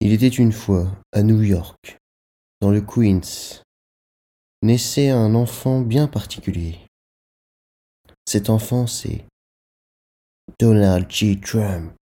Il 0.00 0.12
était 0.12 0.28
une 0.28 0.52
fois, 0.52 0.86
à 1.12 1.22
New 1.22 1.42
York, 1.42 1.98
dans 2.60 2.70
le 2.70 2.80
Queens, 2.80 3.62
naissait 4.62 5.10
un 5.10 5.34
enfant 5.34 5.80
bien 5.80 6.06
particulier. 6.06 6.78
Cet 8.24 8.48
enfant, 8.48 8.86
c'est 8.86 9.24
Donald 10.60 11.10
G. 11.10 11.40
Trump. 11.40 11.94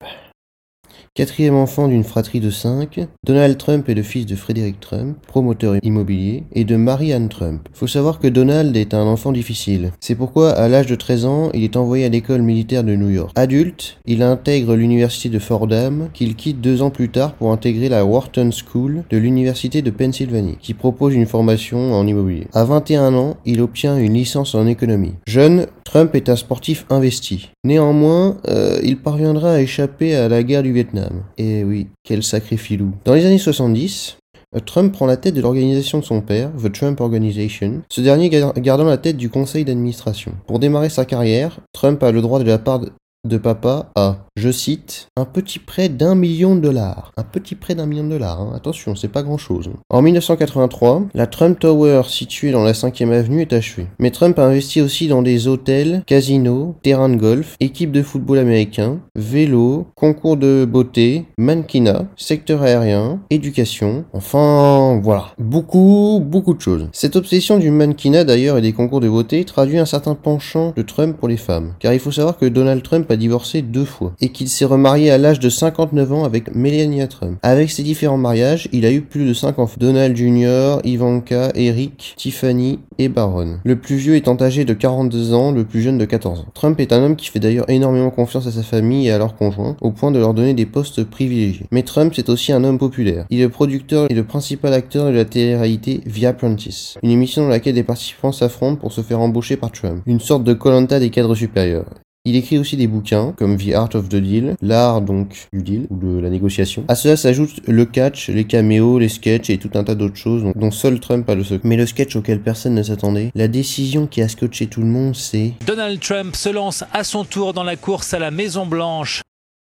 Quatrième 1.16 1.54
enfant 1.54 1.86
d'une 1.86 2.02
fratrie 2.02 2.40
de 2.40 2.50
cinq, 2.50 2.98
Donald 3.22 3.56
Trump 3.56 3.88
est 3.88 3.94
le 3.94 4.02
fils 4.02 4.26
de 4.26 4.34
Frédéric 4.34 4.80
Trump, 4.80 5.16
promoteur 5.28 5.76
immobilier, 5.84 6.42
et 6.50 6.64
de 6.64 6.74
Marianne 6.74 7.28
Trump. 7.28 7.68
Faut 7.72 7.86
savoir 7.86 8.18
que 8.18 8.26
Donald 8.26 8.76
est 8.76 8.94
un 8.94 9.04
enfant 9.04 9.30
difficile. 9.30 9.92
C'est 10.00 10.16
pourquoi, 10.16 10.50
à 10.50 10.66
l'âge 10.66 10.88
de 10.88 10.96
13 10.96 11.24
ans, 11.26 11.50
il 11.54 11.62
est 11.62 11.76
envoyé 11.76 12.04
à 12.04 12.08
l'école 12.08 12.42
militaire 12.42 12.82
de 12.82 12.96
New 12.96 13.10
York. 13.10 13.30
Adulte, 13.36 13.98
il 14.06 14.24
intègre 14.24 14.74
l'université 14.74 15.28
de 15.28 15.38
Fordham, 15.38 16.08
qu'il 16.12 16.34
quitte 16.34 16.60
deux 16.60 16.82
ans 16.82 16.90
plus 16.90 17.10
tard 17.10 17.34
pour 17.34 17.52
intégrer 17.52 17.88
la 17.88 18.04
Wharton 18.04 18.50
School 18.50 19.04
de 19.08 19.16
l'université 19.16 19.82
de 19.82 19.92
Pennsylvanie, 19.92 20.58
qui 20.60 20.74
propose 20.74 21.14
une 21.14 21.26
formation 21.26 21.94
en 21.94 22.04
immobilier. 22.08 22.48
À 22.54 22.64
21 22.64 23.14
ans, 23.14 23.36
il 23.44 23.60
obtient 23.60 23.96
une 23.98 24.14
licence 24.14 24.56
en 24.56 24.66
économie. 24.66 25.14
Jeune, 25.28 25.68
Trump 25.84 26.16
est 26.16 26.28
un 26.28 26.34
sportif 26.34 26.86
investi. 26.90 27.50
Néanmoins, 27.62 28.38
euh, 28.48 28.80
il 28.82 28.96
parviendra 28.96 29.52
à 29.52 29.60
échapper 29.60 30.16
à 30.16 30.28
la 30.28 30.42
guerre 30.42 30.64
du 30.64 30.72
Vietnam. 30.72 31.03
Et 31.38 31.60
eh 31.60 31.64
oui, 31.64 31.88
quel 32.02 32.22
sacré 32.22 32.56
filou. 32.56 32.92
Dans 33.04 33.14
les 33.14 33.26
années 33.26 33.38
70, 33.38 34.18
euh, 34.54 34.60
Trump 34.60 34.92
prend 34.92 35.06
la 35.06 35.16
tête 35.16 35.34
de 35.34 35.40
l'organisation 35.40 35.98
de 35.98 36.04
son 36.04 36.20
père, 36.20 36.50
The 36.62 36.72
Trump 36.72 37.00
Organization, 37.00 37.82
ce 37.88 38.00
dernier 38.00 38.30
gardant 38.30 38.84
la 38.84 38.98
tête 38.98 39.16
du 39.16 39.28
conseil 39.28 39.64
d'administration. 39.64 40.32
Pour 40.46 40.58
démarrer 40.58 40.88
sa 40.88 41.04
carrière, 41.04 41.60
Trump 41.72 42.02
a 42.02 42.12
le 42.12 42.22
droit 42.22 42.38
de 42.38 42.44
la 42.44 42.58
part 42.58 42.80
de 43.24 43.38
papa 43.38 43.90
à, 43.94 44.18
je 44.36 44.50
cite, 44.50 45.06
un 45.16 45.26
petit 45.26 45.60
prêt 45.60 45.88
d'un 45.88 46.16
million 46.16 46.56
de 46.56 46.60
dollars. 46.60 47.12
Un 47.16 47.22
petit 47.22 47.54
prêt 47.54 47.76
d'un 47.76 47.86
million 47.86 48.02
de 48.02 48.08
dollars, 48.08 48.40
hein. 48.40 48.52
attention, 48.56 48.96
c'est 48.96 49.06
pas 49.06 49.22
grand 49.22 49.38
chose. 49.38 49.70
En 49.90 50.02
1983, 50.02 51.04
la 51.14 51.28
Trump 51.28 51.56
Tower 51.60 52.02
située 52.08 52.50
dans 52.50 52.64
la 52.64 52.72
5ème 52.72 53.12
avenue 53.12 53.42
est 53.42 53.52
achevée. 53.52 53.86
Mais 54.00 54.10
Trump 54.10 54.36
a 54.40 54.46
investi 54.46 54.80
aussi 54.80 55.06
dans 55.06 55.22
des 55.22 55.46
hôtels, 55.46 56.02
casinos, 56.06 56.74
terrains 56.82 57.10
de 57.10 57.16
golf, 57.16 57.54
équipes 57.60 57.92
de 57.92 58.02
football 58.02 58.38
américain, 58.38 58.98
vélo, 59.14 59.86
concours 59.94 60.36
de 60.36 60.64
beauté, 60.64 61.26
mannequinat, 61.38 62.06
secteur 62.16 62.62
aérien, 62.62 63.20
éducation, 63.30 64.04
enfin 64.12 65.00
voilà. 65.00 65.26
Beaucoup, 65.38 66.20
beaucoup 66.20 66.54
de 66.54 66.60
choses. 66.60 66.88
Cette 66.90 67.14
obsession 67.14 67.58
du 67.58 67.70
mannequinat 67.70 68.24
d'ailleurs 68.24 68.58
et 68.58 68.62
des 68.62 68.72
concours 68.72 69.00
de 69.00 69.08
beauté 69.08 69.44
traduit 69.44 69.78
un 69.78 69.86
certain 69.86 70.16
penchant 70.16 70.72
de 70.76 70.82
Trump 70.82 71.16
pour 71.16 71.28
les 71.28 71.36
femmes. 71.36 71.74
Car 71.78 71.94
il 71.94 72.00
faut 72.00 72.10
savoir 72.10 72.36
que 72.36 72.46
Donald 72.46 72.82
Trump 72.82 73.08
a 73.12 73.16
divorcé 73.16 73.62
deux 73.62 73.84
fois 73.84 74.12
et 74.24 74.30
qu'il 74.30 74.48
s'est 74.48 74.64
remarié 74.64 75.10
à 75.10 75.18
l'âge 75.18 75.38
de 75.38 75.50
59 75.50 76.12
ans 76.14 76.24
avec 76.24 76.54
Melania 76.54 77.06
Trump. 77.08 77.38
Avec 77.42 77.70
ces 77.70 77.82
différents 77.82 78.16
mariages, 78.16 78.70
il 78.72 78.86
a 78.86 78.90
eu 78.90 79.02
plus 79.02 79.26
de 79.26 79.34
5 79.34 79.58
enfants. 79.58 79.76
Donald 79.78 80.16
Jr., 80.16 80.78
Ivanka, 80.82 81.50
Eric, 81.54 82.14
Tiffany 82.16 82.78
et 82.96 83.10
Baron. 83.10 83.58
Le 83.64 83.76
plus 83.76 83.96
vieux 83.96 84.14
étant 84.16 84.40
âgé 84.40 84.64
de 84.64 84.72
42 84.72 85.34
ans, 85.34 85.52
le 85.52 85.64
plus 85.64 85.82
jeune 85.82 85.98
de 85.98 86.06
14 86.06 86.40
ans. 86.40 86.46
Trump 86.54 86.80
est 86.80 86.94
un 86.94 87.02
homme 87.02 87.16
qui 87.16 87.28
fait 87.28 87.38
d'ailleurs 87.38 87.68
énormément 87.68 88.08
confiance 88.08 88.46
à 88.46 88.50
sa 88.50 88.62
famille 88.62 89.08
et 89.08 89.10
à 89.10 89.18
leurs 89.18 89.36
conjoints, 89.36 89.76
au 89.82 89.90
point 89.90 90.10
de 90.10 90.18
leur 90.18 90.32
donner 90.32 90.54
des 90.54 90.64
postes 90.64 91.04
privilégiés. 91.04 91.66
Mais 91.70 91.82
Trump, 91.82 92.14
c'est 92.16 92.30
aussi 92.30 92.50
un 92.50 92.64
homme 92.64 92.78
populaire. 92.78 93.26
Il 93.28 93.40
est 93.40 93.44
le 93.44 93.50
producteur 93.50 94.06
et 94.10 94.14
le 94.14 94.24
principal 94.24 94.72
acteur 94.72 95.04
de 95.04 95.10
la 95.10 95.26
télé-réalité 95.26 96.00
The 96.00 96.24
Apprentice, 96.24 96.96
une 97.02 97.10
émission 97.10 97.42
dans 97.42 97.48
laquelle 97.48 97.74
des 97.74 97.82
participants 97.82 98.32
s'affrontent 98.32 98.80
pour 98.80 98.92
se 98.92 99.02
faire 99.02 99.20
embaucher 99.20 99.58
par 99.58 99.70
Trump, 99.70 100.02
une 100.06 100.20
sorte 100.20 100.44
de 100.44 100.54
Colanta 100.54 100.98
des 100.98 101.10
cadres 101.10 101.34
supérieurs. 101.34 101.84
Il 102.26 102.36
écrit 102.36 102.56
aussi 102.56 102.78
des 102.78 102.86
bouquins 102.86 103.34
comme 103.36 103.58
The 103.58 103.74
Art 103.74 103.90
of 103.92 104.08
the 104.08 104.16
Deal, 104.16 104.56
l'art 104.62 105.02
donc 105.02 105.48
du 105.52 105.62
deal 105.62 105.86
ou 105.90 105.96
de 105.98 106.18
la 106.18 106.30
négociation. 106.30 106.82
À 106.88 106.94
cela 106.94 107.18
s'ajoute 107.18 107.60
le 107.68 107.84
catch, 107.84 108.30
les 108.30 108.44
caméos, 108.44 108.98
les 108.98 109.10
sketchs 109.10 109.50
et 109.50 109.58
tout 109.58 109.68
un 109.74 109.84
tas 109.84 109.94
d'autres 109.94 110.16
choses 110.16 110.42
dont 110.56 110.70
seul 110.70 111.00
Trump 111.00 111.28
a 111.28 111.34
le 111.34 111.44
secret. 111.44 111.68
Mais 111.68 111.76
le 111.76 111.84
sketch 111.84 112.16
auquel 112.16 112.40
personne 112.40 112.76
ne 112.76 112.82
s'attendait, 112.82 113.30
la 113.34 113.46
décision 113.46 114.06
qui 114.06 114.22
a 114.22 114.28
scotché 114.28 114.68
tout 114.68 114.80
le 114.80 114.86
monde, 114.86 115.14
c'est 115.14 115.52
Donald 115.66 116.00
Trump 116.00 116.34
se 116.34 116.48
lance 116.48 116.82
à 116.94 117.04
son 117.04 117.24
tour 117.24 117.52
dans 117.52 117.62
la 117.62 117.76
course 117.76 118.14
à 118.14 118.18
la 118.18 118.30
Maison 118.30 118.64
Blanche. 118.64 119.20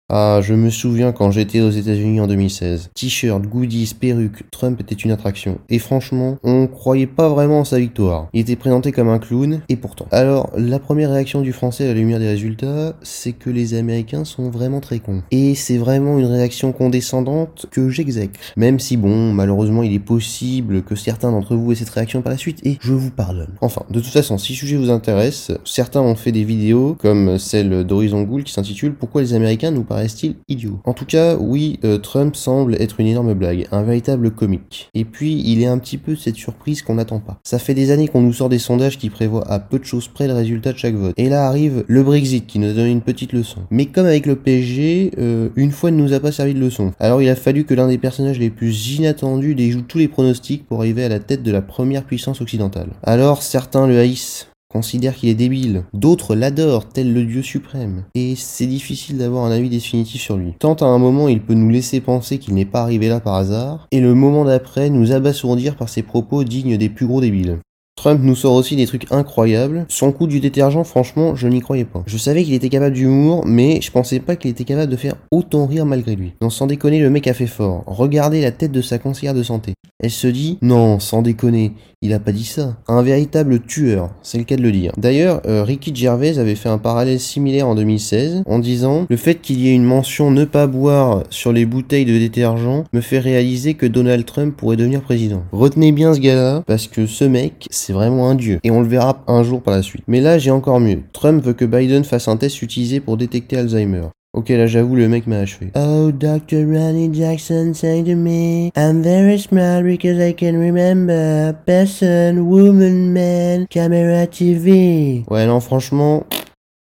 Ah, 0.08 0.38
je 0.40 0.54
me 0.54 0.70
souviens 0.70 1.10
quand 1.10 1.32
j'étais 1.32 1.60
aux 1.60 1.70
États-Unis 1.70 2.20
en 2.20 2.28
2016. 2.28 2.90
T-shirt, 2.94 3.42
goodies, 3.42 3.92
perruque, 3.98 4.48
Trump 4.52 4.80
était 4.80 4.94
une 4.94 5.10
attraction. 5.10 5.58
Et 5.68 5.80
franchement, 5.80 6.38
on 6.44 6.68
croyait 6.68 7.08
pas 7.08 7.28
vraiment 7.28 7.58
en 7.58 7.64
sa 7.64 7.80
victoire. 7.80 8.28
Il 8.32 8.42
était 8.42 8.54
présenté 8.54 8.92
comme 8.92 9.08
un 9.08 9.18
clown, 9.18 9.62
et 9.68 9.74
pourtant. 9.74 10.06
Alors, 10.12 10.52
la 10.56 10.78
première 10.78 11.10
réaction 11.10 11.40
du 11.40 11.52
français 11.52 11.82
à 11.82 11.88
la 11.88 11.94
lumière 11.94 12.20
des 12.20 12.28
résultats, 12.28 12.94
c'est 13.02 13.32
que 13.32 13.50
les 13.50 13.74
Américains 13.74 14.24
sont 14.24 14.48
vraiment 14.48 14.78
très 14.78 15.00
cons. 15.00 15.24
Et 15.32 15.56
c'est 15.56 15.76
vraiment 15.76 16.20
une 16.20 16.26
réaction 16.26 16.70
condescendante 16.70 17.66
que 17.72 17.88
j'exècre. 17.88 18.38
Même 18.56 18.78
si 18.78 18.96
bon, 18.96 19.32
malheureusement, 19.32 19.82
il 19.82 19.92
est 19.92 19.98
possible 19.98 20.82
que 20.84 20.94
certains 20.94 21.32
d'entre 21.32 21.56
vous 21.56 21.72
aient 21.72 21.74
cette 21.74 21.90
réaction 21.90 22.22
par 22.22 22.30
la 22.30 22.38
suite, 22.38 22.64
et 22.64 22.78
je 22.80 22.92
vous 22.92 23.10
pardonne. 23.10 23.56
Enfin, 23.60 23.82
de 23.90 23.98
toute 23.98 24.12
façon, 24.12 24.38
si 24.38 24.52
le 24.52 24.58
sujet 24.58 24.76
vous 24.76 24.90
intéresse, 24.90 25.50
certains 25.64 26.00
ont 26.00 26.14
fait 26.14 26.30
des 26.30 26.44
vidéos, 26.44 26.96
comme 27.00 27.38
celle 27.38 27.82
d'Horizon 27.82 28.22
Ghoul 28.22 28.44
qui 28.44 28.52
s'intitule 28.52 28.94
Pourquoi 28.94 29.22
les 29.22 29.34
Américains 29.34 29.72
nous 29.72 29.82
parlent? 29.82 29.95
Reste-t-il 29.98 30.36
idiot 30.48 30.80
En 30.84 30.92
tout 30.92 31.04
cas, 31.04 31.36
oui, 31.36 31.78
euh, 31.84 31.98
Trump 31.98 32.36
semble 32.36 32.74
être 32.80 33.00
une 33.00 33.06
énorme 33.06 33.34
blague, 33.34 33.66
un 33.72 33.82
véritable 33.82 34.30
comique. 34.30 34.88
Et 34.94 35.04
puis, 35.04 35.42
il 35.44 35.62
est 35.62 35.66
un 35.66 35.78
petit 35.78 35.98
peu 35.98 36.16
cette 36.16 36.36
surprise 36.36 36.82
qu'on 36.82 36.94
n'attend 36.94 37.20
pas. 37.20 37.38
Ça 37.44 37.58
fait 37.58 37.74
des 37.74 37.90
années 37.90 38.08
qu'on 38.08 38.22
nous 38.22 38.32
sort 38.32 38.48
des 38.48 38.58
sondages 38.58 38.98
qui 38.98 39.10
prévoient 39.10 39.50
à 39.50 39.58
peu 39.58 39.78
de 39.78 39.84
choses 39.84 40.08
près 40.08 40.26
le 40.26 40.34
résultat 40.34 40.72
de 40.72 40.78
chaque 40.78 40.94
vote. 40.94 41.14
Et 41.16 41.28
là 41.28 41.46
arrive 41.46 41.84
le 41.86 42.02
Brexit 42.02 42.46
qui 42.46 42.58
nous 42.58 42.72
donne 42.72 42.88
une 42.88 43.00
petite 43.00 43.32
leçon. 43.32 43.60
Mais 43.70 43.86
comme 43.86 44.06
avec 44.06 44.26
le 44.26 44.36
PSG, 44.36 45.12
euh, 45.18 45.48
une 45.56 45.72
fois 45.72 45.90
ne 45.90 45.96
nous 45.96 46.12
a 46.12 46.20
pas 46.20 46.32
servi 46.32 46.54
de 46.54 46.60
leçon. 46.60 46.92
Alors 47.00 47.22
il 47.22 47.28
a 47.28 47.36
fallu 47.36 47.64
que 47.64 47.74
l'un 47.74 47.88
des 47.88 47.98
personnages 47.98 48.38
les 48.38 48.50
plus 48.50 48.96
inattendus 48.96 49.54
déjoue 49.54 49.82
tous 49.82 49.98
les 49.98 50.08
pronostics 50.08 50.66
pour 50.66 50.80
arriver 50.80 51.04
à 51.04 51.08
la 51.08 51.20
tête 51.20 51.42
de 51.42 51.52
la 51.52 51.62
première 51.62 52.04
puissance 52.04 52.40
occidentale. 52.40 52.90
Alors 53.02 53.42
certains 53.42 53.86
le 53.86 53.98
haïssent, 53.98 54.48
considèrent 54.68 55.14
qu'il 55.14 55.28
est 55.28 55.34
débile, 55.34 55.84
d'autres 55.94 56.34
l'adorent, 56.34 56.88
tel 56.88 57.12
le 57.12 57.24
dieu 57.24 57.42
suprême, 57.42 58.04
et 58.14 58.34
c'est 58.36 58.66
difficile 58.66 59.18
d'avoir 59.18 59.44
un 59.44 59.50
avis 59.50 59.68
définitif 59.68 60.20
sur 60.20 60.36
lui. 60.36 60.54
Tant 60.58 60.74
à 60.74 60.86
un 60.86 60.98
moment 60.98 61.28
il 61.28 61.40
peut 61.40 61.54
nous 61.54 61.70
laisser 61.70 62.00
penser 62.00 62.38
qu'il 62.38 62.54
n'est 62.54 62.64
pas 62.64 62.82
arrivé 62.82 63.08
là 63.08 63.20
par 63.20 63.34
hasard, 63.34 63.86
et 63.90 64.00
le 64.00 64.14
moment 64.14 64.44
d'après 64.44 64.90
nous 64.90 65.12
abasourdir 65.12 65.76
par 65.76 65.88
ses 65.88 66.02
propos 66.02 66.44
dignes 66.44 66.76
des 66.76 66.88
plus 66.88 67.06
gros 67.06 67.20
débiles. 67.20 67.58
Trump 67.96 68.20
nous 68.22 68.36
sort 68.36 68.52
aussi 68.52 68.76
des 68.76 68.86
trucs 68.86 69.10
incroyables. 69.10 69.86
Son 69.88 70.12
coup 70.12 70.26
du 70.26 70.38
détergent, 70.38 70.84
franchement, 70.84 71.34
je 71.34 71.48
n'y 71.48 71.60
croyais 71.60 71.86
pas. 71.86 72.04
Je 72.06 72.18
savais 72.18 72.44
qu'il 72.44 72.52
était 72.52 72.68
capable 72.68 72.94
d'humour, 72.94 73.44
mais 73.46 73.80
je 73.80 73.90
pensais 73.90 74.20
pas 74.20 74.36
qu'il 74.36 74.50
était 74.50 74.64
capable 74.64 74.92
de 74.92 74.96
faire 74.96 75.14
autant 75.30 75.66
rire 75.66 75.86
malgré 75.86 76.14
lui. 76.14 76.34
Non, 76.42 76.50
sans 76.50 76.66
déconner, 76.66 77.00
le 77.00 77.10
mec 77.10 77.26
a 77.26 77.34
fait 77.34 77.46
fort. 77.46 77.82
Regardez 77.86 78.42
la 78.42 78.52
tête 78.52 78.70
de 78.70 78.82
sa 78.82 78.98
conseillère 78.98 79.34
de 79.34 79.42
santé. 79.42 79.72
Elle 79.98 80.10
se 80.10 80.26
dit, 80.26 80.58
non, 80.60 81.00
sans 81.00 81.22
déconner, 81.22 81.72
il 82.02 82.12
a 82.12 82.20
pas 82.20 82.32
dit 82.32 82.44
ça. 82.44 82.76
Un 82.86 83.02
véritable 83.02 83.60
tueur, 83.60 84.10
c'est 84.22 84.36
le 84.36 84.44
cas 84.44 84.56
de 84.56 84.62
le 84.62 84.70
dire. 84.70 84.92
D'ailleurs, 84.98 85.40
euh, 85.46 85.64
Ricky 85.64 85.94
Gervais 85.94 86.38
avait 86.38 86.54
fait 86.54 86.68
un 86.68 86.76
parallèle 86.76 87.18
similaire 87.18 87.66
en 87.66 87.74
2016 87.74 88.42
en 88.44 88.58
disant 88.58 89.06
le 89.08 89.16
fait 89.16 89.36
qu'il 89.36 89.58
y 89.58 89.68
ait 89.68 89.74
une 89.74 89.84
mention 89.84 90.30
ne 90.30 90.44
pas 90.44 90.66
boire 90.66 91.22
sur 91.30 91.50
les 91.50 91.64
bouteilles 91.64 92.04
de 92.04 92.18
détergent 92.18 92.84
me 92.92 93.00
fait 93.00 93.18
réaliser 93.18 93.72
que 93.72 93.86
Donald 93.86 94.26
Trump 94.26 94.54
pourrait 94.54 94.76
devenir 94.76 95.00
président. 95.00 95.44
Retenez 95.50 95.92
bien 95.92 96.12
ce 96.12 96.20
gars-là 96.20 96.62
parce 96.66 96.86
que 96.86 97.06
ce 97.06 97.24
mec, 97.24 97.66
vraiment 97.92 98.28
un 98.28 98.34
dieu 98.34 98.58
et 98.62 98.70
on 98.70 98.80
le 98.80 98.88
verra 98.88 99.22
un 99.26 99.42
jour 99.42 99.62
par 99.62 99.74
la 99.74 99.82
suite. 99.82 100.04
Mais 100.06 100.20
là, 100.20 100.38
j'ai 100.38 100.50
encore 100.50 100.80
mieux. 100.80 101.02
Trump 101.12 101.42
veut 101.44 101.52
que 101.52 101.64
Biden 101.64 102.04
fasse 102.04 102.28
un 102.28 102.36
test 102.36 102.62
utilisé 102.62 103.00
pour 103.00 103.16
détecter 103.16 103.56
Alzheimer. 103.56 104.08
Ok, 104.36 104.50
là 104.50 104.66
j'avoue, 104.66 104.96
le 104.96 105.08
mec 105.08 105.26
m'a 105.26 105.38
achevé. 105.38 105.72
Oh, 105.74 106.12
Dr. 106.12 106.66
Ronnie 106.66 107.10
Jackson 107.10 107.72
say 107.72 108.04
to 108.04 108.14
me, 108.14 108.70
I'm 108.76 109.02
very 109.02 109.38
smart 109.38 109.82
because 109.82 110.18
I 110.18 110.34
can 110.34 110.60
remember 110.60 111.54
person, 111.64 112.40
woman, 112.40 113.14
man, 113.14 113.66
camera, 113.70 114.26
TV. 114.26 115.24
Ouais, 115.30 115.46
non, 115.46 115.60
franchement, 115.60 116.26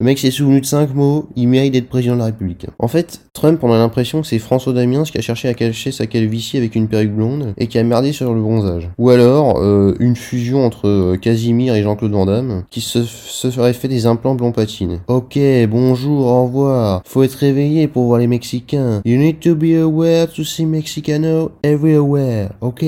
le 0.01 0.07
mec 0.07 0.19
s'est 0.19 0.33
souvenu 0.33 0.61
de 0.61 0.67
5 0.67 0.93
mots, 0.93 1.29
il 1.37 1.47
mérite 1.47 1.73
d'être 1.73 1.89
président 1.89 2.15
de 2.15 2.19
la 2.19 2.25
République. 2.27 2.67
En 2.81 2.89
fait, 2.89 3.21
Trump, 3.33 3.61
on 3.63 3.73
a 3.73 3.79
l'impression 3.79 4.23
que 4.23 4.27
c'est 4.27 4.41
François 4.41 4.73
Damiens 4.73 5.05
qui 5.05 5.19
a 5.19 5.21
cherché 5.21 5.49
à 5.49 5.55
cacher 5.55 5.93
sa 5.93 6.09
calvitie 6.09 6.57
avec 6.57 6.75
une 6.75 6.89
perruque 6.89 7.15
blonde 7.15 7.55
et 7.57 7.69
qui 7.69 7.79
a 7.79 7.85
merdé 7.85 8.13
sur 8.13 8.35
le 8.35 8.41
bronzage. 8.41 8.91
Ou 8.99 9.11
alors, 9.11 9.59
euh, 9.63 9.95
une 10.01 10.17
fusion 10.17 10.67
entre 10.67 10.89
euh, 10.89 11.17
Casimir 11.17 11.77
et 11.77 11.83
Jean-Claude 11.85 12.11
Van 12.11 12.27
Damme 12.27 12.65
qui 12.71 12.81
se, 12.81 13.05
se 13.05 13.51
fait 13.73 13.89
des 13.89 14.07
implants 14.07 14.35
blond 14.35 14.51
patine. 14.51 14.99
Ok, 15.07 15.39
bonjour, 15.71 16.27
au 16.27 16.45
revoir. 16.45 17.03
Faut 17.07 17.23
être 17.23 17.35
réveillé 17.35 17.87
pour 17.87 18.05
voir 18.07 18.19
les 18.19 18.27
Mexicains. 18.27 19.01
You 19.05 19.17
need 19.17 19.39
to 19.41 19.55
be 19.55 19.81
aware 19.81 20.27
to 20.27 20.43
see 20.43 20.67
Mexicano 20.67 21.53
everywhere, 21.63 22.51
ok? 22.61 22.85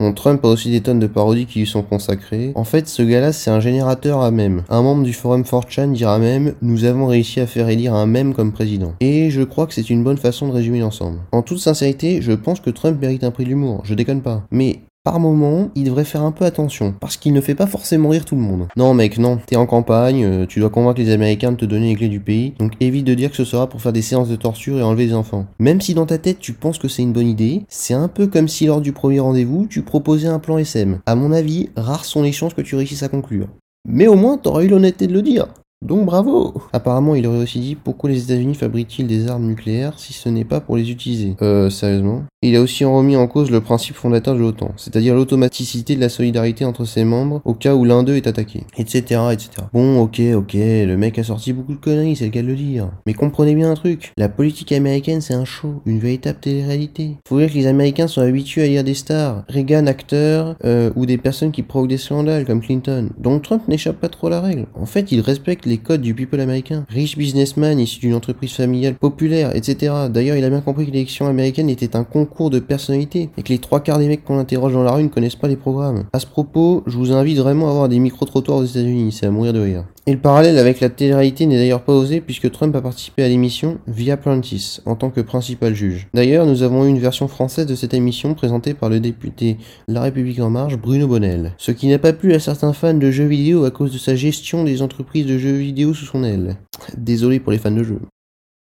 Bon, 0.00 0.12
Trump 0.12 0.44
a 0.44 0.48
aussi 0.48 0.70
des 0.70 0.80
tonnes 0.80 1.00
de 1.00 1.08
parodies 1.08 1.46
qui 1.46 1.58
lui 1.58 1.66
sont 1.66 1.82
consacrées. 1.82 2.52
En 2.54 2.62
fait, 2.62 2.86
ce 2.86 3.02
gars-là, 3.02 3.32
c'est 3.32 3.50
un 3.50 3.58
générateur 3.58 4.20
à 4.20 4.30
mèmes. 4.30 4.62
Un 4.68 4.82
membre 4.82 5.02
du 5.02 5.12
forum 5.12 5.42
4chan 5.42 5.90
dira 5.90 6.20
même 6.20 6.54
«Nous 6.62 6.84
avons 6.84 7.08
réussi 7.08 7.40
à 7.40 7.48
faire 7.48 7.68
élire 7.68 7.94
un 7.94 8.06
mème 8.06 8.32
comme 8.32 8.52
président». 8.52 8.94
Et 9.00 9.28
je 9.30 9.42
crois 9.42 9.66
que 9.66 9.74
c'est 9.74 9.90
une 9.90 10.04
bonne 10.04 10.16
façon 10.16 10.46
de 10.46 10.52
résumer 10.52 10.78
l'ensemble. 10.78 11.18
En 11.32 11.42
toute 11.42 11.58
sincérité, 11.58 12.22
je 12.22 12.30
pense 12.30 12.60
que 12.60 12.70
Trump 12.70 13.00
mérite 13.00 13.24
un 13.24 13.32
prix 13.32 13.42
de 13.42 13.48
l'humour, 13.48 13.80
je 13.82 13.94
déconne 13.94 14.22
pas. 14.22 14.44
Mais 14.52 14.82
par 15.04 15.20
moment, 15.20 15.70
il 15.74 15.84
devrait 15.84 16.04
faire 16.04 16.22
un 16.22 16.32
peu 16.32 16.44
attention, 16.44 16.94
parce 17.00 17.16
qu'il 17.16 17.32
ne 17.32 17.40
fait 17.40 17.54
pas 17.54 17.66
forcément 17.66 18.10
rire 18.10 18.24
tout 18.24 18.34
le 18.34 18.42
monde. 18.42 18.66
Non 18.76 18.94
mec, 18.94 19.18
non, 19.18 19.38
t'es 19.46 19.56
en 19.56 19.66
campagne, 19.66 20.24
euh, 20.24 20.46
tu 20.46 20.60
dois 20.60 20.70
convaincre 20.70 21.00
les 21.00 21.10
Américains 21.10 21.52
de 21.52 21.56
te 21.56 21.64
donner 21.64 21.88
les 21.88 21.94
clés 21.94 22.08
du 22.08 22.20
pays, 22.20 22.54
donc 22.58 22.72
évite 22.80 23.06
de 23.06 23.14
dire 23.14 23.30
que 23.30 23.36
ce 23.36 23.44
sera 23.44 23.68
pour 23.68 23.80
faire 23.80 23.92
des 23.92 24.02
séances 24.02 24.28
de 24.28 24.36
torture 24.36 24.78
et 24.78 24.82
enlever 24.82 25.06
des 25.06 25.14
enfants. 25.14 25.46
Même 25.58 25.80
si 25.80 25.94
dans 25.94 26.06
ta 26.06 26.18
tête 26.18 26.40
tu 26.40 26.52
penses 26.52 26.78
que 26.78 26.88
c'est 26.88 27.02
une 27.02 27.12
bonne 27.12 27.28
idée, 27.28 27.64
c'est 27.68 27.94
un 27.94 28.08
peu 28.08 28.26
comme 28.26 28.48
si 28.48 28.66
lors 28.66 28.80
du 28.80 28.92
premier 28.92 29.20
rendez-vous, 29.20 29.66
tu 29.66 29.82
proposais 29.82 30.28
un 30.28 30.40
plan 30.40 30.58
SM. 30.58 30.98
À 31.06 31.14
mon 31.14 31.32
avis, 31.32 31.70
rares 31.76 32.04
sont 32.04 32.22
les 32.22 32.32
chances 32.32 32.54
que 32.54 32.62
tu 32.62 32.76
réussisses 32.76 33.02
à 33.02 33.08
conclure. 33.08 33.48
Mais 33.88 34.08
au 34.08 34.16
moins, 34.16 34.36
t'auras 34.36 34.64
eu 34.64 34.68
l'honnêteté 34.68 35.06
de 35.06 35.14
le 35.14 35.22
dire. 35.22 35.46
Donc 35.80 36.06
bravo 36.06 36.54
Apparemment, 36.72 37.14
il 37.14 37.24
aurait 37.26 37.38
aussi 37.38 37.60
dit 37.60 37.76
pourquoi 37.76 38.10
les 38.10 38.24
États-Unis 38.24 38.56
fabriquent-ils 38.56 39.06
des 39.06 39.28
armes 39.28 39.46
nucléaires 39.46 39.98
si 39.98 40.12
ce 40.12 40.28
n'est 40.28 40.44
pas 40.44 40.60
pour 40.60 40.76
les 40.76 40.90
utiliser? 40.90 41.36
Euh, 41.40 41.70
sérieusement? 41.70 42.24
Il 42.40 42.54
a 42.54 42.62
aussi 42.62 42.84
remis 42.84 43.16
en 43.16 43.26
cause 43.26 43.50
le 43.50 43.60
principe 43.60 43.96
fondateur 43.96 44.32
de 44.36 44.38
l'OTAN, 44.38 44.72
c'est-à-dire 44.76 45.16
l'automaticité 45.16 45.96
de 45.96 46.00
la 46.00 46.08
solidarité 46.08 46.64
entre 46.64 46.84
ses 46.84 47.02
membres 47.02 47.42
au 47.44 47.52
cas 47.52 47.74
où 47.74 47.84
l'un 47.84 48.04
d'eux 48.04 48.14
est 48.14 48.28
attaqué, 48.28 48.62
etc., 48.76 49.22
etc. 49.32 49.50
Bon, 49.72 50.00
ok, 50.00 50.20
ok, 50.36 50.52
le 50.54 50.94
mec 50.94 51.18
a 51.18 51.24
sorti 51.24 51.52
beaucoup 51.52 51.74
de 51.74 51.80
conneries, 51.80 52.14
c'est 52.14 52.26
le 52.26 52.30
cas 52.30 52.42
de 52.42 52.46
le 52.46 52.54
dire. 52.54 52.92
Mais 53.06 53.14
comprenez 53.14 53.56
bien 53.56 53.72
un 53.72 53.74
truc, 53.74 54.12
la 54.16 54.28
politique 54.28 54.70
américaine 54.70 55.20
c'est 55.20 55.34
un 55.34 55.44
show, 55.44 55.82
une 55.84 55.98
véritable 55.98 56.38
télé-réalité. 56.38 57.16
Faut 57.26 57.40
dire 57.40 57.48
que 57.48 57.54
les 57.54 57.66
Américains 57.66 58.06
sont 58.06 58.20
habitués 58.20 58.62
à 58.62 58.66
lire 58.68 58.84
des 58.84 58.94
stars, 58.94 59.42
Reagan 59.48 59.88
acteur, 59.88 60.54
euh, 60.64 60.92
ou 60.94 61.06
des 61.06 61.18
personnes 61.18 61.50
qui 61.50 61.64
provoquent 61.64 61.90
des 61.90 61.98
scandales 61.98 62.44
comme 62.44 62.60
Clinton. 62.60 63.10
Donc 63.18 63.42
Trump 63.42 63.66
n'échappe 63.66 63.98
pas 63.98 64.08
trop 64.08 64.28
à 64.28 64.30
la 64.30 64.40
règle. 64.40 64.66
En 64.76 64.86
fait, 64.86 65.10
il 65.10 65.22
respecte 65.22 65.66
les 65.66 65.78
codes 65.78 66.02
du 66.02 66.14
people 66.14 66.38
américain. 66.38 66.86
Riche 66.88 67.18
businessman 67.18 67.80
issu 67.80 67.98
d'une 67.98 68.14
entreprise 68.14 68.52
familiale 68.52 68.94
populaire, 68.94 69.56
etc. 69.56 69.92
D'ailleurs, 70.08 70.36
il 70.36 70.44
a 70.44 70.50
bien 70.50 70.60
compris 70.60 70.86
que 70.86 70.92
l'élection 70.92 71.26
américaine 71.26 71.68
était 71.68 71.96
un 71.96 72.04
concours 72.04 72.27
de 72.48 72.58
personnalité 72.60 73.30
et 73.36 73.42
que 73.42 73.48
les 73.48 73.58
trois 73.58 73.80
quarts 73.80 73.98
des 73.98 74.06
mecs 74.06 74.24
qu'on 74.24 74.38
interroge 74.38 74.72
dans 74.72 74.84
la 74.84 74.92
rue 74.92 75.02
ne 75.02 75.08
connaissent 75.08 75.36
pas 75.36 75.48
les 75.48 75.56
programmes. 75.56 76.04
À 76.12 76.20
ce 76.20 76.26
propos, 76.26 76.82
je 76.86 76.96
vous 76.96 77.12
invite 77.12 77.38
vraiment 77.38 77.66
à 77.66 77.70
avoir 77.70 77.88
des 77.88 77.98
micro-trottoirs 77.98 78.58
aux 78.58 78.64
États-Unis, 78.64 79.12
c'est 79.12 79.26
à 79.26 79.30
mourir 79.30 79.52
de 79.52 79.60
rire. 79.60 79.84
Et 80.06 80.12
le 80.12 80.18
parallèle 80.18 80.56
avec 80.56 80.80
la 80.80 80.88
télé-réalité 80.88 81.44
n'est 81.44 81.58
d'ailleurs 81.58 81.82
pas 81.82 81.92
osé 81.92 82.20
puisque 82.20 82.50
Trump 82.50 82.74
a 82.76 82.80
participé 82.80 83.24
à 83.24 83.28
l'émission 83.28 83.78
via 83.86 84.16
Prentice 84.16 84.80
en 84.86 84.94
tant 84.94 85.10
que 85.10 85.20
principal 85.20 85.74
juge. 85.74 86.08
D'ailleurs, 86.14 86.46
nous 86.46 86.62
avons 86.62 86.86
eu 86.86 86.88
une 86.88 86.98
version 86.98 87.28
française 87.28 87.66
de 87.66 87.74
cette 87.74 87.92
émission 87.92 88.32
présentée 88.34 88.72
par 88.72 88.88
le 88.88 89.00
député 89.00 89.58
La 89.86 90.00
République 90.00 90.40
En 90.40 90.48
Marche, 90.48 90.78
Bruno 90.78 91.06
Bonnel. 91.06 91.52
Ce 91.58 91.72
qui 91.72 91.88
n'a 91.88 91.98
pas 91.98 92.12
plu 92.12 92.32
à 92.32 92.40
certains 92.40 92.72
fans 92.72 92.94
de 92.94 93.10
jeux 93.10 93.26
vidéo 93.26 93.64
à 93.64 93.70
cause 93.70 93.92
de 93.92 93.98
sa 93.98 94.14
gestion 94.14 94.64
des 94.64 94.80
entreprises 94.80 95.26
de 95.26 95.36
jeux 95.36 95.56
vidéo 95.56 95.92
sous 95.92 96.06
son 96.06 96.24
aile. 96.24 96.56
Désolé 96.96 97.40
pour 97.40 97.52
les 97.52 97.58
fans 97.58 97.70
de 97.70 97.82
jeux. 97.82 98.00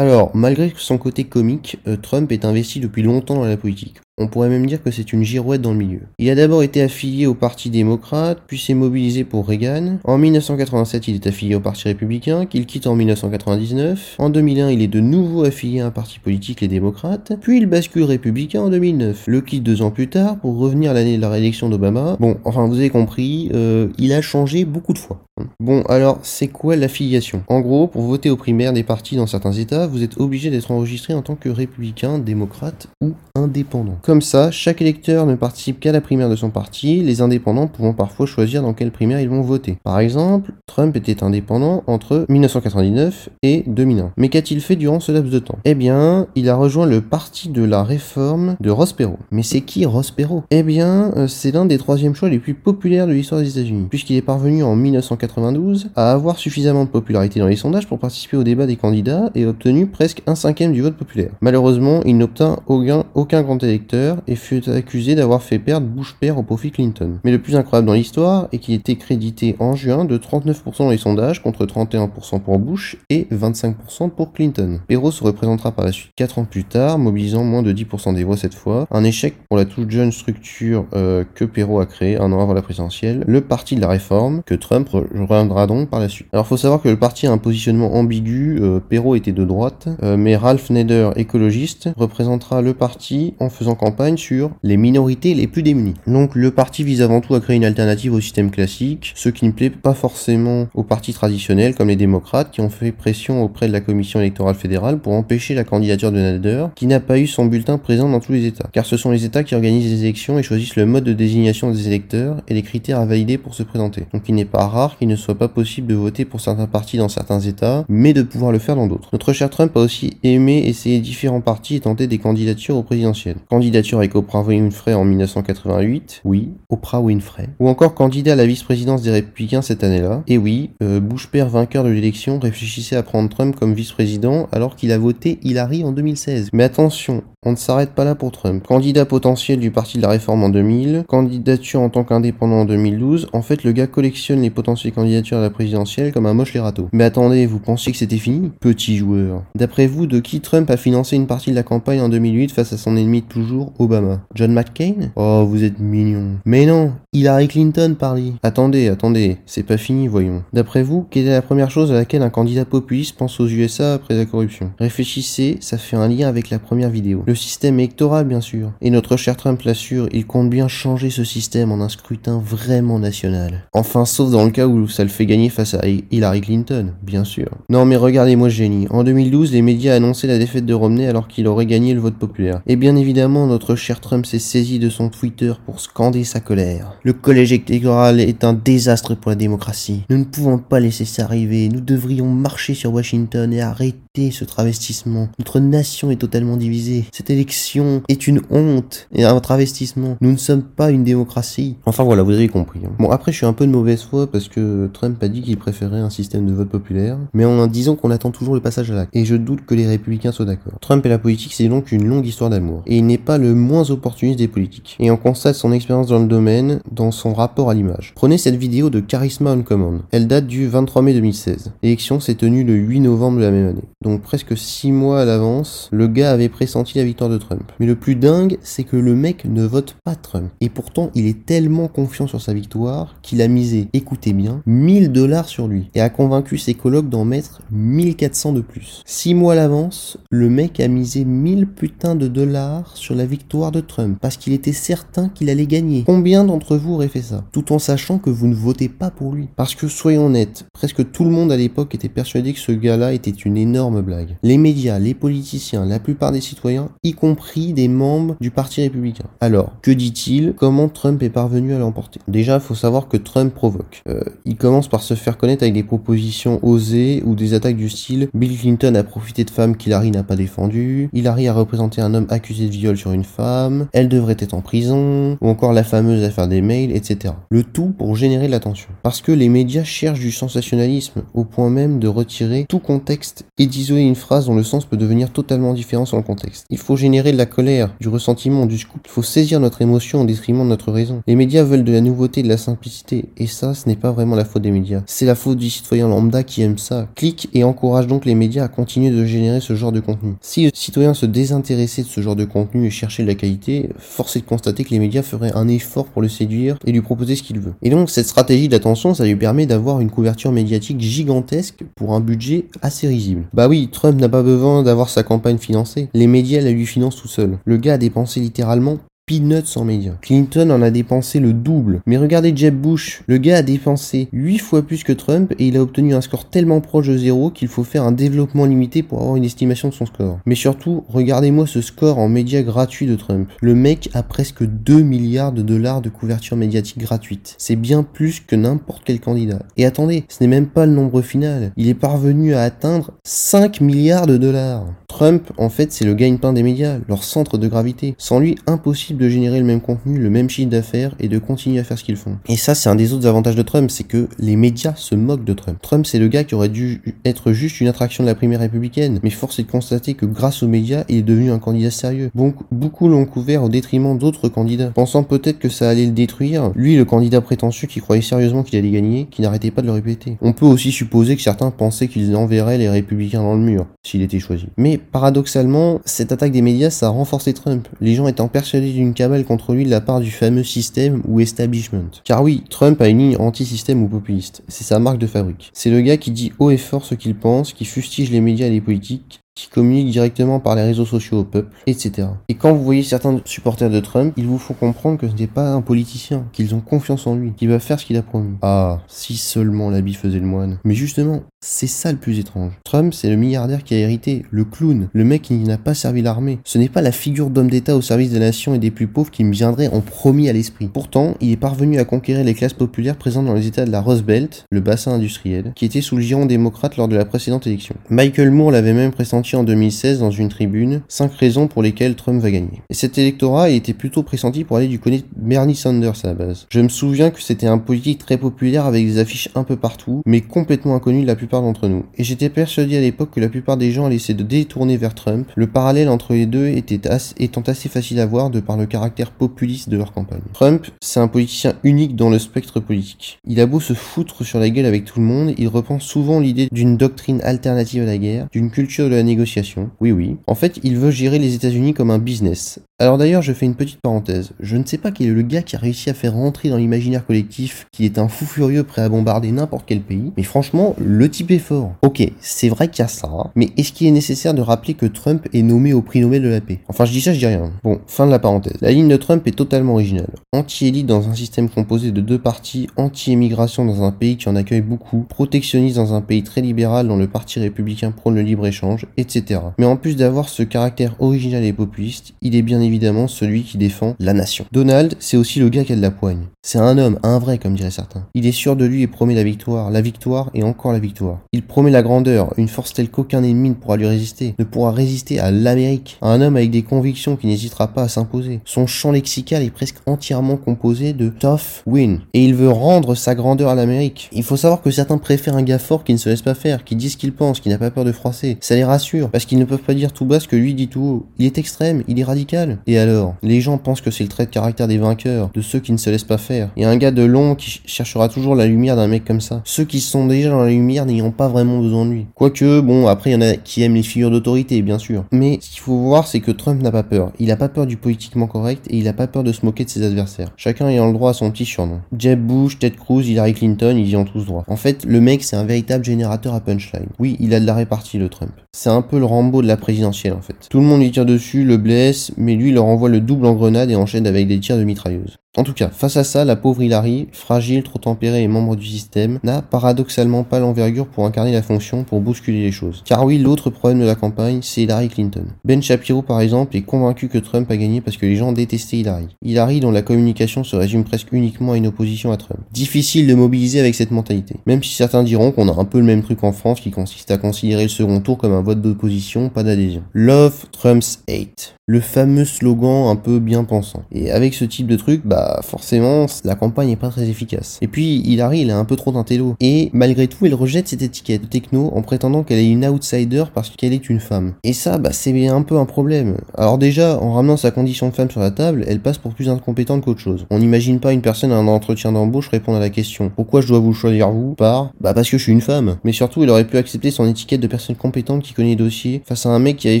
Alors, 0.00 0.34
malgré 0.34 0.72
son 0.78 0.96
côté 0.96 1.24
comique, 1.24 1.76
euh, 1.86 1.98
Trump 1.98 2.32
est 2.32 2.46
investi 2.46 2.80
depuis 2.80 3.02
longtemps 3.02 3.34
dans 3.34 3.44
la 3.44 3.58
politique. 3.58 4.00
On 4.18 4.28
pourrait 4.28 4.50
même 4.50 4.66
dire 4.66 4.82
que 4.82 4.90
c'est 4.90 5.12
une 5.12 5.22
girouette 5.22 5.62
dans 5.62 5.72
le 5.72 5.78
milieu. 5.78 6.00
Il 6.18 6.28
a 6.28 6.34
d'abord 6.34 6.62
été 6.62 6.82
affilié 6.82 7.26
au 7.26 7.34
Parti 7.34 7.70
démocrate, 7.70 8.42
puis 8.46 8.58
s'est 8.58 8.74
mobilisé 8.74 9.24
pour 9.24 9.46
Reagan. 9.46 9.98
En 10.04 10.18
1987, 10.18 11.08
il 11.08 11.14
est 11.14 11.26
affilié 11.26 11.54
au 11.54 11.60
Parti 11.60 11.84
républicain, 11.88 12.44
qu'il 12.44 12.66
quitte 12.66 12.86
en 12.86 12.94
1999. 12.94 14.16
En 14.18 14.28
2001, 14.28 14.70
il 14.70 14.82
est 14.82 14.88
de 14.88 15.00
nouveau 15.00 15.44
affilié 15.44 15.80
à 15.80 15.86
un 15.86 15.90
parti 15.90 16.18
politique, 16.18 16.60
les 16.60 16.68
démocrates. 16.68 17.32
Puis 17.40 17.56
il 17.56 17.66
bascule 17.66 18.04
républicain 18.04 18.60
en 18.60 18.68
2009. 18.68 19.24
Le 19.26 19.40
quitte 19.40 19.62
deux 19.62 19.80
ans 19.80 19.90
plus 19.90 20.08
tard 20.08 20.36
pour 20.36 20.58
revenir 20.58 20.92
l'année 20.92 21.16
de 21.16 21.22
la 21.22 21.30
réélection 21.30 21.70
d'Obama. 21.70 22.16
Bon, 22.20 22.36
enfin, 22.44 22.66
vous 22.66 22.76
avez 22.76 22.90
compris, 22.90 23.50
euh, 23.54 23.88
il 23.96 24.12
a 24.12 24.20
changé 24.20 24.66
beaucoup 24.66 24.92
de 24.92 24.98
fois. 24.98 25.20
Bon, 25.58 25.82
alors, 25.88 26.18
c'est 26.22 26.48
quoi 26.48 26.76
l'affiliation? 26.76 27.42
En 27.48 27.60
gros, 27.60 27.86
pour 27.86 28.02
voter 28.02 28.28
aux 28.28 28.36
primaires 28.36 28.72
des 28.72 28.82
partis 28.82 29.16
dans 29.16 29.26
certains 29.26 29.52
États, 29.52 29.86
vous 29.86 30.02
êtes 30.02 30.18
obligé 30.18 30.50
d'être 30.50 30.70
enregistré 30.70 31.14
en 31.14 31.22
tant 31.22 31.36
que 31.36 31.48
républicain, 31.48 32.18
démocrate 32.18 32.88
ou 33.02 33.12
indépendant. 33.34 33.96
Comme 34.10 34.22
ça, 34.22 34.50
chaque 34.50 34.82
électeur 34.82 35.24
ne 35.24 35.36
participe 35.36 35.78
qu'à 35.78 35.92
la 35.92 36.00
primaire 36.00 36.28
de 36.28 36.34
son 36.34 36.50
parti, 36.50 37.00
les 37.00 37.20
indépendants 37.20 37.68
pouvant 37.68 37.92
parfois 37.92 38.26
choisir 38.26 38.60
dans 38.60 38.74
quelle 38.74 38.90
primaire 38.90 39.20
ils 39.20 39.28
vont 39.28 39.40
voter. 39.40 39.78
Par 39.84 40.00
exemple, 40.00 40.50
Trump 40.66 40.96
était 40.96 41.22
indépendant 41.22 41.84
entre 41.86 42.26
1999 42.28 43.28
et 43.44 43.62
2001. 43.68 44.10
Mais 44.16 44.28
qu'a-t-il 44.28 44.60
fait 44.62 44.74
durant 44.74 44.98
ce 44.98 45.12
laps 45.12 45.32
de 45.32 45.38
temps? 45.38 45.58
Eh 45.64 45.76
bien, 45.76 46.26
il 46.34 46.48
a 46.48 46.56
rejoint 46.56 46.86
le 46.86 47.02
parti 47.02 47.50
de 47.50 47.62
la 47.62 47.84
réforme 47.84 48.56
de 48.58 48.68
Ross 48.68 48.92
Perot. 48.92 49.20
Mais 49.30 49.44
c'est 49.44 49.60
qui 49.60 49.86
Ross 49.86 50.10
Perot? 50.10 50.42
Eh 50.50 50.64
bien, 50.64 51.12
euh, 51.16 51.28
c'est 51.28 51.52
l'un 51.52 51.64
des 51.64 51.78
troisièmes 51.78 52.16
choix 52.16 52.30
les 52.30 52.40
plus 52.40 52.54
populaires 52.54 53.06
de 53.06 53.12
l'histoire 53.12 53.40
des 53.40 53.50
États-Unis, 53.50 53.86
puisqu'il 53.90 54.16
est 54.16 54.22
parvenu 54.22 54.64
en 54.64 54.74
1992 54.74 55.90
à 55.94 56.10
avoir 56.10 56.40
suffisamment 56.40 56.82
de 56.84 56.90
popularité 56.90 57.38
dans 57.38 57.46
les 57.46 57.54
sondages 57.54 57.86
pour 57.86 58.00
participer 58.00 58.36
au 58.36 58.42
débat 58.42 58.66
des 58.66 58.74
candidats 58.74 59.30
et 59.36 59.46
obtenu 59.46 59.86
presque 59.86 60.22
un 60.26 60.34
cinquième 60.34 60.72
du 60.72 60.82
vote 60.82 60.96
populaire. 60.96 61.30
Malheureusement, 61.40 62.02
il 62.04 62.18
n'obtint 62.18 62.58
aucun, 62.66 63.04
aucun 63.14 63.42
grand 63.42 63.62
électeur 63.62 63.89
et 64.26 64.36
fut 64.36 64.68
accusé 64.68 65.14
d'avoir 65.14 65.42
fait 65.42 65.58
perdre 65.58 65.86
Bush 65.86 66.16
père 66.18 66.38
au 66.38 66.42
profit 66.42 66.70
Clinton. 66.70 67.18
Mais 67.24 67.30
le 67.30 67.40
plus 67.40 67.56
incroyable 67.56 67.86
dans 67.86 67.94
l'histoire 67.94 68.48
est 68.52 68.58
qu'il 68.58 68.74
était 68.74 68.96
crédité 68.96 69.56
en 69.58 69.74
juin 69.74 70.04
de 70.04 70.18
39% 70.18 70.78
dans 70.78 70.90
les 70.90 70.98
sondages 70.98 71.42
contre 71.42 71.66
31% 71.66 72.40
pour 72.40 72.58
Bush 72.58 72.96
et 73.08 73.26
25% 73.32 74.10
pour 74.10 74.32
Clinton. 74.32 74.80
Perot 74.86 75.10
se 75.10 75.24
représentera 75.24 75.72
par 75.72 75.84
la 75.84 75.92
suite 75.92 76.12
4 76.16 76.38
ans 76.38 76.44
plus 76.44 76.64
tard, 76.64 76.98
mobilisant 76.98 77.44
moins 77.44 77.62
de 77.62 77.72
10% 77.72 78.14
des 78.14 78.24
voix 78.24 78.36
cette 78.36 78.54
fois. 78.54 78.86
Un 78.90 79.04
échec 79.04 79.34
pour 79.48 79.56
la 79.56 79.64
toute 79.64 79.90
jeune 79.90 80.12
structure 80.12 80.86
euh, 80.94 81.24
que 81.34 81.44
Perot 81.44 81.80
a 81.80 81.86
créée 81.86 82.18
un 82.18 82.32
an 82.32 82.40
avant 82.40 82.54
la 82.54 82.62
présidentielle, 82.62 83.24
le 83.26 83.40
Parti 83.40 83.74
de 83.76 83.80
la 83.80 83.88
Réforme, 83.88 84.42
que 84.44 84.54
Trump 84.54 84.88
rejoindra 84.88 85.66
donc 85.66 85.90
par 85.90 86.00
la 86.00 86.08
suite. 86.08 86.28
Alors 86.32 86.46
faut 86.46 86.56
savoir 86.56 86.80
que 86.82 86.88
le 86.88 86.98
parti 86.98 87.26
a 87.26 87.32
un 87.32 87.38
positionnement 87.38 87.94
ambigu, 87.94 88.58
euh, 88.60 88.80
Perot 88.80 89.14
était 89.14 89.32
de 89.32 89.44
droite, 89.44 89.88
euh, 90.02 90.16
mais 90.16 90.36
Ralph 90.36 90.70
Nader, 90.70 91.10
écologiste, 91.16 91.88
représentera 91.96 92.62
le 92.62 92.74
parti 92.74 93.34
en 93.40 93.50
faisant 93.50 93.74
campagne 93.80 94.18
sur 94.18 94.50
les 94.62 94.76
minorités 94.76 95.32
les 95.32 95.46
plus 95.46 95.62
démunies. 95.62 95.94
Donc 96.06 96.34
le 96.34 96.50
parti 96.50 96.84
vise 96.84 97.00
avant 97.00 97.22
tout 97.22 97.34
à 97.34 97.40
créer 97.40 97.56
une 97.56 97.64
alternative 97.64 98.12
au 98.12 98.20
système 98.20 98.50
classique, 98.50 99.12
ce 99.16 99.30
qui 99.30 99.46
ne 99.46 99.52
plaît 99.52 99.70
pas 99.70 99.94
forcément 99.94 100.68
aux 100.74 100.82
partis 100.82 101.14
traditionnels 101.14 101.74
comme 101.74 101.88
les 101.88 101.96
démocrates 101.96 102.50
qui 102.50 102.60
ont 102.60 102.68
fait 102.68 102.92
pression 102.92 103.42
auprès 103.42 103.68
de 103.68 103.72
la 103.72 103.80
commission 103.80 104.20
électorale 104.20 104.54
fédérale 104.54 104.98
pour 104.98 105.14
empêcher 105.14 105.54
la 105.54 105.64
candidature 105.64 106.12
de 106.12 106.18
Nader, 106.18 106.66
qui 106.74 106.86
n'a 106.86 107.00
pas 107.00 107.18
eu 107.18 107.26
son 107.26 107.46
bulletin 107.46 107.78
présent 107.78 108.10
dans 108.10 108.20
tous 108.20 108.32
les 108.32 108.44
États. 108.44 108.68
Car 108.70 108.84
ce 108.84 108.98
sont 108.98 109.10
les 109.10 109.24
États 109.24 109.44
qui 109.44 109.54
organisent 109.54 109.90
les 109.90 110.02
élections 110.02 110.38
et 110.38 110.42
choisissent 110.42 110.76
le 110.76 110.84
mode 110.84 111.04
de 111.04 111.14
désignation 111.14 111.70
des 111.70 111.86
électeurs 111.86 112.42
et 112.48 112.54
les 112.54 112.62
critères 112.62 113.00
à 113.00 113.06
valider 113.06 113.38
pour 113.38 113.54
se 113.54 113.62
présenter. 113.62 114.06
Donc 114.12 114.24
il 114.28 114.34
n'est 114.34 114.44
pas 114.44 114.66
rare 114.66 114.98
qu'il 114.98 115.08
ne 115.08 115.16
soit 115.16 115.38
pas 115.38 115.48
possible 115.48 115.86
de 115.86 115.94
voter 115.94 116.26
pour 116.26 116.42
certains 116.42 116.66
partis 116.66 116.98
dans 116.98 117.08
certains 117.08 117.40
États, 117.40 117.86
mais 117.88 118.12
de 118.12 118.22
pouvoir 118.22 118.52
le 118.52 118.58
faire 118.58 118.76
dans 118.76 118.86
d'autres. 118.86 119.08
Notre 119.12 119.32
cher 119.32 119.48
Trump 119.48 119.74
a 119.74 119.80
aussi 119.80 120.18
aimé 120.22 120.64
essayer 120.66 121.00
différents 121.00 121.40
partis 121.40 121.76
et 121.76 121.80
tenter 121.80 122.06
des 122.06 122.18
candidatures 122.18 122.76
au 122.76 122.82
présidentielles. 122.82 123.36
Candidature 123.70 123.98
avec 123.98 124.16
Oprah 124.16 124.42
Winfrey 124.42 124.94
en 124.94 125.04
1988, 125.04 126.22
oui, 126.24 126.48
Oprah 126.70 127.00
Winfrey. 127.00 127.50
Ou 127.60 127.68
encore 127.68 127.94
candidat 127.94 128.32
à 128.32 128.34
la 128.34 128.44
vice-présidence 128.44 129.02
des 129.02 129.12
Républicains 129.12 129.62
cette 129.62 129.84
année-là. 129.84 130.24
Et 130.26 130.38
oui, 130.38 130.70
euh, 130.82 130.98
Bush 130.98 131.28
père 131.28 131.48
vainqueur 131.48 131.84
de 131.84 131.88
l'élection 131.88 132.40
réfléchissait 132.40 132.96
à 132.96 133.04
prendre 133.04 133.28
Trump 133.28 133.54
comme 133.54 133.74
vice-président 133.74 134.48
alors 134.50 134.74
qu'il 134.74 134.90
a 134.90 134.98
voté 134.98 135.38
Hillary 135.44 135.84
en 135.84 135.92
2016. 135.92 136.48
Mais 136.52 136.64
attention, 136.64 137.22
on 137.46 137.52
ne 137.52 137.56
s'arrête 137.56 137.92
pas 137.92 138.04
là 138.04 138.14
pour 138.14 138.32
Trump. 138.32 138.66
Candidat 138.66 139.06
potentiel 139.06 139.60
du 139.60 139.70
Parti 139.70 139.96
de 139.96 140.02
la 140.02 140.10
Réforme 140.10 140.42
en 140.42 140.50
2000, 140.50 141.04
candidature 141.08 141.80
en 141.80 141.88
tant 141.88 142.04
qu'indépendant 142.04 142.56
en 142.56 142.64
2012, 142.66 143.28
en 143.32 143.40
fait 143.40 143.64
le 143.64 143.72
gars 143.72 143.86
collectionne 143.86 144.42
les 144.42 144.50
potentielles 144.50 144.92
candidatures 144.92 145.38
à 145.38 145.40
la 145.40 145.48
présidentielle 145.48 146.12
comme 146.12 146.26
un 146.26 146.34
moche 146.34 146.52
les 146.52 146.60
râteaux. 146.60 146.88
Mais 146.92 147.04
attendez, 147.04 147.46
vous 147.46 147.58
pensiez 147.58 147.92
que 147.92 147.98
c'était 147.98 148.18
fini? 148.18 148.50
Petit 148.60 148.98
joueur. 148.98 149.44
D'après 149.54 149.86
vous, 149.86 150.06
de 150.06 150.20
qui 150.20 150.40
Trump 150.40 150.68
a 150.70 150.76
financé 150.76 151.16
une 151.16 151.26
partie 151.26 151.50
de 151.50 151.56
la 151.56 151.62
campagne 151.62 152.00
en 152.00 152.10
2008 152.10 152.50
face 152.50 152.72
à 152.74 152.76
son 152.76 152.96
ennemi 152.96 153.22
de 153.22 153.26
toujours, 153.26 153.59
Obama. 153.78 154.22
John 154.34 154.52
McCain? 154.52 155.10
Oh, 155.16 155.44
vous 155.48 155.64
êtes 155.64 155.78
mignon. 155.78 156.38
Mais 156.44 156.66
non, 156.66 156.92
Hillary 157.12 157.48
Clinton 157.48 157.94
parlait. 157.98 158.32
Attendez, 158.42 158.88
attendez, 158.88 159.38
c'est 159.46 159.62
pas 159.62 159.76
fini, 159.76 160.08
voyons. 160.08 160.42
D'après 160.52 160.82
vous, 160.82 161.06
quelle 161.10 161.26
est 161.26 161.30
la 161.30 161.42
première 161.42 161.70
chose 161.70 161.90
à 161.92 161.94
laquelle 161.94 162.22
un 162.22 162.30
candidat 162.30 162.64
populiste 162.64 163.16
pense 163.16 163.40
aux 163.40 163.48
USA 163.48 163.94
après 163.94 164.16
la 164.16 164.26
corruption? 164.26 164.72
Réfléchissez, 164.78 165.58
ça 165.60 165.78
fait 165.78 165.96
un 165.96 166.08
lien 166.08 166.28
avec 166.28 166.50
la 166.50 166.58
première 166.58 166.90
vidéo. 166.90 167.22
Le 167.26 167.34
système 167.34 167.78
électoral, 167.78 168.26
bien 168.26 168.40
sûr. 168.40 168.72
Et 168.80 168.90
notre 168.90 169.16
cher 169.16 169.36
Trump 169.36 169.60
l'assure, 169.62 170.08
il 170.12 170.26
compte 170.26 170.50
bien 170.50 170.68
changer 170.68 171.10
ce 171.10 171.24
système 171.24 171.72
en 171.72 171.80
un 171.80 171.88
scrutin 171.88 172.42
vraiment 172.44 172.98
national. 172.98 173.66
Enfin, 173.72 174.04
sauf 174.04 174.30
dans 174.30 174.44
le 174.44 174.50
cas 174.50 174.66
où 174.66 174.88
ça 174.88 175.02
le 175.02 175.08
fait 175.08 175.26
gagner 175.26 175.48
face 175.48 175.74
à 175.74 175.82
Hillary 176.10 176.40
Clinton, 176.40 176.92
bien 177.02 177.24
sûr. 177.24 177.48
Non 177.68 177.84
mais 177.84 177.96
regardez-moi 177.96 178.48
génie. 178.48 178.86
En 178.90 179.04
2012, 179.04 179.52
les 179.52 179.62
médias 179.62 179.94
annonçaient 179.94 180.26
la 180.26 180.38
défaite 180.38 180.66
de 180.66 180.74
Romney 180.74 181.06
alors 181.06 181.28
qu'il 181.28 181.46
aurait 181.46 181.66
gagné 181.66 181.94
le 181.94 182.00
vote 182.00 182.16
populaire. 182.16 182.62
Et 182.66 182.76
bien 182.76 182.96
évidemment, 182.96 183.46
notre 183.50 183.76
cher 183.76 184.00
Trump 184.00 184.26
s'est 184.26 184.38
saisi 184.38 184.78
de 184.78 184.88
son 184.88 185.08
Twitter 185.08 185.52
pour 185.66 185.80
scander 185.80 186.24
sa 186.24 186.40
colère. 186.40 186.96
Le 187.02 187.12
collège 187.12 187.52
électoral 187.52 188.20
est 188.20 188.44
un 188.44 188.52
désastre 188.52 189.14
pour 189.14 189.30
la 189.30 189.36
démocratie. 189.36 190.04
Nous 190.08 190.18
ne 190.18 190.24
pouvons 190.24 190.58
pas 190.58 190.80
laisser 190.80 191.04
ça 191.04 191.24
arriver. 191.24 191.68
Nous 191.68 191.80
devrions 191.80 192.28
marcher 192.28 192.74
sur 192.74 192.92
Washington 192.92 193.52
et 193.52 193.60
arrêter 193.60 194.00
ce 194.18 194.44
travestissement. 194.44 195.28
Notre 195.38 195.60
nation 195.60 196.10
est 196.10 196.16
totalement 196.16 196.56
divisée. 196.56 197.04
Cette 197.12 197.30
élection 197.30 198.02
est 198.08 198.26
une 198.26 198.40
honte 198.50 199.06
et 199.14 199.22
un 199.22 199.38
travestissement. 199.38 200.16
Nous 200.20 200.32
ne 200.32 200.36
sommes 200.36 200.64
pas 200.64 200.90
une 200.90 201.04
démocratie. 201.04 201.76
Enfin 201.86 202.02
voilà, 202.02 202.24
vous 202.24 202.32
avez 202.32 202.48
compris. 202.48 202.80
hein. 202.84 202.90
Bon, 202.98 203.10
après, 203.10 203.30
je 203.30 203.36
suis 203.36 203.46
un 203.46 203.52
peu 203.52 203.66
de 203.66 203.70
mauvaise 203.70 204.02
foi 204.02 204.26
parce 204.26 204.48
que 204.48 204.90
Trump 204.92 205.22
a 205.22 205.28
dit 205.28 205.42
qu'il 205.42 205.56
préférait 205.56 206.00
un 206.00 206.10
système 206.10 206.44
de 206.44 206.52
vote 206.52 206.68
populaire, 206.68 207.18
mais 207.34 207.44
en 207.44 207.64
disant 207.68 207.94
qu'on 207.94 208.10
attend 208.10 208.32
toujours 208.32 208.54
le 208.54 208.60
passage 208.60 208.90
à 208.90 208.94
l'acte. 208.96 209.14
Et 209.14 209.24
je 209.24 209.36
doute 209.36 209.64
que 209.64 209.76
les 209.76 209.86
républicains 209.86 210.32
soient 210.32 210.44
d'accord. 210.44 210.72
Trump 210.80 211.06
et 211.06 211.08
la 211.08 211.18
politique, 211.18 211.54
c'est 211.54 211.68
donc 211.68 211.92
une 211.92 212.04
longue 212.04 212.26
histoire 212.26 212.50
d'amour. 212.50 212.82
Et 212.86 212.96
il 212.98 213.06
n'est 213.06 213.16
pas 213.16 213.38
le 213.38 213.54
moins 213.54 213.90
opportuniste 213.90 214.40
des 214.40 214.48
politiques. 214.48 214.96
Et 214.98 215.12
on 215.12 215.16
constate 215.16 215.54
son 215.54 215.70
expérience 215.70 216.08
dans 216.08 216.18
le 216.18 216.26
domaine 216.26 216.80
dans 216.90 217.12
son 217.12 217.32
rapport 217.32 217.70
à 217.70 217.74
l'image. 217.74 218.12
Prenez 218.16 218.38
cette 218.38 218.56
vidéo 218.56 218.90
de 218.90 218.98
Charisma 218.98 219.52
Uncommon. 219.52 220.00
Elle 220.10 220.26
date 220.26 220.48
du 220.48 220.66
23 220.66 221.02
mai 221.02 221.14
2016. 221.14 221.70
L'élection 221.84 222.18
s'est 222.18 222.34
tenue 222.34 222.64
le 222.64 222.74
8 222.74 222.98
novembre 223.00 223.38
de 223.38 223.44
la 223.44 223.52
même 223.52 223.68
année. 223.68 223.84
Donc 224.02 224.22
presque 224.22 224.56
6 224.56 224.92
mois 224.92 225.20
à 225.20 225.24
l'avance, 225.26 225.90
le 225.92 226.08
gars 226.08 226.32
avait 226.32 226.48
pressenti 226.48 226.96
la 226.96 227.04
victoire 227.04 227.28
de 227.28 227.36
Trump. 227.36 227.70
Mais 227.78 227.84
le 227.84 227.96
plus 227.96 228.16
dingue, 228.16 228.56
c'est 228.62 228.84
que 228.84 228.96
le 228.96 229.14
mec 229.14 229.44
ne 229.44 229.62
vote 229.66 229.96
pas 230.04 230.14
Trump. 230.14 230.50
Et 230.62 230.70
pourtant, 230.70 231.10
il 231.14 231.26
est 231.26 231.44
tellement 231.44 231.86
confiant 231.86 232.26
sur 232.26 232.40
sa 232.40 232.54
victoire 232.54 233.16
qu'il 233.20 233.42
a 233.42 233.48
misé, 233.48 233.88
écoutez 233.92 234.32
bien, 234.32 234.62
1000 234.64 235.12
dollars 235.12 235.48
sur 235.50 235.68
lui. 235.68 235.90
Et 235.94 236.00
a 236.00 236.08
convaincu 236.08 236.56
ses 236.56 236.72
colocs 236.72 237.10
d'en 237.10 237.26
mettre 237.26 237.60
1400 237.72 238.54
de 238.54 238.62
plus. 238.62 239.02
6 239.04 239.34
mois 239.34 239.52
à 239.52 239.56
l'avance, 239.56 240.16
le 240.30 240.48
mec 240.48 240.80
a 240.80 240.88
misé 240.88 241.26
1000 241.26 241.66
putains 241.66 242.14
de 242.14 242.26
dollars 242.26 242.96
sur 242.96 243.14
la 243.14 243.26
victoire 243.26 243.70
de 243.70 243.80
Trump. 243.80 244.16
Parce 244.18 244.38
qu'il 244.38 244.54
était 244.54 244.72
certain 244.72 245.28
qu'il 245.28 245.50
allait 245.50 245.66
gagner. 245.66 246.04
Combien 246.06 246.44
d'entre 246.44 246.78
vous 246.78 246.94
auraient 246.94 247.08
fait 247.08 247.20
ça? 247.20 247.44
Tout 247.52 247.70
en 247.70 247.78
sachant 247.78 248.16
que 248.16 248.30
vous 248.30 248.46
ne 248.46 248.54
votez 248.54 248.88
pas 248.88 249.10
pour 249.10 249.34
lui. 249.34 249.48
Parce 249.56 249.74
que 249.74 249.88
soyons 249.88 250.24
honnêtes, 250.24 250.64
presque 250.72 251.12
tout 251.12 251.24
le 251.24 251.30
monde 251.30 251.52
à 251.52 251.58
l'époque 251.58 251.94
était 251.94 252.08
persuadé 252.08 252.54
que 252.54 252.60
ce 252.60 252.72
gars-là 252.72 253.12
était 253.12 253.30
une 253.30 253.58
énorme 253.58 253.89
blague. 253.90 254.36
Les 254.42 254.58
médias, 254.58 254.98
les 254.98 255.14
politiciens, 255.14 255.84
la 255.84 255.98
plupart 255.98 256.32
des 256.32 256.40
citoyens, 256.40 256.88
y 257.02 257.12
compris 257.12 257.72
des 257.72 257.88
membres 257.88 258.36
du 258.40 258.50
Parti 258.50 258.82
républicain. 258.82 259.24
Alors, 259.40 259.72
que 259.82 259.90
dit-il? 259.90 260.54
Comment 260.56 260.88
Trump 260.88 261.22
est 261.22 261.30
parvenu 261.30 261.74
à 261.74 261.78
l'emporter? 261.78 262.20
Déjà, 262.28 262.54
il 262.54 262.60
faut 262.60 262.74
savoir 262.74 263.08
que 263.08 263.16
Trump 263.16 263.52
provoque. 263.52 264.02
Euh, 264.08 264.22
il 264.44 264.56
commence 264.56 264.88
par 264.88 265.02
se 265.02 265.14
faire 265.14 265.36
connaître 265.36 265.62
avec 265.62 265.74
des 265.74 265.82
propositions 265.82 266.58
osées 266.62 267.22
ou 267.26 267.34
des 267.34 267.54
attaques 267.54 267.76
du 267.76 267.88
style 267.88 268.28
Bill 268.34 268.58
Clinton 268.58 268.94
a 268.94 269.02
profité 269.02 269.44
de 269.44 269.50
femmes 269.50 269.76
qu'Hillary 269.76 270.10
n'a 270.10 270.22
pas 270.22 270.36
défendues, 270.36 271.08
Hillary 271.12 271.48
a 271.48 271.52
représenté 271.52 272.00
un 272.00 272.14
homme 272.14 272.26
accusé 272.30 272.66
de 272.66 272.70
viol 272.70 272.96
sur 272.96 273.12
une 273.12 273.24
femme, 273.24 273.86
elle 273.92 274.08
devrait 274.08 274.36
être 274.38 274.54
en 274.54 274.60
prison, 274.60 275.36
ou 275.40 275.48
encore 275.48 275.72
la 275.72 275.84
fameuse 275.84 276.22
affaire 276.24 276.48
des 276.48 276.62
mails, 276.62 276.94
etc. 276.94 277.34
Le 277.50 277.62
tout 277.62 277.92
pour 277.96 278.16
générer 278.16 278.46
de 278.46 278.52
l'attention. 278.52 278.88
Parce 279.02 279.20
que 279.20 279.32
les 279.32 279.48
médias 279.48 279.84
cherchent 279.84 280.20
du 280.20 280.32
sensationnalisme, 280.32 281.22
au 281.34 281.44
point 281.44 281.70
même 281.70 281.98
de 281.98 282.08
retirer 282.08 282.66
tout 282.68 282.78
contexte 282.78 283.44
et 283.58 283.66
d'isoler 283.80 284.02
une 284.02 284.14
phrase 284.14 284.46
dont 284.46 284.54
le 284.54 284.62
sens 284.62 284.84
peut 284.84 284.98
devenir 284.98 285.30
totalement 285.30 285.72
différent 285.72 286.04
sans 286.04 286.18
le 286.18 286.22
contexte. 286.22 286.66
Il 286.68 286.76
faut 286.76 286.96
générer 286.96 287.32
de 287.32 287.38
la 287.38 287.46
colère, 287.46 287.94
du 287.98 288.08
ressentiment, 288.08 288.66
du 288.66 288.76
scoop. 288.76 289.00
Il 289.06 289.10
faut 289.10 289.22
saisir 289.22 289.58
notre 289.58 289.80
émotion 289.80 290.20
au 290.20 290.24
détriment 290.26 290.64
de 290.64 290.68
notre 290.68 290.92
raison. 290.92 291.22
Les 291.26 291.34
médias 291.34 291.64
veulent 291.64 291.84
de 291.84 291.92
la 291.92 292.02
nouveauté, 292.02 292.42
de 292.42 292.48
la 292.48 292.58
simplicité, 292.58 293.26
et 293.38 293.46
ça, 293.46 293.72
ce 293.72 293.88
n'est 293.88 293.96
pas 293.96 294.12
vraiment 294.12 294.36
la 294.36 294.44
faute 294.44 294.62
des 294.62 294.70
médias. 294.70 295.02
C'est 295.06 295.24
la 295.24 295.34
faute 295.34 295.56
du 295.56 295.70
citoyen 295.70 296.08
lambda 296.08 296.42
qui 296.42 296.60
aime 296.60 296.76
ça. 296.76 297.08
Clique 297.14 297.48
et 297.54 297.64
encourage 297.64 298.06
donc 298.06 298.26
les 298.26 298.34
médias 298.34 298.64
à 298.64 298.68
continuer 298.68 299.10
de 299.10 299.24
générer 299.24 299.60
ce 299.60 299.74
genre 299.74 299.92
de 299.92 300.00
contenu. 300.00 300.34
Si 300.42 300.64
le 300.66 300.70
citoyen 300.74 301.14
se 301.14 301.24
désintéressait 301.24 302.02
de 302.02 302.08
ce 302.08 302.20
genre 302.20 302.36
de 302.36 302.44
contenu 302.44 302.86
et 302.86 302.90
cherchait 302.90 303.22
de 303.22 303.28
la 303.28 303.34
qualité, 303.34 303.88
force 303.98 304.36
est 304.36 304.40
de 304.40 304.44
constater 304.44 304.84
que 304.84 304.90
les 304.90 304.98
médias 304.98 305.22
feraient 305.22 305.52
un 305.54 305.68
effort 305.68 306.04
pour 306.04 306.20
le 306.20 306.28
séduire 306.28 306.76
et 306.84 306.92
lui 306.92 307.00
proposer 307.00 307.34
ce 307.34 307.42
qu'il 307.42 307.60
veut. 307.60 307.72
Et 307.80 307.88
donc 307.88 308.10
cette 308.10 308.26
stratégie 308.26 308.68
d'attention, 308.68 309.14
ça 309.14 309.24
lui 309.24 309.36
permet 309.36 309.64
d'avoir 309.64 310.00
une 310.00 310.10
couverture 310.10 310.52
médiatique 310.52 311.00
gigantesque 311.00 311.84
pour 311.94 312.14
un 312.14 312.20
budget 312.20 312.66
assez 312.82 313.08
risible. 313.08 313.48
Bah 313.54 313.68
oui, 313.70 313.88
Trump 313.92 314.20
n'a 314.20 314.28
pas 314.28 314.42
besoin 314.42 314.82
d'avoir 314.82 315.08
sa 315.08 315.22
campagne 315.22 315.58
financée. 315.58 316.08
Les 316.12 316.26
médias 316.26 316.60
la 316.60 316.72
lui 316.72 316.86
financent 316.86 317.14
tout 317.14 317.28
seul. 317.28 317.58
Le 317.64 317.76
gars 317.76 317.92
a 317.92 317.98
dépensé 317.98 318.40
littéralement 318.40 318.98
peanuts 319.30 319.76
en 319.76 319.84
médias. 319.84 320.16
Clinton 320.22 320.70
en 320.70 320.82
a 320.82 320.90
dépensé 320.90 321.38
le 321.38 321.52
double. 321.52 322.00
Mais 322.04 322.16
regardez 322.16 322.52
Jeb 322.52 322.74
Bush, 322.74 323.22
le 323.28 323.38
gars 323.38 323.58
a 323.58 323.62
dépensé 323.62 324.28
8 324.32 324.58
fois 324.58 324.82
plus 324.82 325.04
que 325.04 325.12
Trump 325.12 325.54
et 325.56 325.68
il 325.68 325.76
a 325.76 325.82
obtenu 325.82 326.14
un 326.14 326.20
score 326.20 326.50
tellement 326.50 326.80
proche 326.80 327.06
de 327.06 327.16
zéro 327.16 327.50
qu'il 327.50 327.68
faut 327.68 327.84
faire 327.84 328.02
un 328.02 328.10
développement 328.10 328.64
limité 328.64 329.04
pour 329.04 329.20
avoir 329.20 329.36
une 329.36 329.44
estimation 329.44 329.88
de 329.88 329.94
son 329.94 330.06
score. 330.06 330.40
Mais 330.46 330.56
surtout, 330.56 331.04
regardez-moi 331.08 331.68
ce 331.68 331.80
score 331.80 332.18
en 332.18 332.28
médias 332.28 332.62
gratuits 332.62 333.06
de 333.06 333.14
Trump. 333.14 333.48
Le 333.60 333.76
mec 333.76 334.10
a 334.14 334.24
presque 334.24 334.64
2 334.64 335.00
milliards 335.00 335.52
de 335.52 335.62
dollars 335.62 336.00
de 336.00 336.08
couverture 336.08 336.56
médiatique 336.56 336.98
gratuite. 336.98 337.54
C'est 337.56 337.76
bien 337.76 338.02
plus 338.02 338.40
que 338.40 338.56
n'importe 338.56 339.02
quel 339.04 339.20
candidat. 339.20 339.62
Et 339.76 339.86
attendez, 339.86 340.24
ce 340.28 340.42
n'est 340.42 340.48
même 340.48 340.66
pas 340.66 340.86
le 340.86 340.92
nombre 340.92 341.22
final. 341.22 341.70
Il 341.76 341.86
est 341.86 341.94
parvenu 341.94 342.54
à 342.54 342.62
atteindre 342.62 343.12
5 343.22 343.80
milliards 343.80 344.26
de 344.26 344.38
dollars. 344.38 344.86
Trump, 345.06 345.52
en 345.58 345.68
fait, 345.68 345.92
c'est 345.92 346.04
le 346.04 346.14
gagne-pain 346.14 346.52
des 346.52 346.62
médias, 346.62 346.98
leur 347.08 347.24
centre 347.24 347.58
de 347.58 347.68
gravité. 347.68 348.14
Sans 348.16 348.38
lui, 348.38 348.56
impossible 348.66 349.19
de 349.20 349.28
générer 349.28 349.58
le 349.58 349.64
même 349.64 349.80
contenu, 349.80 350.18
le 350.18 350.30
même 350.30 350.48
chiffre 350.48 350.70
d'affaires 350.70 351.14
et 351.20 351.28
de 351.28 351.38
continuer 351.38 351.78
à 351.78 351.84
faire 351.84 351.98
ce 351.98 352.04
qu'ils 352.04 352.16
font. 352.16 352.38
Et 352.48 352.56
ça, 352.56 352.74
c'est 352.74 352.88
un 352.88 352.94
des 352.94 353.12
autres 353.12 353.26
avantages 353.26 353.54
de 353.54 353.62
Trump, 353.62 353.90
c'est 353.90 354.04
que 354.04 354.28
les 354.38 354.56
médias 354.56 354.94
se 354.96 355.14
moquent 355.14 355.44
de 355.44 355.52
Trump. 355.52 355.78
Trump, 355.82 356.06
c'est 356.06 356.18
le 356.18 356.28
gars 356.28 356.44
qui 356.44 356.54
aurait 356.54 356.68
dû 356.68 357.02
être 357.24 357.52
juste 357.52 357.80
une 357.80 357.88
attraction 357.88 358.24
de 358.24 358.28
la 358.28 358.34
primaire 358.34 358.60
républicaine, 358.60 359.20
mais 359.22 359.30
force 359.30 359.58
est 359.58 359.64
de 359.64 359.70
constater 359.70 360.14
que 360.14 360.26
grâce 360.26 360.62
aux 360.62 360.68
médias, 360.68 361.04
il 361.08 361.18
est 361.18 361.22
devenu 361.22 361.50
un 361.50 361.58
candidat 361.58 361.90
sérieux. 361.90 362.30
Bon, 362.34 362.54
beaucoup 362.70 363.08
l'ont 363.08 363.26
couvert 363.26 363.62
au 363.62 363.68
détriment 363.68 364.16
d'autres 364.18 364.48
candidats, 364.48 364.90
pensant 364.90 365.22
peut-être 365.22 365.58
que 365.58 365.68
ça 365.68 365.88
allait 365.88 366.06
le 366.06 366.12
détruire. 366.12 366.72
Lui, 366.74 366.96
le 366.96 367.04
candidat 367.04 367.40
prétentieux 367.40 367.88
qui 367.88 368.00
croyait 368.00 368.22
sérieusement 368.22 368.62
qu'il 368.62 368.78
allait 368.78 368.90
gagner, 368.90 369.26
qui 369.30 369.42
n'arrêtait 369.42 369.70
pas 369.70 369.82
de 369.82 369.86
le 369.86 369.92
répéter. 369.92 370.38
On 370.40 370.52
peut 370.52 370.66
aussi 370.66 370.92
supposer 370.92 371.36
que 371.36 371.42
certains 371.42 371.70
pensaient 371.70 372.08
qu'ils 372.08 372.34
enverraient 372.34 372.78
les 372.78 372.88
républicains 372.88 373.42
dans 373.42 373.54
le 373.54 373.60
mur, 373.60 373.86
s'il 374.02 374.22
était 374.22 374.38
choisi. 374.38 374.66
Mais 374.76 374.98
paradoxalement, 374.98 376.00
cette 376.04 376.32
attaque 376.32 376.52
des 376.52 376.62
médias, 376.62 376.90
ça 376.90 377.06
a 377.06 377.10
renforcé 377.10 377.52
Trump. 377.52 377.88
Les 378.00 378.14
gens 378.14 378.26
étant 378.26 378.48
persuadés 378.48 378.92
d'une 379.00 379.14
cabale 379.14 379.44
contre 379.44 379.74
lui 379.74 379.84
de 379.84 379.90
la 379.90 380.00
part 380.00 380.20
du 380.20 380.30
fameux 380.30 380.62
système 380.62 381.22
ou 381.26 381.40
establishment. 381.40 382.10
Car 382.24 382.42
oui, 382.42 382.62
Trump 382.70 383.00
a 383.00 383.08
une 383.08 383.18
ligne 383.18 383.36
anti-système 383.38 384.02
ou 384.02 384.08
populiste. 384.08 384.62
C'est 384.68 384.84
sa 384.84 384.98
marque 384.98 385.18
de 385.18 385.26
fabrique. 385.26 385.70
C'est 385.72 385.90
le 385.90 386.00
gars 386.00 386.16
qui 386.16 386.30
dit 386.30 386.52
haut 386.58 386.70
et 386.70 386.76
fort 386.76 387.04
ce 387.04 387.14
qu'il 387.14 387.34
pense, 387.34 387.72
qui 387.72 387.84
fustige 387.84 388.30
les 388.30 388.40
médias 388.40 388.66
et 388.66 388.70
les 388.70 388.80
politiques, 388.80 389.40
qui 389.54 389.68
communique 389.68 390.10
directement 390.10 390.60
par 390.60 390.74
les 390.74 390.82
réseaux 390.82 391.04
sociaux 391.04 391.40
au 391.40 391.44
peuple, 391.44 391.76
etc. 391.86 392.28
Et 392.48 392.54
quand 392.54 392.72
vous 392.72 392.84
voyez 392.84 393.02
certains 393.02 393.40
supporters 393.44 393.90
de 393.90 394.00
Trump, 394.00 394.32
ils 394.36 394.46
vous 394.46 394.58
font 394.58 394.74
comprendre 394.74 395.18
que 395.18 395.28
ce 395.28 395.34
n'est 395.34 395.46
pas 395.46 395.72
un 395.72 395.82
politicien, 395.82 396.46
qu'ils 396.52 396.74
ont 396.74 396.80
confiance 396.80 397.26
en 397.26 397.34
lui, 397.34 397.52
qu'il 397.52 397.68
va 397.68 397.78
faire 397.78 398.00
ce 398.00 398.06
qu'il 398.06 398.16
a 398.16 398.22
promis. 398.22 398.56
Ah, 398.62 399.00
si 399.06 399.36
seulement 399.36 399.90
l'habit 399.90 400.14
faisait 400.14 400.38
le 400.38 400.46
moine. 400.46 400.78
Mais 400.84 400.94
justement, 400.94 401.42
c'est 401.62 401.86
ça 401.86 402.10
le 402.10 402.18
plus 402.18 402.38
étrange. 402.38 402.72
Trump, 402.84 403.12
c'est 403.12 403.28
le 403.28 403.36
milliardaire 403.36 403.84
qui 403.84 403.94
a 403.94 403.98
hérité, 403.98 404.44
le 404.50 404.64
clown, 404.64 405.08
le 405.12 405.24
mec 405.24 405.42
qui 405.42 405.54
n'a 405.54 405.76
pas 405.76 405.92
servi 405.92 406.22
l'armée. 406.22 406.58
Ce 406.64 406.78
n'est 406.78 406.88
pas 406.88 407.02
la 407.02 407.12
figure 407.12 407.50
d'homme 407.50 407.68
d'État 407.68 407.96
au 407.96 408.00
service 408.00 408.30
des 408.30 408.38
nations 408.38 408.74
et 408.74 408.78
des 408.78 408.90
plus 408.90 409.06
pauvres 409.06 409.30
qui 409.30 409.44
me 409.44 409.52
viendrait 409.52 409.88
en 409.88 410.00
premier 410.00 410.48
à 410.48 410.54
l'esprit. 410.54 410.88
Pourtant, 410.92 411.34
il 411.40 411.52
est 411.52 411.56
parvenu 411.56 411.98
à 411.98 412.04
conquérir 412.04 412.44
les 412.44 412.54
classes 412.54 412.72
populaires 412.72 413.16
présentes 413.16 413.46
dans 413.46 413.54
les 413.54 413.66
États 413.66 413.84
de 413.84 413.90
la 413.90 414.00
Rust 414.00 414.24
Belt, 414.24 414.64
le 414.70 414.80
bassin 414.80 415.12
industriel, 415.12 415.72
qui 415.76 415.84
était 415.84 416.00
sous 416.00 416.16
le 416.16 416.22
giron 416.22 416.46
démocrate 416.46 416.96
lors 416.96 417.08
de 417.08 417.16
la 417.16 417.26
précédente 417.26 417.66
élection. 417.66 417.94
Michael 418.08 418.50
Moore 418.50 418.70
l'avait 418.70 418.94
même 418.94 419.12
pressenti 419.12 419.54
en 419.54 419.62
2016 419.62 420.20
dans 420.20 420.30
une 420.30 420.48
tribune, 420.48 421.02
5 421.08 421.32
raisons 421.34 421.68
pour 421.68 421.82
lesquelles 421.82 422.14
Trump 422.14 422.40
va 422.40 422.50
gagner. 422.50 422.82
Et 422.88 422.94
cet 422.94 423.18
électorat 423.18 423.68
était 423.68 423.92
plutôt 423.92 424.22
pressenti 424.22 424.64
pour 424.64 424.78
aller 424.78 424.88
du 424.88 424.98
côté 424.98 425.24
Bernie 425.36 425.76
Sanders 425.76 426.24
à 426.24 426.28
la 426.28 426.34
base. 426.34 426.66
Je 426.70 426.80
me 426.80 426.88
souviens 426.88 427.30
que 427.30 427.42
c'était 427.42 427.66
un 427.66 427.78
politique 427.78 428.18
très 428.18 428.38
populaire 428.38 428.86
avec 428.86 429.06
des 429.06 429.18
affiches 429.18 429.50
un 429.54 429.64
peu 429.64 429.76
partout, 429.76 430.22
mais 430.24 430.40
complètement 430.40 430.94
inconnu 430.94 431.22
de 431.22 431.26
la 431.26 431.36
plupart 431.36 431.49
d'entre 431.50 431.88
nous. 431.88 432.04
Et 432.16 432.24
j'étais 432.24 432.48
persuadé 432.48 432.96
à 432.96 433.00
l'époque 433.00 433.32
que 433.32 433.40
la 433.40 433.48
plupart 433.48 433.76
des 433.76 433.90
gens 433.90 434.06
allaient 434.06 434.20
de 434.28 434.42
détourner 434.42 434.96
vers 434.96 435.14
Trump. 435.14 435.48
Le 435.56 435.66
parallèle 435.66 436.08
entre 436.08 436.34
les 436.34 436.46
deux 436.46 436.68
était 436.68 437.00
étant 437.38 437.62
assez 437.62 437.88
facile 437.88 438.20
à 438.20 438.26
voir 438.26 438.50
de 438.50 438.60
par 438.60 438.76
le 438.76 438.86
caractère 438.86 439.32
populiste 439.32 439.88
de 439.88 439.96
leur 439.96 440.12
campagne. 440.12 440.40
Trump, 440.52 440.86
c'est 441.02 441.20
un 441.20 441.28
politicien 441.28 441.74
unique 441.82 442.14
dans 442.16 442.30
le 442.30 442.38
spectre 442.38 442.80
politique. 442.80 443.38
Il 443.46 443.60
a 443.60 443.66
beau 443.66 443.80
se 443.80 443.94
foutre 443.94 444.44
sur 444.44 444.60
la 444.60 444.70
gueule 444.70 444.86
avec 444.86 445.04
tout 445.04 445.18
le 445.18 445.26
monde, 445.26 445.54
il 445.58 445.68
reprend 445.68 445.98
souvent 445.98 446.38
l'idée 446.38 446.68
d'une 446.70 446.96
doctrine 446.96 447.40
alternative 447.42 448.02
à 448.02 448.06
la 448.06 448.18
guerre, 448.18 448.46
d'une 448.52 448.70
culture 448.70 449.06
de 449.06 449.14
la 449.14 449.22
négociation. 449.22 449.90
Oui, 450.00 450.12
oui. 450.12 450.36
En 450.46 450.54
fait, 450.54 450.78
il 450.82 450.96
veut 450.96 451.10
gérer 451.10 451.38
les 451.38 451.54
États-Unis 451.54 451.94
comme 451.94 452.10
un 452.10 452.18
business. 452.18 452.80
Alors 453.02 453.16
d'ailleurs, 453.16 453.40
je 453.40 453.54
fais 453.54 453.64
une 453.64 453.76
petite 453.76 454.02
parenthèse. 454.02 454.50
Je 454.60 454.76
ne 454.76 454.84
sais 454.84 454.98
pas 454.98 455.10
quel 455.10 455.28
est 455.28 455.30
le 455.30 455.40
gars 455.40 455.62
qui 455.62 455.74
a 455.74 455.78
réussi 455.78 456.10
à 456.10 456.14
faire 456.14 456.34
rentrer 456.34 456.68
dans 456.68 456.76
l'imaginaire 456.76 457.24
collectif 457.24 457.86
qu'il 457.92 458.04
est 458.04 458.18
un 458.18 458.28
fou 458.28 458.44
furieux 458.44 458.84
prêt 458.84 459.00
à 459.00 459.08
bombarder 459.08 459.52
n'importe 459.52 459.84
quel 459.86 460.02
pays, 460.02 460.32
mais 460.36 460.42
franchement, 460.42 460.94
le 460.98 461.30
type 461.30 461.50
est 461.50 461.60
fort. 461.60 461.94
Ok, 462.02 462.22
c'est 462.40 462.68
vrai 462.68 462.88
qu'il 462.88 463.02
y 463.02 463.06
a 463.06 463.08
ça, 463.08 463.30
mais 463.54 463.70
est-ce 463.78 463.94
qu'il 463.94 464.06
est 464.06 464.10
nécessaire 464.10 464.52
de 464.52 464.60
rappeler 464.60 464.92
que 464.92 465.06
Trump 465.06 465.48
est 465.54 465.62
nommé 465.62 465.94
au 465.94 466.02
prix 466.02 466.20
Nobel 466.20 466.42
de 466.42 466.50
la 466.50 466.60
paix? 466.60 466.80
Enfin, 466.88 467.06
je 467.06 467.12
dis 467.12 467.22
ça, 467.22 467.32
je 467.32 467.38
dis 467.38 467.46
rien. 467.46 467.72
Bon, 467.82 468.00
fin 468.06 468.26
de 468.26 468.30
la 468.30 468.38
parenthèse. 468.38 468.76
La 468.82 468.90
ligne 468.90 469.08
de 469.08 469.16
Trump 469.16 469.46
est 469.46 469.56
totalement 469.56 469.94
originale. 469.94 470.34
Anti-élite 470.52 471.06
dans 471.06 471.26
un 471.26 471.34
système 471.34 471.70
composé 471.70 472.12
de 472.12 472.20
deux 472.20 472.38
partis, 472.38 472.86
anti-émigration 472.98 473.86
dans 473.86 474.02
un 474.02 474.12
pays 474.12 474.36
qui 474.36 474.50
en 474.50 474.56
accueille 474.56 474.82
beaucoup, 474.82 475.24
protectionniste 475.26 475.96
dans 475.96 476.12
un 476.12 476.20
pays 476.20 476.42
très 476.42 476.60
libéral 476.60 477.08
dont 477.08 477.16
le 477.16 477.28
parti 477.28 477.60
républicain 477.60 478.10
prône 478.10 478.34
le 478.34 478.42
libre-échange, 478.42 479.06
etc. 479.16 479.60
Mais 479.78 479.86
en 479.86 479.96
plus 479.96 480.16
d'avoir 480.16 480.50
ce 480.50 480.62
caractère 480.62 481.14
original 481.18 481.64
et 481.64 481.72
populiste, 481.72 482.34
il 482.42 482.54
est 482.54 482.60
bien 482.60 482.78
évident 482.78 482.89
évidemment 482.90 483.28
celui 483.28 483.62
qui 483.62 483.78
défend 483.78 484.16
la 484.18 484.32
nation. 484.32 484.66
Donald, 484.72 485.14
c'est 485.20 485.36
aussi 485.36 485.60
le 485.60 485.68
gars 485.68 485.84
qui 485.84 485.92
a 485.92 485.96
de 485.96 486.02
la 486.02 486.10
poigne. 486.10 486.46
C'est 486.62 486.78
un 486.78 486.98
homme, 486.98 487.18
un 487.22 487.38
vrai 487.38 487.58
comme 487.58 487.74
diraient 487.74 487.90
certains. 487.90 488.26
Il 488.34 488.46
est 488.46 488.52
sûr 488.52 488.76
de 488.76 488.84
lui 488.84 489.02
et 489.02 489.06
promet 489.06 489.34
la 489.34 489.44
victoire, 489.44 489.90
la 489.90 490.00
victoire 490.00 490.50
et 490.54 490.62
encore 490.62 490.92
la 490.92 490.98
victoire. 490.98 491.38
Il 491.52 491.62
promet 491.62 491.90
la 491.90 492.02
grandeur, 492.02 492.52
une 492.56 492.68
force 492.68 492.92
telle 492.92 493.10
qu'aucun 493.10 493.42
ennemi 493.42 493.70
ne 493.70 493.74
pourra 493.74 493.96
lui 493.96 494.06
résister, 494.06 494.54
ne 494.58 494.64
pourra 494.64 494.90
résister 494.90 495.38
à 495.38 495.50
l'Amérique. 495.50 496.18
Un 496.20 496.40
homme 496.40 496.56
avec 496.56 496.70
des 496.70 496.82
convictions 496.82 497.36
qui 497.36 497.46
n'hésitera 497.46 497.88
pas 497.88 498.02
à 498.02 498.08
s'imposer. 498.08 498.60
Son 498.64 498.86
champ 498.86 499.12
lexical 499.12 499.62
est 499.62 499.70
presque 499.70 499.98
entièrement 500.06 500.56
composé 500.56 501.12
de 501.12 501.28
tough 501.28 501.82
win. 501.86 502.20
Et 502.34 502.44
il 502.44 502.54
veut 502.54 502.70
rendre 502.70 503.14
sa 503.14 503.34
grandeur 503.34 503.70
à 503.70 503.74
l'Amérique. 503.74 504.28
Il 504.32 504.42
faut 504.42 504.56
savoir 504.56 504.82
que 504.82 504.90
certains 504.90 505.18
préfèrent 505.18 505.56
un 505.56 505.62
gars 505.62 505.78
fort 505.78 506.04
qui 506.04 506.12
ne 506.12 506.18
se 506.18 506.28
laisse 506.28 506.42
pas 506.42 506.54
faire, 506.54 506.84
qui 506.84 506.96
dit 506.96 507.10
ce 507.10 507.16
qu'il 507.16 507.32
pense, 507.32 507.60
qui 507.60 507.68
n'a 507.68 507.78
pas 507.78 507.90
peur 507.90 508.04
de 508.04 508.12
froisser. 508.12 508.58
Ça 508.60 508.74
les 508.74 508.84
rassure, 508.84 509.30
parce 509.30 509.44
qu'ils 509.44 509.58
ne 509.58 509.64
peuvent 509.64 509.78
pas 509.78 509.94
dire 509.94 510.12
tout 510.12 510.24
bas 510.24 510.40
ce 510.40 510.48
que 510.48 510.56
lui 510.56 510.74
dit 510.74 510.88
tout 510.88 511.00
haut. 511.00 511.26
Il 511.38 511.46
est 511.46 511.58
extrême, 511.58 512.02
il 512.08 512.18
est 512.18 512.24
radical. 512.24 512.78
Et 512.86 512.98
alors 512.98 513.34
Les 513.42 513.60
gens 513.60 513.78
pensent 513.78 514.00
que 514.00 514.10
c'est 514.10 514.24
le 514.24 514.28
trait 514.28 514.46
de 514.46 514.50
caractère 514.50 514.88
des 514.88 514.98
vainqueurs, 514.98 515.50
de 515.54 515.60
ceux 515.60 515.80
qui 515.80 515.92
ne 515.92 515.96
se 515.96 516.10
laissent 516.10 516.24
pas 516.24 516.38
faire. 516.38 516.70
Et 516.76 516.84
un 516.84 516.96
gars 516.96 517.10
de 517.10 517.22
long 517.22 517.54
qui 517.54 517.80
cherchera 517.86 518.28
toujours 518.28 518.54
la 518.54 518.66
lumière 518.66 518.96
d'un 518.96 519.08
mec 519.08 519.24
comme 519.24 519.40
ça. 519.40 519.62
Ceux 519.64 519.84
qui 519.84 520.00
sont 520.00 520.26
déjà 520.26 520.50
dans 520.50 520.62
la 520.62 520.70
lumière 520.70 521.06
n'ayant 521.06 521.30
pas 521.30 521.48
vraiment 521.48 521.80
besoin 521.80 522.06
de 522.06 522.10
lui. 522.10 522.26
Quoique, 522.34 522.80
bon, 522.80 523.06
après 523.06 523.30
il 523.30 523.32
y 523.34 523.36
en 523.36 523.42
a 523.42 523.54
qui 523.54 523.82
aiment 523.82 523.94
les 523.94 524.02
figures 524.02 524.30
d'autorité, 524.30 524.82
bien 524.82 524.98
sûr. 524.98 525.24
Mais 525.32 525.58
ce 525.60 525.70
qu'il 525.70 525.80
faut 525.80 525.96
voir, 525.96 526.26
c'est 526.26 526.40
que 526.40 526.50
Trump 526.50 526.82
n'a 526.82 526.90
pas 526.90 527.02
peur. 527.02 527.32
Il 527.38 527.50
a 527.50 527.56
pas 527.56 527.68
peur 527.68 527.86
du 527.86 527.96
politiquement 527.96 528.46
correct 528.46 528.86
et 528.90 528.96
il 528.96 529.08
a 529.08 529.12
pas 529.12 529.26
peur 529.26 529.44
de 529.44 529.52
se 529.52 529.64
moquer 529.64 529.84
de 529.84 529.90
ses 529.90 530.04
adversaires. 530.04 530.52
Chacun 530.56 530.88
ayant 530.88 531.06
le 531.06 531.12
droit 531.12 531.30
à 531.30 531.34
son 531.34 531.50
petit 531.50 531.64
surnom. 531.64 532.00
Jeb 532.16 532.40
Bush, 532.40 532.78
Ted 532.78 532.96
Cruz, 532.96 533.28
Hillary 533.28 533.54
Clinton, 533.54 533.96
ils 533.96 534.08
y 534.08 534.16
ont 534.16 534.24
tous 534.24 534.44
droit. 534.44 534.64
En 534.68 534.76
fait, 534.76 535.04
le 535.04 535.20
mec, 535.20 535.42
c'est 535.42 535.56
un 535.56 535.64
véritable 535.64 536.04
générateur 536.04 536.54
à 536.54 536.60
punchline. 536.60 537.06
Oui, 537.18 537.36
il 537.40 537.54
a 537.54 537.60
de 537.60 537.66
la 537.66 537.74
répartie, 537.74 538.18
le 538.18 538.28
Trump. 538.28 538.52
C'est 538.72 538.90
un 538.90 539.02
peu 539.02 539.18
le 539.18 539.24
Rambo 539.24 539.62
de 539.62 539.66
la 539.66 539.76
présidentielle, 539.76 540.34
en 540.34 540.40
fait. 540.40 540.68
Tout 540.68 540.78
le 540.78 540.84
monde 540.84 541.00
lui 541.00 541.10
tire 541.10 541.26
dessus, 541.26 541.64
le 541.64 541.76
blesse, 541.76 542.32
mais 542.36 542.54
lui, 542.54 542.69
il 542.70 542.74
leur 542.74 542.86
envoie 542.86 543.08
le 543.08 543.20
double 543.20 543.46
en 543.46 543.54
grenade 543.54 543.90
et 543.90 543.96
enchaîne 543.96 544.26
avec 544.26 544.46
des 544.46 544.60
tirs 544.60 544.78
de 544.78 544.84
mitrailleuse. 544.84 545.38
En 545.56 545.64
tout 545.64 545.72
cas, 545.72 545.88
face 545.88 546.16
à 546.16 546.22
ça, 546.22 546.44
la 546.44 546.54
pauvre 546.54 546.80
Hillary, 546.80 547.26
fragile, 547.32 547.82
trop 547.82 547.98
tempérée 547.98 548.44
et 548.44 548.48
membre 548.48 548.76
du 548.76 548.86
système, 548.86 549.40
n'a 549.42 549.62
paradoxalement 549.62 550.44
pas 550.44 550.60
l'envergure 550.60 551.08
pour 551.08 551.26
incarner 551.26 551.50
la 551.50 551.60
fonction, 551.60 552.04
pour 552.04 552.20
bousculer 552.20 552.60
les 552.60 552.70
choses. 552.70 553.02
Car 553.04 553.24
oui, 553.24 553.36
l'autre 553.36 553.68
problème 553.68 553.98
de 553.98 554.04
la 554.04 554.14
campagne, 554.14 554.60
c'est 554.62 554.82
Hillary 554.82 555.08
Clinton. 555.08 555.46
Ben 555.64 555.82
Shapiro, 555.82 556.22
par 556.22 556.40
exemple, 556.40 556.76
est 556.76 556.82
convaincu 556.82 557.28
que 557.28 557.38
Trump 557.38 557.68
a 557.68 557.76
gagné 557.76 558.00
parce 558.00 558.16
que 558.16 558.26
les 558.26 558.36
gens 558.36 558.52
détestaient 558.52 558.98
Hillary. 558.98 559.26
Hillary, 559.42 559.80
dont 559.80 559.90
la 559.90 560.02
communication 560.02 560.62
se 560.62 560.76
résume 560.76 561.02
presque 561.02 561.32
uniquement 561.32 561.72
à 561.72 561.76
une 561.76 561.88
opposition 561.88 562.30
à 562.30 562.36
Trump. 562.36 562.60
Difficile 562.70 563.26
de 563.26 563.34
mobiliser 563.34 563.80
avec 563.80 563.96
cette 563.96 564.12
mentalité. 564.12 564.54
Même 564.66 564.84
si 564.84 564.94
certains 564.94 565.24
diront 565.24 565.50
qu'on 565.50 565.68
a 565.68 565.80
un 565.80 565.84
peu 565.84 565.98
le 565.98 566.04
même 566.04 566.22
truc 566.22 566.44
en 566.44 566.52
France 566.52 566.80
qui 566.80 566.92
consiste 566.92 567.32
à 567.32 567.38
considérer 567.38 567.82
le 567.82 567.88
second 567.88 568.20
tour 568.20 568.38
comme 568.38 568.52
un 568.52 568.62
vote 568.62 568.82
d'opposition, 568.82 569.48
pas 569.48 569.64
d'adhésion. 569.64 570.04
Love 570.14 570.66
Trump's 570.70 571.24
hate 571.28 571.74
le 571.90 571.98
fameux 571.98 572.44
slogan 572.44 573.08
un 573.08 573.16
peu 573.16 573.40
bien 573.40 573.64
pensant. 573.64 574.04
Et 574.12 574.30
avec 574.30 574.54
ce 574.54 574.64
type 574.64 574.86
de 574.86 574.94
truc, 574.94 575.22
bah 575.24 575.39
forcément, 575.62 576.26
la 576.44 576.54
campagne 576.54 576.90
est 576.90 576.96
pas 576.96 577.08
très 577.08 577.28
efficace. 577.28 577.78
Et 577.82 577.88
puis 577.88 578.18
Hillary, 578.24 578.62
elle 578.62 578.70
est 578.70 578.72
un 578.72 578.84
peu 578.84 578.96
trop 578.96 579.12
d'intello. 579.12 579.54
Et 579.60 579.90
malgré 579.92 580.28
tout, 580.28 580.46
elle 580.46 580.54
rejette 580.54 580.88
cette 580.88 581.02
étiquette 581.02 581.42
de 581.42 581.46
techno 581.46 581.90
en 581.94 582.02
prétendant 582.02 582.42
qu'elle 582.42 582.58
est 582.58 582.70
une 582.70 582.86
outsider 582.86 583.44
parce 583.54 583.70
qu'elle 583.70 583.92
est 583.92 584.08
une 584.08 584.20
femme. 584.20 584.54
Et 584.64 584.72
ça, 584.72 584.98
bah 584.98 585.12
c'est 585.12 585.30
un 585.48 585.62
peu 585.62 585.78
un 585.78 585.84
problème. 585.84 586.36
Alors 586.56 586.76
déjà, 586.76 587.18
en 587.18 587.32
ramenant 587.32 587.56
sa 587.56 587.70
condition 587.70 588.08
de 588.08 588.14
femme 588.14 588.30
sur 588.30 588.40
la 588.40 588.50
table, 588.50 588.84
elle 588.88 589.00
passe 589.00 589.18
pour 589.18 589.32
plus 589.32 589.48
incompétente 589.48 590.04
qu'autre 590.04 590.20
chose. 590.20 590.46
On 590.50 590.58
n'imagine 590.58 591.00
pas 591.00 591.12
une 591.12 591.22
personne 591.22 591.52
à 591.52 591.56
un 591.56 591.68
entretien 591.68 592.12
d'embauche 592.12 592.48
répondre 592.48 592.78
à 592.78 592.80
la 592.80 592.90
question 592.90 593.30
pourquoi 593.34 593.60
je 593.60 593.68
dois 593.68 593.78
vous 593.78 593.94
choisir 593.94 594.30
vous? 594.30 594.54
par 594.54 594.92
bah 595.00 595.14
parce 595.14 595.30
que 595.30 595.38
je 595.38 595.42
suis 595.42 595.52
une 595.52 595.60
femme. 595.60 595.96
Mais 596.04 596.12
surtout, 596.12 596.42
elle 596.42 596.50
aurait 596.50 596.66
pu 596.66 596.76
accepter 596.76 597.10
son 597.10 597.26
étiquette 597.26 597.60
de 597.60 597.66
personne 597.66 597.96
compétente 597.96 598.42
qui 598.42 598.52
connaît 598.52 598.70
les 598.70 598.76
dossiers 598.76 599.22
face 599.26 599.46
à 599.46 599.50
un 599.50 599.58
mec 599.58 599.76
qui 599.76 599.88
avait 599.88 600.00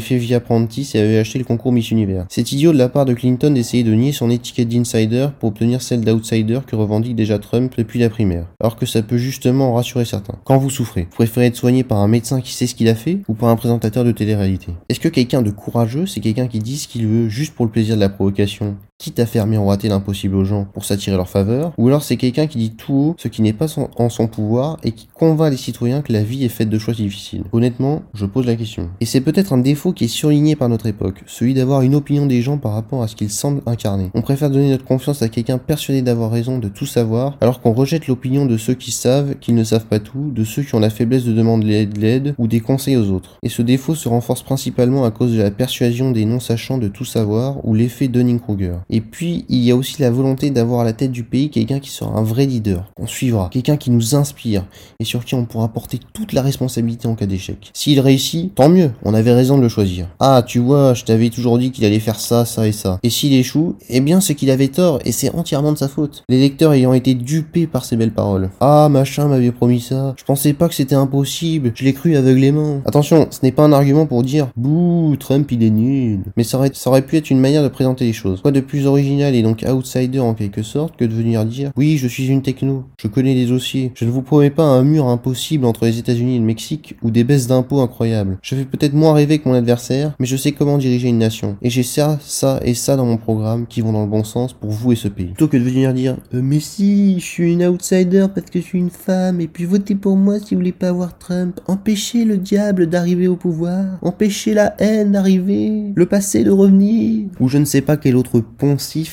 fait 0.00 0.16
via 0.16 0.38
apprentice 0.38 0.94
et 0.94 1.00
avait 1.00 1.18
acheté 1.18 1.38
le 1.38 1.44
concours 1.44 1.70
Univers. 1.90 2.26
C'est 2.28 2.52
idiot 2.52 2.72
de 2.72 2.78
la 2.78 2.88
part 2.88 3.04
de 3.04 3.14
Clinton 3.14 3.52
d'essayer 3.52 3.84
de 3.84 3.92
nier 3.92 4.12
son 4.12 4.28
étiquette 4.30 4.68
d'insider 4.68 5.28
pour 5.38 5.50
obtenir 5.50 5.82
celle 5.82 6.04
d'outsider 6.04 6.60
que 6.66 6.76
revendique 6.76 7.16
déjà 7.16 7.38
Trump 7.38 7.72
depuis 7.76 7.98
la 7.98 8.10
primaire, 8.10 8.46
alors 8.60 8.76
que 8.76 8.86
ça 8.86 9.02
peut 9.02 9.18
justement 9.18 9.74
rassurer 9.74 10.04
certains. 10.04 10.38
Quand 10.44 10.58
vous 10.58 10.70
souffrez, 10.70 11.02
vous 11.02 11.16
préférez 11.16 11.46
être 11.46 11.56
soigné 11.56 11.84
par 11.84 11.98
un 11.98 12.08
médecin 12.08 12.40
qui 12.40 12.52
sait 12.52 12.66
ce 12.66 12.74
qu'il 12.74 12.88
a 12.88 12.94
fait 12.94 13.20
ou 13.28 13.34
par 13.34 13.48
un 13.48 13.56
présentateur 13.56 14.04
de 14.04 14.12
télé-réalité? 14.12 14.72
Est-ce 14.88 15.00
que 15.00 15.08
quelqu'un 15.08 15.42
de 15.42 15.50
courageux, 15.50 16.06
c'est 16.06 16.20
quelqu'un 16.20 16.48
qui 16.48 16.58
dit 16.58 16.78
ce 16.78 16.88
qu'il 16.88 17.06
veut 17.06 17.28
juste 17.28 17.54
pour 17.54 17.64
le 17.64 17.70
plaisir 17.70 17.96
de 17.96 18.00
la 18.00 18.08
provocation? 18.08 18.76
Quitte 19.00 19.18
à 19.18 19.24
faire 19.24 19.46
miroiter 19.46 19.88
l'impossible 19.88 20.36
aux 20.36 20.44
gens 20.44 20.66
pour 20.74 20.84
s'attirer 20.84 21.16
leur 21.16 21.28
faveur, 21.28 21.72
ou 21.78 21.88
alors 21.88 22.02
c'est 22.02 22.18
quelqu'un 22.18 22.46
qui 22.46 22.58
dit 22.58 22.72
tout 22.72 22.92
haut 22.92 23.14
ce 23.16 23.28
qui 23.28 23.40
n'est 23.40 23.54
pas 23.54 23.66
en 23.96 24.10
son 24.10 24.28
pouvoir 24.28 24.76
et 24.84 24.92
qui 24.92 25.08
convainc 25.14 25.50
les 25.50 25.56
citoyens 25.56 26.02
que 26.02 26.12
la 26.12 26.22
vie 26.22 26.44
est 26.44 26.50
faite 26.50 26.68
de 26.68 26.78
choix 26.78 26.92
difficiles. 26.92 27.44
Honnêtement, 27.52 28.02
je 28.12 28.26
pose 28.26 28.44
la 28.44 28.56
question. 28.56 28.90
Et 29.00 29.06
c'est 29.06 29.22
peut-être 29.22 29.54
un 29.54 29.58
défaut 29.58 29.94
qui 29.94 30.04
est 30.04 30.08
surligné 30.08 30.54
par 30.54 30.68
notre 30.68 30.84
époque, 30.86 31.22
celui 31.26 31.54
d'avoir 31.54 31.80
une 31.80 31.94
opinion 31.94 32.26
des 32.26 32.42
gens 32.42 32.58
par 32.58 32.74
rapport 32.74 33.02
à 33.02 33.08
ce 33.08 33.16
qu'ils 33.16 33.30
semblent 33.30 33.62
incarner. 33.64 34.10
On 34.12 34.20
préfère 34.20 34.50
donner 34.50 34.68
notre 34.68 34.84
confiance 34.84 35.22
à 35.22 35.30
quelqu'un 35.30 35.56
persuadé 35.56 36.02
d'avoir 36.02 36.30
raison, 36.30 36.58
de 36.58 36.68
tout 36.68 36.84
savoir, 36.84 37.38
alors 37.40 37.62
qu'on 37.62 37.72
rejette 37.72 38.06
l'opinion 38.06 38.44
de 38.44 38.58
ceux 38.58 38.74
qui 38.74 38.92
savent 38.92 39.36
qu'ils 39.36 39.54
ne 39.54 39.64
savent 39.64 39.86
pas 39.86 40.00
tout, 40.00 40.30
de 40.30 40.44
ceux 40.44 40.62
qui 40.62 40.74
ont 40.74 40.80
la 40.80 40.90
faiblesse 40.90 41.24
de 41.24 41.32
demander 41.32 41.86
de 41.86 41.98
l'aide 41.98 42.34
ou 42.36 42.46
des 42.46 42.60
conseils 42.60 42.98
aux 42.98 43.08
autres. 43.10 43.38
Et 43.42 43.48
ce 43.48 43.62
défaut 43.62 43.94
se 43.94 44.10
renforce 44.10 44.42
principalement 44.42 45.06
à 45.06 45.10
cause 45.10 45.32
de 45.32 45.40
la 45.40 45.50
persuasion 45.50 46.10
des 46.10 46.26
non-sachants 46.26 46.76
de 46.76 46.88
tout 46.88 47.06
savoir 47.06 47.64
ou 47.66 47.72
l'effet 47.72 48.08
Dunning-Kruger. 48.08 48.74
Et 48.92 49.00
puis, 49.00 49.44
il 49.48 49.62
y 49.62 49.70
a 49.70 49.76
aussi 49.76 50.02
la 50.02 50.10
volonté 50.10 50.50
d'avoir 50.50 50.80
à 50.80 50.84
la 50.84 50.92
tête 50.92 51.12
du 51.12 51.22
pays 51.22 51.48
quelqu'un 51.48 51.78
qui 51.78 51.90
sera 51.90 52.10
un 52.10 52.24
vrai 52.24 52.46
leader, 52.46 52.90
qu'on 52.96 53.06
suivra, 53.06 53.48
quelqu'un 53.52 53.76
qui 53.76 53.90
nous 53.90 54.16
inspire 54.16 54.64
et 54.98 55.04
sur 55.04 55.24
qui 55.24 55.36
on 55.36 55.44
pourra 55.44 55.68
porter 55.68 56.00
toute 56.12 56.32
la 56.32 56.42
responsabilité 56.42 57.06
en 57.06 57.14
cas 57.14 57.26
d'échec. 57.26 57.70
S'il 57.72 58.00
réussit, 58.00 58.54
tant 58.54 58.68
mieux, 58.68 58.90
on 59.04 59.14
avait 59.14 59.32
raison 59.32 59.56
de 59.56 59.62
le 59.62 59.68
choisir. 59.68 60.08
Ah, 60.18 60.42
tu 60.44 60.58
vois, 60.58 60.94
je 60.94 61.04
t'avais 61.04 61.30
toujours 61.30 61.58
dit 61.58 61.70
qu'il 61.70 61.84
allait 61.84 62.00
faire 62.00 62.18
ça, 62.18 62.44
ça 62.44 62.66
et 62.66 62.72
ça. 62.72 62.98
Et 63.04 63.10
s'il 63.10 63.32
échoue, 63.32 63.76
eh 63.88 64.00
bien 64.00 64.20
c'est 64.20 64.34
qu'il 64.34 64.50
avait 64.50 64.68
tort 64.68 64.98
et 65.04 65.12
c'est 65.12 65.32
entièrement 65.34 65.72
de 65.72 65.78
sa 65.78 65.88
faute. 65.88 66.24
Les 66.28 66.40
lecteurs 66.40 66.72
ayant 66.72 66.92
été 66.92 67.14
dupés 67.14 67.68
par 67.68 67.84
ces 67.84 67.96
belles 67.96 68.12
paroles. 68.12 68.50
Ah, 68.60 68.88
machin 68.90 69.28
m'avait 69.28 69.52
promis 69.52 69.80
ça, 69.80 70.14
je 70.18 70.24
pensais 70.24 70.52
pas 70.52 70.68
que 70.68 70.74
c'était 70.74 70.96
impossible, 70.96 71.72
je 71.76 71.84
l'ai 71.84 71.92
cru 71.92 72.16
aveuglément. 72.16 72.82
Attention, 72.86 73.28
ce 73.30 73.38
n'est 73.44 73.52
pas 73.52 73.62
un 73.62 73.72
argument 73.72 74.06
pour 74.06 74.24
dire 74.24 74.48
bouh, 74.56 75.14
Trump 75.20 75.50
il 75.52 75.62
est 75.62 75.70
nul. 75.70 76.20
Mais 76.36 76.42
ça 76.42 76.58
aurait, 76.58 76.70
ça 76.74 76.90
aurait 76.90 77.02
pu 77.02 77.16
être 77.16 77.30
une 77.30 77.40
manière 77.40 77.62
de 77.62 77.68
présenter 77.68 78.04
les 78.04 78.12
choses. 78.12 78.40
Original 78.86 79.34
et 79.34 79.42
donc 79.42 79.64
outsider 79.68 80.20
en 80.20 80.34
quelque 80.34 80.62
sorte 80.62 80.96
que 80.96 81.04
de 81.04 81.12
venir 81.12 81.44
dire 81.44 81.70
oui 81.76 81.96
je 81.96 82.08
suis 82.08 82.28
une 82.28 82.42
techno, 82.42 82.84
je 83.00 83.08
connais 83.08 83.34
les 83.34 83.46
dossiers, 83.46 83.92
je 83.94 84.04
ne 84.04 84.10
vous 84.10 84.22
promets 84.22 84.50
pas 84.50 84.64
un 84.64 84.82
mur 84.82 85.08
impossible 85.08 85.64
entre 85.64 85.84
les 85.84 85.98
États-Unis 85.98 86.36
et 86.36 86.38
le 86.38 86.44
Mexique 86.44 86.96
ou 87.02 87.10
des 87.10 87.24
baisses 87.24 87.46
d'impôts 87.46 87.80
incroyables. 87.80 88.38
Je 88.42 88.54
fais 88.54 88.64
peut-être 88.64 88.94
moins 88.94 89.12
rêver 89.12 89.38
que 89.38 89.48
mon 89.48 89.54
adversaire, 89.54 90.14
mais 90.18 90.26
je 90.26 90.36
sais 90.36 90.52
comment 90.52 90.78
diriger 90.78 91.08
une 91.08 91.18
nation. 91.18 91.56
Et 91.62 91.70
j'ai 91.70 91.82
ça, 91.82 92.18
ça 92.20 92.60
et 92.64 92.74
ça 92.74 92.96
dans 92.96 93.06
mon 93.06 93.16
programme 93.16 93.66
qui 93.66 93.80
vont 93.80 93.92
dans 93.92 94.02
le 94.02 94.10
bon 94.10 94.24
sens 94.24 94.52
pour 94.52 94.70
vous 94.70 94.92
et 94.92 94.96
ce 94.96 95.08
pays. 95.08 95.26
Plutôt 95.26 95.48
que 95.48 95.56
de 95.56 95.62
venir 95.62 95.92
dire 95.92 96.16
euh, 96.34 96.40
mais 96.42 96.60
si, 96.60 97.18
je 97.18 97.24
suis 97.24 97.52
une 97.52 97.64
outsider 97.64 98.26
parce 98.34 98.50
que 98.50 98.60
je 98.60 98.64
suis 98.64 98.78
une 98.78 98.90
femme 98.90 99.40
et 99.40 99.48
puis 99.48 99.64
votez 99.64 99.94
pour 99.94 100.16
moi 100.16 100.38
si 100.38 100.54
vous 100.54 100.60
voulez 100.60 100.72
pas 100.72 100.88
avoir 100.88 101.18
Trump. 101.18 101.60
Empêchez 101.66 102.24
le 102.24 102.38
diable 102.38 102.86
d'arriver 102.86 103.28
au 103.28 103.36
pouvoir. 103.36 103.98
Empêchez 104.02 104.54
la 104.54 104.74
haine 104.78 105.12
d'arriver. 105.12 105.92
Le 105.94 106.06
passé 106.06 106.44
de 106.44 106.50
revenir. 106.50 107.28
Ou 107.40 107.48
je 107.48 107.58
ne 107.58 107.64
sais 107.64 107.80
pas 107.80 107.96
quel 107.96 108.16
autre 108.16 108.40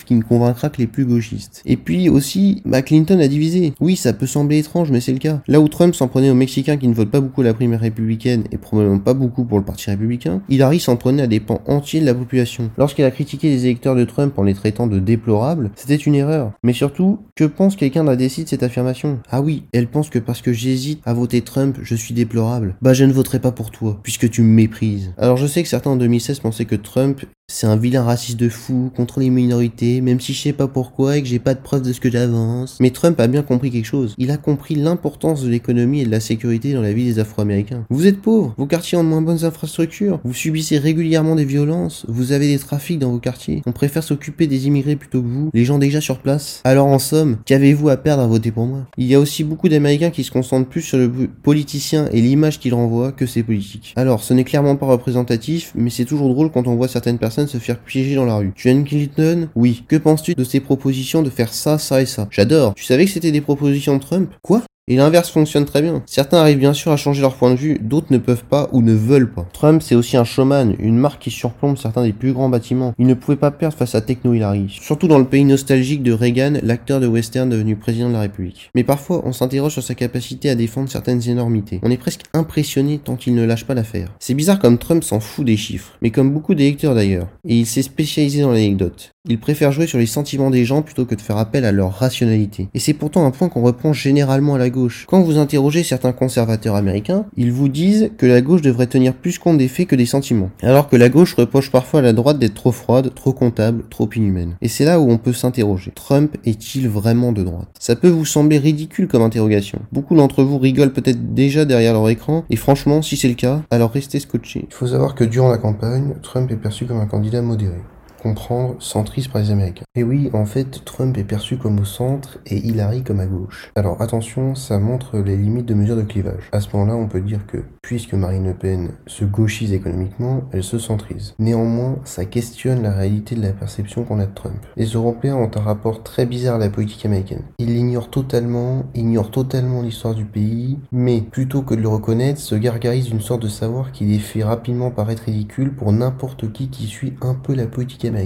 qui 0.06 0.16
ne 0.16 0.22
convaincra 0.22 0.70
que 0.70 0.78
les 0.78 0.88
plus 0.88 1.06
gauchistes. 1.06 1.62
Et 1.66 1.78
puis 1.78 2.10
aussi, 2.10 2.62
bah 2.66 2.82
Clinton 2.82 3.20
a 3.20 3.28
divisé. 3.28 3.74
Oui, 3.80 3.96
ça 3.96 4.14
peut 4.14 4.28
sembler 4.28 4.60
étrange, 4.60 4.92
mais 4.92 5.02
c'est 5.02 5.14
le 5.14 5.20
cas. 5.20 5.42
Là 5.48 5.60
où 5.60 5.68
Trump 5.68 5.96
s'en 5.96 6.08
prenait 6.08 6.30
aux 6.30 6.36
Mexicains 6.36 6.78
qui 6.78 6.88
ne 6.88 6.94
votent 6.94 7.12
pas 7.12 7.22
beaucoup 7.22 7.42
la 7.42 7.54
primaire 7.54 7.80
républicaine 7.80 8.44
et 8.52 8.58
probablement 8.58 9.00
pas 9.00 9.14
beaucoup 9.14 9.46
pour 9.46 9.58
le 9.58 9.66
parti 9.66 9.90
républicain, 9.90 10.42
Hillary 10.50 10.80
s'en 10.80 10.96
prenait 10.96 11.24
à 11.24 11.28
des 11.28 11.40
pans 11.40 11.62
entiers 11.68 12.02
de 12.02 12.06
la 12.06 12.14
population. 12.14 12.70
Lorsqu'elle 12.78 13.06
a 13.06 13.12
critiqué 13.12 13.50
les 13.50 13.66
électeurs 13.66 13.96
de 13.96 14.06
Trump 14.06 14.38
en 14.38 14.44
les 14.44 14.54
traitant 14.54 14.88
de 14.88 15.00
déplorables, 15.00 15.72
c'était 15.76 15.96
une 15.96 16.16
erreur. 16.16 16.52
Mais 16.64 16.74
surtout, 16.74 17.20
que 17.36 17.46
pense 17.46 17.76
quelqu'un 17.76 18.04
d'indécis 18.04 18.44
de 18.44 18.50
cette 18.50 18.64
affirmation? 18.64 19.20
Ah 19.30 19.42
oui, 19.42 19.64
elle 19.74 19.88
pense 19.88 20.10
que 20.10 20.20
parce 20.20 20.42
que 20.42 20.54
j'hésite 20.54 21.02
à 21.06 21.14
voter 21.14 21.42
Trump, 21.42 21.78
je 21.82 21.96
suis 21.96 22.14
déplorable. 22.14 22.76
Bah 22.82 22.94
je 22.94 23.06
ne 23.06 23.14
voterai 23.14 23.40
pas 23.40 23.52
pour 23.52 23.72
toi, 23.72 24.00
puisque 24.04 24.30
tu 24.30 24.42
me 24.42 24.54
méprises. 24.54 25.14
Alors 25.18 25.38
je 25.38 25.48
sais 25.48 25.64
que 25.64 25.70
certains 25.70 25.92
en 25.92 25.96
2016 25.96 26.40
pensaient 26.40 26.66
que 26.66 26.76
Trump 26.76 27.22
c'est 27.60 27.66
un 27.66 27.76
vilain 27.76 28.04
raciste 28.04 28.38
de 28.40 28.50
fou 28.50 28.92
contre 28.96 29.20
les 29.20 29.32
minorités, 29.32 30.02
même 30.02 30.20
si 30.20 30.34
je 30.34 30.40
sais 30.40 30.54
pas 30.54 30.68
pourquoi 30.68 31.18
et 31.18 31.24
que 31.24 31.28
j'ai 31.28 31.40
pas 31.40 31.56
de 31.56 31.60
preuves 31.60 31.82
de 31.82 31.94
ce 31.94 32.02
que 32.02 32.12
j'avance. 32.12 32.78
Mais 32.82 32.92
Trump 32.92 33.18
a 33.20 33.28
bien 33.28 33.42
compris 33.42 33.72
quelque 33.72 33.86
chose. 33.86 34.14
Il 34.18 34.30
a 34.32 34.38
compris 34.38 34.76
l'importance 34.76 35.42
de 35.42 35.50
l'économie 35.50 36.02
et 36.02 36.06
de 36.06 36.12
la 36.12 36.20
sécurité 36.20 36.74
dans 36.74 36.82
la 36.82 36.92
vie 36.94 37.06
des 37.06 37.20
Afro-Américains. 37.20 37.86
Vous 37.90 38.06
êtes 38.06 38.22
pauvres, 38.22 38.54
vos 38.58 38.68
quartiers 38.68 38.98
ont 38.98 39.04
de 39.04 39.10
moins 39.10 39.24
bonnes 39.24 39.46
infrastructures, 39.46 40.20
vous 40.24 40.34
subissez 40.34 40.78
régulièrement 40.78 41.36
des 41.36 41.46
violences, 41.46 42.06
vous 42.10 42.32
avez 42.32 42.48
des 42.48 42.60
trafics 42.60 43.00
dans 43.00 43.12
vos 43.12 43.18
quartiers. 43.18 43.64
On 43.66 43.72
préfère 43.72 44.04
s'occuper 44.04 44.46
des 44.46 44.68
immigrés 44.68 44.96
plutôt 44.98 45.24
que 45.24 45.28
vous, 45.28 45.50
les 45.54 45.66
gens 45.66 45.80
déjà 45.80 46.02
sur 46.02 46.20
place. 46.20 46.62
Alors 46.64 46.88
en 46.88 47.00
somme, 47.00 47.38
qu'avez-vous 47.46 47.90
à 47.90 47.98
perdre 47.98 48.24
à 48.24 48.28
voter 48.28 48.52
pour 48.52 48.68
moi? 48.68 48.86
Il 48.98 49.08
y 49.08 49.16
a 49.16 49.20
aussi 49.20 49.44
beaucoup 49.44 49.70
d'Américains 49.70 50.12
qui 50.12 50.24
se 50.24 50.32
concentrent 50.32 50.70
plus 50.70 50.82
sur 50.82 50.98
le 50.98 51.10
politicien 51.42 52.08
et 52.12 52.22
l'image 52.22 52.60
qu'il 52.60 52.76
renvoie 52.76 53.14
que 53.14 53.26
ses 53.26 53.42
politiques. 53.42 53.94
Alors, 53.96 54.22
ce 54.22 54.36
n'est 54.36 54.44
clairement 54.44 54.76
pas 54.76 54.86
représentatif, 54.86 55.72
mais 55.76 55.90
c'est 55.90 56.06
toujours 56.06 56.30
drôle 56.30 56.52
quand 56.52 56.68
on 56.68 56.76
voit 56.76 56.88
certaines 56.88 57.18
personnes 57.18 57.37
se 57.46 57.60
faire 57.60 57.80
piéger 57.80 58.16
dans 58.16 58.26
la 58.26 58.38
rue. 58.38 58.54
Tu 58.56 58.70
aimes 58.70 58.84
Clinton? 58.84 59.50
Oui. 59.56 59.84
Que 59.88 59.98
penses-tu 59.98 60.34
de 60.34 60.44
ses 60.44 60.60
propositions 60.62 61.22
de 61.22 61.30
faire 61.30 61.54
ça, 61.54 61.78
ça 61.78 62.02
et 62.02 62.08
ça? 62.08 62.28
J'adore. 62.32 62.74
Tu 62.74 62.84
savais 62.84 63.06
que 63.06 63.12
c'était 63.12 63.32
des 63.32 63.42
propositions 63.42 63.98
de 63.98 64.02
Trump? 64.02 64.32
Quoi? 64.42 64.64
Et 64.90 64.96
l'inverse 64.96 65.30
fonctionne 65.30 65.66
très 65.66 65.82
bien. 65.82 66.02
Certains 66.06 66.38
arrivent 66.38 66.60
bien 66.60 66.72
sûr 66.72 66.94
à 66.94 66.96
changer 66.96 67.20
leur 67.20 67.36
point 67.36 67.52
de 67.52 67.58
vue, 67.58 67.78
d'autres 67.82 68.08
ne 68.10 68.18
peuvent 68.18 68.46
pas 68.46 68.70
ou 68.72 68.82
ne 68.82 68.94
veulent 68.94 69.30
pas. 69.30 69.46
Trump, 69.52 69.82
c'est 69.82 69.96
aussi 69.96 70.16
un 70.16 70.24
showman, 70.24 70.76
une 70.80 70.96
marque 70.96 71.22
qui 71.24 71.30
surplombe 71.30 71.78
certains 71.78 72.04
des 72.04 72.14
plus 72.14 72.32
grands 72.32 72.48
bâtiments. 72.48 72.94
Il 72.98 73.06
ne 73.06 73.14
pouvait 73.14 73.36
pas 73.36 73.52
perdre 73.52 73.76
face 73.76 73.96
à 73.96 74.02
Techno 74.02 74.34
Hillary. 74.34 74.68
Surtout 74.70 75.10
dans 75.10 75.20
le 75.20 75.26
pays 75.26 75.44
nostalgique 75.44 76.04
de 76.04 76.14
Reagan, 76.14 76.54
l'acteur 76.64 77.02
de 77.02 77.08
western 77.08 77.50
devenu 77.50 77.76
président 77.76 78.08
de 78.08 78.14
la 78.14 78.22
République. 78.22 78.72
Mais 78.76 78.86
parfois, 78.86 79.24
on 79.26 79.34
s'interroge 79.34 79.74
sur 79.74 79.84
sa 79.84 79.94
capacité 79.94 80.50
à 80.50 80.56
défendre 80.56 80.88
certaines 80.88 81.28
énormités. 81.28 81.82
On 81.84 81.92
est 81.92 81.98
presque 81.98 82.24
impressionné 82.34 82.98
tant 82.98 83.18
qu'il 83.18 83.36
ne 83.36 83.44
lâche 83.44 83.66
pas 83.66 83.74
l'affaire. 83.74 84.14
C'est 84.20 84.36
bizarre 84.36 84.60
comme 84.60 84.78
Trump 84.78 85.04
s'en 85.04 85.20
fout 85.20 85.46
des 85.46 85.58
chiffres, 85.58 85.98
mais 86.02 86.12
comme 86.12 86.32
beaucoup 86.32 86.56
d'électeurs 86.56 86.96
d'ailleurs. 86.96 87.28
Et 87.46 87.58
il 87.58 87.66
s'est 87.66 87.82
spécialisé 87.82 88.40
dans 88.42 88.52
l'anecdote. 88.52 89.12
Il 89.30 89.40
préfère 89.40 89.74
jouer 89.74 89.88
sur 89.88 89.98
les 89.98 90.06
sentiments 90.06 90.50
des 90.50 90.64
gens 90.64 90.82
plutôt 90.82 91.06
que 91.06 91.16
de 91.16 91.20
faire 91.20 91.36
appel 91.36 91.66
à 91.66 91.74
leur 91.74 91.92
rationalité. 91.92 92.70
Et 92.74 92.80
c'est 92.80 92.94
pourtant 92.94 93.26
un 93.26 93.32
point 93.32 93.50
qu'on 93.50 93.62
reprend 93.62 93.92
généralement 93.92 94.56
à 94.56 94.58
la 94.58 94.70
Quand 95.08 95.22
vous 95.22 95.38
interrogez 95.38 95.84
certains 95.84 96.12
conservateurs 96.12 96.76
américains, 96.76 97.26
ils 97.36 97.52
vous 97.52 97.70
disent 97.70 98.12
que 98.18 98.26
la 98.26 98.42
gauche 98.42 98.62
devrait 98.62 98.88
tenir 98.88 99.14
plus 99.14 99.40
compte 99.40 99.58
des 99.58 99.68
faits 99.68 99.88
que 99.88 99.96
des 99.96 100.06
sentiments. 100.06 100.52
Alors 100.62 100.90
que 100.90 100.96
la 100.96 101.10
gauche 101.10 101.34
reproche 101.36 101.72
parfois 101.72 102.00
à 102.00 102.04
la 102.04 102.14
droite 102.14 102.40
d'être 102.40 102.54
trop 102.54 102.72
froide, 102.72 103.14
trop 103.16 103.34
comptable, 103.34 103.84
trop 103.90 104.10
inhumaine. 104.16 104.56
Et 104.62 104.68
c'est 104.68 104.86
là 104.86 105.00
où 105.00 105.10
on 105.10 105.18
peut 105.18 105.34
s'interroger. 105.34 105.92
Trump 105.96 106.36
est-il 106.46 106.88
vraiment 106.88 107.32
de 107.32 107.44
droite? 107.44 107.70
Ça 107.80 107.96
peut 107.96 108.10
vous 108.10 108.26
sembler 108.26 108.58
ridicule 108.58 109.08
comme 109.08 109.22
interrogation. 109.22 109.80
Beaucoup 109.92 110.16
d'entre 110.16 110.44
vous 110.44 110.60
rigolent 110.60 110.94
peut-être 110.94 111.34
déjà 111.34 111.66
derrière 111.66 111.94
leur 111.94 112.10
écran, 112.10 112.46
et 112.50 112.56
franchement, 112.56 113.02
si 113.02 113.18
c'est 113.18 113.28
le 113.28 113.34
cas, 113.34 113.62
alors 113.72 113.92
restez 113.92 114.20
scotché. 114.20 114.66
Il 114.70 114.74
faut 114.74 114.88
savoir 114.88 115.16
que 115.16 115.24
durant 115.24 115.50
la 115.50 115.58
campagne, 115.58 116.14
Trump 116.22 116.52
est 116.52 116.56
perçu 116.56 116.86
comme 116.86 117.00
un 117.00 117.06
candidat 117.06 117.42
modéré 117.42 117.78
comprendre 118.22 118.76
centriste 118.80 119.32
par 119.32 119.42
les 119.42 119.52
Américains. 119.52 119.86
Et 119.96 120.04
oui, 120.04 120.30
en 120.34 120.46
fait, 120.46 120.84
Trump 120.86 121.18
est 121.18 121.24
perçu 121.24 121.58
comme 121.58 121.80
au 121.80 121.86
centre 121.86 122.40
et 122.46 122.58
Hillary 122.58 123.04
comme 123.04 123.20
à 123.20 123.26
gauche. 123.26 123.72
Alors 123.76 124.02
attention, 124.02 124.56
ça 124.56 124.80
montre 124.80 125.18
les 125.20 125.38
limites 125.38 125.66
de 125.66 125.74
mesure 125.74 125.96
de 125.96 126.02
clivage. 126.02 126.50
À 126.52 126.60
ce 126.60 126.70
moment-là, 126.74 126.96
on 126.96 127.08
peut 127.08 127.22
dire 127.22 127.46
que, 127.48 127.64
puisque 127.82 128.14
Marine 128.14 128.46
Le 128.46 128.54
Pen 128.54 128.90
se 129.08 129.26
gauchise 129.26 129.74
économiquement, 129.74 130.44
elle 130.52 130.64
se 130.64 130.78
centrise. 130.78 131.34
Néanmoins, 131.40 132.00
ça 132.04 132.26
questionne 132.26 132.84
la 132.84 132.92
réalité 132.92 133.36
de 133.36 133.42
la 133.42 133.54
perception 133.54 134.04
qu'on 134.04 134.20
a 134.20 134.26
de 134.26 134.34
Trump. 134.34 134.58
Les 134.76 134.88
Européens 134.88 135.36
ont 135.36 135.52
un 135.56 135.62
rapport 135.62 136.04
très 136.04 136.26
bizarre 136.26 136.56
à 136.56 136.60
la 136.60 136.70
politique 136.70 137.06
américaine. 137.06 137.44
Ils 137.60 137.74
l'ignorent 137.74 138.10
totalement, 138.10 138.86
ignorent 138.94 139.32
totalement 139.32 139.82
l'histoire 139.82 140.16
du 140.16 140.26
pays, 140.26 140.80
mais 140.92 141.22
plutôt 141.22 141.62
que 141.62 141.76
de 141.76 141.82
le 141.82 141.88
reconnaître, 141.88 142.40
se 142.40 142.56
gargarisent 142.56 143.10
d'une 143.10 143.22
sorte 143.22 143.44
de 143.44 143.48
savoir 143.48 143.92
qui 143.92 144.06
les 144.06 144.20
fait 144.20 144.44
rapidement 144.44 144.92
paraître 144.92 145.24
ridicule 145.24 145.74
pour 145.74 145.92
n'importe 145.92 146.52
qui 146.52 146.70
qui 146.70 146.88
suit 146.88 147.14
un 147.22 147.34
peu 147.34 147.56
la 147.56 147.68
politique 147.68 148.04
américaine 148.06 148.17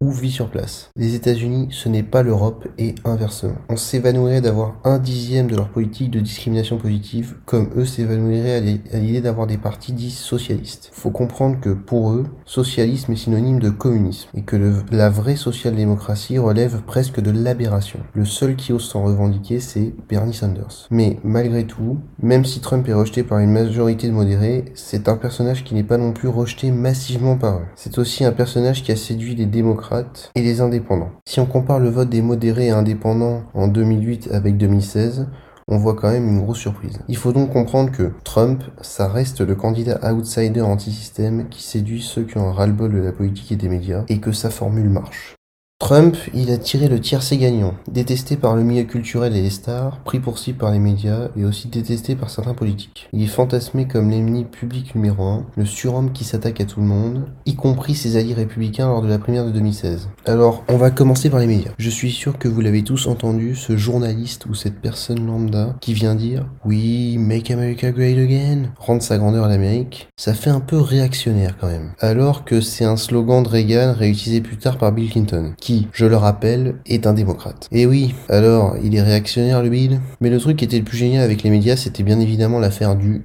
ou 0.00 0.10
vit 0.10 0.30
sur 0.30 0.50
place. 0.50 0.90
Les 0.96 1.14
États-Unis, 1.14 1.68
ce 1.70 1.88
n'est 1.88 2.02
pas 2.02 2.22
l'Europe 2.22 2.68
et 2.78 2.94
inversement. 3.04 3.54
On 3.68 3.76
s'évanouirait 3.76 4.40
d'avoir 4.40 4.76
un 4.84 4.98
dixième 4.98 5.48
de 5.48 5.56
leur 5.56 5.68
politique 5.68 6.10
de 6.10 6.20
discrimination 6.20 6.78
positive, 6.78 7.36
comme 7.46 7.70
eux 7.76 7.84
s'évanouiraient 7.84 8.56
à 8.92 8.98
l'idée 8.98 9.20
d'avoir 9.20 9.46
des 9.46 9.58
partis 9.58 9.92
dits 9.92 10.10
socialistes. 10.10 10.90
Faut 10.92 11.10
comprendre 11.10 11.60
que 11.60 11.70
pour 11.70 12.12
eux, 12.12 12.26
socialisme 12.44 13.12
est 13.12 13.16
synonyme 13.16 13.58
de 13.58 13.70
communisme 13.70 14.28
et 14.34 14.42
que 14.42 14.56
la 14.90 15.10
vraie 15.10 15.36
social-démocratie 15.36 16.38
relève 16.38 16.82
presque 16.82 17.20
de 17.20 17.30
l'aberration. 17.30 18.00
Le 18.14 18.24
seul 18.24 18.56
qui 18.56 18.72
ose 18.72 18.88
s'en 18.88 19.04
revendiquer, 19.04 19.60
c'est 19.60 19.92
Bernie 20.08 20.34
Sanders. 20.34 20.86
Mais 20.90 21.18
malgré 21.24 21.64
tout, 21.64 21.98
même 22.22 22.44
si 22.44 22.60
Trump 22.60 22.88
est 22.88 22.94
rejeté 22.94 23.22
par 23.22 23.38
une 23.38 23.50
majorité 23.50 24.08
de 24.08 24.12
modérés, 24.12 24.64
c'est 24.74 25.08
un 25.08 25.16
personnage 25.16 25.64
qui 25.64 25.74
n'est 25.74 25.84
pas 25.84 25.98
non 25.98 26.12
plus 26.12 26.28
rejeté 26.28 26.70
massivement 26.70 27.36
par 27.36 27.58
eux. 27.58 27.66
C'est 27.74 27.98
aussi 27.98 28.24
un 28.24 28.32
personnage 28.32 28.82
qui 28.82 28.92
a 28.92 28.96
séduit 28.96 29.29
les 29.34 29.46
démocrates 29.46 30.30
et 30.34 30.42
les 30.42 30.60
indépendants. 30.60 31.10
Si 31.26 31.40
on 31.40 31.46
compare 31.46 31.80
le 31.80 31.88
vote 31.88 32.08
des 32.08 32.22
modérés 32.22 32.66
et 32.66 32.70
indépendants 32.70 33.42
en 33.54 33.68
2008 33.68 34.30
avec 34.32 34.56
2016, 34.56 35.26
on 35.68 35.78
voit 35.78 35.94
quand 35.94 36.10
même 36.10 36.28
une 36.28 36.40
grosse 36.40 36.58
surprise. 36.58 36.98
Il 37.08 37.16
faut 37.16 37.32
donc 37.32 37.52
comprendre 37.52 37.92
que 37.92 38.10
Trump, 38.24 38.64
ça 38.80 39.06
reste 39.08 39.40
le 39.40 39.54
candidat 39.54 40.00
outsider 40.12 40.62
anti-système 40.62 41.48
qui 41.48 41.62
séduit 41.62 42.02
ceux 42.02 42.24
qui 42.24 42.38
ont 42.38 42.48
un 42.48 42.52
ras-le-bol 42.52 42.92
de 42.92 42.98
la 42.98 43.12
politique 43.12 43.52
et 43.52 43.56
des 43.56 43.68
médias, 43.68 44.04
et 44.08 44.18
que 44.18 44.32
sa 44.32 44.50
formule 44.50 44.90
marche. 44.90 45.36
Trump, 45.80 46.14
il 46.34 46.50
a 46.50 46.58
tiré 46.58 46.88
le 46.88 47.00
tiercé 47.00 47.38
gagnant, 47.38 47.72
détesté 47.90 48.36
par 48.36 48.54
le 48.54 48.62
milieu 48.62 48.84
culturel 48.84 49.34
et 49.34 49.40
les 49.40 49.48
stars, 49.48 49.98
pris 50.04 50.20
pour 50.20 50.38
cible 50.38 50.58
par 50.58 50.70
les 50.70 50.78
médias 50.78 51.28
et 51.38 51.44
aussi 51.46 51.68
détesté 51.68 52.14
par 52.14 52.28
certains 52.28 52.52
politiques. 52.52 53.08
Il 53.14 53.22
est 53.22 53.26
fantasmé 53.26 53.88
comme 53.88 54.10
l'ennemi 54.10 54.44
public 54.44 54.94
numéro 54.94 55.24
un, 55.24 55.46
le 55.56 55.64
surhomme 55.64 56.12
qui 56.12 56.24
s'attaque 56.24 56.60
à 56.60 56.66
tout 56.66 56.80
le 56.80 56.86
monde, 56.86 57.24
y 57.46 57.56
compris 57.56 57.94
ses 57.94 58.16
alliés 58.16 58.34
républicains 58.34 58.88
lors 58.88 59.00
de 59.00 59.08
la 59.08 59.18
primaire 59.18 59.46
de 59.46 59.52
2016. 59.52 60.10
Alors, 60.26 60.64
on 60.68 60.76
va 60.76 60.90
commencer 60.90 61.30
par 61.30 61.40
les 61.40 61.46
médias. 61.46 61.72
Je 61.78 61.90
suis 61.90 62.12
sûr 62.12 62.38
que 62.38 62.46
vous 62.46 62.60
l'avez 62.60 62.84
tous 62.84 63.06
entendu, 63.06 63.56
ce 63.56 63.78
journaliste 63.78 64.44
ou 64.46 64.54
cette 64.54 64.82
personne 64.82 65.26
lambda 65.26 65.76
qui 65.80 65.94
vient 65.94 66.14
dire 66.14 66.46
oui, 66.66 67.16
make 67.16 67.50
America 67.50 67.90
great 67.90 68.18
again, 68.18 68.70
rendre 68.78 69.02
sa 69.02 69.16
grandeur 69.16 69.46
à 69.46 69.48
l'Amérique, 69.48 70.10
ça 70.18 70.34
fait 70.34 70.50
un 70.50 70.60
peu 70.60 70.78
réactionnaire 70.78 71.56
quand 71.58 71.68
même. 71.68 71.92
Alors 72.00 72.44
que 72.44 72.60
c'est 72.60 72.84
un 72.84 72.98
slogan 72.98 73.42
de 73.42 73.48
Reagan 73.48 73.94
réutilisé 73.96 74.42
plus 74.42 74.58
tard 74.58 74.76
par 74.76 74.92
Bill 74.92 75.10
Clinton, 75.10 75.54
je 75.92 76.06
le 76.06 76.16
rappelle, 76.16 76.76
est 76.86 77.06
un 77.06 77.12
démocrate. 77.12 77.68
Et 77.72 77.86
oui, 77.86 78.14
alors, 78.28 78.76
il 78.82 78.94
est 78.94 79.02
réactionnaire 79.02 79.62
le 79.62 79.68
Bill? 79.68 80.00
Mais 80.20 80.30
le 80.30 80.38
truc 80.38 80.58
qui 80.58 80.64
était 80.64 80.78
le 80.78 80.84
plus 80.84 80.96
génial 80.96 81.22
avec 81.22 81.42
les 81.42 81.50
médias, 81.50 81.76
c'était 81.76 82.02
bien 82.02 82.20
évidemment 82.20 82.58
l'affaire 82.58 82.96
du 82.96 83.22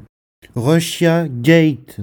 Russia 0.56 1.28
Gate. 1.30 2.00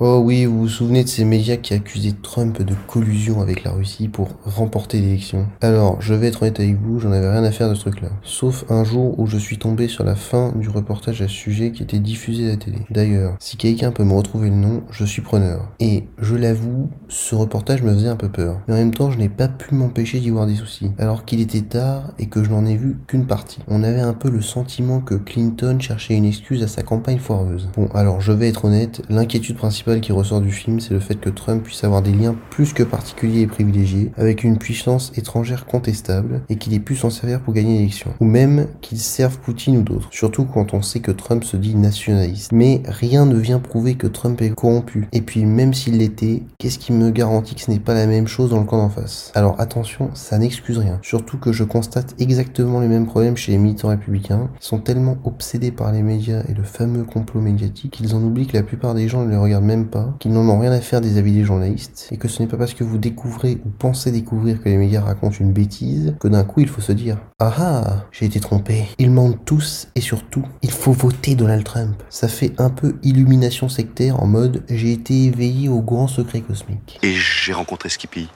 Oh 0.00 0.20
oui, 0.24 0.44
vous 0.44 0.62
vous 0.62 0.68
souvenez 0.68 1.04
de 1.04 1.08
ces 1.08 1.24
médias 1.24 1.56
qui 1.56 1.72
accusaient 1.72 2.16
Trump 2.20 2.60
de 2.60 2.74
collusion 2.88 3.40
avec 3.40 3.62
la 3.62 3.70
Russie 3.70 4.08
pour 4.08 4.30
remporter 4.44 5.00
l'élection? 5.00 5.46
Alors, 5.60 6.02
je 6.02 6.14
vais 6.14 6.26
être 6.26 6.42
honnête 6.42 6.58
avec 6.58 6.74
vous, 6.80 6.98
j'en 6.98 7.12
avais 7.12 7.30
rien 7.30 7.44
à 7.44 7.52
faire 7.52 7.70
de 7.70 7.76
ce 7.76 7.82
truc-là. 7.82 8.08
Sauf 8.24 8.64
un 8.70 8.82
jour 8.82 9.16
où 9.20 9.26
je 9.26 9.38
suis 9.38 9.56
tombé 9.56 9.86
sur 9.86 10.02
la 10.02 10.16
fin 10.16 10.52
du 10.56 10.68
reportage 10.68 11.22
à 11.22 11.28
ce 11.28 11.34
sujet 11.34 11.70
qui 11.70 11.84
était 11.84 12.00
diffusé 12.00 12.46
à 12.46 12.48
la 12.48 12.56
télé. 12.56 12.78
D'ailleurs, 12.90 13.36
si 13.38 13.56
quelqu'un 13.56 13.92
peut 13.92 14.02
me 14.02 14.14
retrouver 14.14 14.50
le 14.50 14.56
nom, 14.56 14.82
je 14.90 15.04
suis 15.04 15.22
preneur. 15.22 15.70
Et, 15.78 16.08
je 16.18 16.34
l'avoue, 16.34 16.90
ce 17.06 17.36
reportage 17.36 17.84
me 17.84 17.94
faisait 17.94 18.08
un 18.08 18.16
peu 18.16 18.28
peur. 18.28 18.62
Mais 18.66 18.74
en 18.74 18.78
même 18.78 18.94
temps, 18.94 19.12
je 19.12 19.18
n'ai 19.18 19.28
pas 19.28 19.46
pu 19.46 19.76
m'empêcher 19.76 20.18
d'y 20.18 20.30
voir 20.30 20.48
des 20.48 20.56
soucis. 20.56 20.90
Alors 20.98 21.24
qu'il 21.24 21.40
était 21.40 21.60
tard 21.60 22.14
et 22.18 22.26
que 22.26 22.42
je 22.42 22.50
n'en 22.50 22.66
ai 22.66 22.74
vu 22.74 22.98
qu'une 23.06 23.26
partie. 23.26 23.60
On 23.68 23.84
avait 23.84 24.00
un 24.00 24.12
peu 24.12 24.28
le 24.28 24.42
sentiment 24.42 25.00
que 25.00 25.14
Clinton 25.14 25.78
cherchait 25.78 26.16
une 26.16 26.24
excuse 26.24 26.64
à 26.64 26.66
sa 26.66 26.82
campagne 26.82 27.18
foireuse. 27.18 27.68
Bon, 27.76 27.86
alors 27.94 28.20
je 28.20 28.32
vais 28.32 28.48
être 28.48 28.64
honnête, 28.64 29.00
l'inquiétude 29.08 29.54
principale 29.54 29.83
qui 30.00 30.12
ressort 30.12 30.40
du 30.40 30.50
film, 30.50 30.80
c'est 30.80 30.94
le 30.94 31.00
fait 31.00 31.16
que 31.16 31.28
Trump 31.28 31.62
puisse 31.62 31.84
avoir 31.84 32.00
des 32.00 32.12
liens 32.12 32.34
plus 32.50 32.72
que 32.72 32.82
particuliers 32.82 33.42
et 33.42 33.46
privilégiés 33.46 34.12
avec 34.16 34.42
une 34.42 34.56
puissance 34.56 35.12
étrangère 35.14 35.66
contestable 35.66 36.40
et 36.48 36.56
qu'il 36.56 36.72
ait 36.72 36.80
pu 36.80 36.96
s'en 36.96 37.10
servir 37.10 37.40
pour 37.40 37.52
gagner 37.52 37.78
l'élection. 37.78 38.14
Ou 38.20 38.24
même 38.24 38.66
qu'il 38.80 38.98
serve 38.98 39.38
Poutine 39.38 39.76
ou 39.76 39.82
d'autres. 39.82 40.08
Surtout 40.10 40.46
quand 40.46 40.72
on 40.72 40.80
sait 40.80 41.00
que 41.00 41.10
Trump 41.10 41.44
se 41.44 41.56
dit 41.56 41.74
nationaliste. 41.74 42.50
Mais 42.52 42.82
rien 42.86 43.26
ne 43.26 43.36
vient 43.36 43.58
prouver 43.58 43.94
que 43.94 44.06
Trump 44.06 44.40
est 44.40 44.50
corrompu. 44.50 45.06
Et 45.12 45.20
puis 45.20 45.44
même 45.44 45.74
s'il 45.74 45.98
l'était, 45.98 46.42
qu'est-ce 46.58 46.78
qui 46.78 46.92
me 46.92 47.10
garantit 47.10 47.54
que 47.54 47.60
ce 47.60 47.70
n'est 47.70 47.78
pas 47.78 47.94
la 47.94 48.06
même 48.06 48.26
chose 48.26 48.50
dans 48.50 48.60
le 48.60 48.66
camp 48.66 48.78
d'en 48.78 48.88
face? 48.88 49.32
Alors 49.34 49.60
attention, 49.60 50.10
ça 50.14 50.38
n'excuse 50.38 50.78
rien. 50.78 50.98
Surtout 51.02 51.36
que 51.36 51.52
je 51.52 51.62
constate 51.62 52.14
exactement 52.18 52.80
les 52.80 52.88
mêmes 52.88 53.06
problèmes 53.06 53.36
chez 53.36 53.52
les 53.52 53.58
militants 53.58 53.88
républicains. 53.88 54.48
Ils 54.60 54.64
sont 54.64 54.78
tellement 54.78 55.18
obsédés 55.24 55.72
par 55.72 55.92
les 55.92 56.02
médias 56.02 56.42
et 56.48 56.54
le 56.54 56.62
fameux 56.62 57.04
complot 57.04 57.42
médiatique 57.42 57.92
qu'ils 57.92 58.14
en 58.14 58.22
oublient 58.22 58.46
que 58.46 58.56
la 58.56 58.62
plupart 58.62 58.94
des 58.94 59.08
gens 59.08 59.24
ne 59.24 59.30
les 59.30 59.36
regardent 59.36 59.64
même 59.64 59.73
pas, 59.82 60.14
qu'ils 60.18 60.32
n'en 60.32 60.48
ont 60.48 60.58
rien 60.58 60.72
à 60.72 60.80
faire 60.80 61.00
des 61.00 61.18
avis 61.18 61.32
des 61.32 61.44
journalistes, 61.44 62.08
et 62.12 62.16
que 62.16 62.28
ce 62.28 62.42
n'est 62.42 62.48
pas 62.48 62.56
parce 62.56 62.74
que 62.74 62.84
vous 62.84 62.98
découvrez 62.98 63.58
ou 63.64 63.70
pensez 63.70 64.10
découvrir 64.12 64.62
que 64.62 64.68
les 64.68 64.76
médias 64.76 65.02
racontent 65.02 65.36
une 65.38 65.52
bêtise 65.52 66.14
que 66.20 66.28
d'un 66.28 66.44
coup 66.44 66.60
il 66.60 66.68
faut 66.68 66.80
se 66.80 66.92
dire 66.92 67.18
Ah 67.38 67.52
ah, 67.58 68.06
j'ai 68.12 68.26
été 68.26 68.40
trompé. 68.40 68.84
Ils 68.98 69.10
mentent 69.10 69.44
tous 69.44 69.88
et 69.94 70.00
surtout, 70.00 70.44
il 70.62 70.70
faut 70.70 70.92
voter 70.92 71.34
Donald 71.34 71.64
Trump. 71.64 72.02
Ça 72.10 72.28
fait 72.28 72.52
un 72.58 72.70
peu 72.70 72.96
illumination 73.02 73.68
sectaire 73.68 74.22
en 74.22 74.26
mode 74.26 74.62
j'ai 74.68 74.92
été 74.92 75.24
éveillé 75.24 75.68
au 75.68 75.80
grand 75.80 76.08
secret 76.08 76.40
cosmique. 76.40 76.98
Et 77.02 77.12
j'ai 77.12 77.52
rencontré 77.52 77.88
Skippy. 77.88 78.28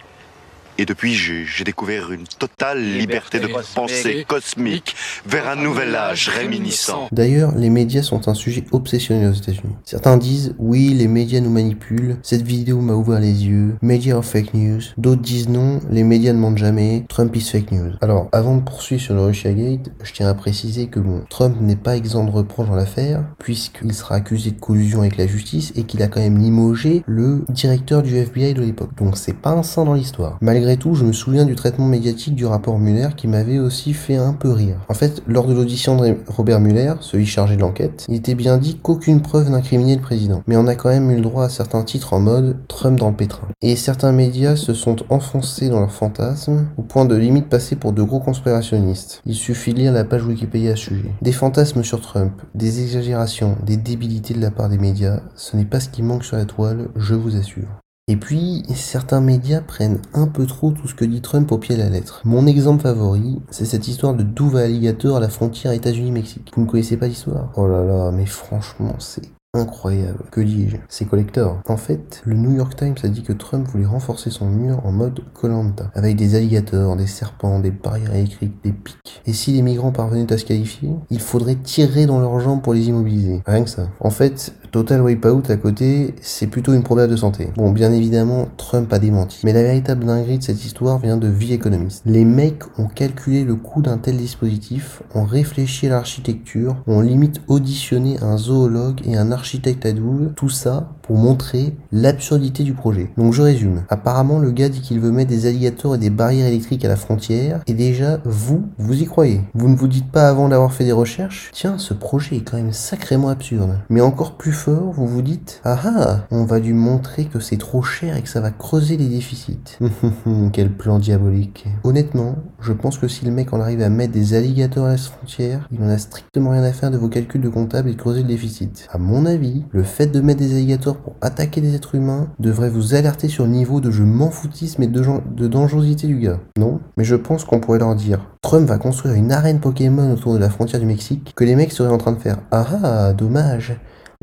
Et 0.81 0.87
depuis, 0.87 1.13
j'ai 1.13 1.65
découvert 1.65 2.13
une 2.13 2.23
totale 2.23 2.81
liberté, 2.81 3.41
de 3.41 3.49
pensée 3.75 4.25
cosmique 4.29 4.95
vers 5.27 5.49
un 5.49 5.57
nouvel 5.57 5.97
âge 5.97 6.29
réminiscent. 6.29 7.09
D'ailleurs, 7.11 7.53
les 7.57 7.69
médias 7.69 8.03
sont 8.03 8.29
un 8.29 8.35
sujet 8.35 8.65
obsessionnel 8.71 9.31
aux 9.31 9.35
États-Unis. 9.35 9.75
Certains 9.85 10.17
disent 10.17 10.55
oui, 10.59 10.95
les 10.95 11.09
médias 11.09 11.41
nous 11.41 11.51
manipulent, 11.51 12.19
cette 12.23 12.43
vidéo 12.43 12.81
m'a 12.81 12.93
ouvert 12.93 13.19
les 13.19 13.45
yeux, 13.45 13.75
médias 13.83 14.19
are 14.19 14.25
fake 14.25 14.55
news. 14.55 14.81
D'autres 14.99 15.21
disent 15.21 15.49
non, 15.49 15.81
les 15.91 16.05
médias 16.05 16.33
ne 16.33 16.39
mentent 16.39 16.59
jamais, 16.59 17.05
Trump 17.09 17.35
is 17.35 17.51
fake 17.51 17.73
news. 17.73 17.95
Alors, 18.01 18.29
avant 18.31 18.57
de 18.57 18.63
poursuivre 18.63 19.03
sur 19.03 19.15
le 19.15 19.23
Russiagate, 19.23 19.91
je 20.05 20.13
tiens 20.13 20.29
à 20.29 20.35
préciser 20.35 20.87
que 20.87 21.01
bon, 21.01 21.25
Trump 21.29 21.57
n'est 21.61 21.75
pas 21.75 21.97
exempt 21.97 22.25
de 22.25 22.31
reproches 22.31 22.69
dans 22.69 22.77
l'affaire, 22.77 23.25
puisqu'il 23.41 23.93
sera 23.95 24.15
accusé 24.15 24.53
de 24.53 24.61
collusion 24.61 25.01
avec 25.01 25.17
la 25.17 25.27
justice 25.27 25.73
et 25.75 25.83
qu'il 25.83 26.03
a 26.05 26.07
quand 26.07 26.21
même 26.21 26.39
limogé 26.39 27.03
le 27.07 27.45
directeur 27.49 28.05
du 28.05 28.17
FBI 28.17 28.55
de 28.55 28.63
l'époque. 28.63 28.95
Donc 28.97 29.17
c'est 29.19 29.37
pas 29.37 29.51
un 29.51 29.65
saint 29.65 29.85
dans 29.85 29.95
l'histoire. 29.95 30.39
Malgré 30.41 30.68
Malgré 30.69 30.83
tout, 30.83 30.95
je 30.95 31.07
me 31.07 31.15
souviens 31.15 31.47
du 31.47 31.55
traitement 31.55 31.87
médiatique 31.87 32.35
du 32.35 32.45
rapport 32.45 32.79
Muller 32.79 33.09
qui 33.17 33.27
m'avait 33.27 33.59
aussi 33.59 33.95
fait 33.95 34.17
un 34.17 34.35
peu 34.35 34.53
rire. 34.53 34.77
En 34.91 34.93
fait, 34.93 35.23
lors 35.27 35.47
de 35.47 35.55
l'audition 35.55 35.97
de 35.97 36.15
Robert 36.27 36.61
Muller, 36.61 36.93
celui 37.01 37.25
chargé 37.25 37.57
de 37.57 37.63
l'enquête, 37.63 38.05
il 38.07 38.17
était 38.17 38.35
bien 38.35 38.59
dit 38.59 38.77
qu'aucune 38.77 39.23
preuve 39.23 39.49
n'incriminait 39.49 39.97
le 39.97 40.03
président. 40.03 40.43
Mais 40.47 40.59
on 40.59 40.67
a 40.67 40.75
quand 40.75 40.91
même 40.91 41.11
eu 41.11 41.15
le 41.15 41.23
droit 41.23 41.45
à 41.45 41.49
certains 41.49 41.85
titres 41.85 42.13
en 42.13 42.21
mode 42.21 42.59
Trump 42.69 42.99
dans 42.99 43.09
le 43.09 43.17
pétrin. 43.17 43.49
Et 43.63 43.77
certains 43.77 44.13
médias 44.13 44.57
se 44.57 44.75
sont 44.75 44.97
enfoncés 45.09 45.71
dans 45.71 45.81
leurs 45.81 45.91
fantasmes 45.91 46.67
au 46.77 46.83
point 46.83 47.07
de 47.07 47.17
limite 47.17 47.49
passer 47.49 47.75
pour 47.75 47.95
de 47.95 48.03
gros 48.03 48.21
conspirationnistes. 48.21 49.23
Il 49.25 49.37
suffit 49.37 49.73
de 49.73 49.79
lire 49.79 49.93
la 49.95 50.05
page 50.05 50.27
Wikipédia 50.27 50.73
à 50.73 50.77
ce 50.77 50.83
sujet. 50.83 51.13
Des 51.23 51.33
fantasmes 51.33 51.83
sur 51.83 52.03
Trump, 52.03 52.43
des 52.55 52.83
exagérations, 52.83 53.57
des 53.65 53.79
débilités 53.79 54.35
de 54.35 54.43
la 54.43 54.51
part 54.51 54.69
des 54.69 54.77
médias, 54.77 55.21
ce 55.35 55.57
n'est 55.57 55.65
pas 55.65 55.81
ce 55.81 55.89
qui 55.89 56.03
manque 56.03 56.25
sur 56.25 56.37
la 56.37 56.45
toile, 56.45 56.89
je 56.95 57.15
vous 57.15 57.37
assure. 57.37 57.69
Et 58.11 58.17
puis, 58.17 58.63
certains 58.75 59.21
médias 59.21 59.61
prennent 59.61 60.01
un 60.15 60.27
peu 60.27 60.47
trop 60.47 60.71
tout 60.71 60.89
ce 60.89 60.95
que 60.95 61.05
dit 61.05 61.21
Trump 61.21 61.53
au 61.53 61.59
pied 61.59 61.77
de 61.77 61.83
la 61.83 61.91
lettre. 61.91 62.23
Mon 62.25 62.47
exemple 62.47 62.83
favori, 62.83 63.43
c'est 63.51 63.67
cette 63.67 63.87
histoire 63.87 64.15
de 64.15 64.23
Douva 64.23 64.61
Alligator 64.61 65.19
à 65.19 65.21
la 65.21 65.29
frontière 65.29 65.73
États-Unis-Mexique. 65.73 66.51
Vous 66.55 66.63
ne 66.63 66.67
connaissez 66.67 66.97
pas 66.97 67.07
l'histoire? 67.07 67.53
Oh 67.57 67.69
là 67.69 67.85
là, 67.85 68.11
mais 68.11 68.25
franchement, 68.25 68.95
c'est 68.99 69.29
incroyable. 69.55 70.25
Que 70.31 70.43
dis-je? 70.43 70.77
C'est 70.89 71.07
collector. 71.07 71.61
En 71.69 71.79
fait, 71.79 72.23
le 72.25 72.35
New 72.35 72.53
York 72.53 72.77
Times 72.77 72.97
a 73.03 73.09
dit 73.09 73.23
que 73.23 73.33
Trump 73.33 73.67
voulait 73.67 73.87
renforcer 73.87 74.31
son 74.31 74.47
mur 74.47 74.85
en 74.85 74.93
mode 74.93 75.21
Colanta, 75.33 75.91
avec 75.95 76.17
des 76.17 76.35
alligators, 76.35 76.97
des 76.97 77.07
serpents, 77.07 77.59
des 77.59 77.71
barrières 77.71 78.15
électriques, 78.15 78.63
des 78.63 78.73
pics. 78.73 79.23
Et 79.27 79.33
si 79.33 79.53
les 79.53 79.63
migrants 79.63 79.91
parvenaient 79.91 80.33
à 80.33 80.39
se 80.39 80.45
qualifier, 80.45 80.91
il 81.11 81.21
faudrait 81.21 81.57
tirer 81.57 82.07
dans 82.07 82.21
leurs 82.21 82.41
jambes 82.41 82.63
pour 82.63 82.75
les 82.75 82.89
immobiliser. 82.89 83.43
Rien 83.47 83.65
que 83.65 83.71
ça. 83.71 83.89
En 84.01 84.11
fait, 84.11 84.55
Total 84.71 85.01
Wipeout 85.01 85.43
à 85.49 85.57
côté, 85.57 86.15
c'est 86.21 86.47
plutôt 86.47 86.75
une 86.75 86.83
problème 86.83 87.11
de 87.11 87.17
santé. 87.17 87.49
Bon, 87.57 87.71
bien 87.71 87.93
évidemment, 87.93 88.49
Trump 88.57 88.93
a 88.93 88.99
démenti. 88.99 89.41
Mais 89.45 89.53
la 89.53 89.63
véritable 89.63 90.05
dinguerie 90.05 90.39
de 90.39 90.43
cette 90.43 90.65
histoire 90.65 90.99
vient 90.99 91.17
de 91.17 91.29
vie 91.29 91.55
économiste. 91.55 92.03
Les 92.05 92.25
mecs 92.25 92.65
ont 92.79 92.89
calculé 92.89 93.45
le 93.45 93.55
coût 93.55 93.81
d'un 93.81 93.99
tel 93.99 94.17
dispositif, 94.17 95.03
ont 95.15 95.25
réfléchi 95.25 95.87
à 95.87 95.91
l'architecture, 95.91 96.77
ont 96.87 97.01
limite 97.01 97.41
auditionné 97.49 98.19
un 98.21 98.37
zoologue 98.37 99.01
et 99.05 99.17
un 99.17 99.33
architecte 99.33 99.87
à 99.87 99.93
double, 99.93 100.33
tout 100.35 100.51
ça 100.51 100.91
pour 101.09 101.17
montrer 101.17 101.75
l'absurdité 101.91 102.63
du 102.63 102.75
projet. 102.75 103.11
Donc 103.17 103.33
je 103.33 103.41
résume. 103.41 103.83
Apparemment, 103.89 104.39
le 104.39 104.51
gars 104.51 104.69
dit 104.69 104.83
qu'il 104.83 105.01
veut 105.01 105.11
mettre 105.11 105.31
des 105.31 105.47
alligators 105.47 105.95
et 105.95 105.99
des 105.99 106.11
barrières 106.11 106.47
électriques 106.47 106.85
à 106.85 106.89
la 106.89 106.97
frontière, 106.97 107.63
et 107.67 107.73
déjà, 107.73 108.21
vous, 108.27 108.67
vous 108.77 109.03
y 109.03 109.07
croyez. 109.07 109.41
Vous 109.55 109.71
ne 109.71 109.77
vous 109.77 109.89
dites 109.89 110.13
pas 110.13 110.29
avant 110.29 110.51
d'avoir 110.51 110.73
fait 110.75 110.85
des 110.85 110.93
recherches, 110.93 111.51
tiens, 111.55 111.79
ce 111.79 111.95
projet 111.95 112.37
est 112.37 112.41
quand 112.43 112.59
même 112.59 112.75
sacrément 112.75 113.31
absurde. 113.31 113.79
Mais 113.89 114.03
encore 114.03 114.37
plus 114.37 114.53
fort, 114.53 114.93
vous 114.93 115.07
vous 115.07 115.23
dites, 115.23 115.63
ah 115.65 115.79
ah, 115.83 116.27
on 116.31 116.45
va 116.45 116.59
lui 116.59 116.75
montrer 116.75 117.25
que 117.25 117.41
c'est 117.41 117.57
trop 117.57 117.83
cher 117.83 118.17
et 118.17 118.23
que 118.23 118.29
ça 118.29 118.43
va 118.43 118.51
creuser 118.51 118.99
les 118.99 119.09
déficits. 119.09 119.79
Quel 120.53 120.71
plan 120.71 120.99
diabolique. 120.99 121.67
Honnêtement, 121.85 122.37
je 122.61 122.75
pense 122.75 122.99
que 122.99 123.09
si 123.09 123.25
le 123.25 123.31
mec 123.31 123.55
en 123.55 123.61
arrive 123.61 123.81
à 123.81 123.89
mettre 123.89 124.13
des 124.13 124.35
alligators 124.35 124.85
à 124.85 124.91
la 124.91 124.99
frontière, 124.99 125.67
il 125.73 125.83
en 125.83 125.89
a 125.89 125.97
strictement 125.97 126.51
rien 126.51 126.65
à 126.65 126.73
faire 126.73 126.91
de 126.91 126.99
vos 126.99 127.09
calculs 127.09 127.41
de 127.41 127.49
comptable 127.49 127.89
et 127.89 127.95
de 127.95 127.99
creuser 127.99 128.21
le 128.21 128.29
déficit. 128.29 128.87
À 128.93 128.99
mon 128.99 129.25
avis, 129.25 129.65
le 129.71 129.83
fait 129.83 130.09
de 130.09 130.21
mettre 130.21 130.41
des 130.41 130.55
alligators 130.55 130.98
pour 131.03 131.15
attaquer 131.21 131.61
des 131.61 131.75
êtres 131.75 131.95
humains 131.95 132.29
devrait 132.39 132.71
vous 132.71 132.95
alerter 132.95 133.29
sur 133.29 133.45
le 133.45 133.51
niveau 133.51 133.81
de 133.81 133.91
je 133.91 134.03
m'en 134.03 134.31
foutisme 134.31 134.83
et 134.83 134.87
de, 134.87 135.03
de 135.35 135.47
dangerosité 135.47 136.07
du 136.07 136.19
gars. 136.19 136.41
Non 136.59 136.81
Mais 136.97 137.05
je 137.05 137.17
pense 137.17 137.45
qu'on 137.45 137.61
pourrait 137.61 137.79
leur 137.79 137.95
dire 137.95 138.21
Trump 138.43 138.69
va 138.69 138.79
construire 138.79 139.15
une 139.15 139.33
arène 139.33 139.61
Pokémon 139.61 140.13
autour 140.13 140.35
de 140.35 140.39
la 140.39 140.51
frontière 140.51 140.81
du 140.81 140.87
Mexique, 140.87 141.33
que 141.35 141.45
les 141.45 141.57
mecs 141.57 141.73
seraient 141.73 141.93
en 141.93 141.99
train 141.99 142.13
de 142.13 142.19
faire 142.19 142.39
Ah 142.51 142.67
ah, 142.83 143.13
dommage 143.13 143.79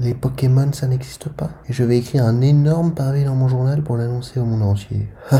les 0.05 0.13
Pokémon, 0.13 0.73
ça 0.73 0.88
n'existe 0.88 1.29
pas. 1.29 1.51
Et 1.69 1.73
je 1.73 1.86
vais 1.86 1.97
écrire 1.97 2.25
un 2.25 2.41
énorme 2.41 2.93
pavé 2.93 3.23
dans 3.23 3.34
mon 3.34 3.47
journal 3.47 3.81
pour 3.81 3.95
l'annoncer 3.95 4.41
au 4.41 4.43
monde 4.43 4.62
entier. 4.62 5.08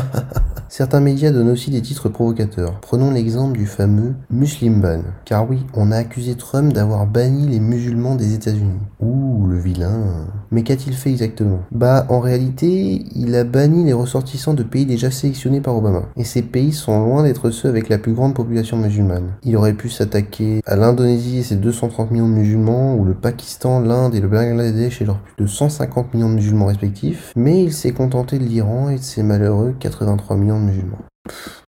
Certains 0.70 1.00
médias 1.00 1.30
donnent 1.30 1.50
aussi 1.50 1.70
des 1.70 1.82
titres 1.82 2.08
provocateurs. 2.08 2.80
Prenons 2.80 3.10
l'exemple 3.10 3.58
du 3.58 3.66
fameux 3.66 4.14
Muslim 4.30 4.80
ban. 4.80 5.02
Car 5.26 5.48
oui, 5.48 5.66
on 5.74 5.92
a 5.92 5.96
accusé 5.98 6.36
Trump 6.36 6.72
d'avoir 6.72 7.06
banni 7.06 7.46
les 7.46 7.60
musulmans 7.60 8.16
des 8.16 8.32
États-Unis. 8.32 8.80
Ouh, 9.00 9.46
le 9.46 9.58
vilain. 9.58 10.26
Mais 10.50 10.62
qu'a-t-il 10.62 10.96
fait 10.96 11.10
exactement? 11.10 11.60
Bah, 11.70 12.06
en 12.08 12.20
réalité, 12.20 13.04
il 13.14 13.34
a 13.36 13.44
banni 13.44 13.84
les 13.84 13.92
ressortissants 13.92 14.54
de 14.54 14.62
pays 14.62 14.86
déjà 14.86 15.10
sélectionnés 15.10 15.60
par 15.60 15.76
Obama. 15.76 16.04
Et 16.16 16.24
ces 16.24 16.42
pays 16.42 16.72
sont 16.72 16.98
loin 17.04 17.22
d'être 17.24 17.50
ceux 17.50 17.68
avec 17.68 17.90
la 17.90 17.98
plus 17.98 18.14
grande 18.14 18.34
population 18.34 18.78
musulmane. 18.78 19.32
Il 19.44 19.54
aurait 19.56 19.74
pu 19.74 19.90
s'attaquer 19.90 20.62
à 20.64 20.76
l'Indonésie 20.76 21.38
et 21.38 21.42
ses 21.42 21.56
230 21.56 22.10
millions 22.10 22.28
de 22.28 22.34
musulmans, 22.34 22.96
ou 22.96 23.04
le 23.04 23.14
Pakistan, 23.14 23.80
l'Inde 23.80 24.14
et 24.14 24.20
le 24.20 24.28
Bangladesh 24.28 24.45
Bangladesh 24.48 25.02
et 25.02 25.04
leurs 25.04 25.20
plus 25.20 25.44
de 25.44 25.46
150 25.46 26.14
millions 26.14 26.28
de 26.28 26.34
musulmans 26.34 26.66
respectifs, 26.66 27.32
mais 27.36 27.62
il 27.62 27.72
s'est 27.72 27.92
contenté 27.92 28.38
de 28.38 28.44
l'Iran 28.44 28.88
et 28.88 28.96
de 28.96 29.02
ses 29.02 29.22
malheureux 29.22 29.74
83 29.78 30.36
millions 30.36 30.60
de 30.60 30.66
musulmans. 30.66 30.98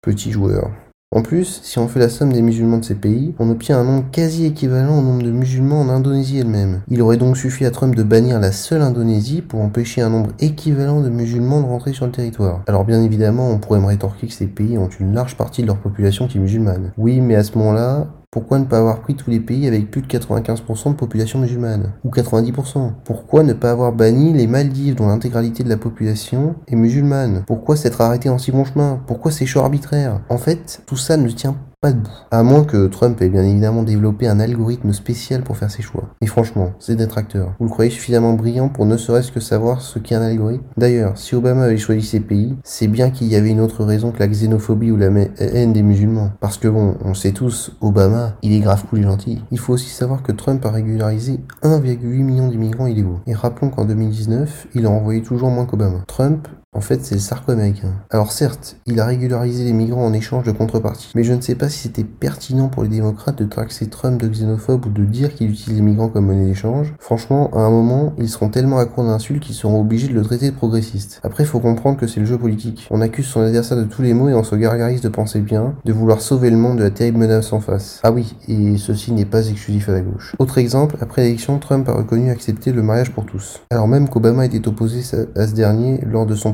petit 0.02 0.32
joueur. 0.32 0.70
En 1.14 1.22
plus, 1.22 1.60
si 1.62 1.78
on 1.78 1.87
fait 1.87 2.00
la 2.00 2.08
somme 2.08 2.32
des 2.32 2.42
musulmans 2.42 2.78
de 2.78 2.84
ces 2.84 2.96
pays, 2.96 3.37
on 3.38 3.48
obtient 3.48 3.78
un 3.78 3.84
nombre 3.84 4.04
quasi 4.10 4.46
équivalent 4.46 4.98
au 4.98 5.02
nombre 5.02 5.22
de 5.22 5.30
musulmans 5.30 5.80
en 5.80 5.88
Indonésie 5.88 6.38
elle-même. 6.38 6.80
Il 6.88 7.00
aurait 7.02 7.18
donc 7.18 7.37
suffi 7.37 7.64
à 7.64 7.70
Trump 7.70 7.94
de 7.94 8.02
bannir 8.02 8.40
la 8.40 8.50
seule 8.50 8.82
Indonésie 8.82 9.40
pour 9.40 9.60
empêcher 9.60 10.02
un 10.02 10.10
nombre 10.10 10.30
équivalent 10.40 11.02
de 11.02 11.10
musulmans 11.10 11.60
de 11.60 11.66
rentrer 11.66 11.92
sur 11.92 12.06
le 12.06 12.10
territoire. 12.10 12.64
Alors 12.66 12.84
bien 12.84 13.00
évidemment, 13.00 13.48
on 13.48 13.58
pourrait 13.58 13.78
me 13.78 13.87
rétorquer 13.87 14.26
que 14.26 14.32
ces 14.32 14.48
pays 14.48 14.76
ont 14.76 14.88
une 14.88 15.14
large 15.14 15.37
partie 15.37 15.62
de 15.62 15.68
leur 15.68 15.78
population 15.78 16.26
qui 16.26 16.38
est 16.38 16.40
musulmane. 16.40 16.90
Oui, 16.98 17.20
mais 17.20 17.37
à 17.37 17.44
ce 17.44 17.56
moment-là, 17.58 18.08
pourquoi 18.35 18.59
ne 18.59 18.64
pas 18.64 18.79
avoir 18.79 19.01
pris 19.01 19.14
tous 19.14 19.31
les 19.31 19.38
pays 19.38 19.68
avec 19.68 19.92
plus 19.92 20.03
de 20.03 20.09
95% 20.09 20.88
de 20.90 20.94
population 20.97 21.38
musulmane? 21.38 21.92
Ou 22.03 22.11
90% 22.11 22.90
Pourquoi 23.05 23.44
ne 23.44 23.53
pas 23.53 23.70
avoir 23.70 23.92
banni 23.92 24.33
les 24.33 24.49
Maldives 24.49 24.97
dont 24.97 25.07
l'intégralité 25.07 25.62
de 25.62 25.68
la 25.68 25.77
population 25.77 26.57
est 26.66 26.75
musulmane? 26.75 27.44
Pourquoi 27.47 27.77
s'être 27.77 28.01
arrêté 28.01 28.29
en 28.29 28.38
si 28.38 28.51
bon 28.51 28.64
chemin? 28.64 29.01
Pourquoi 29.07 29.31
ces 29.31 29.47
choix 29.47 29.62
arbitraires? 29.62 30.20
En 30.31 30.38
fait, 30.38 30.83
tout 30.85 30.97
ça 30.97 31.16
ne 31.16 31.29
tient 31.31 31.55
pas 31.85 31.92
debout. 31.92 32.09
À 32.31 32.42
moins 32.42 32.64
que 32.64 32.87
Trump 32.87 33.20
ait 33.20 33.29
bien 33.29 33.44
évidemment 33.44 33.83
développé 33.83 34.27
un 34.27 34.40
algorithme 34.40 34.94
spécial 34.94 35.42
pour 35.42 35.59
faire 35.59 35.70
ses 35.70 35.83
choix. 35.83 36.05
Et 36.23 36.27
franchement, 36.27 36.73
c'est 36.79 36.97
détracteur. 36.97 37.53
Vous 37.59 37.66
le 37.66 37.70
croyez 37.70 37.90
suffisamment 37.90 38.33
brillant 38.33 38.70
pour 38.70 38.87
ne 38.87 38.97
serait-ce 38.97 39.31
que 39.31 39.38
savoir 39.38 39.83
ce 39.83 39.99
qu'est 39.99 40.14
un 40.14 40.23
algorithme? 40.23 40.64
D'ailleurs, 40.79 41.18
si 41.18 41.35
Obama 41.35 41.64
avait 41.64 41.77
choisi 41.77 42.01
ces 42.01 42.20
pays, 42.20 42.57
c'est 42.64 42.88
bien 42.88 43.11
qu'il 43.11 43.27
y 43.27 43.37
avait 43.37 43.51
une 43.51 43.61
autre 43.61 43.85
raison 43.85 44.12
que 44.12 44.18
la 44.18 44.29
xénophobie 44.29 44.92
ou 44.92 44.97
la 44.97 45.11
haine 45.38 45.75
des 45.75 45.83
musulmans. 45.83 46.31
Parce 46.40 46.57
que 46.57 46.68
bon, 46.68 46.94
on 47.05 47.12
sait 47.12 47.33
tous, 47.33 47.73
Obama, 47.83 48.38
il 48.40 48.55
est 48.55 48.61
grave 48.61 48.85
cool 48.88 49.01
et 49.01 49.03
gentil. 49.03 49.42
Il 49.51 49.59
faut 49.59 49.75
aussi 49.75 49.90
savoir 49.90 50.23
que 50.23 50.33
Trump 50.33 50.64
a 50.64 50.70
régularisé 50.70 51.40
1,8 51.62 52.03
million 52.23 52.49
d'immigrants 52.49 52.87
illégaux. 52.87 53.20
Et 53.27 53.35
rappelons 53.35 53.68
qu'en 53.68 53.85
2019, 53.85 54.68
il 54.75 54.87
a 54.87 54.90
envoyé 54.90 55.20
toujours 55.20 55.51
moins 55.51 55.66
qu'Obama. 55.66 55.99
Trump 56.07 56.49
en 56.74 56.80
fait, 56.80 57.04
c'est 57.04 57.14
le 57.14 57.20
sarco-américain. 57.20 57.92
Alors 58.10 58.32
certes, 58.32 58.76
il 58.87 59.00
a 59.00 59.06
régularisé 59.06 59.64
les 59.64 59.72
migrants 59.72 60.04
en 60.04 60.12
échange 60.12 60.44
de 60.44 60.52
contrepartie, 60.52 61.12
mais 61.14 61.24
je 61.24 61.32
ne 61.32 61.40
sais 61.40 61.54
pas 61.54 61.68
si 61.68 61.78
c'était 61.78 62.04
pertinent 62.04 62.68
pour 62.68 62.82
les 62.82 62.88
démocrates 62.88 63.38
de 63.38 63.44
taxer 63.44 63.88
Trump 63.88 64.20
de 64.20 64.28
xénophobe 64.28 64.87
ou 64.87 64.90
de 64.90 65.04
dire 65.04 65.34
qu'il 65.34 65.50
utilise 65.50 65.76
les 65.76 65.82
migrants 65.82 66.08
comme 66.08 66.26
monnaie 66.26 66.46
d'échange. 66.46 66.94
Franchement, 66.98 67.50
à 67.54 67.60
un 67.60 67.70
moment, 67.70 68.12
ils 68.18 68.28
seront 68.28 68.48
tellement 68.48 68.78
à 68.78 68.87
court 68.87 69.04
d'insultes 69.04 69.42
qu'ils 69.42 69.54
seront 69.54 69.80
obligés 69.80 70.08
de 70.08 70.14
le 70.14 70.22
traiter 70.22 70.50
de 70.50 70.56
progressiste. 70.56 71.20
Après, 71.22 71.44
faut 71.44 71.60
comprendre 71.60 71.96
que 71.96 72.06
c'est 72.06 72.20
le 72.20 72.26
jeu 72.26 72.38
politique. 72.38 72.88
On 72.90 73.00
accuse 73.00 73.26
son 73.26 73.40
adversaire 73.40 73.76
de 73.76 73.84
tous 73.84 74.02
les 74.02 74.14
maux 74.14 74.28
et 74.28 74.34
on 74.34 74.44
se 74.44 74.56
gargarise 74.56 75.00
de 75.00 75.08
penser 75.08 75.40
bien, 75.40 75.74
de 75.84 75.92
vouloir 75.92 76.20
sauver 76.20 76.50
le 76.50 76.56
monde 76.56 76.78
de 76.78 76.82
la 76.82 76.90
terrible 76.90 77.18
menace 77.18 77.52
en 77.52 77.60
face. 77.60 78.00
Ah 78.02 78.10
oui, 78.10 78.34
et 78.48 78.76
ceci 78.78 79.12
n'est 79.12 79.24
pas 79.24 79.48
exclusif 79.48 79.88
à 79.88 79.92
la 79.92 80.00
gauche. 80.00 80.34
Autre 80.38 80.58
exemple, 80.58 80.96
après 81.00 81.22
l'élection, 81.22 81.58
Trump 81.58 81.88
a 81.88 81.92
reconnu 81.92 82.30
accepter 82.30 82.72
le 82.72 82.82
mariage 82.82 83.12
pour 83.12 83.26
tous. 83.26 83.60
Alors 83.70 83.87
même 83.87 84.08
qu'Obama 84.08 84.44
était 84.44 84.66
opposé 84.66 85.00
à 85.37 85.46
ce 85.46 85.54
dernier 85.54 86.00
lors 86.04 86.26
de 86.26 86.34
son 86.34 86.52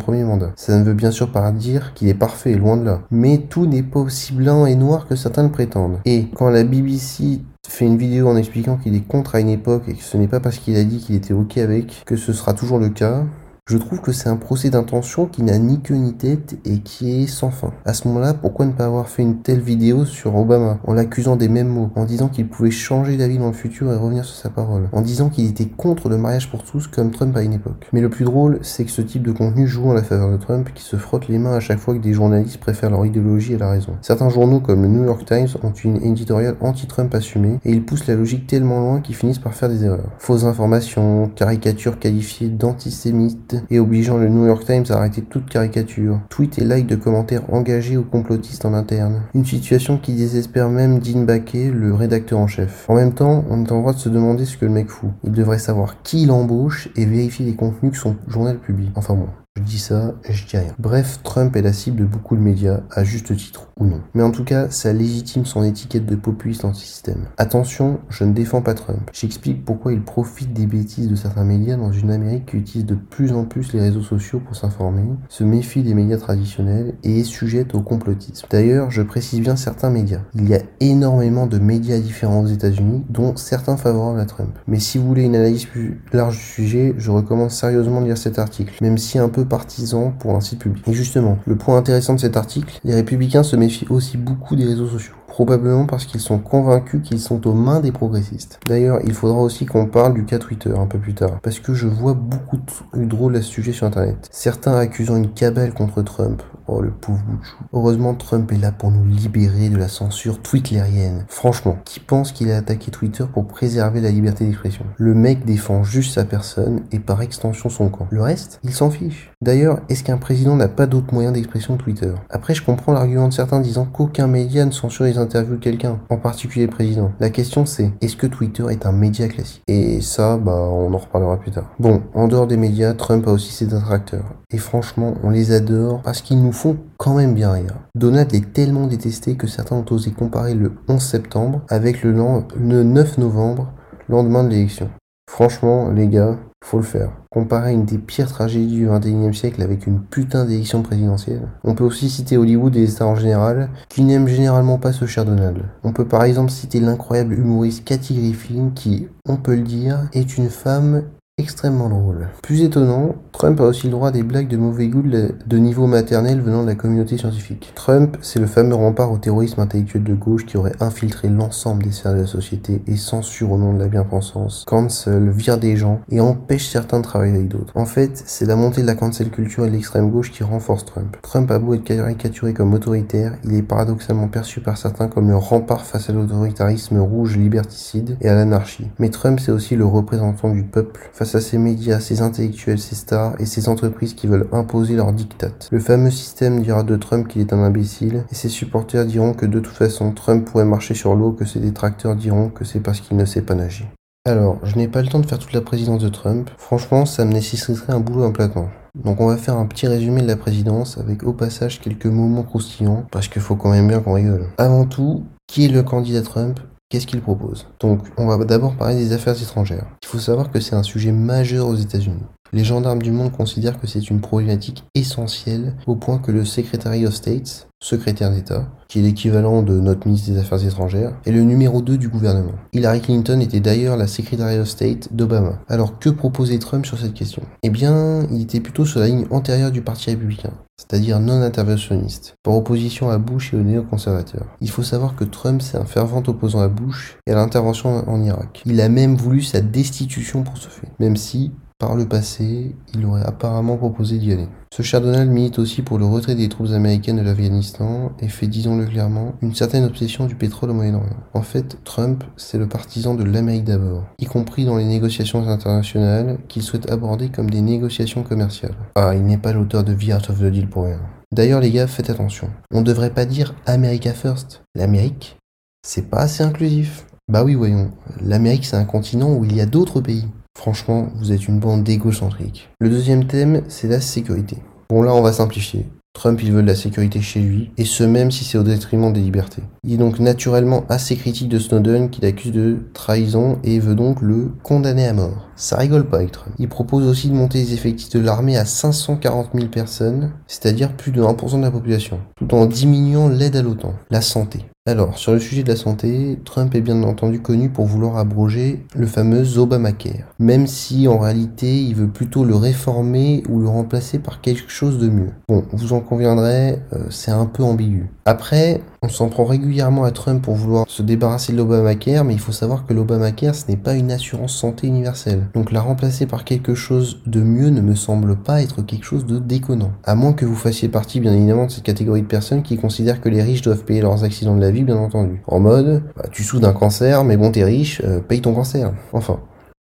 Ça 0.57 0.79
ne 0.79 0.85
veut 0.85 0.95
bien 0.95 1.11
sûr 1.11 1.31
pas 1.31 1.51
dire 1.53 1.93
qu'il 1.95 2.09
est 2.09 2.15
parfait, 2.15 2.55
loin 2.55 2.77
de 2.77 2.85
là. 2.85 3.03
Mais 3.11 3.39
tout 3.39 3.67
n'est 3.67 3.83
pas 3.83 4.01
aussi 4.01 4.33
blanc 4.33 4.67
et 4.67 4.75
noir 4.75 5.07
que 5.07 5.17
certains 5.17 5.43
le 5.43 5.51
prétendent. 5.51 5.99
Et 6.05 6.27
quand 6.35 6.51
la 6.51 6.65
BBC 6.65 7.41
fait 7.69 7.87
une 7.87 7.97
vidéo 7.97 8.29
en 8.29 8.37
expliquant 8.37 8.77
qu'il 8.77 8.95
est 8.97 9.07
contre 9.07 9.37
à 9.37 9.41
une 9.41 9.49
époque 9.49 9.85
et 9.89 9.95
que 9.95 10.03
ce 10.03 10.17
n'est 10.17 10.29
pas 10.29 10.41
parce 10.41 10.59
qu'il 10.59 10.77
a 10.77 10.85
dit 10.85 10.99
qu'il 10.99 11.15
était 11.15 11.35
ok 11.35 11.59
avec 11.59 12.03
que 12.05 12.17
ce 12.17 12.33
sera 12.33 12.53
toujours 12.53 12.79
le 12.79 12.89
cas, 12.89 13.25
je 13.71 13.79
trouve 13.79 14.01
que 14.01 14.11
c'est 14.11 14.29
un 14.29 14.37
procès 14.37 14.69
d'intention 14.69 15.27
qui 15.27 15.45
n'a 15.45 15.57
ni 15.57 15.81
queue 15.81 15.95
ni 15.95 16.15
tête 16.15 16.59
et 16.65 16.81
qui 16.81 17.23
est 17.23 17.29
sans 17.29 17.53
fin. 17.53 17.73
À 17.85 17.95
ce 17.95 18.09
moment-là, 18.09 18.35
pourquoi 18.35 18.67
ne 18.67 18.73
pas 18.73 18.87
avoir 18.87 19.09
fait 19.09 19.23
une 19.23 19.43
telle 19.43 19.61
vidéo 19.61 20.05
sur 20.05 20.35
Obama 20.35 20.81
en 20.89 20.93
l'accusant 20.93 21.37
des 21.37 21.49
mêmes 21.49 21.69
mots, 21.69 21.91
en 21.95 22.05
disant 22.05 22.27
qu'il 22.27 22.49
pouvait 22.49 22.73
changer 22.73 23.17
d'avis 23.17 23.39
dans 23.39 23.47
le 23.47 23.53
futur 23.53 23.93
et 23.93 23.97
revenir 23.97 24.25
sur 24.25 24.35
sa 24.35 24.51
parole, 24.51 24.89
en 24.91 25.03
disant 25.03 25.29
qu'il 25.29 25.47
était 25.47 25.67
contre 25.67 26.09
le 26.09 26.17
mariage 26.17 26.51
pour 26.51 26.65
tous 26.65 26.89
comme 26.89 27.13
Trump 27.13 27.37
à 27.37 27.43
une 27.43 27.53
époque. 27.53 27.89
Mais 27.93 28.01
le 28.01 28.09
plus 28.09 28.25
drôle, 28.25 28.59
c'est 28.63 28.85
que 28.85 28.91
ce 28.91 29.03
type 29.03 29.23
de 29.23 29.31
contenu 29.31 29.69
joue 29.69 29.89
en 29.89 29.93
la 29.93 30.03
faveur 30.03 30.33
de 30.33 30.37
Trump 30.37 30.69
qui 30.75 30.83
se 30.83 30.97
frotte 30.97 31.29
les 31.29 31.39
mains 31.39 31.55
à 31.55 31.61
chaque 31.61 31.79
fois 31.79 31.95
que 31.95 32.01
des 32.01 32.13
journalistes 32.13 32.59
préfèrent 32.59 32.91
leur 32.91 33.07
idéologie 33.07 33.55
à 33.55 33.59
la 33.59 33.71
raison. 33.71 33.93
Certains 34.01 34.31
journaux 34.31 34.59
comme 34.59 34.83
le 34.83 34.89
New 34.89 35.05
York 35.05 35.25
Times 35.25 35.47
ont 35.63 35.71
une 35.71 36.03
éditoriale 36.03 36.57
anti-Trump 36.61 37.15
assumée 37.15 37.61
et 37.65 37.71
ils 37.71 37.85
poussent 37.85 38.09
la 38.09 38.17
logique 38.17 38.49
tellement 38.49 38.81
loin 38.81 39.01
qu'ils 39.01 39.15
finissent 39.15 39.39
par 39.39 39.55
faire 39.55 39.69
des 39.69 39.85
erreurs. 39.85 40.11
Fausses 40.19 40.43
informations, 40.43 41.31
caricatures 41.37 42.01
qualifiées 42.01 42.49
d'antisémites, 42.49 43.60
et 43.71 43.79
obligeant 43.79 44.19
le 44.19 44.29
New 44.29 44.47
York 44.47 44.65
Times 44.65 44.85
à 44.91 44.95
arrêter 44.95 45.23
toute 45.23 45.49
caricature, 45.49 46.21
tweets 46.29 46.59
et 46.59 46.65
likes 46.65 46.87
de 46.87 46.97
commentaires 46.97 47.43
engagés 47.53 47.97
ou 47.97 48.03
complotistes 48.03 48.65
en 48.65 48.75
interne. 48.75 49.23
Une 49.35 49.45
situation 49.45 49.99
qui 49.99 50.15
désespère 50.15 50.69
même 50.69 51.01
Dean 51.01 51.23
Baquet, 51.23 51.71
le 51.71 51.95
rédacteur 51.95 52.39
en 52.39 52.47
chef. 52.47 52.89
En 52.89 52.95
même 52.95 53.13
temps, 53.13 53.45
on 53.51 53.65
est 53.65 53.73
en 53.73 53.81
droit 53.81 53.93
de 53.93 53.99
se 53.99 54.09
demander 54.09 54.45
ce 54.45 54.57
que 54.57 54.65
le 54.65 54.73
mec 54.73 54.89
fout. 54.89 55.11
Il 55.25 55.33
devrait 55.33 55.59
savoir 55.59 56.03
qui 56.03 56.23
il 56.23 56.31
embauche 56.31 56.89
et 56.97 57.05
vérifier 57.05 57.47
les 57.47 57.55
contenus 57.55 57.93
que 57.93 57.99
son 57.99 58.17
journal 58.29 58.59
publie. 58.59 58.91
Enfin 58.95 59.15
bon, 59.15 59.29
Je 59.61 59.65
dis 59.67 59.79
ça, 59.79 60.15
je 60.27 60.47
dis 60.47 60.57
rien. 60.57 60.73
Bref, 60.79 61.21
Trump 61.23 61.55
est 61.55 61.61
la 61.61 61.75
cible 61.75 62.01
de 62.01 62.05
beaucoup 62.07 62.35
de 62.35 62.41
médias, 62.41 62.81
à 62.91 63.05
juste 63.05 63.37
titre 63.37 63.69
ou 63.79 63.85
non. 63.85 64.01
Mais 64.15 64.23
en 64.23 64.31
tout 64.31 64.45
cas, 64.45 64.71
ça 64.71 64.93
légitime 64.93 65.45
son 65.45 65.63
étiquette 65.63 66.07
de 66.07 66.17
populiste 66.17 66.65
anti-système. 66.65 67.27
Attention, 67.37 68.01
je 68.09 68.25
ne 68.25 68.33
défends 68.33 68.63
pas 68.63 68.73
Trump. 68.73 69.11
J'explique 69.13 69.65
pourquoi 69.67 69.93
il 69.93 70.03
profite 70.03 70.55
des 70.55 70.67
bêtises 70.67 71.09
de 71.09 71.15
certains 71.15 71.45
médias 71.45 71.77
dans 71.77 71.93
une 71.93 72.11
Amérique 72.11 72.47
qui 72.47 72.57
utilise 72.57 72.87
de 72.87 72.95
plus 72.95 73.33
en 73.33 73.45
plus 73.45 73.75
les 73.75 73.81
réseaux 73.81 74.01
sociaux 74.01 74.41
pour 74.41 74.57
s'informer, 74.57 75.03
se 75.29 75.45
méfie 75.45 75.83
des 75.83 75.95
médias 75.95 76.17
traditionnels 76.17 76.95
et 77.05 77.21
est 77.21 77.25
sujette 77.25 77.75
au 77.75 77.83
complotisme. 77.83 78.47
D'ailleurs, 78.51 78.91
je 78.91 79.03
précise 79.03 79.41
bien 79.41 79.57
certains 79.57 79.91
médias. 79.91 80.23
Il 80.35 80.49
y 80.49 80.55
a 80.55 80.63
énormément 80.81 81.47
de 81.47 81.59
médias 81.59 81.99
différents 81.99 82.41
aux 82.41 82.47
États-Unis, 82.47 83.05
dont 83.11 83.37
certains 83.37 83.77
favorables 83.77 84.21
à 84.21 84.27
Trump. 84.27 84.59
Mais 84.67 84.81
si 84.81 84.97
vous 84.97 85.07
voulez 85.07 85.25
une 85.25 85.37
analyse 85.37 85.67
plus 85.67 86.01
large 86.15 86.39
du 86.39 86.43
sujet, 86.43 86.95
je 86.97 87.11
recommande 87.11 87.51
sérieusement 87.51 88.01
de 88.01 88.07
lire 88.07 88.17
cet 88.17 88.39
article, 88.39 88.75
même 88.81 88.97
si 88.97 89.19
un 89.19 89.29
peu 89.29 89.45
partisan 89.51 90.15
pour 90.19 90.35
un 90.35 90.41
site 90.41 90.61
public. 90.61 90.83
Et 90.89 90.95
justement, 90.95 91.37
le 91.47 91.57
point 91.57 91.77
intéressant 91.77 92.15
de 92.15 92.21
cet 92.21 92.39
article, 92.39 92.81
les 92.85 92.95
républicains 92.95 93.43
se 93.43 93.57
méfient 93.57 93.87
aussi 93.91 94.17
beaucoup 94.17 94.57
des 94.57 94.65
réseaux 94.65 94.89
sociaux 94.89 95.13
probablement 95.31 95.87
parce 95.87 96.05
qu'ils 96.05 96.21
sont 96.21 96.39
convaincus 96.39 97.01
qu'ils 97.03 97.21
sont 97.21 97.47
aux 97.47 97.55
mains 97.55 97.81
des 97.81 97.93
progressistes. 97.93 98.61
D'ailleurs, 98.67 98.99
il 99.05 99.15
faudra 99.15 99.39
aussi 99.39 99.65
qu'on 99.65 99.87
parle 99.87 100.13
du 100.13 100.25
cas 100.25 100.39
Twitter 100.39 100.73
un 100.77 100.87
peu 100.87 100.99
plus 100.99 101.15
tard, 101.15 101.39
parce 101.43 101.61
que 101.61 101.73
je 101.73 101.87
vois 101.87 102.15
beaucoup 102.15 102.59
de 102.59 103.05
drôles 103.05 103.37
à 103.37 103.43
ce 103.43 103.49
sujet 103.49 103.73
sur 103.73 103.87
Internet. 103.87 104.29
Certains 104.31 104.77
accusant 104.77 105.17
une 105.17 105.33
cabale 105.33 105.73
contre 105.73 106.03
Trump. 106.03 106.43
Oh, 106.67 106.81
le 106.83 106.91
pauvre 106.91 107.23
Bouchou. 107.27 107.57
Heureusement, 107.73 108.15
Trump 108.15 108.53
est 108.53 108.59
là 108.59 108.71
pour 108.71 108.91
nous 108.91 109.05
libérer 109.05 109.71
de 109.71 109.77
la 109.77 109.89
censure 109.89 110.41
twittérienne. 110.41 111.25
Franchement, 111.29 111.79
qui 111.85 111.99
pense 111.99 112.31
qu'il 112.31 112.51
a 112.53 112.57
attaqué 112.57 112.91
Twitter 112.91 113.25
pour 113.33 113.47
préserver 113.47 114.01
la 114.01 114.11
liberté 114.11 114.45
d'expression? 114.45 114.85
Le 114.97 115.15
mec 115.15 115.45
défend 115.45 115.83
juste 115.83 116.15
sa 116.15 116.25
personne 116.25 116.83
et 116.93 117.01
par 117.01 117.23
extension 117.23 117.69
son 117.71 117.89
camp. 117.89 118.07
Le 118.11 118.23
reste, 118.23 118.61
il 118.63 118.73
s'en 118.73 118.91
fiche. 118.91 119.33
D'ailleurs, 119.43 119.81
est-ce 119.89 120.05
qu'un 120.05 120.19
président 120.19 120.55
n'a 120.55 120.69
pas 120.69 120.87
d'autres 120.87 121.13
moyens 121.13 121.35
d'expression 121.35 121.77
que 121.77 121.83
Twitter? 121.83 122.13
Après, 122.29 122.55
je 122.55 122.65
comprends 122.65 122.93
l'argument 122.93 123.29
de 123.29 123.33
certains 123.33 123.61
disant 123.61 123.87
qu'aucun 123.87 124.27
média 124.27 124.65
ne 124.65 124.71
censure 124.71 125.07
les 125.07 125.19
interviews 125.21 125.57
de 125.57 125.61
quelqu'un, 125.61 126.01
en 126.09 126.17
particulier 126.17 126.67
le 126.67 126.71
président. 126.71 127.13
La 127.21 127.31
question 127.31 127.67
c'est, 127.67 127.93
est-ce 128.01 128.17
que 128.17 128.27
Twitter 128.27 128.65
est 128.71 128.87
un 128.87 128.93
média 128.93 129.29
classique? 129.29 129.63
Et 129.69 130.01
ça, 130.01 130.37
bah, 130.37 130.53
on 130.53 130.93
en 130.93 130.99
reparlera 130.99 131.39
plus 131.39 131.51
tard. 131.51 131.71
Bon, 131.79 132.03
en 132.15 132.29
dehors 132.29 132.47
des 132.47 132.57
médias, 132.57 132.95
Trump 132.95 133.27
a 133.27 133.33
aussi 133.33 133.53
ses 133.53 133.67
détracteurs. 133.67 134.35
Et 134.51 134.59
franchement, 134.59 135.15
on 135.23 135.31
les 135.31 135.53
adore 135.53 136.03
parce 136.03 136.23
qu'ils 136.23 136.43
nous 136.43 136.53
font 136.53 136.77
quand 136.99 137.15
même 137.15 137.35
bien 137.35 137.53
rire. 137.53 137.75
Donald 137.95 138.35
est 138.35 138.53
tellement 138.53 138.87
détesté 138.87 139.37
que 139.37 139.47
certains 139.47 139.77
ont 139.77 139.85
osé 139.91 140.11
comparer 140.11 140.55
le 140.55 140.73
11 140.89 141.01
septembre 141.01 141.63
avec 141.69 142.03
le 142.03 142.13
9 142.13 143.19
novembre, 143.19 143.73
lendemain 144.09 144.45
de 144.45 144.49
l'élection. 144.49 144.91
Franchement, 145.31 145.91
les 145.91 146.09
gars, 146.09 146.37
faut 146.63 146.79
le 146.79 146.83
faire. 146.83 147.13
Comparer 147.31 147.73
une 147.73 147.85
des 147.85 147.99
pires 147.99 148.29
tragédies 148.29 148.75
du 148.75 148.89
XXIe 148.89 149.33
siècle 149.33 149.63
avec 149.63 149.87
une 149.87 150.01
putain 150.01 150.45
d'élection 150.45 150.83
présidentielle. 150.83 151.49
On 151.63 151.77
peut 151.77 151.85
aussi 151.85 152.11
citer 152.11 152.37
Hollywood 152.37 152.75
et 152.75 152.81
les 152.81 152.87
stars 152.89 153.09
en 153.09 153.15
général, 153.15 153.71
qui 153.89 154.03
n'aiment 154.03 154.27
généralement 154.27 154.79
pas 154.79 154.93
ce 154.93 155.07
cher 155.07 155.25
Donald. 155.25 155.63
On 155.85 155.93
peut 155.93 156.05
par 156.05 156.25
exemple 156.25 156.51
citer 156.51 156.81
l'incroyable 156.81 157.35
humoriste 157.35 157.85
Cathy 157.85 158.17
Griffin, 158.17 158.73
qui, 158.75 159.07
on 159.25 159.37
peut 159.37 159.55
le 159.55 159.63
dire, 159.63 160.09
est 160.13 160.37
une 160.37 160.51
femme 160.51 161.05
extrêmement 161.41 161.89
drôle. 161.89 162.29
Plus 162.43 162.63
étonnant, 162.63 163.17
Trump 163.33 163.61
a 163.61 163.65
aussi 163.65 163.87
le 163.87 163.93
droit 163.93 164.09
à 164.09 164.13
des 164.13 164.23
blagues 164.23 164.49
de 164.49 164.57
mauvais 164.57 164.89
goût 164.89 165.03
de 165.03 165.57
niveau 165.57 165.87
maternel 165.87 166.41
venant 166.41 166.63
de 166.63 166.69
la 166.69 166.75
communauté 166.75 167.17
scientifique. 167.17 167.73
Trump, 167.75 168.17
c'est 168.21 168.39
le 168.39 168.47
fameux 168.47 168.75
rempart 168.75 169.11
au 169.11 169.19
terrorisme 169.19 169.61
intellectuel 169.61 170.05
de 170.05 170.15
gauche 170.15 170.47
qui 170.47 170.57
aurait 170.57 170.75
infiltré 170.81 171.29
l'ensemble 171.29 171.83
des 171.83 171.91
sphères 171.91 172.15
de 172.15 172.21
la 172.21 172.27
société 172.27 172.83
et 172.87 172.97
censure 172.97 173.53
au 173.53 173.59
nom 173.59 173.73
de 173.73 173.79
la 173.79 173.89
bien-pensance, 173.89 174.65
cancel, 174.67 175.31
vire 175.31 175.59
des 175.59 175.77
gens 175.77 176.01
et 176.11 176.21
empêche 176.21 176.69
certains 176.69 176.99
de 176.99 177.05
travailler 177.05 177.35
avec 177.35 177.49
d'autres. 177.49 177.73
En 177.75 177.87
fait, 177.87 178.23
c'est 178.27 178.45
la 178.45 178.57
montée 178.57 178.83
de 178.83 178.87
la 178.87 178.95
cancel 178.95 179.31
culture 179.31 179.65
et 179.65 179.69
de 179.69 179.73
l'extrême 179.73 180.11
gauche 180.11 180.31
qui 180.31 180.45
renforce 180.45 180.85
Trump. 180.85 181.17
Trump 181.23 181.51
a 181.51 181.59
beau 181.59 181.75
être 181.75 181.85
caricaturé 181.85 182.53
comme 182.53 182.75
autoritaire, 182.75 183.33
il 183.45 183.55
est 183.55 183.63
paradoxalement 183.63 184.29
perçu 184.29 184.61
par 184.61 184.77
certains 184.77 185.09
comme 185.09 185.29
le 185.29 185.37
rempart 185.37 185.87
face 185.87 186.11
à 186.11 186.13
l'autoritarisme 186.13 186.99
rouge 186.99 187.39
liberticide 187.39 188.19
et 188.21 188.29
à 188.29 188.35
l'anarchie. 188.35 188.91
Mais 188.99 189.09
Trump, 189.09 189.41
c'est 189.41 189.53
aussi 189.53 189.77
le 189.77 189.87
représentant 189.87 190.51
du 190.51 190.63
peuple 190.63 191.09
face 191.13 191.30
à 191.35 191.41
ces 191.41 191.59
médias, 191.59 192.01
ces 192.01 192.23
intellectuels, 192.23 192.79
ces 192.79 192.95
stars 192.95 193.35
et 193.39 193.47
ces 193.47 193.69
entreprises 193.69 194.15
qui 194.15 194.27
veulent 194.27 194.49
imposer 194.53 194.95
leur 194.95 195.13
diktat. 195.13 195.53
Le 195.71 195.81
fameux 195.81 196.11
système 196.11 196.63
dira 196.63 196.83
de 196.83 196.97
Trump 196.97 197.29
qu'il 197.29 197.41
est 197.41 197.53
un 197.53 197.63
imbécile, 197.63 198.25
et 198.31 198.35
ses 198.35 198.49
supporters 198.49 199.07
diront 199.07 199.35
que 199.35 199.47
de 199.47 199.61
toute 199.61 199.75
façon 199.75 200.13
Trump 200.13 200.45
pourrait 200.45 200.65
marcher 200.65 200.95
sur 200.95 201.15
l'eau, 201.15 201.33
que 201.33 201.45
ses 201.45 201.61
détracteurs 201.61 202.17
diront 202.17 202.49
que 202.49 202.65
c'est 202.65 202.81
parce 202.81 203.01
qu'il 203.01 203.17
ne 203.17 203.25
sait 203.25 203.43
pas 203.43 203.55
nager. 203.55 203.87
Alors, 204.27 204.59
je 204.65 204.77
n'ai 204.77 204.87
pas 204.87 205.01
le 205.01 205.09
temps 205.09 205.21
de 205.21 205.27
faire 205.27 205.39
toute 205.39 205.55
la 205.55 205.63
présidence 205.63 206.03
de 206.03 206.09
Trump. 206.11 206.51
Franchement, 206.59 207.07
ça 207.07 207.25
me 207.25 207.33
nécessiterait 207.33 207.95
un 207.95 208.01
boulot 208.01 208.25
implatant. 208.25 208.69
Donc 208.95 209.21
on 209.21 209.27
va 209.27 209.37
faire 209.37 209.57
un 209.57 209.67
petit 209.67 209.87
résumé 209.87 210.21
de 210.21 210.27
la 210.27 210.37
présidence 210.37 210.99
avec 210.99 211.23
au 211.23 211.33
passage 211.33 211.81
quelques 211.81 212.07
moments 212.07 212.43
croustillants 212.43 213.07
parce 213.11 213.29
qu'il 213.29 213.41
faut 213.41 213.55
quand 213.57 213.71
même 213.71 213.89
bien 213.89 214.01
qu'on 214.01 214.15
rigole. 214.15 214.49
Avant 214.59 214.85
tout, 214.85 215.25
qui 215.47 215.65
est 215.65 215.69
le 215.69 215.83
candidat 215.83 216.23
Trump? 216.23 216.61
Qu'est-ce 216.91 217.07
qu'il 217.07 217.21
propose? 217.21 217.69
Donc, 217.79 218.01
on 218.17 218.27
va 218.27 218.45
d'abord 218.45 218.75
parler 218.75 218.97
des 218.97 219.13
affaires 219.13 219.41
étrangères. 219.41 219.87
Il 220.03 220.09
faut 220.09 220.19
savoir 220.19 220.51
que 220.51 220.59
c'est 220.59 220.75
un 220.75 220.83
sujet 220.83 221.13
majeur 221.13 221.69
aux 221.69 221.77
États-Unis. 221.77 222.25
Les 222.53 222.65
gendarmes 222.65 223.03
du 223.03 223.13
monde 223.13 223.31
considèrent 223.31 223.79
que 223.81 223.87
c'est 223.87 224.11
une 224.11 224.21
problématique 224.21 224.85
essentielle 224.95 225.77
au 225.87 225.95
point 225.95 226.19
que 226.19 226.33
le 226.33 226.45
Secretary 226.45 227.07
of 227.07 227.15
State, 227.15 227.69
secrétaire 227.81 228.33
d'État, 228.33 228.69
qui 228.89 228.99
est 228.99 229.03
l'équivalent 229.03 229.63
de 229.63 229.79
notre 229.79 230.07
ministre 230.07 230.33
des 230.33 230.39
Affaires 230.39 230.67
étrangères, 230.67 231.17
est 231.25 231.31
le 231.31 231.43
numéro 231.43 231.81
2 231.81 231.97
du 231.97 232.09
gouvernement. 232.09 232.55
Hillary 232.73 233.01
Clinton 233.01 233.39
était 233.41 233.61
d'ailleurs 233.61 233.97
la 233.97 234.09
Secretary 234.09 234.59
of 234.59 234.69
State 234.69 235.15
d'Obama. 235.15 235.61
Alors 235.69 236.01
que 236.01 236.11
proposait 236.11 236.59
Trump 236.59 236.85
sur 236.85 236.99
cette 236.99 237.15
question? 237.15 237.43
Eh 237.63 237.71
bien, 237.71 238.27
il 238.33 238.43
était 238.43 238.61
plutôt 238.61 238.85
sur 238.85 238.99
la 238.99 239.07
ligne 239.07 239.27
antérieure 239.31 239.71
du 239.71 239.83
Parti 239.83 240.11
républicain, 240.11 240.53
c'est-à-dire 240.77 241.21
non 241.21 241.41
interventionniste, 241.43 242.35
par 242.43 242.57
opposition 242.57 243.11
à 243.11 243.19
Bush 243.19 243.55
et 243.55 243.57
aux 243.57 243.63
néoconservateurs. 243.63 244.47
Il 244.61 244.71
faut 244.71 244.83
savoir 244.83 245.15
que 245.15 245.25
Trump 245.25 245.63
c'est 245.63 245.79
un 245.79 245.85
fervent 245.85 246.23
opposant 246.27 246.61
à 246.61 246.69
Bush 246.69 247.17
et 247.29 247.31
à 247.31 247.37
l'intervention 247.37 248.09
en 248.09 248.23
Irak. 248.25 248.63
Il 248.67 248.81
a 248.81 248.89
même 248.89 249.15
voulu 249.15 249.41
sa 249.41 249.61
destitution 249.61 250.43
pour 250.43 250.59
ce 250.59 250.69
fait, 250.69 250.89
même 250.99 251.17
si, 251.17 251.53
par 251.81 251.97
le 251.97 252.07
passé, 252.07 252.77
il 252.95 253.07
aurait 253.07 253.25
apparemment 253.25 253.79
proposé 253.79 254.19
d'y 254.19 254.33
aller. 254.33 254.47
Ce 254.73 254.83
cher 254.83 255.01
Donald 255.01 255.31
milite 255.31 255.59
aussi 255.59 255.81
pour 255.81 255.99
le 255.99 256.05
retrait 256.05 256.35
des 256.35 256.51
troupes 256.51 256.69
américaines 256.69 257.17
de 257.17 257.23
l'Afghanistan 257.23 258.13
et 258.21 258.29
fait, 258.29 258.47
disons-le 258.47 258.85
clairement, 258.85 259.33
une 259.41 259.55
certaine 259.55 259.85
obsession 259.85 260.27
du 260.27 260.37
pétrole 260.37 260.71
au 260.71 260.75
Moyen-Orient. 260.75 261.17
En 261.33 261.41
fait, 261.41 261.79
Trump, 261.85 262.23
c'est 262.37 262.59
le 262.59 262.69
partisan 262.69 263.15
de 263.15 263.25
l'Amérique 263.25 263.65
d'abord, 263.65 264.05
y 264.19 264.27
compris 264.27 264.67
dans 264.67 264.77
les 264.77 264.85
négociations 264.85 265.49
internationales 265.49 266.39
qu'il 266.49 266.63
souhaite 266.63 266.91
aborder 266.91 267.31
comme 267.31 267.49
des 267.49 267.63
négociations 267.63 268.23
commerciales. 268.23 268.77
Ah, 268.95 269.15
il 269.15 269.25
n'est 269.25 269.39
pas 269.39 269.55
l'auteur 269.55 269.83
de 269.83 269.95
The 269.95 270.11
Art 270.11 270.31
of 270.31 270.39
the 270.39 270.51
Deal 270.53 270.69
pour 270.69 270.85
rien. 270.85 271.01
D'ailleurs, 271.33 271.61
les 271.61 271.71
gars, 271.71 271.87
faites 271.87 272.11
attention. 272.11 272.51
On 272.73 272.81
ne 272.81 272.87
devrait 272.87 273.15
pas 273.15 273.25
dire 273.25 273.55
America 273.65 274.13
First. 274.13 274.63
L'Amérique, 274.75 275.39
c'est 275.83 276.11
pas 276.11 276.19
assez 276.19 276.43
inclusif. 276.43 277.07
Bah 277.33 277.43
oui, 277.43 277.55
voyons. 277.55 277.91
L'Amérique, 278.21 278.67
c'est 278.67 278.77
un 278.77 278.85
continent 278.85 279.33
où 279.33 279.45
il 279.45 279.57
y 279.57 279.61
a 279.63 279.67
d'autres 279.67 280.03
pays. 280.03 280.27
Franchement, 280.61 281.09
vous 281.15 281.33
êtes 281.33 281.49
une 281.49 281.59
bande 281.59 281.85
d'égocentriques. 281.85 282.69
Le 282.81 282.91
deuxième 282.91 283.27
thème, 283.27 283.63
c'est 283.69 283.89
la 283.89 283.99
sécurité. 283.99 284.59
Bon 284.91 285.01
là, 285.01 285.15
on 285.15 285.23
va 285.23 285.33
simplifier. 285.33 285.87
Trump, 286.13 286.39
il 286.43 286.53
veut 286.53 286.61
de 286.61 286.67
la 286.67 286.75
sécurité 286.75 287.23
chez 287.23 287.41
lui, 287.41 287.71
et 287.79 287.87
ce 287.87 288.05
même 288.05 288.31
si 288.31 288.45
c'est 288.45 288.59
au 288.59 288.63
détriment 288.63 289.11
des 289.11 289.23
libertés. 289.23 289.63
Il 289.83 289.95
est 289.95 289.97
donc 289.97 290.21
naturellement 290.21 290.85
assez 290.91 291.17
critique 291.17 291.49
de 291.49 291.59
Snowden, 291.59 292.11
qu'il 292.11 292.27
accuse 292.27 292.53
de 292.53 292.81
trahison, 292.93 293.59
et 293.65 293.79
veut 293.79 293.95
donc 293.95 294.21
le 294.21 294.51
condamner 294.63 295.07
à 295.07 295.15
mort. 295.15 295.49
Ça 295.57 295.77
rigole 295.77 296.07
pas 296.07 296.19
avec 296.19 296.33
Trump. 296.33 296.55
Il 296.59 296.69
propose 296.69 297.07
aussi 297.07 297.29
de 297.29 297.35
monter 297.35 297.59
les 297.59 297.73
effectifs 297.73 298.11
de 298.11 298.21
l'armée 298.21 298.59
à 298.59 298.67
540 298.67 299.51
000 299.55 299.69
personnes, 299.69 300.33
c'est-à-dire 300.47 300.95
plus 300.97 301.13
de 301.13 301.23
1% 301.23 301.59
de 301.59 301.63
la 301.63 301.71
population, 301.71 302.21
tout 302.37 302.55
en 302.55 302.67
diminuant 302.67 303.29
l'aide 303.29 303.57
à 303.57 303.63
l'OTAN. 303.63 303.95
La 304.11 304.21
santé. 304.21 304.67
Alors, 304.87 305.19
sur 305.19 305.33
le 305.33 305.39
sujet 305.39 305.63
de 305.63 305.69
la 305.69 305.77
santé, 305.77 306.39
Trump 306.45 306.75
est 306.75 306.81
bien 306.81 307.03
entendu 307.03 307.41
connu 307.41 307.69
pour 307.69 307.85
vouloir 307.85 308.17
abroger 308.17 308.87
le 308.95 309.07
fameux 309.07 309.59
Obamacare, 309.59 310.35
même 310.39 310.67
si 310.67 311.07
en 311.07 311.19
réalité 311.19 311.83
il 311.83 311.95
veut 311.95 312.09
plutôt 312.09 312.45
le 312.45 312.55
réformer 312.55 313.43
ou 313.51 313.61
le 313.61 313.69
remplacer 313.69 314.19
par 314.19 314.41
quelque 314.41 314.71
chose 314.71 314.99
de 314.99 315.09
mieux. 315.09 315.31
Bon, 315.49 315.65
vous 315.73 315.93
en 315.93 316.01
conviendrez, 316.01 316.79
euh, 316.95 317.05
c'est 317.11 317.31
un 317.31 317.45
peu 317.45 317.63
ambigu. 317.63 318.11
Après, 318.25 318.81
on 319.03 319.09
s'en 319.09 319.29
prend 319.29 319.45
régulièrement 319.45 320.05
à 320.05 320.11
Trump 320.11 320.43
pour 320.43 320.55
vouloir 320.55 320.85
se 320.89 321.03
débarrasser 321.03 321.53
de 321.53 321.57
l'Obamacare, 321.57 322.25
mais 322.25 322.35
il 322.35 322.41
faut 322.41 322.53
savoir 322.53 322.85
que 322.85 322.93
l'Obamacare 322.93 323.55
ce 323.55 323.67
n'est 323.69 323.79
pas 323.79 323.95
une 323.95 324.13
assurance 324.13 324.55
santé 324.55 324.87
universelle. 324.87 325.49
Donc 325.55 325.73
la 325.73 325.81
remplacer 325.81 326.27
par 326.27 326.45
quelque 326.45 326.75
chose 326.75 327.21
de 327.27 327.41
mieux 327.41 327.71
ne 327.71 327.81
me 327.81 327.95
semble 327.95 328.37
pas 328.37 328.63
être 328.63 328.83
quelque 328.83 329.05
chose 329.05 329.25
de 329.25 329.39
déconnant. 329.39 329.93
À 330.05 330.15
moins 330.15 330.35
que 330.35 330.45
vous 330.45 330.55
fassiez 330.55 330.89
partie 330.89 331.21
bien 331.21 331.33
évidemment 331.33 331.67
de 331.67 331.71
cette 331.71 331.85
catégorie 331.85 332.23
de 332.23 332.27
personnes 332.27 332.63
qui 332.63 332.77
considèrent 332.77 333.21
que 333.21 333.31
les 333.31 333.43
riches 333.43 333.63
doivent 333.63 333.85
payer 333.85 334.03
leurs 334.03 334.25
accidents 334.25 334.57
de 334.57 334.61
la 334.61 334.71
vie 334.71 334.85
bien 334.85 334.97
entendu. 334.97 335.43
En 335.47 335.61
mode, 335.61 336.03
bah, 336.17 336.25
tu 336.31 336.43
souffres 336.43 336.63
d'un 336.63 336.73
cancer, 336.73 337.25
mais 337.25 337.37
bon, 337.37 337.51
t'es 337.51 337.65
riche, 337.65 338.03
euh, 338.05 338.21
paye 338.21 338.43
ton 338.43 338.55
cancer. 338.55 338.93
Enfin. 339.13 339.41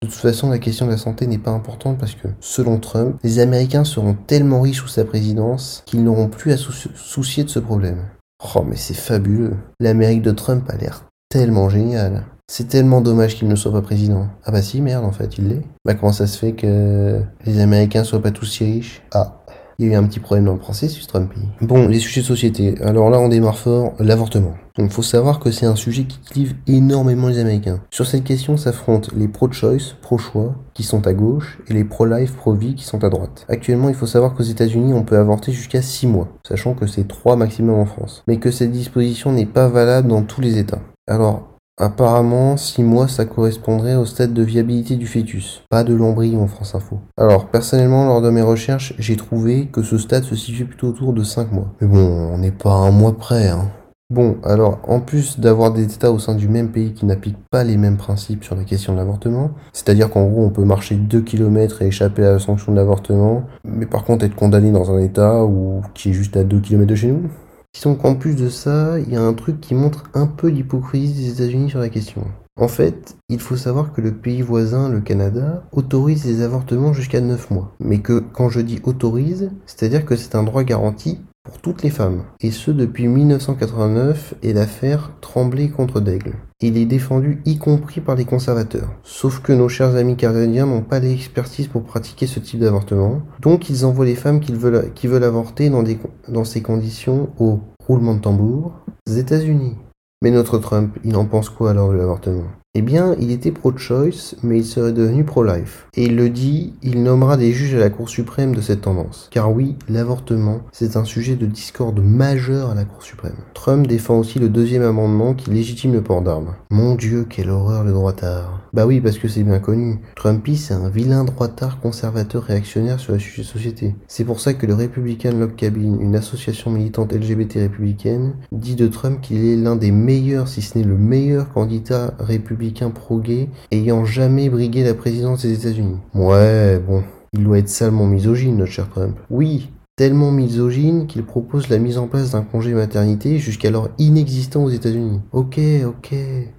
De 0.03 0.07
toute 0.07 0.17
façon, 0.17 0.49
la 0.49 0.59
question 0.59 0.87
de 0.87 0.93
la 0.93 0.97
santé 0.97 1.27
n'est 1.27 1.37
pas 1.37 1.51
importante 1.51 1.99
parce 1.99 2.15
que, 2.15 2.29
selon 2.41 2.79
Trump, 2.79 3.17
les 3.23 3.39
Américains 3.39 3.85
seront 3.85 4.17
tellement 4.27 4.63
riches 4.63 4.81
sous 4.81 4.89
sa 4.89 5.05
présidence 5.05 5.83
qu'ils 5.85 6.03
n'auront 6.03 6.29
plus 6.29 6.53
à 6.53 6.57
soucier 6.57 7.45
de 7.45 7.51
ce 7.51 7.59
problème. 7.59 7.99
Oh, 8.43 8.65
mais 8.67 8.77
c'est 8.77 8.95
fabuleux. 8.95 9.57
L'Amérique 9.81 10.23
de 10.23 10.31
Trump 10.31 10.69
a 10.71 10.77
l'air 10.77 11.05
tellement 11.29 11.69
géniale. 11.69 12.25
C'est 12.51 12.69
tellement 12.69 13.01
dommage 13.01 13.37
qu'il 13.37 13.47
ne 13.47 13.55
soit 13.55 13.71
pas 13.71 13.83
président. 13.83 14.27
Ah 14.45 14.51
bah 14.51 14.63
si, 14.63 14.81
merde, 14.81 15.05
en 15.05 15.13
fait, 15.13 15.39
il 15.39 15.49
l'est. 15.49 15.63
Bah 15.85 15.95
comment 15.95 16.13
ça 16.13 16.27
se 16.27 16.37
fait 16.39 16.53
que 16.53 17.21
les 17.45 17.61
Américains 17.61 18.03
soient 18.03 18.23
pas 18.23 18.33
tous 18.33 18.47
si 18.47 18.65
riches? 18.65 19.03
Ah, 19.13 19.40
Il 19.81 19.87
y 19.87 19.89
a 19.89 19.93
eu 19.95 19.97
un 19.97 20.05
petit 20.05 20.21
problème 20.21 20.45
dans 20.45 20.53
le 20.53 20.59
processus 20.59 21.07
Trumpy. 21.07 21.41
Bon, 21.63 21.89
les 21.89 22.01
sujets 22.01 22.21
de 22.21 22.27
société. 22.27 22.75
Alors 22.83 23.09
là, 23.09 23.19
on 23.19 23.31
démarre 23.31 23.57
fort, 23.57 23.95
l'avortement. 23.99 24.53
Donc 24.77 24.91
faut 24.91 25.03
savoir 25.03 25.41
que 25.41 25.51
c'est 25.51 25.65
un 25.65 25.75
sujet 25.75 26.05
qui 26.05 26.19
clive 26.19 26.55
énormément 26.67 27.29
les 27.29 27.39
Américains. 27.39 27.81
Sur 27.91 28.07
cette 28.07 28.25
question 28.25 28.59
s'affrontent 28.59 29.09
les 29.17 29.27
pro-choice, 29.27 29.97
pro-choix, 30.03 30.55
qui 30.75 30.83
sont 30.83 31.07
à 31.07 31.15
gauche, 31.15 31.61
et 31.67 31.73
les 31.73 31.85
pro-life, 31.85 32.35
pro-vie, 32.37 32.75
qui 32.75 32.85
sont 32.85 33.05
à 33.05 33.09
droite. 33.09 33.47
Actuellement, 33.49 33.89
il 33.89 33.95
faut 33.95 34.05
savoir 34.05 34.35
qu'aux 34.35 34.43
États-Unis, 34.43 34.93
on 34.93 35.03
peut 35.03 35.17
avorter 35.17 35.51
jusqu'à 35.51 35.81
6 35.81 36.09
mois, 36.09 36.29
sachant 36.47 36.75
que 36.75 36.87
c'est 36.87 37.09
3 37.09 37.37
maximum 37.37 37.79
en 37.79 37.87
France. 37.87 38.23
Mais 38.29 38.37
que 38.37 38.51
cette 38.51 38.73
disposition 38.73 39.33
n'est 39.33 39.47
pas 39.47 39.69
valable 39.69 40.09
dans 40.09 40.25
tous 40.25 40.43
les 40.43 40.59
États. 40.59 40.83
Alors, 41.09 41.50
Apparemment, 41.83 42.59
6 42.59 42.83
mois, 42.83 43.09
ça 43.09 43.25
correspondrait 43.25 43.97
au 43.97 44.05
stade 44.05 44.35
de 44.35 44.43
viabilité 44.43 44.97
du 44.97 45.07
fœtus, 45.07 45.63
pas 45.71 45.83
de 45.83 45.95
l'embryon 45.95 46.47
France 46.47 46.75
Info. 46.75 46.99
Alors, 47.17 47.47
personnellement, 47.47 48.07
lors 48.07 48.21
de 48.21 48.29
mes 48.29 48.43
recherches, 48.43 48.93
j'ai 48.99 49.17
trouvé 49.17 49.69
que 49.73 49.83
ce 49.83 49.97
stade 49.97 50.25
se 50.25 50.37
situait 50.37 50.67
plutôt 50.67 50.89
autour 50.89 51.15
de 51.15 51.23
5 51.23 51.53
mois. 51.53 51.69
Mais 51.81 51.87
bon, 51.87 52.05
on 52.35 52.37
n'est 52.37 52.51
pas 52.51 52.71
à 52.71 52.87
un 52.87 52.91
mois 52.91 53.17
près, 53.17 53.49
hein. 53.49 53.71
Bon, 54.11 54.37
alors, 54.45 54.81
en 54.89 55.01
plus 55.01 55.41
d'avoir 55.41 55.73
des 55.73 55.85
États 55.85 56.13
au 56.13 56.19
sein 56.19 56.35
du 56.35 56.49
même 56.49 56.69
pays 56.69 56.93
qui 56.93 57.07
n'appliquent 57.07 57.49
pas 57.51 57.65
les 57.65 57.79
mêmes 57.79 57.97
principes 57.97 58.45
sur 58.45 58.57
la 58.57 58.65
question 58.65 58.93
de 58.93 58.99
l'avortement, 58.99 59.53
c'est-à-dire 59.73 60.11
qu'en 60.11 60.27
gros, 60.27 60.45
on 60.45 60.51
peut 60.51 60.65
marcher 60.65 60.97
2 60.97 61.23
km 61.23 61.81
et 61.81 61.87
échapper 61.87 62.27
à 62.27 62.33
la 62.33 62.39
sanction 62.41 62.73
de 62.73 62.77
l'avortement, 62.77 63.45
mais 63.65 63.87
par 63.87 64.05
contre 64.05 64.27
être 64.27 64.35
condamné 64.35 64.71
dans 64.71 64.91
un 64.91 64.99
État 64.99 65.47
qui 65.95 66.11
est 66.11 66.13
juste 66.13 66.37
à 66.37 66.45
2 66.45 66.59
km 66.59 66.87
de 66.87 66.95
chez 66.95 67.07
nous, 67.07 67.31
Disons 67.75 67.95
qu'en 67.95 68.15
plus 68.15 68.35
de 68.35 68.49
ça, 68.49 68.99
il 68.99 69.13
y 69.13 69.17
a 69.17 69.23
un 69.23 69.33
truc 69.33 69.61
qui 69.61 69.75
montre 69.75 70.11
un 70.15 70.27
peu 70.27 70.49
l'hypocrisie 70.49 71.15
des 71.15 71.31
États-Unis 71.31 71.71
sur 71.71 71.79
la 71.79 71.89
question. 71.89 72.27
En 72.61 72.69
fait, 72.69 73.17
il 73.31 73.39
faut 73.39 73.57
savoir 73.57 73.93
que 73.93 74.01
le 74.01 74.13
pays 74.13 74.43
voisin, 74.43 74.91
le 74.91 75.01
Canada, 75.01 75.63
autorise 75.73 76.27
les 76.27 76.43
avortements 76.43 76.93
jusqu'à 76.93 77.21
9 77.21 77.51
mois. 77.51 77.75
Mais 77.81 78.01
que 78.01 78.19
quand 78.19 78.51
je 78.51 78.61
dis 78.61 78.81
autorise, 78.85 79.51
c'est-à-dire 79.65 80.05
que 80.05 80.17
c'est 80.17 80.35
un 80.35 80.43
droit 80.43 80.63
garanti 80.63 81.21
pour 81.51 81.61
toutes 81.61 81.83
les 81.83 81.91
femmes. 81.91 82.23
Et 82.41 82.53
ce 82.53 82.71
depuis 82.71 83.09
1989 83.09 84.35
et 84.43 84.53
l'affaire 84.53 85.11
Tremblay 85.21 85.69
contre 85.69 86.01
Daigle. 86.01 86.35
Il 86.61 86.77
est 86.77 86.87
défendu 86.87 87.43
y 87.45 87.59
compris 87.59 88.01
par 88.01 88.15
les 88.15 88.25
conservateurs. 88.25 88.91
Sauf 89.03 89.41
que 89.41 89.53
nos 89.53 89.69
chers 89.69 89.97
amis 89.97 90.17
canadiens 90.17 90.67
n'ont 90.67 90.83
pas 90.83 91.01
l'expertise 91.01 91.67
pour 91.67 91.83
pratiquer 91.83 92.27
ce 92.27 92.39
type 92.39 92.61
d'avortement. 92.61 93.23
Donc 93.41 93.69
ils 93.69 93.85
envoient 93.85 94.05
les 94.05 94.15
femmes 94.15 94.41
qui 94.41 94.53
veulent, 94.53 95.25
avorter 95.25 95.71
dans, 95.71 95.83
dans 96.29 96.45
ces 96.45 96.63
conditions 96.63 97.31
au 97.39 97.61
roulement 97.85 98.15
de 98.15 98.21
tambour, 98.21 98.73
aux 99.09 99.13
États-Unis. 99.13 99.77
Mais 100.23 100.31
notre 100.31 100.59
Trump, 100.59 100.97
il 101.03 101.17
en 101.17 101.25
pense 101.25 101.49
quoi 101.49 101.71
alors 101.71 101.91
de 101.91 101.97
l'avortement? 101.97 102.45
Eh 102.75 102.83
bien, 102.83 103.17
il 103.19 103.33
était 103.33 103.51
pro-choice, 103.51 104.37
mais 104.45 104.59
il 104.59 104.65
serait 104.65 104.93
devenu 104.93 105.25
pro-life. 105.25 105.89
Et 105.97 106.05
il 106.05 106.15
le 106.15 106.31
dit, 106.31 106.75
il 106.83 107.03
nommera 107.03 107.37
des 107.37 107.53
juges 107.53 107.75
à 107.75 107.79
la 107.79 107.91
Cour 107.91 108.09
suprême 108.09 108.55
de 108.55 108.61
cette 108.61 108.83
tendance. 108.83 109.29
Car 109.33 109.53
oui, 109.53 109.75
l'avortement, 109.89 110.61
c'est 110.71 110.97
un 110.97 111.05
sujet 111.05 111.35
de 111.35 111.47
discorde 111.47 111.99
majeur 111.99 112.71
à 112.71 112.75
la 112.77 112.85
Cour 112.85 113.03
suprême. 113.03 113.35
Trump 113.55 113.89
défend 113.89 114.21
aussi 114.21 114.39
le 114.39 114.49
deuxième 114.49 114.85
amendement 114.85 115.35
qui 115.35 115.51
légitime 115.51 115.93
le 115.93 116.03
port 116.03 116.23
d'armes. 116.23 116.55
Mon 116.71 116.95
dieu, 116.95 117.27
quelle 117.29 117.51
horreur 117.51 117.83
le 117.83 117.91
droitard. 117.91 118.60
Bah 118.73 118.87
oui, 118.87 119.01
parce 119.01 119.19
que 119.19 119.29
c'est 119.29 119.43
bien 119.43 119.59
connu. 119.59 120.01
Trumpy, 120.17 120.57
c'est 120.57 120.75
un 120.75 120.89
vilain 120.89 121.25
droitard 121.25 121.81
conservateur 121.81 122.43
réactionnaire 122.43 123.01
sur 123.01 123.15
de 123.15 123.19
société. 123.19 123.95
C'est 124.09 124.25
pour 124.25 124.41
ça 124.41 124.55
que 124.55 124.67
le 124.67 124.75
Republican 124.75 125.33
Log 125.33 125.55
Cabin, 125.55 125.99
une 126.01 126.17
association 126.17 126.71
militante 126.71 127.13
LGBT 127.13 127.55
républicaine, 127.55 128.35
dit 128.53 128.75
de 128.75 128.87
Trump 128.87 129.21
qu'il 129.21 129.47
est 129.47 129.57
l'un 129.57 129.77
des 129.77 129.93
meilleurs, 129.93 130.49
si 130.49 130.63
ce 130.63 130.79
n'est 130.79 130.85
le 130.85 130.97
meilleur 130.97 131.53
candidat 131.53 132.15
républicain 132.19 132.51
républicain 132.51 132.91
pro-gay 132.91 133.49
ayant 133.71 134.05
jamais 134.05 134.49
brigué 134.49 134.83
la 134.83 134.95
présidence 134.95 135.43
des 135.43 135.53
États-Unis. 135.53 135.99
Ouais, 136.15 136.79
bon, 136.79 137.03
il 137.33 137.45
doit 137.45 137.59
être 137.59 137.69
salement 137.69 138.07
misogyne, 138.07 138.57
notre 138.57 138.73
cher 138.73 138.89
Trump. 138.89 139.17
Oui, 139.31 139.71
tellement 139.97 140.31
misogyne 140.31 141.07
qu'il 141.07 141.25
propose 141.25 141.69
la 141.69 141.79
mise 141.79 141.99
en 141.99 142.07
place 142.07 142.31
d'un 142.31 142.43
congé 142.43 142.73
maternité 142.73 143.39
jusqu'alors 143.39 143.91
inexistant 143.99 144.65
aux 144.65 144.71
États-Unis. 144.71 145.21
Ok, 145.33 145.61
ok. 145.87 146.15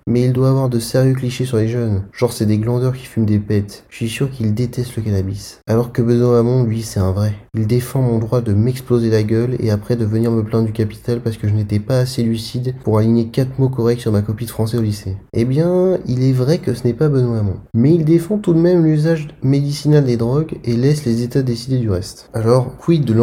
Mais 0.07 0.25
il 0.25 0.33
doit 0.33 0.49
avoir 0.49 0.69
de 0.69 0.79
sérieux 0.79 1.15
clichés 1.15 1.45
sur 1.45 1.57
les 1.57 1.67
jeunes. 1.67 2.03
Genre 2.13 2.33
c'est 2.33 2.45
des 2.45 2.59
glandeurs 2.59 2.93
qui 2.93 3.05
fument 3.05 3.25
des 3.25 3.39
pets. 3.39 3.83
Je 3.89 3.95
suis 3.95 4.09
sûr 4.09 4.29
qu'il 4.29 4.53
déteste 4.53 4.95
le 4.95 5.01
cannabis. 5.01 5.59
Alors 5.67 5.91
que 5.91 6.01
Benoît 6.01 6.39
Hamon, 6.39 6.63
lui, 6.63 6.81
c'est 6.83 6.99
un 6.99 7.11
vrai. 7.11 7.33
Il 7.55 7.67
défend 7.67 8.01
mon 8.01 8.19
droit 8.19 8.41
de 8.41 8.53
m'exploser 8.53 9.09
la 9.09 9.23
gueule 9.23 9.55
et 9.59 9.71
après 9.71 9.95
de 9.95 10.05
venir 10.05 10.31
me 10.31 10.43
plaindre 10.43 10.67
du 10.67 10.71
capital 10.71 11.19
parce 11.21 11.37
que 11.37 11.47
je 11.47 11.53
n'étais 11.53 11.79
pas 11.79 11.99
assez 11.99 12.23
lucide 12.23 12.75
pour 12.83 12.97
aligner 12.97 13.27
quatre 13.29 13.57
mots 13.59 13.69
corrects 13.69 14.01
sur 14.01 14.11
ma 14.11 14.21
copie 14.21 14.45
de 14.45 14.51
français 14.51 14.77
au 14.77 14.81
lycée. 14.81 15.17
Eh 15.33 15.45
bien, 15.45 15.97
il 16.05 16.23
est 16.23 16.31
vrai 16.31 16.59
que 16.59 16.73
ce 16.73 16.85
n'est 16.85 16.93
pas 16.93 17.09
Benoît 17.09 17.39
Hamon. 17.39 17.57
Mais 17.73 17.93
il 17.93 18.05
défend 18.05 18.37
tout 18.37 18.53
de 18.53 18.59
même 18.59 18.85
l'usage 18.85 19.29
médicinal 19.41 20.05
des 20.05 20.17
drogues 20.17 20.59
et 20.63 20.75
laisse 20.75 21.05
les 21.05 21.23
États 21.23 21.41
décider 21.41 21.77
du 21.77 21.89
reste. 21.89 22.29
Alors, 22.33 22.77
quid 22.77 23.03
de 23.03 23.13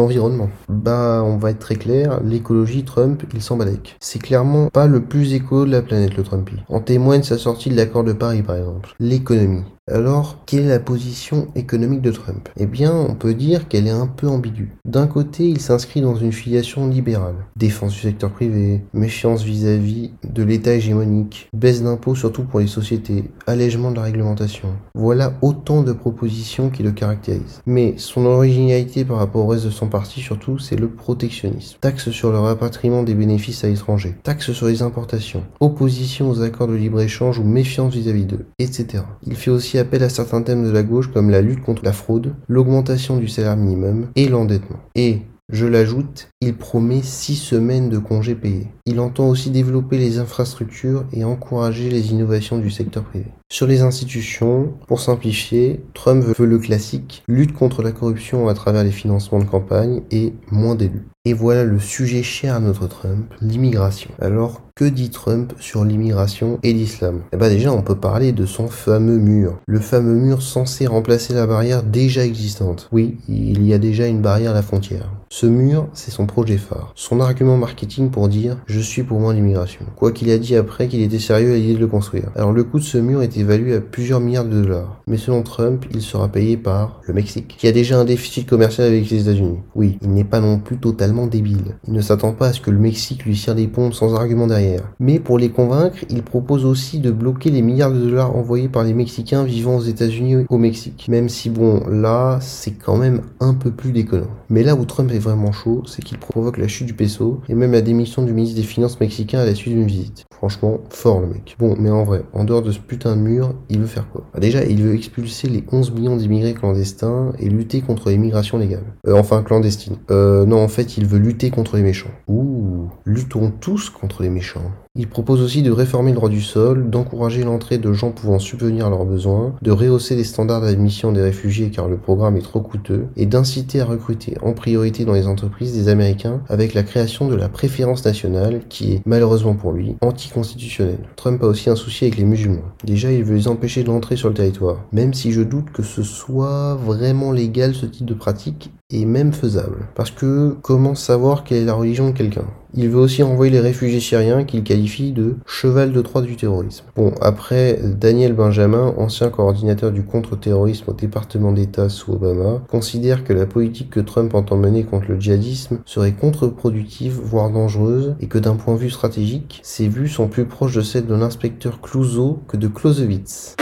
bah, 0.69 1.23
on 1.25 1.37
va 1.37 1.51
être 1.51 1.59
très 1.59 1.75
clair, 1.75 2.21
l'écologie, 2.23 2.83
Trump, 2.83 3.23
il 3.33 3.41
s'en 3.41 3.57
balèque. 3.57 3.95
C'est 3.99 4.19
clairement 4.19 4.69
pas 4.69 4.87
le 4.87 5.01
plus 5.01 5.33
écolo 5.33 5.65
de 5.65 5.71
la 5.71 5.81
planète, 5.81 6.15
le 6.17 6.23
Trumpy. 6.23 6.55
En 6.67 6.79
témoigne 6.79 7.23
sa 7.23 7.37
sortie 7.37 7.69
de 7.69 7.75
l'accord 7.75 8.03
de 8.03 8.13
Paris, 8.13 8.41
par 8.41 8.55
exemple. 8.55 8.89
L'économie. 8.99 9.63
Alors, 9.91 10.37
quelle 10.45 10.65
est 10.65 10.69
la 10.69 10.79
position 10.79 11.47
économique 11.55 12.01
de 12.01 12.11
Trump? 12.11 12.47
Eh 12.57 12.67
bien, 12.67 12.93
on 12.93 13.15
peut 13.15 13.33
dire 13.33 13.67
qu'elle 13.67 13.87
est 13.87 13.91
un 13.91 14.05
peu 14.05 14.27
ambiguë. 14.27 14.71
D'un 14.85 15.07
côté, 15.07 15.49
il 15.49 15.59
s'inscrit 15.59 16.01
dans 16.01 16.15
une 16.15 16.31
filiation 16.31 16.87
libérale, 16.87 17.47
défense 17.55 17.93
du 17.93 17.99
secteur 17.99 18.29
privé, 18.29 18.83
méfiance 18.93 19.43
vis-à-vis 19.43 20.11
de 20.23 20.43
l'État 20.43 20.75
hégémonique, 20.75 21.49
baisse 21.53 21.81
d'impôts 21.81 22.13
surtout 22.13 22.43
pour 22.43 22.59
les 22.59 22.67
sociétés, 22.67 23.31
allègement 23.47 23.89
de 23.89 23.95
la 23.95 24.03
réglementation. 24.03 24.69
Voilà 24.93 25.33
autant 25.41 25.81
de 25.81 25.93
propositions 25.93 26.69
qui 26.69 26.83
le 26.83 26.91
caractérisent. 26.91 27.61
Mais 27.65 27.95
son 27.97 28.25
originalité 28.27 29.05
par 29.05 29.17
rapport 29.17 29.45
au 29.45 29.47
reste 29.47 29.65
de 29.65 29.71
son 29.71 29.87
parti 29.87 30.19
surtout, 30.21 30.59
c'est 30.59 30.75
le 30.75 30.89
protectionnisme. 30.89 31.77
Taxe 31.81 32.11
sur 32.11 32.31
le 32.31 32.37
rapatriement 32.37 33.01
des 33.01 33.15
bénéfices 33.15 33.63
à 33.63 33.67
l'étranger, 33.67 34.15
taxe 34.21 34.51
sur 34.51 34.67
les 34.67 34.83
importations, 34.83 35.43
opposition 35.59 36.29
aux 36.29 36.43
accords 36.43 36.67
de 36.67 36.75
libre-échange 36.75 37.39
ou 37.39 37.43
méfiance 37.43 37.95
vis-à-vis 37.95 38.25
d'eux, 38.25 38.45
etc. 38.59 39.03
Il 39.25 39.35
fait 39.35 39.49
aussi 39.49 39.78
appelle 39.79 40.03
à 40.03 40.09
certains 40.09 40.41
thèmes 40.41 40.65
de 40.65 40.71
la 40.71 40.83
gauche 40.83 41.11
comme 41.11 41.29
la 41.29 41.41
lutte 41.41 41.63
contre 41.63 41.83
la 41.83 41.93
fraude, 41.93 42.35
l'augmentation 42.47 43.17
du 43.17 43.27
salaire 43.27 43.57
minimum 43.57 44.07
et 44.15 44.27
l'endettement. 44.27 44.79
Et, 44.95 45.21
je 45.51 45.65
l'ajoute, 45.65 46.29
il 46.41 46.55
promet 46.55 47.01
six 47.01 47.35
semaines 47.35 47.89
de 47.89 47.97
congés 47.97 48.35
payés. 48.35 48.67
Il 48.91 48.99
entend 48.99 49.29
aussi 49.29 49.51
développer 49.51 49.99
les 49.99 50.17
infrastructures 50.17 51.05
et 51.13 51.23
encourager 51.23 51.91
les 51.91 52.09
innovations 52.09 52.57
du 52.57 52.71
secteur 52.71 53.03
privé. 53.03 53.27
Sur 53.51 53.67
les 53.67 53.81
institutions, 53.81 54.73
pour 54.87 54.99
simplifier, 54.99 55.83
Trump 55.93 56.23
veut 56.23 56.45
le 56.47 56.57
classique, 56.57 57.23
lutte 57.27 57.53
contre 57.53 57.83
la 57.83 57.91
corruption 57.91 58.47
à 58.47 58.55
travers 58.55 58.83
les 58.83 58.91
financements 58.91 59.39
de 59.39 59.43
campagne 59.43 60.01
et 60.09 60.33
moins 60.49 60.73
d'élus. 60.73 61.05
Et 61.25 61.33
voilà 61.33 61.65
le 61.65 61.79
sujet 61.79 62.23
cher 62.23 62.55
à 62.55 62.59
notre 62.59 62.87
Trump, 62.87 63.31
l'immigration. 63.41 64.09
Alors, 64.19 64.61
que 64.75 64.85
dit 64.85 65.09
Trump 65.09 65.53
sur 65.59 65.83
l'immigration 65.83 66.59
et 66.63 66.71
l'islam? 66.71 67.21
Eh 67.33 67.37
bien 67.37 67.49
déjà, 67.49 67.73
on 67.73 67.81
peut 67.81 67.97
parler 67.97 68.31
de 68.31 68.45
son 68.45 68.67
fameux 68.67 69.17
mur. 69.17 69.59
Le 69.67 69.79
fameux 69.79 70.15
mur 70.15 70.41
censé 70.41 70.87
remplacer 70.87 71.33
la 71.33 71.45
barrière 71.45 71.83
déjà 71.83 72.25
existante. 72.25 72.87
Oui, 72.91 73.17
il 73.27 73.65
y 73.65 73.73
a 73.73 73.79
déjà 73.79 74.07
une 74.07 74.21
barrière 74.21 74.51
à 74.51 74.55
la 74.55 74.61
frontière. 74.61 75.11
Ce 75.29 75.45
mur, 75.45 75.89
c'est 75.93 76.11
son 76.11 76.25
projet 76.25 76.57
phare. 76.57 76.93
Son 76.95 77.19
argument 77.19 77.57
marketing 77.57 78.09
pour 78.09 78.29
dire 78.29 78.57
«je 78.67 78.78
suis 78.81 79.03
pour 79.03 79.19
moins 79.19 79.33
l'immigration». 79.33 79.85
Quoi 79.95 80.11
qu'il 80.11 80.29
a 80.31 80.37
dit 80.37 80.55
après 80.55 80.87
qu'il 80.87 81.01
était 81.01 81.19
sérieux 81.19 81.53
à 81.53 81.55
l'idée 81.55 81.75
de 81.75 81.79
le 81.79 81.87
construire. 81.87 82.29
Alors 82.35 82.51
le 82.51 82.63
coût 82.63 82.79
de 82.79 82.83
ce 82.83 82.97
mur 82.97 83.21
est 83.21 83.37
évalué 83.37 83.75
à 83.75 83.81
plusieurs 83.81 84.19
milliards 84.19 84.45
de 84.45 84.61
dollars. 84.61 85.01
Mais 85.07 85.17
selon 85.17 85.43
Trump, 85.43 85.85
il 85.91 86.01
sera 86.01 86.27
payé 86.27 86.57
par 86.57 87.01
le 87.07 87.13
Mexique, 87.13 87.55
qui 87.57 87.67
a 87.67 87.71
déjà 87.71 87.99
un 87.99 88.05
déficit 88.05 88.47
commercial 88.47 88.87
avec 88.87 89.09
les 89.09 89.21
États-Unis. 89.21 89.59
Oui, 89.75 89.97
il 90.01 90.11
n'est 90.11 90.23
pas 90.23 90.39
non 90.39 90.59
plus 90.59 90.77
totalement 90.77 91.27
débile. 91.27 91.77
Il 91.87 91.93
ne 91.93 92.01
s'attend 92.01 92.33
pas 92.33 92.47
à 92.47 92.53
ce 92.53 92.61
que 92.61 92.71
le 92.71 92.79
Mexique 92.79 93.25
lui 93.25 93.35
tire 93.35 93.55
des 93.55 93.67
pompes 93.67 93.93
sans 93.93 94.15
argument 94.15 94.47
derrière. 94.47 94.91
Mais 94.99 95.19
pour 95.19 95.37
les 95.37 95.49
convaincre, 95.49 95.97
il 96.09 96.23
propose 96.23 96.65
aussi 96.65 96.99
de 96.99 97.11
bloquer 97.11 97.49
les 97.49 97.61
milliards 97.61 97.91
de 97.91 97.99
dollars 97.99 98.35
envoyés 98.35 98.69
par 98.69 98.83
les 98.83 98.93
Mexicains 98.93 99.43
vivant 99.43 99.77
aux 99.77 99.81
États-Unis 99.81 100.45
au 100.49 100.57
Mexique. 100.57 101.07
Même 101.09 101.29
si 101.29 101.49
bon, 101.49 101.83
là, 101.89 102.39
c'est 102.41 102.71
quand 102.71 102.97
même 102.97 103.21
un 103.39 103.53
peu 103.53 103.71
plus 103.71 103.91
déconnant. 103.91 104.29
Mais 104.49 104.63
là 104.63 104.75
où 104.75 104.85
Trump 104.85 105.11
est 105.11 105.19
vraiment 105.19 105.51
chaud, 105.51 105.83
c'est 105.85 106.03
qu'il 106.03 106.17
provoque 106.17 106.57
la 106.57 106.67
chute 106.67 106.87
du 106.87 106.93
peso 106.93 107.41
et 107.49 107.55
même 107.55 107.71
la 107.71 107.81
démission 107.81 108.23
du 108.23 108.33
ministre 108.33 108.55
des 108.55 108.63
Finances 108.69 108.99
mexicain 108.99 109.39
à 109.39 109.45
la 109.45 109.55
suite 109.55 109.73
d'une 109.73 109.85
visite. 109.85 110.25
Franchement, 110.31 110.79
fort 110.89 111.19
le 111.19 111.27
mec. 111.27 111.55
Bon, 111.59 111.75
mais 111.77 111.89
en 111.89 112.03
vrai, 112.03 112.21
en 112.33 112.43
dehors 112.43 112.61
de 112.61 112.71
ce 112.71 112.79
putain 112.79 113.17
de 113.17 113.21
mur, 113.21 113.55
il 113.67 113.79
veut 113.79 113.87
faire 113.87 114.09
quoi? 114.09 114.25
Bah, 114.33 114.39
Déjà, 114.39 114.63
il 114.63 114.81
veut 114.83 114.93
expulser 114.93 115.49
les 115.49 115.63
11 115.71 115.91
millions 115.91 116.15
d'immigrés 116.15 116.53
clandestins 116.53 117.33
et 117.39 117.49
lutter 117.49 117.81
contre 117.81 118.09
l'immigration 118.09 118.57
légale. 118.57 118.85
Euh, 119.07 119.15
enfin, 119.15 119.41
clandestine. 119.41 119.97
Euh, 120.11 120.45
non, 120.45 120.61
en 120.61 120.67
fait, 120.67 120.97
il 120.97 121.07
veut 121.07 121.17
lutter 121.17 121.49
contre 121.49 121.75
les 121.77 121.83
méchants. 121.83 122.11
Ouh, 122.27 122.89
luttons 123.05 123.51
tous 123.59 123.89
contre 123.89 124.21
les 124.21 124.29
méchants. 124.29 124.71
Il 124.95 125.07
propose 125.07 125.41
aussi 125.41 125.61
de 125.61 125.71
réformer 125.71 126.09
le 126.09 126.15
droit 126.15 126.29
du 126.29 126.41
sol, 126.41 126.89
d'encourager 126.89 127.43
l'entrée 127.43 127.77
de 127.77 127.93
gens 127.93 128.11
pouvant 128.11 128.37
subvenir 128.37 128.87
à 128.87 128.89
leurs 128.89 129.05
besoins, 129.05 129.55
de 129.61 129.71
rehausser 129.71 130.15
les 130.15 130.23
standards 130.23 130.61
d'admission 130.61 131.11
des 131.11 131.21
réfugiés 131.21 131.69
car 131.69 131.87
le 131.87 131.97
programme 131.97 132.35
est 132.35 132.41
trop 132.41 132.59
coûteux, 132.59 133.05
et 133.15 133.25
d'inciter 133.25 133.81
à 133.81 133.85
recruter 133.85 134.35
en 134.41 134.53
priorité 134.53 135.05
dans 135.05 135.13
les 135.13 135.27
entreprises 135.27 135.73
des 135.73 135.89
Américains 135.89 136.41
avec 136.49 136.73
la 136.73 136.83
création 136.83 137.27
de 137.27 137.35
la 137.35 137.49
préférence 137.49 138.03
nationale 138.03 138.63
qui 138.67 138.93
est, 138.93 139.01
malheureusement 139.05 139.53
pour 139.53 139.71
lui, 139.71 139.95
anticonstitutionnelle. 140.01 141.07
Trump 141.15 141.41
a 141.43 141.47
aussi 141.47 141.69
un 141.69 141.75
souci 141.75 142.05
avec 142.05 142.17
les 142.17 142.25
musulmans. 142.25 142.73
Déjà, 142.83 143.11
il 143.11 143.23
veut 143.23 143.35
les 143.35 143.47
empêcher 143.47 143.83
de 143.83 143.87
l'entrée 143.87 144.17
sur 144.17 144.27
le 144.27 144.33
territoire, 144.33 144.83
même 144.91 145.13
si 145.13 145.31
je 145.31 145.41
doute 145.41 145.71
que 145.71 145.83
ce 145.83 146.03
soit 146.03 146.75
vraiment 146.75 147.31
légal 147.31 147.75
ce 147.75 147.85
type 147.85 148.07
de 148.07 148.15
pratique 148.15 148.71
et 148.89 149.05
même 149.05 149.33
faisable. 149.33 149.87
Parce 149.95 150.11
que 150.11 150.57
comment 150.61 150.95
savoir 150.95 151.43
quelle 151.43 151.59
est 151.59 151.65
la 151.65 151.73
religion 151.73 152.07
de 152.07 152.17
quelqu'un? 152.17 152.45
Il 152.75 152.89
veut 152.89 152.99
aussi 152.99 153.23
renvoyer 153.23 153.51
les 153.51 153.59
réfugiés 153.59 153.99
syriens 153.99 154.43
qu'il 154.43 154.63
qualifie 154.63 155.11
de 155.11 155.37
cheval 155.45 155.91
de 155.91 156.01
Troie 156.01 156.21
du 156.21 156.35
terrorisme. 156.35 156.85
Bon, 156.95 157.13
après, 157.19 157.79
Daniel 157.83 158.33
Benjamin, 158.33 158.93
ancien 158.97 159.29
coordinateur 159.29 159.91
du 159.91 160.03
contre-terrorisme 160.03 160.85
au 160.91 160.93
département 160.93 161.51
d'État 161.51 161.89
sous 161.89 162.13
Obama, 162.13 162.61
considère 162.69 163.23
que 163.23 163.33
la 163.33 163.45
politique 163.45 163.89
que 163.89 163.99
Trump 163.99 164.35
entend 164.35 164.57
mener 164.57 164.83
contre 164.83 165.09
le 165.09 165.19
djihadisme 165.19 165.79
serait 165.85 166.11
contre-productive, 166.11 167.19
voire 167.23 167.49
dangereuse, 167.49 168.15
et 168.19 168.27
que 168.27 168.37
d'un 168.37 168.55
point 168.55 168.75
de 168.75 168.79
vue 168.79 168.89
stratégique, 168.89 169.59
ses 169.63 169.87
vues 169.87 170.07
sont 170.07 170.27
plus 170.27 170.45
proches 170.45 170.75
de 170.75 170.81
celles 170.81 171.07
de 171.07 171.15
l'inspecteur 171.15 171.81
Clouseau 171.81 172.43
que 172.47 172.57
de 172.57 172.67
Clausewitz. 172.67 173.55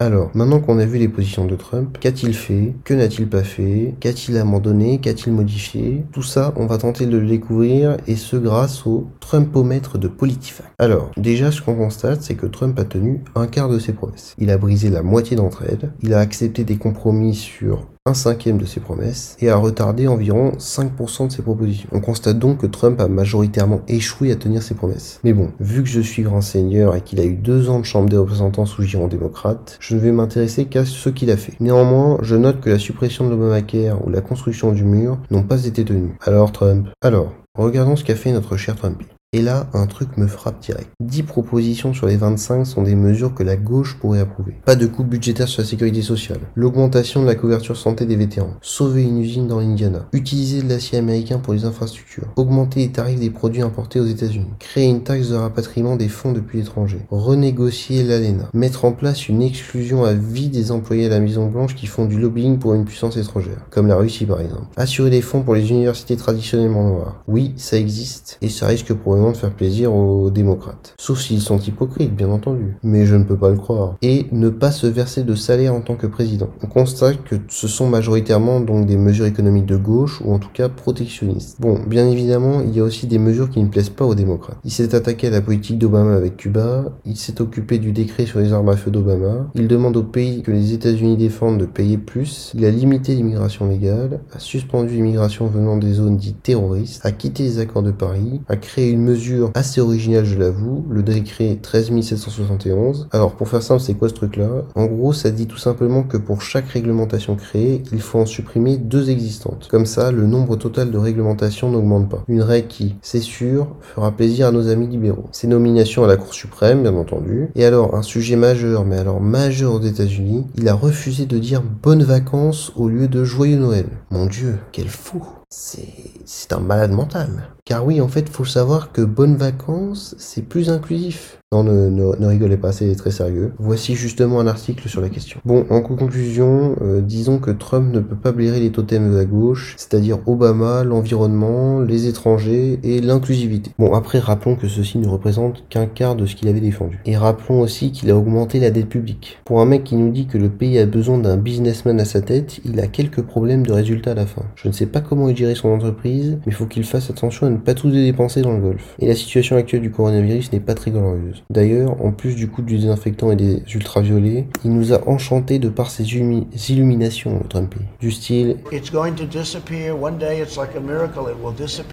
Alors, 0.00 0.30
maintenant 0.34 0.60
qu'on 0.60 0.78
a 0.78 0.84
vu 0.84 0.98
les 0.98 1.08
positions 1.08 1.44
de 1.44 1.56
Trump, 1.56 1.98
qu'a-t-il 1.98 2.32
fait? 2.32 2.72
Que 2.84 2.94
n'a-t-il 2.94 3.28
pas 3.28 3.42
fait? 3.42 3.96
Qu'a-t-il 3.98 4.36
abandonné? 4.38 5.00
Qu'a-t-il 5.00 5.32
modifié? 5.32 6.04
Tout 6.12 6.22
ça, 6.22 6.54
on 6.54 6.66
va 6.66 6.78
tenter 6.78 7.06
de 7.06 7.18
le 7.18 7.26
découvrir, 7.26 7.96
et 8.06 8.14
ce 8.14 8.36
grâce 8.36 8.86
au 8.86 9.08
Trumpomètre 9.18 9.98
de 9.98 10.06
Politifact. 10.06 10.70
Alors, 10.78 11.10
déjà, 11.16 11.50
ce 11.50 11.62
qu'on 11.62 11.74
constate, 11.74 12.22
c'est 12.22 12.36
que 12.36 12.46
Trump 12.46 12.78
a 12.78 12.84
tenu 12.84 13.24
un 13.34 13.48
quart 13.48 13.68
de 13.68 13.80
ses 13.80 13.92
promesses. 13.92 14.36
Il 14.38 14.50
a 14.50 14.56
brisé 14.56 14.88
la 14.88 15.02
moitié 15.02 15.36
d'entre 15.36 15.64
elles, 15.68 15.90
il 16.00 16.14
a 16.14 16.20
accepté 16.20 16.62
des 16.62 16.76
compromis 16.76 17.34
sur 17.34 17.88
cinquième 18.14 18.58
de 18.58 18.64
ses 18.64 18.80
promesses 18.80 19.36
et 19.40 19.50
a 19.50 19.56
retardé 19.56 20.08
environ 20.08 20.52
5% 20.58 21.28
de 21.28 21.32
ses 21.32 21.42
propositions. 21.42 21.88
On 21.92 22.00
constate 22.00 22.38
donc 22.38 22.58
que 22.58 22.66
Trump 22.66 23.00
a 23.00 23.08
majoritairement 23.08 23.80
échoué 23.88 24.32
à 24.32 24.36
tenir 24.36 24.62
ses 24.62 24.74
promesses. 24.74 25.20
Mais 25.24 25.32
bon, 25.32 25.50
vu 25.60 25.82
que 25.82 25.88
je 25.88 26.00
suis 26.00 26.22
grand 26.22 26.40
seigneur 26.40 26.96
et 26.96 27.00
qu'il 27.00 27.20
a 27.20 27.24
eu 27.24 27.34
deux 27.34 27.68
ans 27.70 27.80
de 27.80 27.84
chambre 27.84 28.08
des 28.08 28.16
représentants 28.16 28.66
sous 28.66 28.82
giron 28.82 29.08
démocrate, 29.08 29.78
je 29.80 29.94
ne 29.94 30.00
vais 30.00 30.12
m'intéresser 30.12 30.66
qu'à 30.66 30.84
ce 30.84 31.08
qu'il 31.08 31.30
a 31.30 31.36
fait. 31.36 31.54
Néanmoins, 31.60 32.18
je 32.22 32.36
note 32.36 32.60
que 32.60 32.70
la 32.70 32.78
suppression 32.78 33.24
de 33.26 33.30
l'Obamacare 33.30 34.06
ou 34.06 34.10
la 34.10 34.20
construction 34.20 34.72
du 34.72 34.84
mur 34.84 35.18
n'ont 35.30 35.42
pas 35.42 35.64
été 35.66 35.84
tenues. 35.84 36.16
Alors 36.22 36.52
Trump? 36.52 36.88
Alors, 37.02 37.32
regardons 37.56 37.96
ce 37.96 38.04
qu'a 38.04 38.14
fait 38.14 38.32
notre 38.32 38.56
cher 38.56 38.76
Trumpy. 38.76 39.06
Et 39.34 39.42
là, 39.42 39.66
un 39.74 39.84
truc 39.84 40.16
me 40.16 40.26
frappe 40.26 40.62
direct. 40.62 40.88
10 41.00 41.24
propositions 41.24 41.92
sur 41.92 42.06
les 42.06 42.16
25 42.16 42.64
sont 42.64 42.82
des 42.82 42.94
mesures 42.94 43.34
que 43.34 43.42
la 43.42 43.56
gauche 43.56 43.98
pourrait 44.00 44.20
approuver. 44.20 44.54
Pas 44.64 44.74
de 44.74 44.86
coût 44.86 45.04
budgétaire 45.04 45.48
sur 45.48 45.60
la 45.60 45.68
sécurité 45.68 46.00
sociale. 46.00 46.38
L'augmentation 46.54 47.20
de 47.20 47.26
la 47.26 47.34
couverture 47.34 47.76
santé 47.76 48.06
des 48.06 48.16
vétérans. 48.16 48.54
Sauver 48.62 49.02
une 49.02 49.18
usine 49.18 49.46
dans 49.46 49.60
l'Indiana. 49.60 50.08
Utiliser 50.14 50.62
de 50.62 50.68
l'acier 50.70 50.96
américain 50.96 51.40
pour 51.40 51.52
les 51.52 51.66
infrastructures. 51.66 52.24
Augmenter 52.36 52.80
les 52.80 52.88
tarifs 52.90 53.20
des 53.20 53.28
produits 53.28 53.60
importés 53.60 54.00
aux 54.00 54.06
États-Unis. 54.06 54.48
Créer 54.60 54.88
une 54.88 55.02
taxe 55.02 55.28
de 55.28 55.34
rapatriement 55.34 55.96
des 55.96 56.08
fonds 56.08 56.32
depuis 56.32 56.56
l'étranger. 56.56 57.04
Renégocier 57.10 58.04
l'ALENA. 58.04 58.48
Mettre 58.54 58.86
en 58.86 58.92
place 58.92 59.28
une 59.28 59.42
exclusion 59.42 60.04
à 60.04 60.14
vie 60.14 60.48
des 60.48 60.72
employés 60.72 61.04
à 61.04 61.10
la 61.10 61.20
Maison 61.20 61.48
Blanche 61.48 61.74
qui 61.74 61.86
font 61.86 62.06
du 62.06 62.18
lobbying 62.18 62.58
pour 62.58 62.72
une 62.72 62.86
puissance 62.86 63.18
étrangère. 63.18 63.66
Comme 63.68 63.88
la 63.88 63.96
Russie 63.96 64.24
par 64.24 64.40
exemple. 64.40 64.68
Assurer 64.78 65.10
des 65.10 65.20
fonds 65.20 65.42
pour 65.42 65.54
les 65.54 65.68
universités 65.68 66.16
traditionnellement 66.16 66.88
noires. 66.88 67.22
Oui, 67.28 67.52
ça 67.58 67.76
existe. 67.76 68.38
Et 68.40 68.48
ça 68.48 68.66
risque 68.66 68.94
pour 68.94 69.17
de 69.18 69.36
faire 69.36 69.52
plaisir 69.52 69.94
aux 69.94 70.30
démocrates. 70.30 70.94
Sauf 70.98 71.20
s'ils 71.20 71.40
sont 71.40 71.58
hypocrites, 71.58 72.14
bien 72.14 72.30
entendu. 72.30 72.76
Mais 72.82 73.06
je 73.06 73.16
ne 73.16 73.24
peux 73.24 73.36
pas 73.36 73.50
le 73.50 73.56
croire. 73.56 73.96
Et 74.02 74.26
ne 74.32 74.48
pas 74.48 74.70
se 74.70 74.86
verser 74.86 75.22
de 75.22 75.34
salaire 75.34 75.74
en 75.74 75.80
tant 75.80 75.96
que 75.96 76.06
président. 76.06 76.48
On 76.62 76.66
constate 76.66 77.22
que 77.24 77.36
ce 77.48 77.68
sont 77.68 77.88
majoritairement 77.88 78.60
donc 78.60 78.86
des 78.86 78.96
mesures 78.96 79.26
économiques 79.26 79.66
de 79.66 79.76
gauche, 79.76 80.20
ou 80.24 80.32
en 80.32 80.38
tout 80.38 80.50
cas 80.52 80.68
protectionnistes. 80.68 81.60
Bon, 81.60 81.78
bien 81.86 82.08
évidemment, 82.08 82.60
il 82.60 82.74
y 82.74 82.80
a 82.80 82.84
aussi 82.84 83.06
des 83.06 83.18
mesures 83.18 83.50
qui 83.50 83.62
ne 83.62 83.68
plaisent 83.68 83.90
pas 83.90 84.04
aux 84.04 84.14
démocrates. 84.14 84.58
Il 84.64 84.70
s'est 84.70 84.94
attaqué 84.94 85.26
à 85.26 85.30
la 85.30 85.40
politique 85.40 85.78
d'Obama 85.78 86.14
avec 86.14 86.36
Cuba, 86.36 86.92
il 87.04 87.16
s'est 87.16 87.40
occupé 87.40 87.78
du 87.78 87.92
décret 87.92 88.26
sur 88.26 88.40
les 88.40 88.52
armes 88.52 88.68
à 88.68 88.76
feu 88.76 88.90
d'Obama, 88.90 89.50
il 89.54 89.68
demande 89.68 89.96
aux 89.96 90.02
pays 90.02 90.42
que 90.42 90.50
les 90.50 90.72
États-Unis 90.72 91.16
défendent 91.16 91.58
de 91.58 91.66
payer 91.66 91.98
plus, 91.98 92.52
il 92.54 92.64
a 92.64 92.70
limité 92.70 93.14
l'immigration 93.14 93.68
légale, 93.68 94.20
a 94.32 94.38
suspendu 94.38 94.94
l'immigration 94.94 95.46
venant 95.46 95.76
des 95.76 95.94
zones 95.94 96.16
dites 96.16 96.42
terroristes, 96.42 97.04
a 97.04 97.12
quitté 97.12 97.44
les 97.44 97.58
accords 97.58 97.82
de 97.82 97.90
Paris, 97.90 98.40
a 98.48 98.56
créé 98.56 98.90
une 98.90 99.02
mesure 99.08 99.50
assez 99.54 99.80
originale, 99.80 100.24
je 100.24 100.38
l'avoue, 100.38 100.84
le 100.90 101.02
décret 101.02 101.58
13771. 101.60 103.08
Alors, 103.12 103.32
pour 103.32 103.48
faire 103.48 103.62
simple, 103.62 103.80
c'est 103.80 103.94
quoi 103.94 104.08
ce 104.08 104.14
truc-là? 104.14 104.48
En 104.74 104.86
gros, 104.86 105.12
ça 105.12 105.30
dit 105.30 105.46
tout 105.46 105.56
simplement 105.56 106.02
que 106.02 106.16
pour 106.16 106.42
chaque 106.42 106.68
réglementation 106.68 107.36
créée, 107.36 107.82
il 107.92 108.00
faut 108.00 108.18
en 108.18 108.26
supprimer 108.26 108.76
deux 108.76 109.10
existantes. 109.10 109.68
Comme 109.70 109.86
ça, 109.86 110.10
le 110.12 110.26
nombre 110.26 110.56
total 110.56 110.90
de 110.90 110.98
réglementations 110.98 111.70
n'augmente 111.70 112.08
pas. 112.08 112.24
Une 112.28 112.42
règle 112.42 112.68
qui, 112.68 112.96
c'est 113.02 113.20
sûr, 113.20 113.68
fera 113.80 114.12
plaisir 114.12 114.48
à 114.48 114.52
nos 114.52 114.68
amis 114.68 114.86
libéraux. 114.86 115.28
Ces 115.32 115.46
nominations 115.46 116.04
à 116.04 116.08
la 116.08 116.16
Cour 116.16 116.34
suprême, 116.34 116.82
bien 116.82 116.94
entendu. 116.94 117.48
Et 117.54 117.64
alors, 117.64 117.94
un 117.94 118.02
sujet 118.02 118.36
majeur, 118.36 118.84
mais 118.84 118.98
alors 118.98 119.20
majeur 119.20 119.72
aux 119.74 119.80
États-Unis, 119.80 120.46
il 120.56 120.68
a 120.68 120.74
refusé 120.74 121.26
de 121.26 121.38
dire 121.38 121.62
bonnes 121.62 122.02
vacances 122.02 122.72
au 122.76 122.88
lieu 122.88 123.08
de 123.08 123.24
joyeux 123.24 123.58
Noël. 123.58 123.86
Mon 124.10 124.26
dieu, 124.26 124.58
quel 124.72 124.88
fou 124.88 125.37
c'est 125.50 126.52
un 126.52 126.60
malade 126.60 126.92
mental. 126.92 127.48
Car 127.64 127.84
oui, 127.86 128.00
en 128.00 128.08
fait, 128.08 128.28
faut 128.28 128.44
savoir 128.44 128.92
que 128.92 129.00
bonnes 129.00 129.36
vacances, 129.36 130.14
c'est 130.18 130.42
plus 130.42 130.70
inclusif. 130.70 131.38
Non, 131.50 131.62
ne, 131.62 131.88
ne, 131.88 132.26
rigolez 132.26 132.58
pas, 132.58 132.72
c'est 132.72 132.94
très 132.94 133.10
sérieux. 133.10 133.54
Voici 133.58 133.94
justement 133.94 134.38
un 134.38 134.46
article 134.46 134.86
sur 134.86 135.00
la 135.00 135.08
question. 135.08 135.40
Bon, 135.46 135.64
en 135.70 135.80
conclusion, 135.80 136.76
euh, 136.82 137.00
disons 137.00 137.38
que 137.38 137.50
Trump 137.50 137.90
ne 137.90 138.00
peut 138.00 138.16
pas 138.16 138.32
blairer 138.32 138.60
les 138.60 138.70
totems 138.70 139.10
de 139.10 139.16
la 139.16 139.24
gauche, 139.24 139.74
c'est-à-dire 139.78 140.18
Obama, 140.26 140.84
l'environnement, 140.84 141.80
les 141.80 142.06
étrangers 142.06 142.78
et 142.82 143.00
l'inclusivité. 143.00 143.70
Bon, 143.78 143.94
après, 143.94 144.18
rappelons 144.18 144.56
que 144.56 144.68
ceci 144.68 144.98
ne 144.98 145.08
représente 145.08 145.66
qu'un 145.70 145.86
quart 145.86 146.16
de 146.16 146.26
ce 146.26 146.36
qu'il 146.36 146.48
avait 146.48 146.60
défendu. 146.60 147.00
Et 147.06 147.16
rappelons 147.16 147.62
aussi 147.62 147.92
qu'il 147.92 148.10
a 148.10 148.16
augmenté 148.18 148.60
la 148.60 148.70
dette 148.70 148.90
publique. 148.90 149.38
Pour 149.46 149.62
un 149.62 149.64
mec 149.64 149.84
qui 149.84 149.96
nous 149.96 150.10
dit 150.10 150.26
que 150.26 150.36
le 150.36 150.50
pays 150.50 150.78
a 150.78 150.84
besoin 150.84 151.16
d'un 151.16 151.38
businessman 151.38 151.98
à 151.98 152.04
sa 152.04 152.20
tête, 152.20 152.60
il 152.66 152.78
a 152.78 152.88
quelques 152.88 153.22
problèmes 153.22 153.66
de 153.66 153.72
résultats 153.72 154.10
à 154.10 154.14
la 154.14 154.26
fin. 154.26 154.42
Je 154.54 154.68
ne 154.68 154.74
sais 154.74 154.84
pas 154.84 155.00
comment 155.00 155.30
il 155.30 155.36
gérer 155.36 155.54
son 155.54 155.70
entreprise, 155.70 156.36
mais 156.44 156.52
faut 156.52 156.66
qu'il 156.66 156.84
fasse 156.84 157.08
attention 157.08 157.46
à 157.46 157.50
ne 157.50 157.56
pas 157.56 157.72
tout 157.72 157.90
dépenser 157.90 158.42
dans 158.42 158.52
le 158.52 158.60
golf. 158.60 158.94
Et 158.98 159.08
la 159.08 159.14
situation 159.14 159.56
actuelle 159.56 159.80
du 159.80 159.90
coronavirus 159.90 160.52
n'est 160.52 160.60
pas 160.60 160.74
très 160.74 160.90
glorieuse. 160.90 161.37
D'ailleurs, 161.50 162.02
en 162.04 162.12
plus 162.12 162.34
du 162.34 162.48
coup 162.48 162.62
du 162.62 162.76
désinfectant 162.76 163.30
et 163.30 163.36
des 163.36 163.62
ultraviolets, 163.74 164.46
il 164.64 164.72
nous 164.72 164.92
a 164.92 165.06
enchanté 165.08 165.58
de 165.58 165.68
par 165.68 165.90
ses 165.90 166.04
illuminations, 166.04 167.38
le 167.42 167.48
Trumpy. 167.48 167.78
Du 168.00 168.10
style 168.10 168.56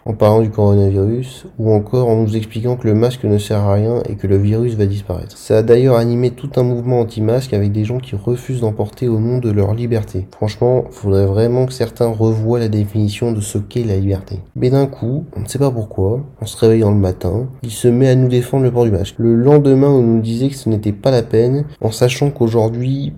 En 0.05 0.13
parlant 0.13 0.41
du 0.41 0.49
coronavirus, 0.49 1.45
ou 1.59 1.71
encore 1.71 2.09
en 2.09 2.15
nous 2.21 2.35
expliquant 2.35 2.75
que 2.75 2.87
le 2.87 2.95
masque 2.95 3.23
ne 3.23 3.37
sert 3.37 3.59
à 3.59 3.73
rien 3.73 4.01
et 4.09 4.15
que 4.15 4.27
le 4.27 4.37
virus 4.37 4.75
va 4.75 4.85
disparaître. 4.85 5.37
Ça 5.37 5.59
a 5.59 5.63
d'ailleurs 5.63 5.97
animé 5.97 6.31
tout 6.31 6.49
un 6.57 6.63
mouvement 6.63 6.99
anti-masque 7.01 7.53
avec 7.53 7.71
des 7.71 7.85
gens 7.85 7.99
qui 7.99 8.15
refusent 8.15 8.61
d'emporter 8.61 9.07
au 9.07 9.19
nom 9.19 9.39
de 9.39 9.51
leur 9.51 9.73
liberté. 9.73 10.27
Franchement, 10.35 10.85
faudrait 10.91 11.25
vraiment 11.25 11.65
que 11.65 11.73
certains 11.73 12.07
revoient 12.07 12.59
la 12.59 12.69
définition 12.69 13.31
de 13.31 13.41
ce 13.41 13.57
qu'est 13.57 13.83
la 13.83 13.97
liberté. 13.97 14.39
Mais 14.55 14.69
d'un 14.69 14.87
coup, 14.87 15.25
on 15.35 15.41
ne 15.41 15.47
sait 15.47 15.59
pas 15.59 15.71
pourquoi, 15.71 16.21
en 16.41 16.45
se 16.45 16.57
réveillant 16.57 16.91
le 16.91 16.97
matin, 16.97 17.47
il 17.63 17.71
se 17.71 17.87
met 17.87 18.09
à 18.09 18.15
nous 18.15 18.27
défendre 18.27 18.63
le 18.63 18.71
port 18.71 18.85
du 18.85 18.91
masque 18.91 19.15
le 19.17 19.34
lendemain 19.35 19.89
on 19.89 20.01
nous 20.01 20.21
disait 20.21 20.49
que 20.49 20.55
ce 20.55 20.69
n'était 20.69 20.91
pas 20.91 21.11
la 21.11 21.23
peine, 21.23 21.65
en 21.81 21.91
sachant 21.91 22.31
qu'aujourd'hui 22.31 23.13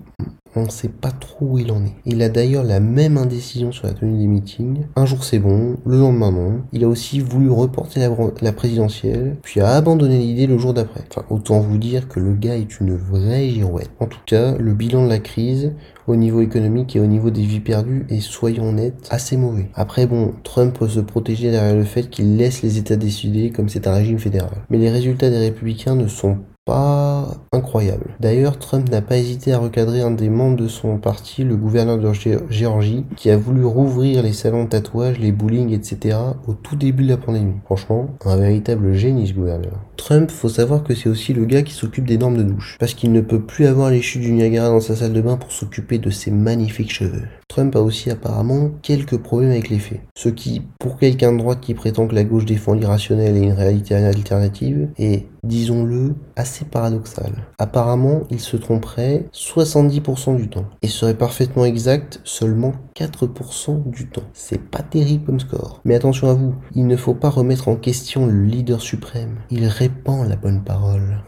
on 0.57 0.65
ne 0.65 0.69
sait 0.69 0.89
pas 0.89 1.11
trop 1.11 1.45
où 1.45 1.59
il 1.59 1.71
en 1.71 1.83
est. 1.85 1.95
Il 2.05 2.21
a 2.21 2.29
d'ailleurs 2.29 2.63
la 2.63 2.79
même 2.79 3.17
indécision 3.17 3.71
sur 3.71 3.87
la 3.87 3.93
tenue 3.93 4.17
des 4.17 4.27
meetings. 4.27 4.85
Un 4.95 5.05
jour 5.05 5.23
c'est 5.23 5.39
bon, 5.39 5.77
le 5.85 5.99
lendemain 5.99 6.31
non. 6.31 6.61
Il 6.73 6.83
a 6.83 6.87
aussi 6.87 7.19
voulu 7.19 7.49
reporter 7.49 7.99
la, 8.41 8.51
présidentielle, 8.51 9.37
puis 9.43 9.61
a 9.61 9.69
abandonné 9.69 10.17
l'idée 10.17 10.47
le 10.47 10.57
jour 10.57 10.73
d'après. 10.73 11.01
Enfin, 11.09 11.25
autant 11.29 11.59
vous 11.59 11.77
dire 11.77 12.07
que 12.07 12.19
le 12.19 12.33
gars 12.33 12.57
est 12.57 12.79
une 12.79 12.95
vraie 12.95 13.49
girouette. 13.49 13.91
En 13.99 14.07
tout 14.07 14.19
cas, 14.25 14.55
le 14.57 14.73
bilan 14.73 15.05
de 15.05 15.09
la 15.09 15.19
crise, 15.19 15.73
au 16.07 16.15
niveau 16.15 16.41
économique 16.41 16.95
et 16.95 16.99
au 16.99 17.05
niveau 17.05 17.29
des 17.29 17.41
vies 17.41 17.59
perdues 17.59 18.05
est, 18.09 18.21
soyons 18.21 18.69
honnêtes, 18.69 19.07
assez 19.09 19.37
mauvais. 19.37 19.69
Après 19.75 20.07
bon, 20.07 20.33
Trump 20.43 20.77
peut 20.77 20.87
se 20.87 20.99
protéger 20.99 21.51
derrière 21.51 21.75
le 21.75 21.83
fait 21.83 22.09
qu'il 22.09 22.37
laisse 22.37 22.61
les 22.61 22.77
États 22.77 22.95
décider 22.95 23.51
comme 23.51 23.69
c'est 23.69 23.87
un 23.87 23.93
régime 23.93 24.19
fédéral. 24.19 24.63
Mais 24.69 24.77
les 24.77 24.89
résultats 24.89 25.29
des 25.29 25.37
républicains 25.37 25.95
ne 25.95 26.07
sont 26.07 26.37
pas 26.67 27.29
incroyable. 27.53 28.13
D'ailleurs, 28.19 28.59
Trump 28.59 28.89
n'a 28.91 29.01
pas 29.01 29.17
hésité 29.17 29.53
à 29.53 29.57
recadrer 29.57 30.01
un 30.01 30.11
des 30.11 30.29
membres 30.29 30.57
de 30.57 30.67
son 30.67 30.97
parti, 30.97 31.45
le 31.45 31.55
gouverneur 31.55 31.97
de 31.97 32.11
Géorgie, 32.49 33.05
qui 33.15 33.31
a 33.31 33.37
voulu 33.37 33.63
rouvrir 33.63 34.21
les 34.21 34.33
salons 34.33 34.65
de 34.65 34.69
tatouage, 34.69 35.17
les 35.17 35.31
bowling, 35.31 35.71
etc. 35.71 36.17
au 36.45 36.53
tout 36.53 36.75
début 36.75 37.03
de 37.03 37.09
la 37.09 37.17
pandémie. 37.17 37.55
Franchement, 37.65 38.09
un 38.25 38.35
véritable 38.35 38.93
génie 38.93 39.27
ce 39.27 39.33
gouverneur. 39.33 39.79
Trump, 39.95 40.29
faut 40.29 40.49
savoir 40.49 40.83
que 40.83 40.93
c'est 40.93 41.09
aussi 41.09 41.33
le 41.33 41.45
gars 41.45 41.63
qui 41.63 41.73
s'occupe 41.73 42.05
des 42.05 42.17
normes 42.17 42.37
de 42.37 42.43
douche, 42.43 42.77
parce 42.79 42.93
qu'il 42.93 43.13
ne 43.13 43.21
peut 43.21 43.41
plus 43.41 43.65
avoir 43.65 43.89
les 43.89 44.01
chutes 44.01 44.21
du 44.21 44.33
Niagara 44.33 44.69
dans 44.69 44.81
sa 44.81 44.95
salle 44.95 45.13
de 45.13 45.21
bain 45.21 45.37
pour 45.37 45.51
s'occuper 45.51 45.97
de 45.99 46.09
ses 46.09 46.31
magnifiques 46.31 46.91
cheveux. 46.91 47.23
Trump 47.47 47.75
a 47.77 47.81
aussi 47.81 48.11
apparemment 48.11 48.71
quelques 48.81 49.17
problèmes 49.17 49.51
avec 49.51 49.69
les 49.69 49.79
faits, 49.79 50.01
ce 50.17 50.27
qui, 50.29 50.61
pour 50.79 50.97
quelqu'un 50.97 51.31
de 51.31 51.37
droite 51.37 51.61
qui 51.61 51.73
prétend 51.73 52.07
que 52.07 52.15
la 52.15 52.25
gauche 52.25 52.45
défend 52.45 52.73
l'irrationnel 52.73 53.37
et 53.37 53.41
une 53.41 53.53
réalité 53.53 53.95
alternative, 53.95 54.89
est, 54.97 55.25
disons-le, 55.47 56.15
assez 56.35 56.65
paradoxal. 56.65 57.47
Apparemment, 57.57 58.21
il 58.29 58.39
se 58.39 58.57
tromperait 58.57 59.25
70% 59.33 60.35
du 60.37 60.49
temps, 60.49 60.65
et 60.81 60.87
serait 60.87 61.17
parfaitement 61.17 61.65
exact 61.65 62.21
seulement 62.23 62.73
4% 62.95 63.89
du 63.89 64.07
temps. 64.07 64.23
C'est 64.33 64.61
pas 64.61 64.83
terrible 64.83 65.25
comme 65.25 65.39
score. 65.39 65.81
Mais 65.85 65.95
attention 65.95 66.29
à 66.29 66.33
vous, 66.33 66.55
il 66.75 66.87
ne 66.87 66.95
faut 66.95 67.13
pas 67.13 67.29
remettre 67.29 67.67
en 67.67 67.75
question 67.75 68.25
le 68.25 68.43
leader 68.43 68.81
suprême. 68.81 69.37
Il 69.49 69.65
répand 69.65 70.27
la 70.27 70.35
bonne 70.35 70.63
parole. 70.63 71.23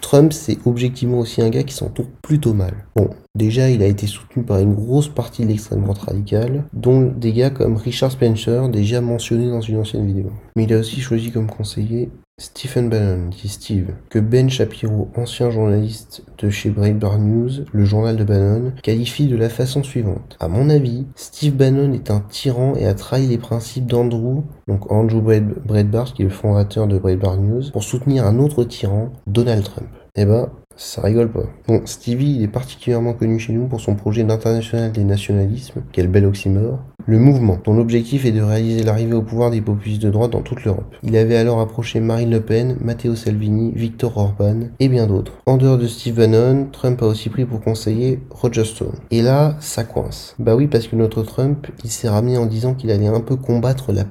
Trump, 0.00 0.32
c'est 0.32 0.58
objectivement 0.64 1.18
aussi 1.18 1.42
un 1.42 1.50
gars 1.50 1.62
qui 1.62 1.74
s'entoure 1.74 2.08
plutôt 2.22 2.54
mal. 2.54 2.86
Bon, 2.96 3.10
déjà, 3.34 3.70
il 3.70 3.82
a 3.82 3.86
été 3.86 4.06
soutenu 4.06 4.42
par 4.42 4.58
une 4.58 4.74
grosse 4.74 5.08
partie 5.08 5.42
de 5.42 5.48
l'extrême 5.48 5.82
droite 5.82 5.98
radicale, 5.98 6.64
dont 6.72 7.02
des 7.02 7.32
gars 7.32 7.50
comme 7.50 7.76
Richard 7.76 8.10
Spencer, 8.10 8.68
déjà 8.70 9.00
mentionné 9.00 9.48
dans 9.48 9.60
une 9.60 9.78
ancienne 9.78 10.06
vidéo. 10.06 10.30
Mais 10.56 10.64
il 10.64 10.72
a 10.72 10.78
aussi 10.78 11.00
choisi 11.00 11.30
comme 11.30 11.48
conseiller 11.48 12.10
Stephen 12.40 12.88
Bannon, 12.88 13.28
dit 13.28 13.48
Steve, 13.48 13.90
que 14.08 14.18
Ben 14.18 14.48
Shapiro, 14.48 15.10
ancien 15.14 15.50
journaliste 15.50 16.22
de 16.38 16.48
chez 16.48 16.70
Breitbart 16.70 17.18
News, 17.18 17.66
le 17.70 17.84
journal 17.84 18.16
de 18.16 18.24
Bannon, 18.24 18.72
qualifie 18.82 19.26
de 19.26 19.36
la 19.36 19.50
façon 19.50 19.82
suivante. 19.82 20.38
À 20.40 20.48
mon 20.48 20.70
avis, 20.70 21.06
Steve 21.16 21.54
Bannon 21.54 21.92
est 21.92 22.10
un 22.10 22.20
tyran 22.20 22.76
et 22.76 22.86
a 22.86 22.94
trahi 22.94 23.26
les 23.26 23.36
principes 23.36 23.84
d'Andrew, 23.84 24.42
donc 24.68 24.90
Andrew 24.90 25.20
Breitbart, 25.20 26.14
qui 26.14 26.22
est 26.22 26.24
le 26.24 26.30
fondateur 26.30 26.86
de 26.86 26.98
Breitbart 26.98 27.36
News, 27.36 27.70
pour 27.72 27.84
soutenir 27.84 28.24
un 28.24 28.38
autre 28.38 28.64
tyran, 28.64 29.12
Donald 29.26 29.62
Trump. 29.62 29.90
Eh 30.16 30.24
ben, 30.24 30.48
ça 30.76 31.02
rigole 31.02 31.30
pas. 31.30 31.44
Bon, 31.68 31.82
Stevie, 31.84 32.36
il 32.36 32.42
est 32.42 32.48
particulièrement 32.48 33.12
connu 33.12 33.38
chez 33.38 33.52
nous 33.52 33.66
pour 33.66 33.82
son 33.82 33.96
projet 33.96 34.24
d'international 34.24 34.92
des 34.92 35.04
nationalismes, 35.04 35.82
quel 35.92 36.08
bel 36.08 36.24
oxymore, 36.24 36.78
le 37.06 37.18
mouvement, 37.18 37.58
dont 37.64 37.74
l'objectif 37.74 38.24
est 38.24 38.32
de 38.32 38.42
réaliser 38.42 38.82
l'arrivée 38.82 39.14
au 39.14 39.22
pouvoir 39.22 39.50
des 39.50 39.60
populistes 39.60 40.02
de 40.02 40.10
droite 40.10 40.32
dans 40.32 40.42
toute 40.42 40.64
l'Europe. 40.64 40.94
Il 41.02 41.16
avait 41.16 41.36
alors 41.36 41.60
approché 41.60 42.00
Marine 42.00 42.30
Le 42.30 42.40
Pen, 42.40 42.76
Matteo 42.80 43.14
Salvini, 43.14 43.72
Victor 43.74 44.16
Orban 44.16 44.68
et 44.78 44.88
bien 44.88 45.06
d'autres. 45.06 45.32
En 45.46 45.56
dehors 45.56 45.78
de 45.78 45.86
Steve 45.86 46.16
Bannon, 46.16 46.68
Trump 46.72 47.02
a 47.02 47.06
aussi 47.06 47.28
pris 47.28 47.44
pour 47.44 47.60
conseiller 47.60 48.20
Roger 48.30 48.64
Stone. 48.64 48.94
Et 49.10 49.22
là, 49.22 49.56
ça 49.60 49.84
coince. 49.84 50.34
Bah 50.38 50.54
oui, 50.56 50.66
parce 50.66 50.86
que 50.86 50.96
notre 50.96 51.22
Trump, 51.22 51.66
il 51.84 51.90
s'est 51.90 52.08
ramené 52.08 52.36
en 52.36 52.46
disant 52.46 52.74
qu'il 52.74 52.90
allait 52.90 53.06
un 53.06 53.20
peu 53.20 53.36
combattre 53.36 53.92
la, 53.92 54.04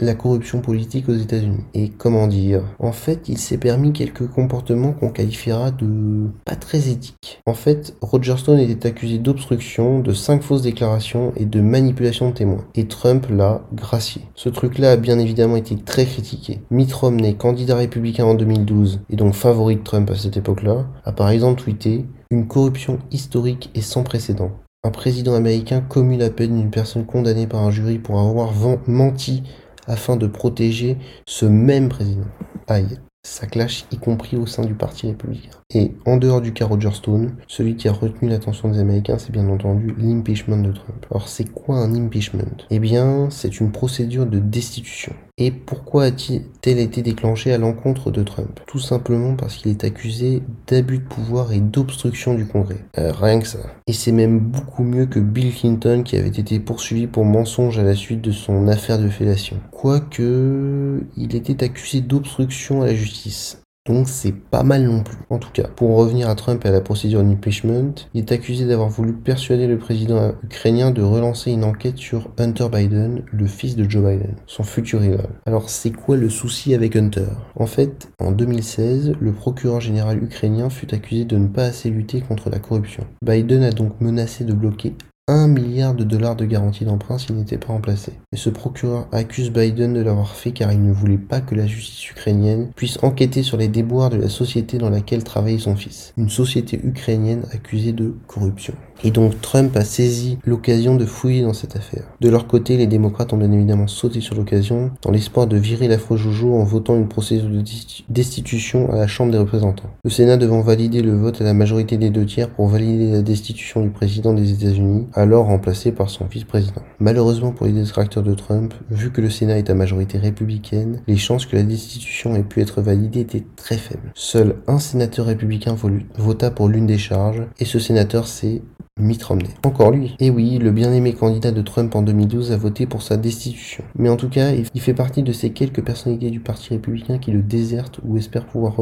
la 0.00 0.14
corruption 0.14 0.60
politique 0.60 1.08
aux 1.08 1.14
États-Unis. 1.14 1.64
Et 1.74 1.88
comment 1.88 2.26
dire? 2.26 2.62
En 2.78 2.92
fait, 2.92 3.28
il 3.28 3.38
s'est 3.38 3.58
permis 3.58 3.92
quelques 3.92 4.26
comportements 4.26 4.92
qu'on 4.92 5.10
qualifiera 5.10 5.70
de 5.70 6.28
pas 6.44 6.56
très 6.56 6.88
éthiques. 6.88 7.40
En 7.46 7.54
fait, 7.54 7.96
Roger 8.00 8.36
Stone 8.36 8.58
était 8.58 8.88
accusé 8.88 9.18
d'obstruction, 9.18 10.00
de 10.00 10.12
cinq 10.12 10.42
fausses 10.42 10.62
déclarations 10.62 11.32
et 11.36 11.44
de 11.44 11.60
manipulation 11.60 12.29
témoin. 12.32 12.64
Et 12.74 12.86
Trump 12.86 13.26
l'a 13.30 13.62
gracié. 13.72 14.22
Ce 14.34 14.48
truc-là 14.48 14.92
a 14.92 14.96
bien 14.96 15.18
évidemment 15.18 15.56
été 15.56 15.76
très 15.76 16.06
critiqué. 16.06 16.60
Mitt 16.70 16.92
Romney, 16.92 17.34
candidat 17.34 17.76
républicain 17.76 18.24
en 18.24 18.34
2012, 18.34 19.00
et 19.10 19.16
donc 19.16 19.34
favori 19.34 19.76
de 19.76 19.82
Trump 19.82 20.10
à 20.10 20.16
cette 20.16 20.36
époque-là, 20.36 20.86
a 21.04 21.12
par 21.12 21.30
exemple 21.30 21.62
tweeté 21.62 22.06
Une 22.30 22.46
corruption 22.46 22.98
historique 23.10 23.70
et 23.74 23.82
sans 23.82 24.02
précédent. 24.02 24.52
Un 24.82 24.90
président 24.90 25.34
américain 25.34 25.82
commu 25.82 26.16
la 26.16 26.30
peine 26.30 26.56
d'une 26.56 26.70
personne 26.70 27.04
condamnée 27.04 27.46
par 27.46 27.62
un 27.62 27.70
jury 27.70 27.98
pour 27.98 28.18
avoir 28.18 28.52
menti 28.86 29.42
afin 29.86 30.16
de 30.16 30.26
protéger 30.26 30.96
ce 31.26 31.44
même 31.44 31.88
président. 31.88 32.28
Aïe. 32.66 32.98
Ça 33.22 33.46
clash 33.46 33.84
y 33.92 33.98
compris 33.98 34.38
au 34.38 34.46
sein 34.46 34.64
du 34.64 34.74
Parti 34.74 35.06
républicain. 35.06 35.50
Et 35.74 35.92
en 36.06 36.16
dehors 36.16 36.40
du 36.40 36.54
cas 36.54 36.64
Roger 36.64 36.90
Stone, 36.92 37.36
celui 37.48 37.76
qui 37.76 37.86
a 37.86 37.92
retenu 37.92 38.30
l'attention 38.30 38.70
des 38.70 38.78
Américains, 38.78 39.18
c'est 39.18 39.30
bien 39.30 39.48
entendu 39.48 39.94
l'impeachment 39.98 40.62
de 40.62 40.72
Trump. 40.72 41.06
Alors 41.10 41.28
c'est 41.28 41.52
quoi 41.52 41.76
un 41.76 41.94
impeachment? 41.94 42.64
Eh 42.70 42.78
bien, 42.78 43.28
c'est 43.30 43.60
une 43.60 43.72
procédure 43.72 44.24
de 44.24 44.38
destitution. 44.38 45.14
Et 45.42 45.50
pourquoi 45.50 46.04
a-t-elle 46.04 46.78
été 46.78 47.00
déclenché 47.00 47.50
à 47.50 47.56
l'encontre 47.56 48.10
de 48.10 48.22
Trump? 48.22 48.60
Tout 48.66 48.78
simplement 48.78 49.36
parce 49.36 49.56
qu'il 49.56 49.70
est 49.70 49.84
accusé 49.84 50.42
d'abus 50.66 50.98
de 50.98 51.04
pouvoir 51.04 51.54
et 51.54 51.60
d'obstruction 51.60 52.34
du 52.34 52.46
Congrès. 52.46 52.84
Euh, 52.98 53.10
rien 53.10 53.40
que 53.40 53.46
ça. 53.46 53.58
Et 53.86 53.94
c'est 53.94 54.12
même 54.12 54.38
beaucoup 54.38 54.82
mieux 54.82 55.06
que 55.06 55.18
Bill 55.18 55.54
Clinton 55.54 56.02
qui 56.04 56.16
avait 56.16 56.28
été 56.28 56.60
poursuivi 56.60 57.06
pour 57.06 57.24
mensonge 57.24 57.78
à 57.78 57.82
la 57.82 57.94
suite 57.94 58.20
de 58.20 58.32
son 58.32 58.68
affaire 58.68 58.98
de 58.98 59.08
fellation. 59.08 59.56
Quoique, 59.70 61.02
il 61.16 61.34
était 61.34 61.64
accusé 61.64 62.02
d'obstruction 62.02 62.82
à 62.82 62.86
la 62.86 62.94
justice. 62.94 63.59
Donc 63.86 64.08
c'est 64.08 64.34
pas 64.34 64.62
mal 64.62 64.84
non 64.84 65.02
plus. 65.02 65.16
En 65.30 65.38
tout 65.38 65.50
cas, 65.52 65.66
pour 65.66 65.96
revenir 65.96 66.28
à 66.28 66.34
Trump 66.34 66.62
et 66.64 66.68
à 66.68 66.72
la 66.72 66.82
procédure 66.82 67.22
d'impeachment, 67.22 67.94
il 68.12 68.20
est 68.20 68.32
accusé 68.32 68.66
d'avoir 68.66 68.90
voulu 68.90 69.14
persuader 69.14 69.66
le 69.66 69.78
président 69.78 70.34
ukrainien 70.42 70.90
de 70.90 71.02
relancer 71.02 71.50
une 71.50 71.64
enquête 71.64 71.96
sur 71.96 72.30
Hunter 72.38 72.68
Biden, 72.70 73.24
le 73.32 73.46
fils 73.46 73.76
de 73.76 73.88
Joe 73.88 74.02
Biden, 74.04 74.36
son 74.46 74.64
futur 74.64 75.00
rival. 75.00 75.30
Alors 75.46 75.70
c'est 75.70 75.92
quoi 75.92 76.16
le 76.16 76.28
souci 76.28 76.74
avec 76.74 76.94
Hunter? 76.94 77.28
En 77.56 77.66
fait, 77.66 78.10
en 78.18 78.32
2016, 78.32 79.14
le 79.18 79.32
procureur 79.32 79.80
général 79.80 80.22
ukrainien 80.22 80.68
fut 80.68 80.94
accusé 80.94 81.24
de 81.24 81.38
ne 81.38 81.48
pas 81.48 81.64
assez 81.64 81.88
lutter 81.88 82.20
contre 82.20 82.50
la 82.50 82.58
corruption. 82.58 83.06
Biden 83.24 83.62
a 83.62 83.70
donc 83.70 84.00
menacé 84.00 84.44
de 84.44 84.52
bloquer 84.52 84.94
1 85.30 85.46
milliard 85.46 85.94
de 85.94 86.02
dollars 86.02 86.34
de 86.34 86.44
garantie 86.44 86.84
d'emprunt 86.84 87.16
s'il 87.16 87.36
n'était 87.36 87.56
pas 87.56 87.68
remplacé. 87.68 88.14
Mais 88.32 88.38
ce 88.38 88.50
procureur 88.50 89.06
accuse 89.12 89.52
Biden 89.52 89.94
de 89.94 90.00
l'avoir 90.00 90.34
fait 90.34 90.50
car 90.50 90.72
il 90.72 90.82
ne 90.82 90.92
voulait 90.92 91.18
pas 91.18 91.40
que 91.40 91.54
la 91.54 91.68
justice 91.68 92.10
ukrainienne 92.10 92.72
puisse 92.74 92.98
enquêter 93.02 93.44
sur 93.44 93.56
les 93.56 93.68
déboires 93.68 94.10
de 94.10 94.16
la 94.16 94.28
société 94.28 94.78
dans 94.78 94.90
laquelle 94.90 95.22
travaillait 95.22 95.60
son 95.60 95.76
fils. 95.76 96.12
Une 96.16 96.30
société 96.30 96.80
ukrainienne 96.82 97.44
accusée 97.52 97.92
de 97.92 98.16
corruption. 98.26 98.74
Et 99.02 99.10
donc 99.10 99.40
Trump 99.40 99.76
a 99.76 99.84
saisi 99.84 100.38
l'occasion 100.44 100.96
de 100.96 101.06
fouiller 101.06 101.42
dans 101.42 101.52
cette 101.52 101.76
affaire. 101.76 102.04
De 102.20 102.28
leur 102.28 102.46
côté, 102.46 102.76
les 102.76 102.86
démocrates 102.86 103.32
ont 103.32 103.38
bien 103.38 103.50
évidemment 103.50 103.86
sauté 103.86 104.20
sur 104.20 104.34
l'occasion 104.34 104.90
dans 105.02 105.10
l'espoir 105.10 105.46
de 105.46 105.56
virer 105.56 105.88
l'afro-jojo 105.88 106.54
en 106.54 106.64
votant 106.64 106.96
une 106.96 107.08
procédure 107.08 107.48
de 107.48 107.62
destitution 108.08 108.92
à 108.92 108.96
la 108.96 109.06
Chambre 109.06 109.32
des 109.32 109.38
représentants. 109.38 109.90
Le 110.04 110.10
Sénat 110.10 110.36
devant 110.36 110.60
valider 110.60 111.02
le 111.02 111.16
vote 111.16 111.40
à 111.40 111.44
la 111.44 111.54
majorité 111.54 111.96
des 111.96 112.10
deux 112.10 112.26
tiers 112.26 112.50
pour 112.50 112.68
valider 112.68 113.10
la 113.10 113.22
destitution 113.22 113.82
du 113.82 113.90
président 113.90 114.34
des 114.34 114.52
États-Unis, 114.52 115.06
alors 115.14 115.46
remplacé 115.46 115.92
par 115.92 116.10
son 116.10 116.26
vice-président. 116.26 116.82
Malheureusement 116.98 117.52
pour 117.52 117.66
les 117.66 117.72
détracteurs 117.72 118.22
de 118.22 118.34
Trump, 118.34 118.74
vu 118.90 119.10
que 119.10 119.20
le 119.20 119.30
Sénat 119.30 119.58
est 119.58 119.70
à 119.70 119.74
majorité 119.74 120.18
républicaine, 120.18 121.00
les 121.06 121.16
chances 121.16 121.46
que 121.46 121.56
la 121.56 121.62
destitution 121.62 122.36
ait 122.36 122.42
pu 122.42 122.60
être 122.60 122.82
validée 122.82 123.20
étaient 123.20 123.44
très 123.56 123.78
faibles. 123.78 124.12
Seul 124.14 124.56
un 124.66 124.78
sénateur 124.78 125.26
républicain 125.26 125.74
vota 126.18 126.50
pour 126.50 126.68
l'une 126.68 126.86
des 126.86 126.98
charges, 126.98 127.42
et 127.58 127.64
ce 127.64 127.78
sénateur 127.78 128.26
c'est 128.26 128.62
Mitt 129.00 129.22
Romney. 129.22 129.48
Encore 129.64 129.90
lui. 129.90 130.16
Et 130.20 130.30
oui, 130.30 130.58
le 130.58 130.70
bien-aimé 130.70 131.12
candidat 131.12 131.52
de 131.52 131.62
Trump 131.62 131.94
en 131.94 132.02
2012 132.02 132.52
a 132.52 132.56
voté 132.56 132.86
pour 132.86 133.02
sa 133.02 133.16
destitution. 133.16 133.84
Mais 133.96 134.08
en 134.08 134.16
tout 134.16 134.28
cas, 134.28 134.52
il 134.52 134.80
fait 134.80 134.94
partie 134.94 135.22
de 135.22 135.32
ces 135.32 135.50
quelques 135.50 135.84
personnalités 135.84 136.30
du 136.30 136.40
Parti 136.40 136.70
républicain 136.70 137.18
qui 137.18 137.30
le 137.30 137.42
désertent 137.42 138.00
ou 138.04 138.16
espèrent 138.16 138.46
pouvoir 138.46 138.74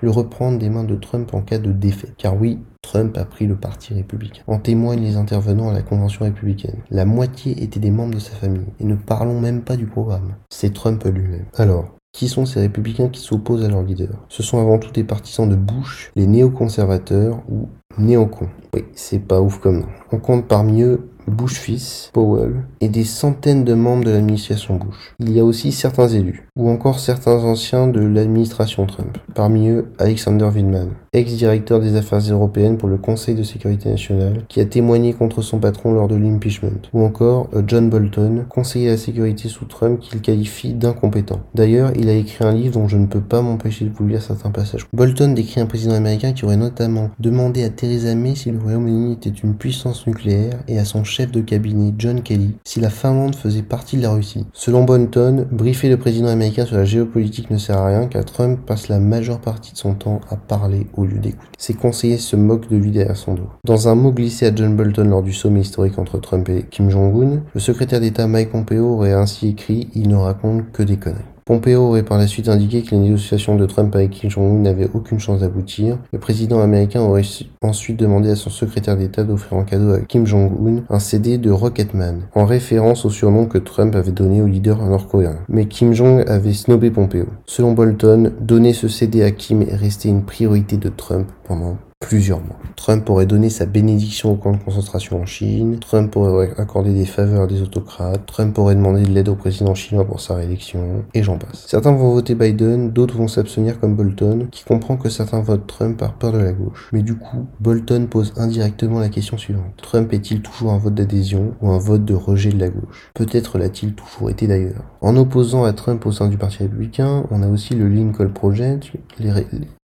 le 0.00 0.10
reprendre 0.10 0.58
des 0.58 0.70
mains 0.70 0.84
de 0.84 0.96
Trump 0.96 1.32
en 1.34 1.40
cas 1.40 1.58
de 1.58 1.72
défaite. 1.72 2.14
Car 2.18 2.40
oui, 2.40 2.58
Trump 2.82 3.16
a 3.18 3.24
pris 3.24 3.46
le 3.46 3.56
Parti 3.56 3.94
républicain. 3.94 4.42
En 4.46 4.58
témoignent 4.58 5.02
les 5.02 5.16
intervenants 5.16 5.70
à 5.70 5.72
la 5.72 5.82
convention 5.82 6.24
républicaine. 6.24 6.82
La 6.90 7.04
moitié 7.04 7.62
étaient 7.62 7.80
des 7.80 7.90
membres 7.90 8.14
de 8.14 8.20
sa 8.20 8.32
famille. 8.32 8.66
Et 8.80 8.84
ne 8.84 8.94
parlons 8.94 9.40
même 9.40 9.62
pas 9.62 9.76
du 9.76 9.86
programme. 9.86 10.36
C'est 10.50 10.72
Trump 10.72 11.02
lui-même. 11.04 11.46
Alors, 11.56 11.95
qui 12.16 12.28
sont 12.28 12.46
ces 12.46 12.60
républicains 12.60 13.08
qui 13.08 13.20
s'opposent 13.20 13.62
à 13.62 13.68
leur 13.68 13.82
leader? 13.82 14.24
Ce 14.30 14.42
sont 14.42 14.58
avant 14.58 14.78
tout 14.78 14.90
des 14.90 15.04
partisans 15.04 15.48
de 15.48 15.54
Bush, 15.54 16.10
les 16.16 16.26
néoconservateurs 16.26 17.42
ou 17.50 17.68
néocons. 17.98 18.48
Oui, 18.74 18.84
c'est 18.94 19.18
pas 19.18 19.42
ouf 19.42 19.58
comme 19.58 19.80
nom. 19.80 19.88
On 20.12 20.18
compte 20.18 20.46
parmi 20.46 20.80
eux 20.80 21.10
Bush 21.26 21.54
fils, 21.54 22.10
Powell, 22.14 22.62
et 22.80 22.88
des 22.88 23.04
centaines 23.04 23.64
de 23.64 23.74
membres 23.74 24.04
de 24.04 24.12
l'administration 24.12 24.76
Bush. 24.76 25.14
Il 25.18 25.32
y 25.32 25.40
a 25.40 25.44
aussi 25.44 25.72
certains 25.72 26.08
élus, 26.08 26.48
ou 26.56 26.70
encore 26.70 27.00
certains 27.00 27.42
anciens 27.44 27.88
de 27.88 28.00
l'administration 28.00 28.86
Trump, 28.86 29.18
parmi 29.34 29.68
eux 29.68 29.92
Alexander 29.98 30.48
Vindman, 30.50 30.90
ex-directeur 31.16 31.80
des 31.80 31.96
affaires 31.96 32.20
européennes 32.20 32.76
pour 32.76 32.88
le 32.88 32.98
Conseil 32.98 33.34
de 33.34 33.42
sécurité 33.42 33.88
nationale, 33.90 34.44
qui 34.48 34.60
a 34.60 34.66
témoigné 34.66 35.12
contre 35.12 35.42
son 35.42 35.58
patron 35.58 35.92
lors 35.92 36.08
de 36.08 36.16
l'impeachment. 36.16 36.90
Ou 36.92 37.02
encore 37.02 37.48
euh, 37.54 37.62
John 37.66 37.88
Bolton, 37.88 38.44
conseiller 38.48 38.88
à 38.88 38.92
la 38.92 38.96
sécurité 38.96 39.48
sous 39.48 39.64
Trump 39.64 39.98
qu'il 40.00 40.20
qualifie 40.20 40.74
d'incompétent. 40.74 41.40
D'ailleurs, 41.54 41.92
il 41.96 42.08
a 42.08 42.12
écrit 42.12 42.44
un 42.44 42.52
livre 42.52 42.74
dont 42.74 42.88
je 42.88 42.96
ne 42.96 43.06
peux 43.06 43.20
pas 43.20 43.42
m'empêcher 43.42 43.86
de 43.86 43.90
vous 43.90 44.06
lire 44.06 44.22
certains 44.22 44.50
passages. 44.50 44.86
Bolton 44.92 45.32
décrit 45.32 45.60
un 45.60 45.66
président 45.66 45.94
américain 45.94 46.32
qui 46.32 46.44
aurait 46.44 46.56
notamment 46.56 47.10
demandé 47.18 47.64
à 47.64 47.70
Theresa 47.70 48.14
May 48.14 48.34
si 48.34 48.50
le 48.50 48.58
Royaume-Uni 48.58 49.14
était 49.14 49.30
une 49.30 49.54
puissance 49.54 50.06
nucléaire 50.06 50.58
et 50.68 50.78
à 50.78 50.84
son 50.84 51.04
chef 51.04 51.30
de 51.30 51.40
cabinet 51.40 51.94
John 51.98 52.22
Kelly 52.22 52.56
si 52.64 52.80
la 52.80 52.90
Finlande 52.90 53.34
faisait 53.34 53.62
partie 53.62 53.96
de 53.96 54.02
la 54.02 54.10
Russie. 54.10 54.46
Selon 54.52 54.84
Bolton, 54.84 55.46
briefer 55.50 55.88
le 55.88 55.96
président 55.96 56.28
américain 56.28 56.66
sur 56.66 56.76
la 56.76 56.84
géopolitique 56.84 57.50
ne 57.50 57.58
sert 57.58 57.78
à 57.78 57.86
rien 57.86 58.06
car 58.06 58.24
Trump 58.24 58.60
passe 58.66 58.88
la 58.88 59.00
majeure 59.00 59.40
partie 59.40 59.72
de 59.72 59.78
son 59.78 59.94
temps 59.94 60.20
à 60.30 60.36
parler 60.36 60.86
au 60.96 61.05
lieu. 61.06 61.20
Ses 61.58 61.74
conseillers 61.74 62.18
se 62.18 62.36
moquent 62.36 62.68
de 62.68 62.76
lui 62.76 62.90
derrière 62.90 63.16
son 63.16 63.34
dos. 63.34 63.48
Dans 63.64 63.88
un 63.88 63.94
mot 63.94 64.12
glissé 64.12 64.46
à 64.46 64.54
John 64.54 64.76
Bolton 64.76 65.08
lors 65.08 65.22
du 65.22 65.32
sommet 65.32 65.60
historique 65.60 65.98
entre 65.98 66.18
Trump 66.18 66.48
et 66.48 66.64
Kim 66.70 66.90
Jong-un, 66.90 67.42
le 67.54 67.60
secrétaire 67.60 68.00
d'État 68.00 68.26
Mike 68.26 68.50
Pompeo 68.50 68.94
aurait 68.94 69.12
ainsi 69.12 69.48
écrit 69.48 69.88
Il 69.94 70.08
ne 70.08 70.16
raconte 70.16 70.70
que 70.72 70.82
des 70.82 70.96
conneries. 70.96 71.35
Pompeo 71.46 71.80
aurait 71.80 72.02
par 72.02 72.18
la 72.18 72.26
suite 72.26 72.48
indiqué 72.48 72.82
que 72.82 72.90
les 72.90 72.98
négociations 72.98 73.54
de 73.54 73.66
Trump 73.66 73.94
avec 73.94 74.10
Kim 74.10 74.28
Jong-un 74.28 74.62
n'avaient 74.62 74.90
aucune 74.92 75.20
chance 75.20 75.42
d'aboutir. 75.42 75.96
Le 76.12 76.18
président 76.18 76.60
américain 76.60 77.02
aurait 77.02 77.22
ensuite 77.62 78.00
demandé 78.00 78.30
à 78.30 78.34
son 78.34 78.50
secrétaire 78.50 78.96
d'État 78.96 79.22
d'offrir 79.22 79.56
en 79.56 79.62
cadeau 79.62 79.92
à 79.92 80.00
Kim 80.00 80.26
Jong-un 80.26 80.82
un 80.90 80.98
CD 80.98 81.38
de 81.38 81.52
Rocketman, 81.52 82.22
en 82.34 82.46
référence 82.46 83.04
au 83.04 83.10
surnom 83.10 83.46
que 83.46 83.58
Trump 83.58 83.94
avait 83.94 84.10
donné 84.10 84.42
au 84.42 84.48
leader 84.48 84.84
nord-coréen. 84.84 85.36
Mais 85.48 85.66
Kim 85.66 85.92
Jong 85.92 86.24
avait 86.26 86.52
snobé 86.52 86.90
Pompeo. 86.90 87.26
Selon 87.46 87.74
Bolton, 87.74 88.32
donner 88.40 88.72
ce 88.72 88.88
CD 88.88 89.22
à 89.22 89.30
Kim 89.30 89.62
est 89.62 89.76
resté 89.76 90.08
une 90.08 90.24
priorité 90.24 90.78
de 90.78 90.88
Trump 90.88 91.28
pendant 91.44 91.76
plusieurs 91.98 92.40
mois. 92.40 92.58
Trump 92.76 93.08
aurait 93.08 93.26
donné 93.26 93.48
sa 93.48 93.64
bénédiction 93.64 94.32
au 94.32 94.36
camp 94.36 94.52
de 94.52 94.58
concentration 94.58 95.20
en 95.20 95.24
Chine, 95.24 95.78
Trump 95.78 96.14
aurait 96.16 96.52
accordé 96.58 96.92
des 96.92 97.06
faveurs 97.06 97.44
à 97.44 97.46
des 97.46 97.62
autocrates, 97.62 98.26
Trump 98.26 98.58
aurait 98.58 98.74
demandé 98.74 99.02
de 99.02 99.10
l'aide 99.10 99.30
au 99.30 99.34
président 99.34 99.74
chinois 99.74 100.04
pour 100.04 100.20
sa 100.20 100.34
réélection, 100.34 101.04
et 101.14 101.22
j'en 101.22 101.38
passe. 101.38 101.64
Certains 101.66 101.92
vont 101.92 102.12
voter 102.12 102.34
Biden, 102.34 102.90
d'autres 102.90 103.16
vont 103.16 103.28
s'abstenir 103.28 103.80
comme 103.80 103.96
Bolton, 103.96 104.48
qui 104.50 104.64
comprend 104.64 104.98
que 104.98 105.08
certains 105.08 105.40
votent 105.40 105.66
Trump 105.66 105.98
par 105.98 106.14
peur 106.14 106.32
de 106.32 106.38
la 106.38 106.52
gauche. 106.52 106.90
Mais 106.92 107.02
du 107.02 107.16
coup, 107.16 107.46
Bolton 107.60 108.06
pose 108.10 108.34
indirectement 108.36 109.00
la 109.00 109.08
question 109.08 109.38
suivante. 109.38 109.72
Trump 109.82 110.12
est-il 110.12 110.42
toujours 110.42 110.72
un 110.72 110.78
vote 110.78 110.94
d'adhésion 110.94 111.54
ou 111.62 111.70
un 111.70 111.78
vote 111.78 112.04
de 112.04 112.14
rejet 112.14 112.50
de 112.50 112.60
la 112.60 112.68
gauche? 112.68 113.10
Peut-être 113.14 113.56
l'a-t-il 113.58 113.94
toujours 113.94 114.28
été 114.28 114.46
d'ailleurs. 114.46 114.84
En 115.00 115.16
opposant 115.16 115.64
à 115.64 115.72
Trump 115.72 116.04
au 116.04 116.12
sein 116.12 116.28
du 116.28 116.36
Parti 116.36 116.58
républicain, 116.58 117.24
on 117.30 117.42
a 117.42 117.48
aussi 117.48 117.74
le 117.74 117.88
Lincoln 117.88 118.28
Project, 118.28 118.92
les, 119.18 119.32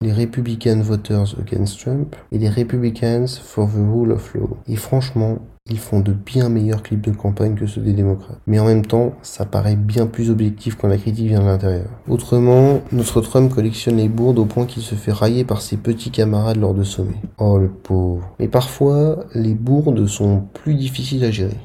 les 0.01 0.13
Republican 0.13 0.79
Voters 0.81 1.35
Against 1.39 1.79
Trump 1.79 1.98
et 2.31 2.37
les 2.37 2.49
Republicans 2.49 3.27
for 3.27 3.67
the 3.67 3.75
Rule 3.75 4.11
of 4.11 4.33
Law. 4.33 4.57
Et 4.67 4.75
franchement, 4.75 5.39
ils 5.69 5.79
font 5.79 5.99
de 5.99 6.11
bien 6.11 6.49
meilleurs 6.49 6.81
clips 6.81 7.01
de 7.01 7.11
campagne 7.11 7.55
que 7.55 7.67
ceux 7.67 7.81
des 7.81 7.93
démocrates. 7.93 8.39
Mais 8.47 8.59
en 8.59 8.65
même 8.65 8.85
temps, 8.85 9.13
ça 9.21 9.45
paraît 9.45 9.75
bien 9.75 10.07
plus 10.07 10.29
objectif 10.29 10.75
quand 10.75 10.87
la 10.87 10.97
critique 10.97 11.27
vient 11.27 11.41
de 11.41 11.45
l'intérieur. 11.45 11.89
Autrement, 12.07 12.81
notre 12.91 13.21
Trump 13.21 13.53
collectionne 13.53 13.97
les 13.97 14.09
bourdes 14.09 14.39
au 14.39 14.45
point 14.45 14.65
qu'il 14.65 14.83
se 14.83 14.95
fait 14.95 15.11
railler 15.11 15.43
par 15.43 15.61
ses 15.61 15.77
petits 15.77 16.11
camarades 16.11 16.57
lors 16.57 16.73
de 16.73 16.83
sommets. 16.83 17.21
Oh 17.37 17.57
le 17.57 17.69
pauvre. 17.69 18.33
Mais 18.39 18.47
parfois, 18.47 19.25
les 19.35 19.53
bourdes 19.53 20.07
sont 20.07 20.43
plus 20.53 20.75
difficiles 20.75 21.23
à 21.23 21.31
gérer. 21.31 21.57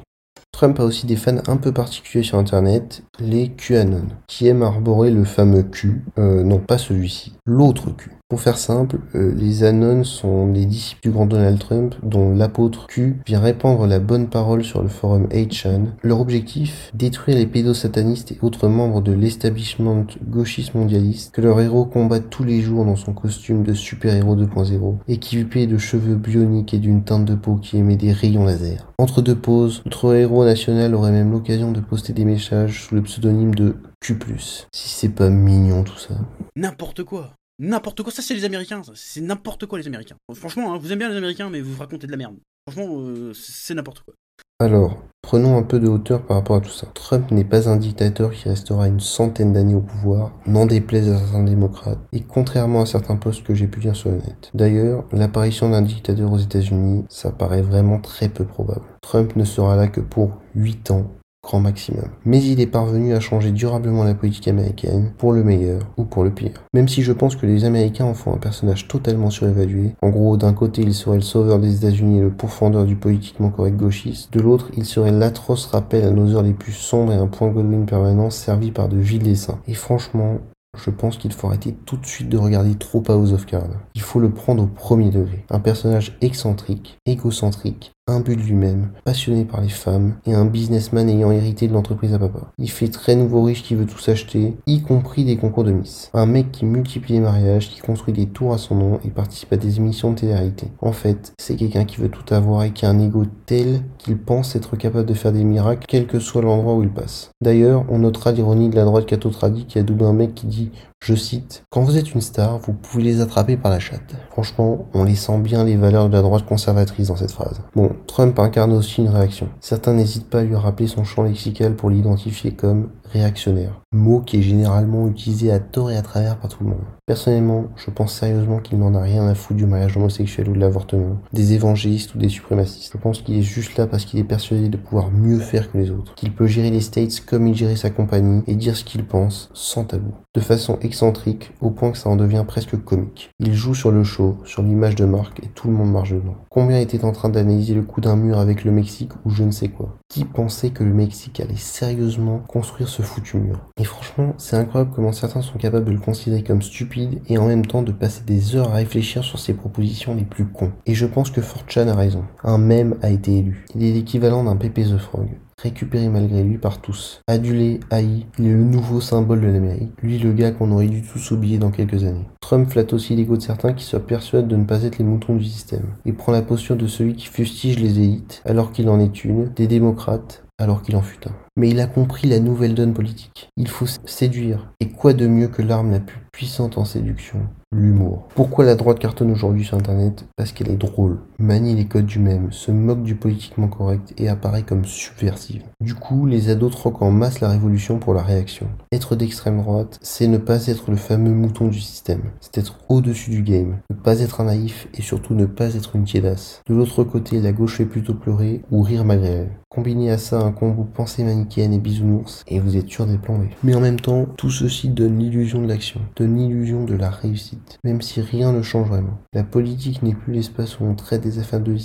Trump 0.55 0.79
a 0.79 0.85
aussi 0.85 1.05
des 1.05 1.17
fans 1.17 1.41
un 1.47 1.57
peu 1.57 1.73
particuliers 1.73 2.23
sur 2.23 2.37
internet, 2.37 3.03
les 3.19 3.49
QAnon, 3.49 4.07
qui 4.25 4.47
aiment 4.47 4.63
arborer 4.63 5.11
le 5.11 5.25
fameux 5.25 5.63
Q, 5.63 6.05
euh, 6.17 6.43
non 6.43 6.59
pas 6.59 6.77
celui-ci, 6.77 7.33
l'autre 7.45 7.91
Q. 7.91 8.11
Pour 8.27 8.41
faire 8.41 8.57
simple, 8.57 8.97
euh, 9.13 9.35
les 9.35 9.63
Anon 9.63 10.03
sont 10.03 10.51
les 10.51 10.65
disciples 10.65 11.03
du 11.03 11.11
grand 11.11 11.27
Donald 11.27 11.59
Trump 11.59 11.93
dont 12.01 12.33
l'apôtre 12.33 12.87
Q 12.87 13.21
vient 13.23 13.39
répandre 13.39 13.85
la 13.85 13.99
bonne 13.99 14.29
parole 14.29 14.63
sur 14.63 14.81
le 14.81 14.87
forum 14.87 15.27
8chan. 15.27 15.89
Leur 16.01 16.21
objectif 16.21 16.89
Détruire 16.95 17.37
les 17.37 17.45
pédosatanistes 17.45 18.31
et 18.31 18.39
autres 18.41 18.67
membres 18.67 19.01
de 19.01 19.11
l'establishment 19.11 20.07
gauchiste 20.27 20.73
mondialiste 20.73 21.35
que 21.35 21.41
leur 21.41 21.61
héros 21.61 21.85
combat 21.85 22.19
tous 22.19 22.43
les 22.43 22.61
jours 22.61 22.83
dans 22.83 22.95
son 22.95 23.13
costume 23.13 23.61
de 23.61 23.75
super-héros 23.75 24.35
2.0, 24.35 24.95
équipé 25.07 25.67
de 25.67 25.77
cheveux 25.77 26.15
bioniques 26.15 26.73
et 26.73 26.79
d'une 26.79 27.03
teinte 27.03 27.25
de 27.25 27.35
peau 27.35 27.57
qui 27.57 27.77
émet 27.77 27.95
des 27.95 28.11
rayons 28.11 28.45
laser. 28.45 28.91
Entre 28.97 29.21
deux 29.21 29.35
pauses, 29.35 29.83
notre 29.85 30.15
héros 30.15 30.45
national 30.45 30.95
aurait 30.95 31.11
même 31.11 31.31
l'occasion 31.31 31.71
de 31.71 31.79
poster 31.79 32.13
des 32.13 32.25
messages 32.25 32.85
sous 32.85 32.95
le 32.95 33.03
pseudonyme 33.03 33.53
de 33.53 33.75
Q+. 34.01 34.17
Si 34.39 34.89
c'est 34.89 35.09
pas 35.09 35.29
mignon 35.29 35.83
tout 35.83 35.99
ça. 35.99 36.15
N'importe 36.55 37.03
quoi 37.03 37.35
N'importe 37.59 38.03
quoi, 38.03 38.11
ça 38.11 38.21
c'est 38.21 38.33
les 38.33 38.43
Américains, 38.43 38.81
c'est 38.95 39.21
n'importe 39.21 39.65
quoi 39.65 39.79
les 39.79 39.87
Américains. 39.87 40.17
Franchement, 40.33 40.73
hein, 40.73 40.77
vous 40.77 40.91
aimez 40.91 40.99
bien 40.99 41.09
les 41.09 41.17
Américains, 41.17 41.49
mais 41.49 41.61
vous 41.61 41.79
racontez 41.79 42.05
de 42.05 42.11
la 42.11 42.17
merde. 42.17 42.35
Franchement, 42.67 42.99
euh, 42.99 43.33
c'est 43.33 43.73
n'importe 43.73 44.01
quoi. 44.01 44.13
Alors, 44.59 45.03
prenons 45.21 45.57
un 45.57 45.63
peu 45.63 45.81
de 45.81 45.87
hauteur 45.87 46.25
par 46.25 46.37
rapport 46.37 46.55
à 46.55 46.61
tout 46.61 46.69
ça. 46.69 46.87
Trump 46.93 47.29
n'est 47.31 47.43
pas 47.43 47.67
un 47.67 47.75
dictateur 47.75 48.31
qui 48.31 48.47
restera 48.47 48.87
une 48.87 49.01
centaine 49.01 49.51
d'années 49.51 49.75
au 49.75 49.81
pouvoir, 49.81 50.31
n'en 50.45 50.65
déplaise 50.65 51.09
à 51.09 51.17
certains 51.17 51.43
démocrates, 51.43 51.99
et 52.13 52.21
contrairement 52.21 52.81
à 52.81 52.85
certains 52.85 53.17
postes 53.17 53.43
que 53.43 53.53
j'ai 53.53 53.67
pu 53.67 53.81
lire 53.81 53.97
sur 53.97 54.11
le 54.11 54.17
net. 54.17 54.51
D'ailleurs, 54.53 55.03
l'apparition 55.11 55.69
d'un 55.69 55.81
dictateur 55.81 56.31
aux 56.31 56.37
États-Unis, 56.37 57.03
ça 57.09 57.31
paraît 57.31 57.61
vraiment 57.61 57.99
très 57.99 58.29
peu 58.29 58.45
probable. 58.45 58.85
Trump 59.01 59.35
ne 59.35 59.43
sera 59.43 59.75
là 59.75 59.87
que 59.87 59.99
pour 59.99 60.37
8 60.55 60.91
ans, 60.91 61.11
grand 61.45 61.59
maximum. 61.59 62.09
Mais 62.25 62.43
il 62.43 62.59
est 62.59 62.67
parvenu 62.67 63.13
à 63.13 63.19
changer 63.19 63.51
durablement 63.51 64.03
la 64.03 64.15
politique 64.15 64.47
américaine, 64.47 65.11
pour 65.17 65.31
le 65.31 65.43
meilleur 65.43 65.81
ou 65.95 66.03
pour 66.03 66.23
le 66.23 66.31
pire. 66.31 66.63
Même 66.73 66.87
si 66.87 67.03
je 67.03 67.13
pense 67.13 67.35
que 67.35 67.45
les 67.45 67.65
Américains 67.65 68.05
en 68.05 68.15
font 68.15 68.33
un 68.33 68.37
personnage 68.37 68.87
totalement 68.87 69.29
surévalué. 69.29 69.91
En 70.01 70.09
gros, 70.09 70.37
d'un 70.37 70.53
côté, 70.53 70.81
il 70.81 70.93
serait 70.93 71.17
le 71.17 71.21
sauveur 71.21 71.59
des 71.59 71.75
États-Unis 71.77 72.17
et 72.17 72.21
le 72.21 72.31
pourfendeur 72.31 72.85
du 72.85 72.95
politiquement 72.95 73.51
correct 73.51 73.77
gauchiste. 73.77 74.33
De 74.33 74.41
l'autre, 74.41 74.71
il 74.75 74.85
serait 74.85 75.11
l'atroce 75.11 75.67
rappel 75.67 76.03
à 76.03 76.11
nos 76.11 76.35
heures 76.35 76.43
les 76.43 76.53
plus 76.53 76.73
sombres 76.73 77.13
et 77.13 77.17
un 77.17 77.27
point 77.27 77.49
Godwin 77.49 77.85
permanent 77.85 78.29
servi 78.31 78.71
par 78.71 78.89
de 78.89 78.97
vils 78.97 79.23
dessins. 79.23 79.59
Et 79.67 79.75
franchement, 79.75 80.39
je 80.75 80.89
pense 80.89 81.17
qu'il 81.17 81.31
faut 81.31 81.47
arrêter 81.47 81.75
tout 81.85 81.97
de 81.97 82.05
suite 82.05 82.29
de 82.29 82.37
regarder 82.37 82.75
trop 82.75 83.03
House 83.07 83.33
of 83.33 83.45
Cards. 83.45 83.84
Il 83.95 84.01
faut 84.01 84.19
le 84.19 84.29
prendre 84.29 84.63
au 84.63 84.67
premier 84.67 85.09
degré. 85.09 85.45
Un 85.49 85.61
personnage 85.61 86.17
excentrique, 86.19 86.97
égocentrique, 87.05 87.93
imbu 88.07 88.35
de 88.35 88.41
lui-même, 88.41 88.89
passionné 89.05 89.45
par 89.45 89.61
les 89.61 89.69
femmes, 89.69 90.15
et 90.25 90.33
un 90.33 90.45
businessman 90.45 91.09
ayant 91.09 91.31
hérité 91.31 91.69
de 91.69 91.73
l'entreprise 91.73 92.13
à 92.13 92.19
papa. 92.19 92.51
Il 92.57 92.69
fait 92.69 92.89
très 92.89 93.15
nouveau 93.15 93.41
riche 93.41 93.63
qui 93.63 93.73
veut 93.73 93.85
tout 93.85 93.97
s'acheter, 93.97 94.57
y 94.67 94.81
compris 94.81 95.23
des 95.23 95.37
concours 95.37 95.63
de 95.63 95.71
Miss. 95.71 96.11
Un 96.13 96.25
mec 96.25 96.51
qui 96.51 96.65
multiplie 96.65 97.13
les 97.13 97.19
mariages, 97.21 97.69
qui 97.69 97.79
construit 97.79 98.13
des 98.13 98.27
tours 98.27 98.53
à 98.53 98.57
son 98.57 98.75
nom 98.75 98.99
et 99.05 99.09
participe 99.09 99.53
à 99.53 99.57
des 99.57 99.77
émissions 99.77 100.11
de 100.11 100.17
télé-réalité. 100.17 100.67
En 100.81 100.91
fait, 100.91 101.33
c'est 101.39 101.55
quelqu'un 101.55 101.85
qui 101.85 102.01
veut 102.01 102.09
tout 102.09 102.33
avoir 102.33 102.63
et 102.63 102.71
qui 102.71 102.85
a 102.85 102.89
un 102.89 102.99
ego 102.99 103.23
tel 103.45 103.81
qu'il 103.97 104.17
pense 104.17 104.57
être 104.57 104.75
capable 104.75 105.07
de 105.07 105.13
faire 105.13 105.31
des 105.31 105.45
miracles, 105.45 105.85
quel 105.87 106.05
que 106.05 106.19
soit 106.19 106.41
l'endroit 106.41 106.75
où 106.75 106.83
il 106.83 106.91
passe. 106.91 107.31
D'ailleurs, 107.41 107.85
on 107.89 107.99
notera 107.99 108.33
l'ironie 108.33 108.69
de 108.69 108.75
la 108.75 108.83
droite 108.83 109.05
catho-tradie 109.05 109.65
qui 109.65 109.79
a 109.79 109.83
doublé 109.83 110.05
un 110.05 110.13
mec 110.13 110.35
qui 110.35 110.47
dit 110.47 110.71
je 111.03 111.13
cite, 111.13 111.63
Quand 111.69 111.81
vous 111.83 111.97
êtes 111.97 112.13
une 112.15 112.21
star, 112.21 112.57
vous 112.57 112.73
pouvez 112.73 113.03
les 113.03 113.21
attraper 113.21 113.57
par 113.57 113.71
la 113.71 113.79
chatte. 113.79 114.15
Franchement, 114.31 114.87
on 114.93 115.03
les 115.03 115.15
sent 115.15 115.37
bien 115.39 115.63
les 115.63 115.75
valeurs 115.75 116.09
de 116.09 116.13
la 116.13 116.23
droite 116.23 116.45
conservatrice 116.45 117.09
dans 117.09 117.15
cette 117.15 117.31
phrase. 117.31 117.61
Bon, 117.75 117.91
Trump 118.07 118.39
incarne 118.39 118.73
aussi 118.73 119.01
une 119.01 119.09
réaction. 119.09 119.49
Certains 119.59 119.93
n'hésitent 119.93 120.29
pas 120.29 120.39
à 120.39 120.43
lui 120.43 120.55
rappeler 120.55 120.87
son 120.87 121.03
champ 121.03 121.21
lexical 121.21 121.75
pour 121.75 121.91
l'identifier 121.91 122.55
comme 122.55 122.89
réactionnaire, 123.15 123.81
mot 123.91 124.21
qui 124.21 124.37
est 124.37 124.41
généralement 124.41 125.07
utilisé 125.07 125.51
à 125.51 125.59
tort 125.59 125.91
et 125.91 125.97
à 125.97 126.01
travers 126.01 126.37
par 126.37 126.49
tout 126.49 126.63
le 126.63 126.69
monde. 126.69 126.85
Personnellement, 127.05 127.65
je 127.75 127.91
pense 127.91 128.13
sérieusement 128.13 128.59
qu'il 128.59 128.79
n'en 128.79 128.95
a 128.95 129.01
rien 129.01 129.27
à 129.27 129.35
foutre 129.35 129.57
du 129.57 129.65
mariage 129.65 129.95
homosexuel 129.95 130.49
ou 130.49 130.53
de 130.53 130.59
l'avortement, 130.59 131.17
des 131.33 131.53
évangélistes 131.53 132.15
ou 132.15 132.17
des 132.17 132.29
suprémacistes. 132.29 132.93
Je 132.93 132.97
pense 132.97 133.21
qu'il 133.21 133.37
est 133.37 133.43
juste 133.43 133.77
là 133.77 133.85
parce 133.85 134.05
qu'il 134.05 134.19
est 134.19 134.23
persuadé 134.23 134.69
de 134.69 134.77
pouvoir 134.77 135.11
mieux 135.11 135.39
faire 135.39 135.71
que 135.71 135.77
les 135.77 135.91
autres, 135.91 136.15
qu'il 136.15 136.33
peut 136.33 136.47
gérer 136.47 136.71
les 136.71 136.81
States 136.81 137.23
comme 137.25 137.47
il 137.47 137.55
gérait 137.55 137.75
sa 137.75 137.89
compagnie 137.89 138.43
et 138.47 138.55
dire 138.55 138.75
ce 138.75 138.83
qu'il 138.83 139.05
pense 139.05 139.49
sans 139.53 139.83
tabou, 139.83 140.13
de 140.33 140.41
façon 140.41 140.79
excentrique 140.81 141.53
au 141.61 141.69
point 141.69 141.91
que 141.91 141.97
ça 141.97 142.09
en 142.09 142.15
devient 142.15 142.43
presque 142.45 142.75
comique. 142.83 143.29
Il 143.39 143.53
joue 143.53 143.75
sur 143.75 143.91
le 143.91 144.03
show, 144.03 144.37
sur 144.43 144.63
l'image 144.63 144.95
de 144.95 145.05
marque 145.05 145.43
et 145.43 145.47
tout 145.47 145.67
le 145.67 145.75
monde 145.75 145.91
marche 145.91 146.11
dedans. 146.11 146.35
Combien 146.49 146.79
était 146.79 147.05
en 147.05 147.11
train 147.11 147.29
d'analyser 147.29 147.75
le 147.75 147.83
coup 147.83 148.01
d'un 148.01 148.15
mur 148.15 148.39
avec 148.39 148.63
le 148.63 148.71
Mexique 148.71 149.11
ou 149.25 149.29
je 149.29 149.43
ne 149.43 149.51
sais 149.51 149.67
quoi? 149.67 149.95
Qui 150.09 150.25
pensait 150.25 150.71
que 150.71 150.83
le 150.83 150.93
Mexique 150.93 151.39
allait 151.39 151.55
sérieusement 151.55 152.39
construire 152.47 152.89
ce 152.89 153.03
foutu 153.05 153.37
mur 153.37 153.59
Et 153.77 153.83
franchement, 153.83 154.33
c'est 154.37 154.55
incroyable 154.55 154.91
comment 154.93 155.11
certains 155.11 155.41
sont 155.41 155.57
capables 155.57 155.85
de 155.85 155.91
le 155.91 155.99
considérer 155.99 156.43
comme 156.43 156.61
stupide 156.61 157.21
et 157.27 157.37
en 157.37 157.47
même 157.47 157.65
temps 157.65 157.81
de 157.81 157.91
passer 157.91 158.23
des 158.25 158.55
heures 158.55 158.71
à 158.71 158.75
réfléchir 158.75 159.23
sur 159.23 159.39
ses 159.39 159.53
propositions 159.53 160.15
les 160.15 160.25
plus 160.25 160.45
cons. 160.45 160.73
Et 160.85 160.93
je 160.93 161.05
pense 161.05 161.31
que 161.31 161.41
Fortune 161.41 161.89
a 161.89 161.95
raison. 161.95 162.25
Un 162.43 162.57
mème 162.57 162.95
a 163.01 163.09
été 163.09 163.37
élu. 163.37 163.65
Il 163.75 163.83
est 163.83 163.93
l'équivalent 163.93 164.43
d'un 164.43 164.55
Pépé 164.55 164.83
the 164.83 164.97
Frog 164.97 165.29
récupéré 165.61 166.09
malgré 166.09 166.43
lui 166.43 166.57
par 166.57 166.81
tous. 166.81 167.21
Adulé, 167.27 167.79
haï, 167.89 168.25
il 168.37 168.45
est 168.45 168.51
le 168.51 168.63
nouveau 168.63 169.01
symbole 169.01 169.41
de 169.41 169.47
l'Amérique. 169.47 169.93
Lui, 170.01 170.19
le 170.19 170.33
gars 170.33 170.51
qu'on 170.51 170.71
aurait 170.71 170.87
dû 170.87 171.01
tous 171.01 171.31
oublier 171.31 171.57
dans 171.57 171.71
quelques 171.71 172.03
années. 172.03 172.27
Trump 172.41 172.69
flatte 172.69 172.93
aussi 172.93 173.15
l'ego 173.15 173.37
de 173.37 173.41
certains 173.41 173.73
qui 173.73 173.83
se 173.83 173.97
persuadent 173.97 174.47
de 174.47 174.55
ne 174.55 174.65
pas 174.65 174.83
être 174.83 174.97
les 174.97 175.05
moutons 175.05 175.35
du 175.35 175.45
système. 175.45 175.95
Il 176.05 176.15
prend 176.15 176.31
la 176.31 176.41
posture 176.41 176.75
de 176.75 176.87
celui 176.87 177.15
qui 177.15 177.27
fustige 177.27 177.79
les 177.79 177.99
élites, 177.99 178.41
alors 178.45 178.71
qu'il 178.71 178.89
en 178.89 178.99
est 178.99 179.23
une, 179.23 179.49
des 179.55 179.67
démocrates, 179.67 180.43
alors 180.59 180.81
qu'il 180.81 180.95
en 180.95 181.01
fut 181.01 181.27
un. 181.27 181.44
Mais 181.57 181.69
il 181.69 181.79
a 181.79 181.87
compris 181.87 182.27
la 182.27 182.39
nouvelle 182.39 182.75
donne 182.75 182.93
politique. 182.93 183.49
Il 183.55 183.69
faut 183.69 183.85
séduire. 184.05 184.73
Et 184.81 184.89
quoi 184.89 185.13
de 185.13 185.25
mieux 185.25 185.47
que 185.47 185.61
l'arme 185.61 185.91
la 185.91 186.01
plus 186.01 186.19
puissante 186.33 186.77
en 186.77 186.83
séduction? 186.83 187.39
L'humour. 187.71 188.27
Pourquoi 188.35 188.65
la 188.65 188.75
droite 188.75 188.99
cartonne 188.99 189.31
aujourd'hui 189.31 189.63
sur 189.63 189.77
internet? 189.77 190.25
Parce 190.35 190.51
qu'elle 190.51 190.69
est 190.69 190.77
drôle, 190.77 191.19
manie 191.39 191.75
les 191.75 191.87
codes 191.87 192.05
du 192.05 192.19
même, 192.19 192.51
se 192.51 192.71
moque 192.71 193.03
du 193.03 193.15
politiquement 193.15 193.67
correct 193.67 194.13
et 194.17 194.29
apparaît 194.29 194.63
comme 194.63 194.85
subversive. 194.85 195.63
Du 195.81 195.93
coup, 195.93 196.25
les 196.25 196.49
ados 196.49 196.71
troquent 196.71 197.01
en 197.01 197.11
masse 197.11 197.41
la 197.41 197.49
révolution 197.49 197.99
pour 197.99 198.13
la 198.13 198.21
réaction. 198.21 198.67
Être 198.93 199.15
d'extrême 199.15 199.61
droite, 199.61 199.97
c'est 200.01 200.27
ne 200.27 200.37
pas 200.37 200.67
être 200.67 200.89
le 200.89 200.97
fameux 200.97 201.33
mouton 201.33 201.67
du 201.67 201.79
système. 201.79 202.31
C'est 202.39 202.57
être 202.57 202.79
au-dessus 202.87 203.29
du 203.29 203.41
game, 203.41 203.77
ne 203.89 203.95
pas 203.95 204.19
être 204.19 204.39
un 204.39 204.45
naïf 204.45 204.87
et 204.93 205.01
surtout 205.01 205.33
ne 205.33 205.45
pas 205.45 205.75
être 205.75 205.95
une 205.95 206.05
tiédasse. 206.05 206.61
De 206.67 206.75
l'autre 206.75 207.03
côté, 207.03 207.41
la 207.41 207.51
gauche 207.51 207.77
fait 207.77 207.85
plutôt 207.85 208.13
pleurer 208.13 208.61
ou 208.71 208.81
rire 208.81 209.03
malgré 209.03 209.29
elle. 209.29 209.51
Combinez 209.69 210.11
à 210.11 210.17
ça 210.17 210.39
un 210.39 210.53
combo 210.53 210.85
pensée 210.85 211.23
et 211.57 211.79
bisounours 211.79 212.43
et 212.47 212.59
vous 212.59 212.77
êtes 212.77 212.89
sûr 212.89 213.05
des 213.05 213.17
plans 213.17 213.39
Mais 213.63 213.75
en 213.75 213.79
même 213.79 213.99
temps, 213.99 214.25
tout 214.37 214.49
ceci 214.49 214.89
donne 214.89 215.19
l'illusion 215.19 215.61
de 215.61 215.67
l'action, 215.67 216.01
donne 216.15 216.35
l'illusion 216.35 216.83
de 216.83 216.95
la 216.95 217.09
réussite, 217.09 217.79
même 217.83 218.01
si 218.01 218.21
rien 218.21 218.51
ne 218.51 218.61
change 218.61 218.87
vraiment. 218.87 219.17
La 219.33 219.43
politique 219.43 220.03
n'est 220.03 220.13
plus 220.13 220.33
l'espace 220.33 220.79
où 220.79 220.83
on 220.83 220.95
traite 220.95 221.21
des 221.21 221.39
affaires 221.39 221.61
de, 221.61 221.75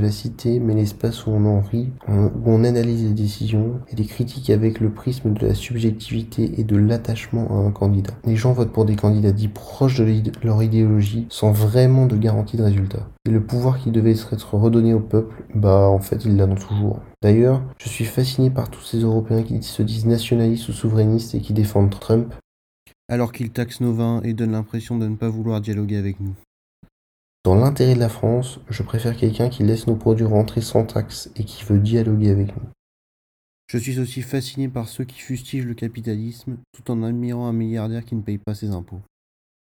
la 0.00 0.10
cité, 0.10 0.60
mais 0.60 0.74
l'espace 0.74 1.26
où 1.26 1.30
on 1.30 1.44
en 1.46 1.60
rit, 1.60 1.90
où 2.08 2.42
on 2.46 2.64
analyse 2.64 3.04
les 3.04 3.14
décisions 3.14 3.80
et 3.90 3.96
les 3.96 4.06
critiques 4.06 4.50
avec 4.50 4.80
le 4.80 4.90
prisme 4.90 5.32
de 5.32 5.46
la 5.46 5.54
subjectivité 5.54 6.60
et 6.60 6.64
de 6.64 6.76
l'attachement 6.76 7.48
à 7.50 7.66
un 7.66 7.70
candidat. 7.70 8.14
Les 8.24 8.36
gens 8.36 8.52
votent 8.52 8.72
pour 8.72 8.84
des 8.84 8.96
candidats 8.96 9.32
dits 9.32 9.48
proches 9.48 9.98
de 9.98 10.06
leur 10.42 10.62
idéologie 10.62 11.26
sans 11.30 11.52
vraiment 11.52 12.06
de 12.06 12.16
garantie 12.16 12.56
de 12.56 12.62
résultat. 12.62 13.08
Et 13.26 13.30
le 13.30 13.44
pouvoir 13.44 13.80
qui 13.80 13.90
devait 13.90 14.12
être 14.12 14.54
redonné 14.54 14.94
au 14.94 15.00
peuple, 15.00 15.42
bah 15.52 15.88
en 15.88 15.98
fait 15.98 16.24
il 16.24 16.36
l'a 16.36 16.46
toujours. 16.46 17.00
D'ailleurs, 17.22 17.60
je 17.76 17.88
suis 17.88 18.04
fasciné 18.04 18.50
par 18.50 18.70
tous 18.70 18.82
ces 18.82 19.00
Européens 19.00 19.42
qui 19.42 19.60
se 19.64 19.82
disent 19.82 20.06
nationalistes 20.06 20.68
ou 20.68 20.72
souverainistes 20.72 21.34
et 21.34 21.40
qui 21.40 21.52
défendent 21.52 21.90
Trump, 21.90 22.32
alors 23.08 23.32
qu'ils 23.32 23.50
taxent 23.50 23.80
nos 23.80 23.92
vins 23.92 24.20
et 24.22 24.32
donnent 24.32 24.52
l'impression 24.52 24.96
de 24.96 25.08
ne 25.08 25.16
pas 25.16 25.28
vouloir 25.28 25.60
dialoguer 25.60 25.96
avec 25.96 26.20
nous. 26.20 26.36
Dans 27.44 27.56
l'intérêt 27.56 27.96
de 27.96 28.00
la 28.00 28.08
France, 28.08 28.60
je 28.68 28.84
préfère 28.84 29.16
quelqu'un 29.16 29.48
qui 29.48 29.64
laisse 29.64 29.88
nos 29.88 29.96
produits 29.96 30.24
rentrer 30.24 30.60
sans 30.60 30.84
taxe 30.84 31.28
et 31.34 31.42
qui 31.42 31.64
veut 31.64 31.80
dialoguer 31.80 32.30
avec 32.30 32.54
nous. 32.54 32.68
Je 33.66 33.78
suis 33.78 33.98
aussi 33.98 34.22
fasciné 34.22 34.68
par 34.68 34.88
ceux 34.88 35.04
qui 35.04 35.18
fustigent 35.18 35.66
le 35.66 35.74
capitalisme 35.74 36.58
tout 36.72 36.92
en 36.92 37.02
admirant 37.02 37.48
un 37.48 37.52
milliardaire 37.52 38.04
qui 38.04 38.14
ne 38.14 38.22
paye 38.22 38.38
pas 38.38 38.54
ses 38.54 38.70
impôts 38.70 39.00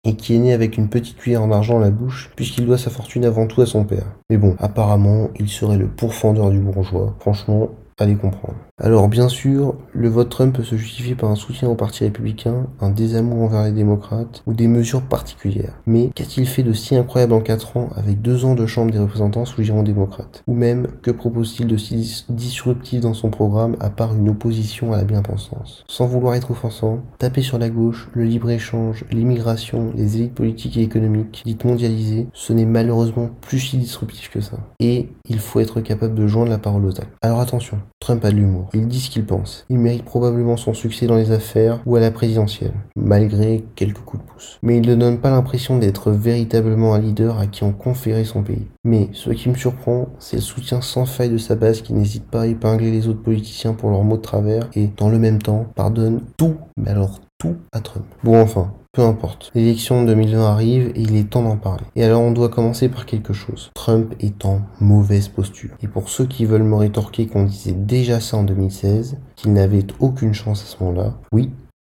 et 0.05 0.15
qui 0.15 0.35
est 0.35 0.39
né 0.39 0.53
avec 0.53 0.77
une 0.77 0.89
petite 0.89 1.17
cuillère 1.17 1.43
en 1.43 1.51
argent 1.51 1.77
à 1.77 1.81
la 1.81 1.91
bouche, 1.91 2.31
puisqu'il 2.35 2.65
doit 2.65 2.77
sa 2.77 2.89
fortune 2.89 3.25
avant 3.25 3.47
tout 3.47 3.61
à 3.61 3.65
son 3.65 3.85
père. 3.85 4.05
Mais 4.29 4.37
bon, 4.37 4.55
apparemment, 4.59 5.29
il 5.39 5.49
serait 5.49 5.77
le 5.77 5.87
pourfendeur 5.87 6.51
du 6.51 6.59
bourgeois. 6.59 7.15
Franchement, 7.19 7.69
allez 7.97 8.15
comprendre. 8.15 8.57
Alors 8.84 9.07
bien 9.07 9.29
sûr, 9.29 9.75
le 9.93 10.09
vote 10.09 10.27
Trump 10.27 10.57
peut 10.57 10.63
se 10.63 10.75
justifier 10.75 11.15
par 11.15 11.31
un 11.31 11.36
soutien 11.36 11.69
au 11.69 11.75
Parti 11.75 12.03
républicain, 12.03 12.67
un 12.81 12.89
désamour 12.89 13.43
envers 13.43 13.63
les 13.63 13.71
démocrates 13.71 14.43
ou 14.45 14.53
des 14.53 14.67
mesures 14.67 15.03
particulières. 15.03 15.79
Mais 15.86 16.09
qu'a-t-il 16.13 16.45
fait 16.45 16.63
de 16.63 16.73
si 16.73 16.97
incroyable 16.97 17.31
en 17.31 17.39
4 17.39 17.77
ans 17.77 17.88
avec 17.95 18.21
2 18.21 18.43
ans 18.43 18.55
de 18.55 18.65
Chambre 18.65 18.91
des 18.91 18.99
représentants 18.99 19.45
sous 19.45 19.63
giron 19.63 19.84
démocrate? 19.84 20.43
Ou 20.47 20.53
même, 20.53 20.88
que 21.01 21.11
propose-t-il 21.11 21.69
de 21.69 21.77
si 21.77 22.25
disruptif 22.27 22.99
dans 22.99 23.13
son 23.13 23.29
programme 23.29 23.77
à 23.79 23.89
part 23.89 24.15
une 24.15 24.27
opposition 24.27 24.91
à 24.91 24.97
la 24.97 25.05
bien-pensance? 25.05 25.86
Sans 25.88 26.05
vouloir 26.05 26.36
être 26.36 26.51
offensant, 26.51 26.99
taper 27.19 27.41
sur 27.41 27.59
la 27.59 27.69
gauche, 27.69 28.09
le 28.11 28.25
libre-échange, 28.25 29.05
l'immigration, 29.11 29.93
les 29.95 30.17
élites 30.17 30.36
politiques 30.36 30.75
et 30.75 30.81
économiques, 30.81 31.41
dites 31.45 31.63
mondialisées, 31.63 32.27
ce 32.34 32.51
n'est 32.51 32.65
malheureusement 32.65 33.29
plus 33.39 33.59
si 33.59 33.77
disruptif 33.77 34.29
que 34.29 34.41
ça. 34.41 34.57
Et 34.81 35.07
il 35.29 35.39
faut 35.39 35.61
être 35.61 35.79
capable 35.79 36.15
de 36.15 36.27
joindre 36.27 36.51
la 36.51 36.57
parole 36.57 36.84
aux 36.84 36.99
actes. 36.99 37.15
Alors 37.21 37.39
attention, 37.39 37.77
Trump 38.01 38.25
a 38.25 38.31
de 38.31 38.36
l'humour. 38.36 38.67
Il 38.76 38.88
dit 38.88 38.99
ce 38.99 39.11
qu'il 39.11 39.26
pense. 39.26 39.65
Il 39.69 39.78
mérite 39.78 40.03
probablement 40.03 40.57
son 40.57 40.74
succès 40.74 41.05
dans 41.05 41.15
les 41.15 41.32
affaires 41.32 41.80
ou 41.86 41.95
à 41.95 41.99
la 41.99 42.09
présidentielle, 42.09 42.74
malgré 42.95 43.63
quelques 43.76 43.99
coups 43.99 44.24
de 44.24 44.28
pouce. 44.28 44.57
Mais 44.63 44.78
il 44.78 44.88
ne 44.88 44.95
donne 44.95 45.19
pas 45.19 45.30
l'impression 45.30 45.78
d'être 45.78 46.11
véritablement 46.11 46.95
un 46.95 46.99
leader 46.99 47.38
à 47.39 47.45
qui 47.45 47.63
on 47.63 47.71
conférait 47.71 48.24
son 48.24 48.41
pays. 48.41 48.67
Mais 48.84 49.09
ce 49.13 49.30
qui 49.30 49.49
me 49.49 49.55
surprend, 49.55 50.07
c'est 50.17 50.38
le 50.38 50.41
soutien 50.41 50.82
sans 50.82 51.05
faille 51.05 51.30
de 51.30 51.38
sa 51.38 51.55
base 51.55 51.82
qui 51.82 51.93
n'hésite 51.93 52.26
pas 52.26 52.41
à 52.41 52.47
épingler 52.47 52.91
les 52.91 53.07
autres 53.07 53.21
politiciens 53.21 53.74
pour 53.74 53.91
leurs 53.91 54.03
mots 54.03 54.17
de 54.17 54.21
travers 54.21 54.67
et, 54.74 54.89
dans 54.97 55.09
le 55.09 55.19
même 55.19 55.41
temps, 55.41 55.67
pardonne 55.76 56.21
tout, 56.38 56.55
mais 56.78 56.89
alors 56.89 57.19
tout 57.38 57.55
à 57.71 57.80
Trump. 57.80 58.05
Bon 58.24 58.41
enfin, 58.41 58.74
peu 58.93 59.01
importe. 59.01 59.51
L'élection 59.55 60.03
de 60.03 60.07
2020 60.07 60.45
arrive 60.45 60.91
et 60.95 61.01
il 61.01 61.15
est 61.15 61.29
temps 61.29 61.41
d'en 61.41 61.57
parler. 61.57 61.83
Et 61.95 62.03
alors 62.03 62.21
on 62.21 62.31
doit 62.31 62.49
commencer 62.49 62.89
par 62.89 63.07
quelque 63.07 63.33
chose. 63.33 63.71
Trump 63.73 64.13
est 64.19 64.45
en 64.45 64.61
mauvaise 64.79 65.27
posture. 65.27 65.71
Et 65.81 65.87
pour 65.87 66.09
ceux 66.09 66.25
qui 66.25 66.45
veulent 66.45 66.63
me 66.63 66.75
rétorquer 66.75 67.25
qu'on 67.25 67.43
disait 67.43 67.73
déjà 67.73 68.19
ça 68.19 68.37
en 68.37 68.43
2016, 68.43 69.17
qu'il 69.35 69.53
n'avait 69.53 69.85
aucune 69.99 70.33
chance 70.33 70.61
à 70.61 70.65
ce 70.67 70.83
moment-là, 70.83 71.15
oui, 71.31 71.51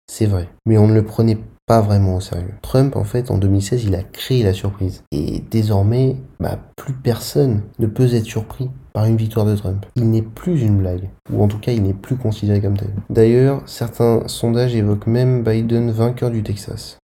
c'est 0.09 0.26
vrai. 0.26 0.49
Mais 0.66 0.76
on 0.76 0.88
ne 0.88 0.94
le 0.94 1.05
prenait 1.05 1.38
pas 1.69 1.81
vraiment 1.83 2.16
au 2.16 2.21
sérieux. 2.21 2.55
Trump, 2.62 2.97
en 2.97 3.05
fait, 3.05 3.31
en 3.31 3.37
2016, 3.37 3.85
il 3.85 3.95
a 3.95 4.03
créé 4.03 4.43
la 4.43 4.55
surprise. 4.55 5.05
Et 5.12 5.45
désormais, 5.51 6.16
bah, 6.41 6.59
plus 6.77 6.95
personne 6.95 7.61
ne 7.79 7.87
peut 7.87 8.14
être 8.14 8.25
surpris 8.25 8.71
par 8.95 9.05
une 9.05 9.16
victoire 9.16 9.45
de 9.45 9.55
Trump. 9.55 9.85
Il 9.95 10.11
n'est 10.11 10.23
plus 10.23 10.62
une 10.62 10.79
blague, 10.79 11.11
ou 11.31 11.43
en 11.43 11.47
tout 11.47 11.59
cas 11.59 11.73
il 11.73 11.83
n'est 11.83 11.93
plus 11.93 12.16
considéré 12.16 12.61
comme 12.61 12.77
tel. 12.77 12.91
D'ailleurs, 13.11 13.62
certains 13.66 14.27
sondages 14.27 14.75
évoquent 14.75 15.07
même 15.07 15.45
Biden 15.45 15.91
vainqueur 15.91 16.31
du 16.31 16.43
Texas. 16.43 16.99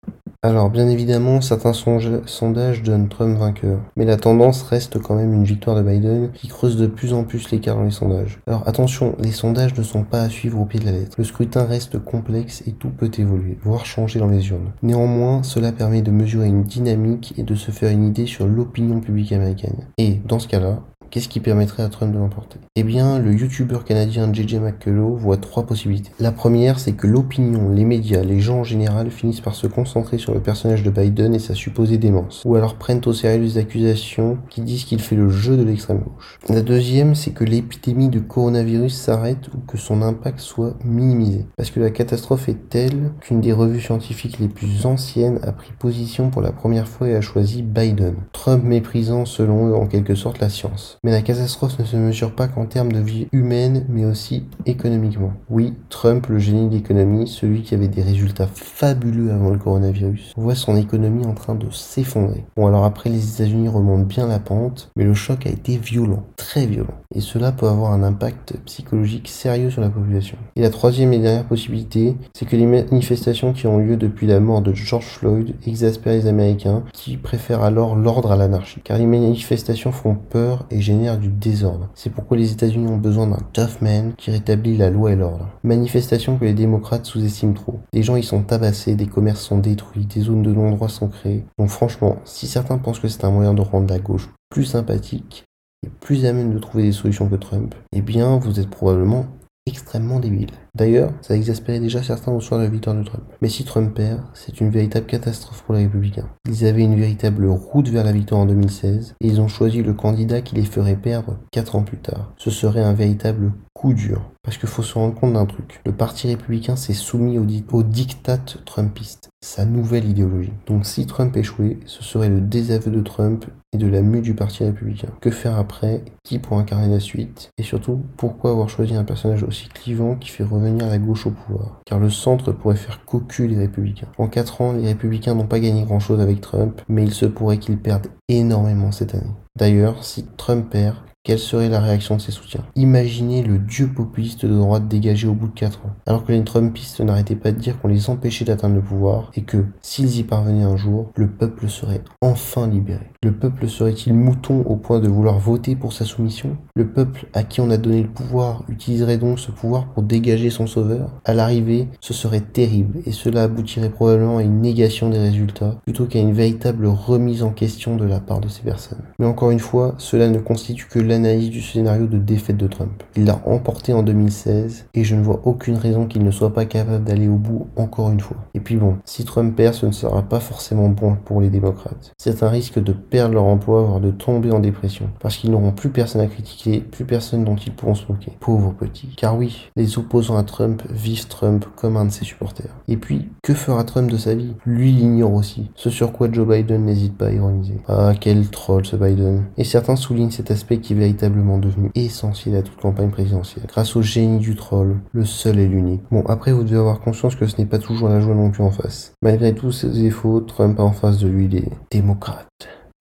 Alors 0.44 0.68
bien 0.68 0.88
évidemment, 0.88 1.40
certains 1.40 1.72
sondages 1.72 2.82
donnent 2.82 3.08
Trump 3.08 3.38
vainqueur, 3.38 3.78
mais 3.96 4.04
la 4.04 4.18
tendance 4.18 4.62
reste 4.62 4.98
quand 4.98 5.14
même 5.14 5.32
une 5.32 5.44
victoire 5.44 5.74
de 5.74 5.80
Biden 5.80 6.32
qui 6.34 6.48
creuse 6.48 6.76
de 6.76 6.86
plus 6.86 7.14
en 7.14 7.24
plus 7.24 7.50
l'écart 7.50 7.76
dans 7.76 7.84
les 7.84 7.90
sondages. 7.90 8.40
Alors 8.46 8.62
attention, 8.68 9.16
les 9.18 9.32
sondages 9.32 9.74
ne 9.74 9.82
sont 9.82 10.04
pas 10.04 10.20
à 10.20 10.28
suivre 10.28 10.60
au 10.60 10.66
pied 10.66 10.78
de 10.78 10.84
la 10.84 10.92
lettre. 10.92 11.14
Le 11.16 11.24
scrutin 11.24 11.64
reste 11.64 11.98
complexe 11.98 12.62
et 12.66 12.72
tout 12.72 12.90
peut 12.90 13.10
évoluer, 13.16 13.56
voire 13.64 13.86
changer 13.86 14.18
dans 14.18 14.28
les 14.28 14.46
urnes. 14.50 14.72
Néanmoins, 14.82 15.42
cela 15.42 15.72
permet 15.72 16.02
de 16.02 16.10
mesurer 16.10 16.48
une 16.48 16.64
dynamique 16.64 17.32
et 17.38 17.42
de 17.42 17.54
se 17.54 17.70
faire 17.70 17.90
une 17.90 18.04
idée 18.06 18.26
sur 18.26 18.46
l'opinion 18.46 19.00
publique 19.00 19.32
américaine. 19.32 19.88
Et 19.96 20.20
dans 20.26 20.40
ce 20.40 20.48
cas-là, 20.48 20.82
Qu'est-ce 21.14 21.28
qui 21.28 21.38
permettrait 21.38 21.84
à 21.84 21.88
Trump 21.88 22.12
de 22.12 22.18
l'emporter? 22.18 22.58
Eh 22.74 22.82
bien, 22.82 23.20
le 23.20 23.32
youtubeur 23.32 23.84
canadien 23.84 24.32
JJ 24.32 24.56
McCullough 24.56 25.16
voit 25.16 25.36
trois 25.36 25.62
possibilités. 25.62 26.10
La 26.18 26.32
première, 26.32 26.80
c'est 26.80 26.94
que 26.94 27.06
l'opinion, 27.06 27.70
les 27.70 27.84
médias, 27.84 28.24
les 28.24 28.40
gens 28.40 28.58
en 28.58 28.64
général 28.64 29.12
finissent 29.12 29.40
par 29.40 29.54
se 29.54 29.68
concentrer 29.68 30.18
sur 30.18 30.34
le 30.34 30.40
personnage 30.40 30.82
de 30.82 30.90
Biden 30.90 31.32
et 31.32 31.38
sa 31.38 31.54
supposée 31.54 31.98
démence, 31.98 32.42
ou 32.44 32.56
alors 32.56 32.74
prennent 32.74 33.00
au 33.06 33.12
sérieux 33.12 33.40
les 33.40 33.58
accusations 33.58 34.38
qui 34.50 34.62
disent 34.62 34.82
qu'il 34.82 35.00
fait 35.00 35.14
le 35.14 35.28
jeu 35.28 35.56
de 35.56 35.62
l'extrême 35.62 36.00
gauche. 36.00 36.40
La 36.48 36.62
deuxième, 36.62 37.14
c'est 37.14 37.30
que 37.30 37.44
l'épidémie 37.44 38.08
de 38.08 38.18
coronavirus 38.18 38.96
s'arrête 38.96 39.46
ou 39.54 39.58
que 39.58 39.78
son 39.78 40.02
impact 40.02 40.40
soit 40.40 40.74
minimisé, 40.84 41.46
parce 41.56 41.70
que 41.70 41.78
la 41.78 41.90
catastrophe 41.90 42.48
est 42.48 42.68
telle 42.70 43.12
qu'une 43.20 43.40
des 43.40 43.52
revues 43.52 43.80
scientifiques 43.80 44.40
les 44.40 44.48
plus 44.48 44.84
anciennes 44.84 45.38
a 45.44 45.52
pris 45.52 45.70
position 45.78 46.30
pour 46.30 46.42
la 46.42 46.50
première 46.50 46.88
fois 46.88 47.06
et 47.06 47.14
a 47.14 47.20
choisi 47.20 47.62
Biden, 47.62 48.16
Trump 48.32 48.64
méprisant 48.64 49.26
selon 49.26 49.68
eux 49.68 49.76
en 49.76 49.86
quelque 49.86 50.16
sorte 50.16 50.40
la 50.40 50.48
science. 50.48 50.98
Mais 51.04 51.10
la 51.10 51.20
catastrophe 51.20 51.78
ne 51.78 51.84
se 51.84 51.98
mesure 51.98 52.34
pas 52.34 52.48
qu'en 52.48 52.64
termes 52.64 52.90
de 52.90 52.98
vie 52.98 53.28
humaine, 53.30 53.84
mais 53.90 54.06
aussi 54.06 54.46
économiquement. 54.64 55.34
Oui, 55.50 55.74
Trump, 55.90 56.28
le 56.28 56.38
génie 56.38 56.70
de 56.70 56.76
l'économie, 56.76 57.28
celui 57.28 57.60
qui 57.62 57.74
avait 57.74 57.88
des 57.88 58.00
résultats 58.00 58.46
fabuleux 58.46 59.30
avant 59.30 59.50
le 59.50 59.58
coronavirus, 59.58 60.32
voit 60.34 60.54
son 60.54 60.78
économie 60.78 61.26
en 61.26 61.34
train 61.34 61.56
de 61.56 61.70
s'effondrer. 61.70 62.46
Bon 62.56 62.66
alors 62.66 62.84
après, 62.84 63.10
les 63.10 63.34
États-Unis 63.34 63.68
remontent 63.68 64.06
bien 64.06 64.26
la 64.26 64.38
pente, 64.38 64.90
mais 64.96 65.04
le 65.04 65.12
choc 65.12 65.46
a 65.46 65.50
été 65.50 65.76
violent, 65.76 66.24
très 66.36 66.64
violent. 66.64 66.94
Et 67.14 67.20
cela 67.20 67.52
peut 67.52 67.68
avoir 67.68 67.92
un 67.92 68.02
impact 68.02 68.56
psychologique 68.64 69.28
sérieux 69.28 69.68
sur 69.68 69.82
la 69.82 69.90
population. 69.90 70.38
Et 70.56 70.62
la 70.62 70.70
troisième 70.70 71.12
et 71.12 71.18
dernière 71.18 71.44
possibilité, 71.44 72.16
c'est 72.34 72.46
que 72.46 72.56
les 72.56 72.66
manifestations 72.66 73.52
qui 73.52 73.66
ont 73.66 73.76
lieu 73.76 73.98
depuis 73.98 74.26
la 74.26 74.40
mort 74.40 74.62
de 74.62 74.72
George 74.72 75.04
Floyd 75.04 75.54
exaspèrent 75.66 76.14
les 76.14 76.26
Américains, 76.26 76.82
qui 76.94 77.18
préfèrent 77.18 77.62
alors 77.62 77.94
l'ordre 77.94 78.32
à 78.32 78.36
l'anarchie. 78.36 78.80
Car 78.82 78.96
les 78.96 79.06
manifestations 79.06 79.92
font 79.92 80.14
peur 80.14 80.64
et 80.70 80.80
du 80.94 81.28
désordre. 81.28 81.90
C'est 81.94 82.10
pourquoi 82.10 82.36
les 82.36 82.52
États-Unis 82.52 82.88
ont 82.88 82.96
besoin 82.96 83.26
d'un 83.26 83.40
tough 83.52 83.80
man 83.80 84.14
qui 84.16 84.30
rétablit 84.30 84.76
la 84.76 84.90
loi 84.90 85.12
et 85.12 85.16
l'ordre. 85.16 85.48
Manifestation 85.62 86.38
que 86.38 86.44
les 86.44 86.54
démocrates 86.54 87.04
sous-estiment 87.04 87.52
trop. 87.52 87.80
Les 87.92 88.02
gens 88.02 88.16
y 88.16 88.22
sont 88.22 88.42
tabassés, 88.42 88.94
des 88.94 89.06
commerces 89.06 89.42
sont 89.42 89.58
détruits, 89.58 90.06
des 90.06 90.20
zones 90.20 90.42
de 90.42 90.52
non-droit 90.52 90.88
sont 90.88 91.08
créées. 91.08 91.44
Donc 91.58 91.68
franchement, 91.68 92.16
si 92.24 92.46
certains 92.46 92.78
pensent 92.78 93.00
que 93.00 93.08
c'est 93.08 93.24
un 93.24 93.30
moyen 93.30 93.54
de 93.54 93.60
rendre 93.60 93.92
la 93.92 93.98
gauche 93.98 94.30
plus 94.50 94.64
sympathique 94.64 95.44
et 95.84 95.90
plus 96.00 96.24
à 96.26 96.32
même 96.32 96.54
de 96.54 96.58
trouver 96.58 96.84
des 96.84 96.92
solutions 96.92 97.28
que 97.28 97.36
Trump, 97.36 97.74
eh 97.92 98.00
bien 98.00 98.38
vous 98.38 98.60
êtes 98.60 98.70
probablement 98.70 99.26
extrêmement 99.66 100.20
débile. 100.20 100.50
D'ailleurs, 100.74 101.12
ça 101.22 101.34
exaspérait 101.34 101.80
déjà 101.80 102.02
certains 102.02 102.32
au 102.32 102.40
soir 102.40 102.60
de 102.60 102.64
la 102.64 102.70
victoire 102.70 102.96
de 102.96 103.02
Trump. 103.02 103.24
Mais 103.40 103.48
si 103.48 103.64
Trump 103.64 103.94
perd, 103.94 104.20
c'est 104.34 104.60
une 104.60 104.70
véritable 104.70 105.06
catastrophe 105.06 105.62
pour 105.62 105.74
les 105.74 105.84
républicains. 105.84 106.28
Ils 106.46 106.66
avaient 106.66 106.82
une 106.82 106.98
véritable 106.98 107.46
route 107.46 107.88
vers 107.88 108.04
la 108.04 108.12
victoire 108.12 108.42
en 108.42 108.46
2016 108.46 109.14
et 109.20 109.26
ils 109.26 109.40
ont 109.40 109.48
choisi 109.48 109.82
le 109.82 109.94
candidat 109.94 110.42
qui 110.42 110.54
les 110.54 110.64
ferait 110.64 110.96
perdre 110.96 111.38
4 111.52 111.76
ans 111.76 111.82
plus 111.82 111.98
tard. 111.98 112.34
Ce 112.36 112.50
serait 112.50 112.82
un 112.82 112.92
véritable 112.92 113.52
coup 113.72 113.94
dur. 113.94 114.33
Parce 114.44 114.58
qu'il 114.58 114.68
faut 114.68 114.82
se 114.82 114.94
rendre 114.94 115.14
compte 115.14 115.32
d'un 115.32 115.46
truc. 115.46 115.80
Le 115.86 115.92
Parti 115.92 116.28
républicain 116.28 116.76
s'est 116.76 116.92
soumis 116.92 117.38
au, 117.38 117.44
di 117.44 117.64
au 117.72 117.82
diktat 117.82 118.44
trumpiste, 118.66 119.30
sa 119.40 119.64
nouvelle 119.64 120.08
idéologie. 120.08 120.52
Donc 120.66 120.84
si 120.84 121.06
Trump 121.06 121.34
échouait, 121.36 121.78
ce 121.86 122.04
serait 122.04 122.28
le 122.28 122.42
désaveu 122.42 122.90
de 122.90 123.00
Trump 123.00 123.46
et 123.72 123.78
de 123.78 123.86
la 123.86 124.02
mue 124.02 124.20
du 124.20 124.34
Parti 124.34 124.62
républicain. 124.62 125.08
Que 125.20 125.30
faire 125.30 125.58
après? 125.58 126.04
Qui 126.22 126.38
pour 126.38 126.58
incarner 126.58 126.88
la 126.88 127.00
suite? 127.00 127.50
Et 127.56 127.62
surtout, 127.62 128.02
pourquoi 128.16 128.50
avoir 128.50 128.68
choisi 128.68 128.94
un 128.94 129.04
personnage 129.04 129.42
aussi 129.42 129.68
clivant 129.68 130.14
qui 130.14 130.28
fait 130.28 130.44
revenir 130.44 130.86
la 130.86 130.98
gauche 130.98 131.26
au 131.26 131.30
pouvoir? 131.30 131.80
Car 131.86 131.98
le 131.98 132.10
centre 132.10 132.52
pourrait 132.52 132.76
faire 132.76 133.04
cocu 133.06 133.48
les 133.48 133.56
républicains. 133.56 134.08
En 134.18 134.28
4 134.28 134.60
ans, 134.60 134.72
les 134.72 134.86
républicains 134.86 135.34
n'ont 135.34 135.46
pas 135.46 135.58
gagné 135.58 135.84
grand-chose 135.84 136.20
avec 136.20 136.42
Trump, 136.42 136.82
mais 136.88 137.02
il 137.02 137.12
se 137.12 137.26
pourrait 137.26 137.58
qu'ils 137.58 137.78
perdent 137.78 138.08
énormément 138.28 138.92
cette 138.92 139.14
année. 139.14 139.32
D'ailleurs, 139.56 140.04
si 140.04 140.26
Trump 140.36 140.68
perd, 140.70 140.96
quelle 141.24 141.38
serait 141.38 141.70
la 141.70 141.80
réaction 141.80 142.16
de 142.16 142.20
ses 142.20 142.32
soutiens 142.32 142.60
Imaginez 142.76 143.42
le 143.42 143.58
dieu 143.58 143.88
populiste 143.88 144.44
de 144.44 144.54
droite 144.54 144.88
dégagé 144.88 145.26
au 145.26 145.32
bout 145.32 145.48
de 145.48 145.54
4 145.54 145.86
ans, 145.86 145.94
alors 146.04 146.22
que 146.22 146.32
les 146.32 146.44
Trumpistes 146.44 147.00
n'arrêtaient 147.00 147.34
pas 147.34 147.50
de 147.50 147.58
dire 147.58 147.80
qu'on 147.80 147.88
les 147.88 148.10
empêchait 148.10 148.44
d'atteindre 148.44 148.74
le 148.74 148.82
pouvoir 148.82 149.30
et 149.34 149.40
que, 149.40 149.64
s'ils 149.80 150.18
y 150.18 150.22
parvenaient 150.22 150.64
un 150.64 150.76
jour, 150.76 151.10
le 151.16 151.28
peuple 151.28 151.70
serait 151.70 152.02
enfin 152.20 152.66
libéré. 152.66 153.10
Le 153.22 153.32
peuple 153.32 153.68
serait-il 153.68 154.12
mouton 154.12 154.60
au 154.66 154.76
point 154.76 155.00
de 155.00 155.08
vouloir 155.08 155.38
voter 155.38 155.76
pour 155.76 155.94
sa 155.94 156.04
soumission 156.04 156.58
Le 156.76 156.88
peuple 156.88 157.26
à 157.32 157.42
qui 157.42 157.62
on 157.62 157.70
a 157.70 157.78
donné 157.78 158.02
le 158.02 158.08
pouvoir 158.08 158.62
utiliserait 158.68 159.16
donc 159.16 159.38
ce 159.38 159.50
pouvoir 159.50 159.86
pour 159.86 160.02
dégager 160.02 160.50
son 160.50 160.66
sauveur? 160.66 161.08
À 161.24 161.32
l'arrivée, 161.32 161.88
ce 162.02 162.12
serait 162.12 162.42
terrible 162.42 163.00
et 163.06 163.12
cela 163.12 163.44
aboutirait 163.44 163.88
probablement 163.88 164.36
à 164.36 164.42
une 164.42 164.60
négation 164.60 165.08
des 165.08 165.18
résultats 165.18 165.76
plutôt 165.84 166.04
qu'à 166.04 166.18
une 166.18 166.34
véritable 166.34 166.86
remise 166.86 167.42
en 167.42 167.50
question 167.50 167.96
de 167.96 168.04
la 168.04 168.20
part 168.20 168.40
de 168.40 168.48
ces 168.48 168.62
personnes. 168.62 169.02
Mais 169.18 169.26
encore 169.26 169.50
une 169.50 169.58
fois, 169.58 169.94
cela 169.96 170.28
ne 170.28 170.38
constitue 170.38 170.86
que 170.86 170.98
l'analyse 171.14 171.50
du 171.50 171.62
scénario 171.62 172.06
de 172.06 172.18
défaite 172.18 172.56
de 172.56 172.66
Trump. 172.66 173.02
Il 173.16 173.24
l'a 173.24 173.40
emporté 173.46 173.92
en 173.92 174.02
2016 174.02 174.86
et 174.94 175.04
je 175.04 175.14
ne 175.14 175.22
vois 175.22 175.40
aucune 175.44 175.76
raison 175.76 176.06
qu'il 176.06 176.22
ne 176.22 176.30
soit 176.30 176.52
pas 176.52 176.64
capable 176.64 177.04
d'aller 177.04 177.28
au 177.28 177.36
bout 177.36 177.68
encore 177.76 178.10
une 178.10 178.20
fois. 178.20 178.36
Et 178.54 178.60
puis 178.60 178.76
bon, 178.76 178.96
si 179.04 179.24
Trump 179.24 179.54
perd, 179.56 179.74
ce 179.74 179.86
ne 179.86 179.92
sera 179.92 180.22
pas 180.22 180.40
forcément 180.40 180.88
bon 180.88 181.16
pour 181.24 181.40
les 181.40 181.48
démocrates. 181.48 182.12
C'est 182.18 182.42
un 182.42 182.48
risque 182.48 182.82
de 182.82 182.92
perdre 182.92 183.34
leur 183.34 183.44
emploi, 183.44 183.82
voire 183.82 184.00
de 184.00 184.10
tomber 184.10 184.50
en 184.50 184.60
dépression, 184.60 185.08
parce 185.20 185.36
qu'ils 185.36 185.50
n'auront 185.50 185.72
plus 185.72 185.90
personne 185.90 186.20
à 186.20 186.26
critiquer, 186.26 186.80
plus 186.80 187.04
personne 187.04 187.44
dont 187.44 187.56
ils 187.56 187.72
pourront 187.72 187.94
se 187.94 188.10
moquer. 188.10 188.32
Pauvres 188.40 188.72
petits. 188.72 189.14
Car 189.16 189.36
oui, 189.36 189.70
les 189.76 189.98
opposants 189.98 190.36
à 190.36 190.42
Trump 190.42 190.82
vivent 190.90 191.28
Trump 191.28 191.64
comme 191.76 191.96
un 191.96 192.06
de 192.06 192.10
ses 192.10 192.24
supporters. 192.24 192.74
Et 192.88 192.96
puis, 192.96 193.28
que 193.42 193.54
fera 193.54 193.84
Trump 193.84 194.10
de 194.10 194.16
sa 194.16 194.34
vie? 194.34 194.54
Lui 194.66 194.92
l'ignore 194.92 195.34
aussi. 195.34 195.70
Ce 195.76 195.90
sur 195.90 196.12
quoi 196.12 196.30
Joe 196.30 196.46
Biden 196.46 196.84
n'hésite 196.84 197.16
pas 197.16 197.26
à 197.26 197.30
ironiser. 197.30 197.80
Ah, 197.88 198.12
quel 198.18 198.48
troll 198.48 198.84
ce 198.84 198.96
Biden. 198.96 199.44
Et 199.56 199.64
certains 199.64 199.96
soulignent 199.96 200.30
cet 200.30 200.50
aspect 200.50 200.78
qui 200.78 200.92
est 200.92 200.96
véritablement 201.04 201.58
devenu 201.58 201.90
essentiel 201.94 202.56
à 202.56 202.62
toute 202.62 202.80
campagne 202.80 203.10
présidentielle. 203.10 203.66
Grâce 203.68 203.94
au 203.94 204.00
génie 204.00 204.38
du 204.38 204.54
troll, 204.54 205.00
le 205.12 205.26
seul 205.26 205.58
et 205.58 205.66
l'unique. 205.66 206.02
Bon, 206.10 206.24
après, 206.26 206.52
vous 206.52 206.64
devez 206.64 206.78
avoir 206.78 207.00
conscience 207.00 207.36
que 207.36 207.46
ce 207.46 207.58
n'est 207.58 207.66
pas 207.66 207.78
toujours 207.78 208.08
la 208.08 208.20
joie 208.20 208.34
non 208.34 208.50
plus 208.50 208.62
en 208.62 208.70
face. 208.70 209.12
Malgré 209.20 209.54
tous 209.54 209.72
ses 209.72 209.90
défauts, 209.90 210.40
Trump 210.40 210.80
a 210.80 210.82
en 210.82 210.92
face 210.92 211.18
de 211.18 211.28
lui 211.28 211.48
des 211.48 211.68
démocrates. 211.90 212.48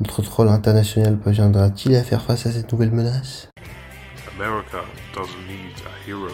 Notre 0.02 0.22
troll 0.22 0.50
international 0.50 1.18
parviendra-t-il 1.18 1.96
à 1.96 2.04
faire 2.04 2.22
face 2.22 2.46
à 2.46 2.52
cette 2.52 2.72
nouvelle 2.74 2.92
menace? 2.92 3.50
America 4.38 4.84
doesn't 5.16 5.48
need 5.48 5.78
a 5.86 6.10
hero, 6.10 6.34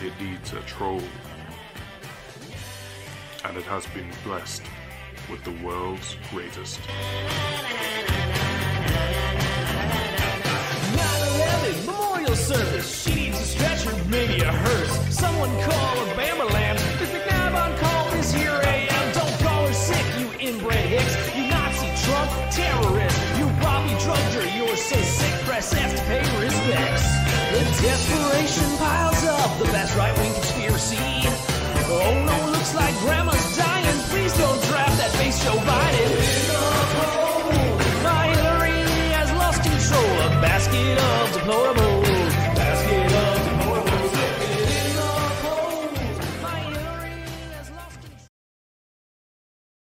it 0.00 0.12
needs 0.20 0.52
a 0.52 0.64
troll. 0.66 1.00
And 3.44 3.56
it 3.58 3.64
has 3.64 3.84
been 3.94 4.06
blessed 4.24 4.62
with 5.28 5.42
the 5.42 5.64
world's. 5.64 6.16
service. 12.52 13.02
She 13.04 13.14
needs 13.14 13.40
a 13.40 13.44
stretcher, 13.44 13.92
maybe 14.08 14.40
a 14.42 14.52
hearse. 14.52 14.94
Someone 15.08 15.52
call 15.66 15.92
Obama 16.12 16.46
Land. 16.52 16.78
There's 16.98 17.12
McNabb 17.16 17.54
on 17.62 17.70
call 17.78 18.10
this 18.10 18.32
here 18.32 18.58
AM. 18.72 19.06
Don't 19.14 19.36
call 19.44 19.66
her 19.66 19.72
sick, 19.72 20.06
you 20.20 20.28
inbred 20.48 20.84
hicks. 20.94 21.14
You 21.36 21.44
Nazi 21.48 21.88
Trump 22.04 22.30
terrorist. 22.52 23.18
You 23.38 23.46
Bobby 23.64 23.94
Drudger, 24.04 24.46
you're 24.56 24.76
so 24.76 24.98
sick. 25.00 25.34
Press 25.48 25.74
F 25.74 25.90
to 25.96 26.02
pay 26.10 26.24
respects. 26.44 27.06
The 27.52 27.62
desperation 27.88 28.68
piles 28.78 29.22
up. 29.24 29.50
The 29.58 29.68
best 29.76 29.96
right-wing 29.96 30.32
conspiracy. 30.34 30.96
Oh 31.94 32.12
no, 32.28 32.36
looks 32.52 32.74
like 32.74 32.94
grandma's 33.04 33.56
dying. 33.56 33.98
Please 34.12 34.34
don't 34.36 34.60
draft 34.68 34.96
that 35.00 35.12
face 35.18 35.38
Joe 35.44 35.58
Biden. 35.70 36.10
My 38.08 38.24
Hillary 38.34 38.80
has 39.18 39.28
lost 39.40 39.60
control. 39.62 40.12
A 40.26 40.30
basket 40.44 40.98
of 40.98 41.32
deplorable. 41.32 41.91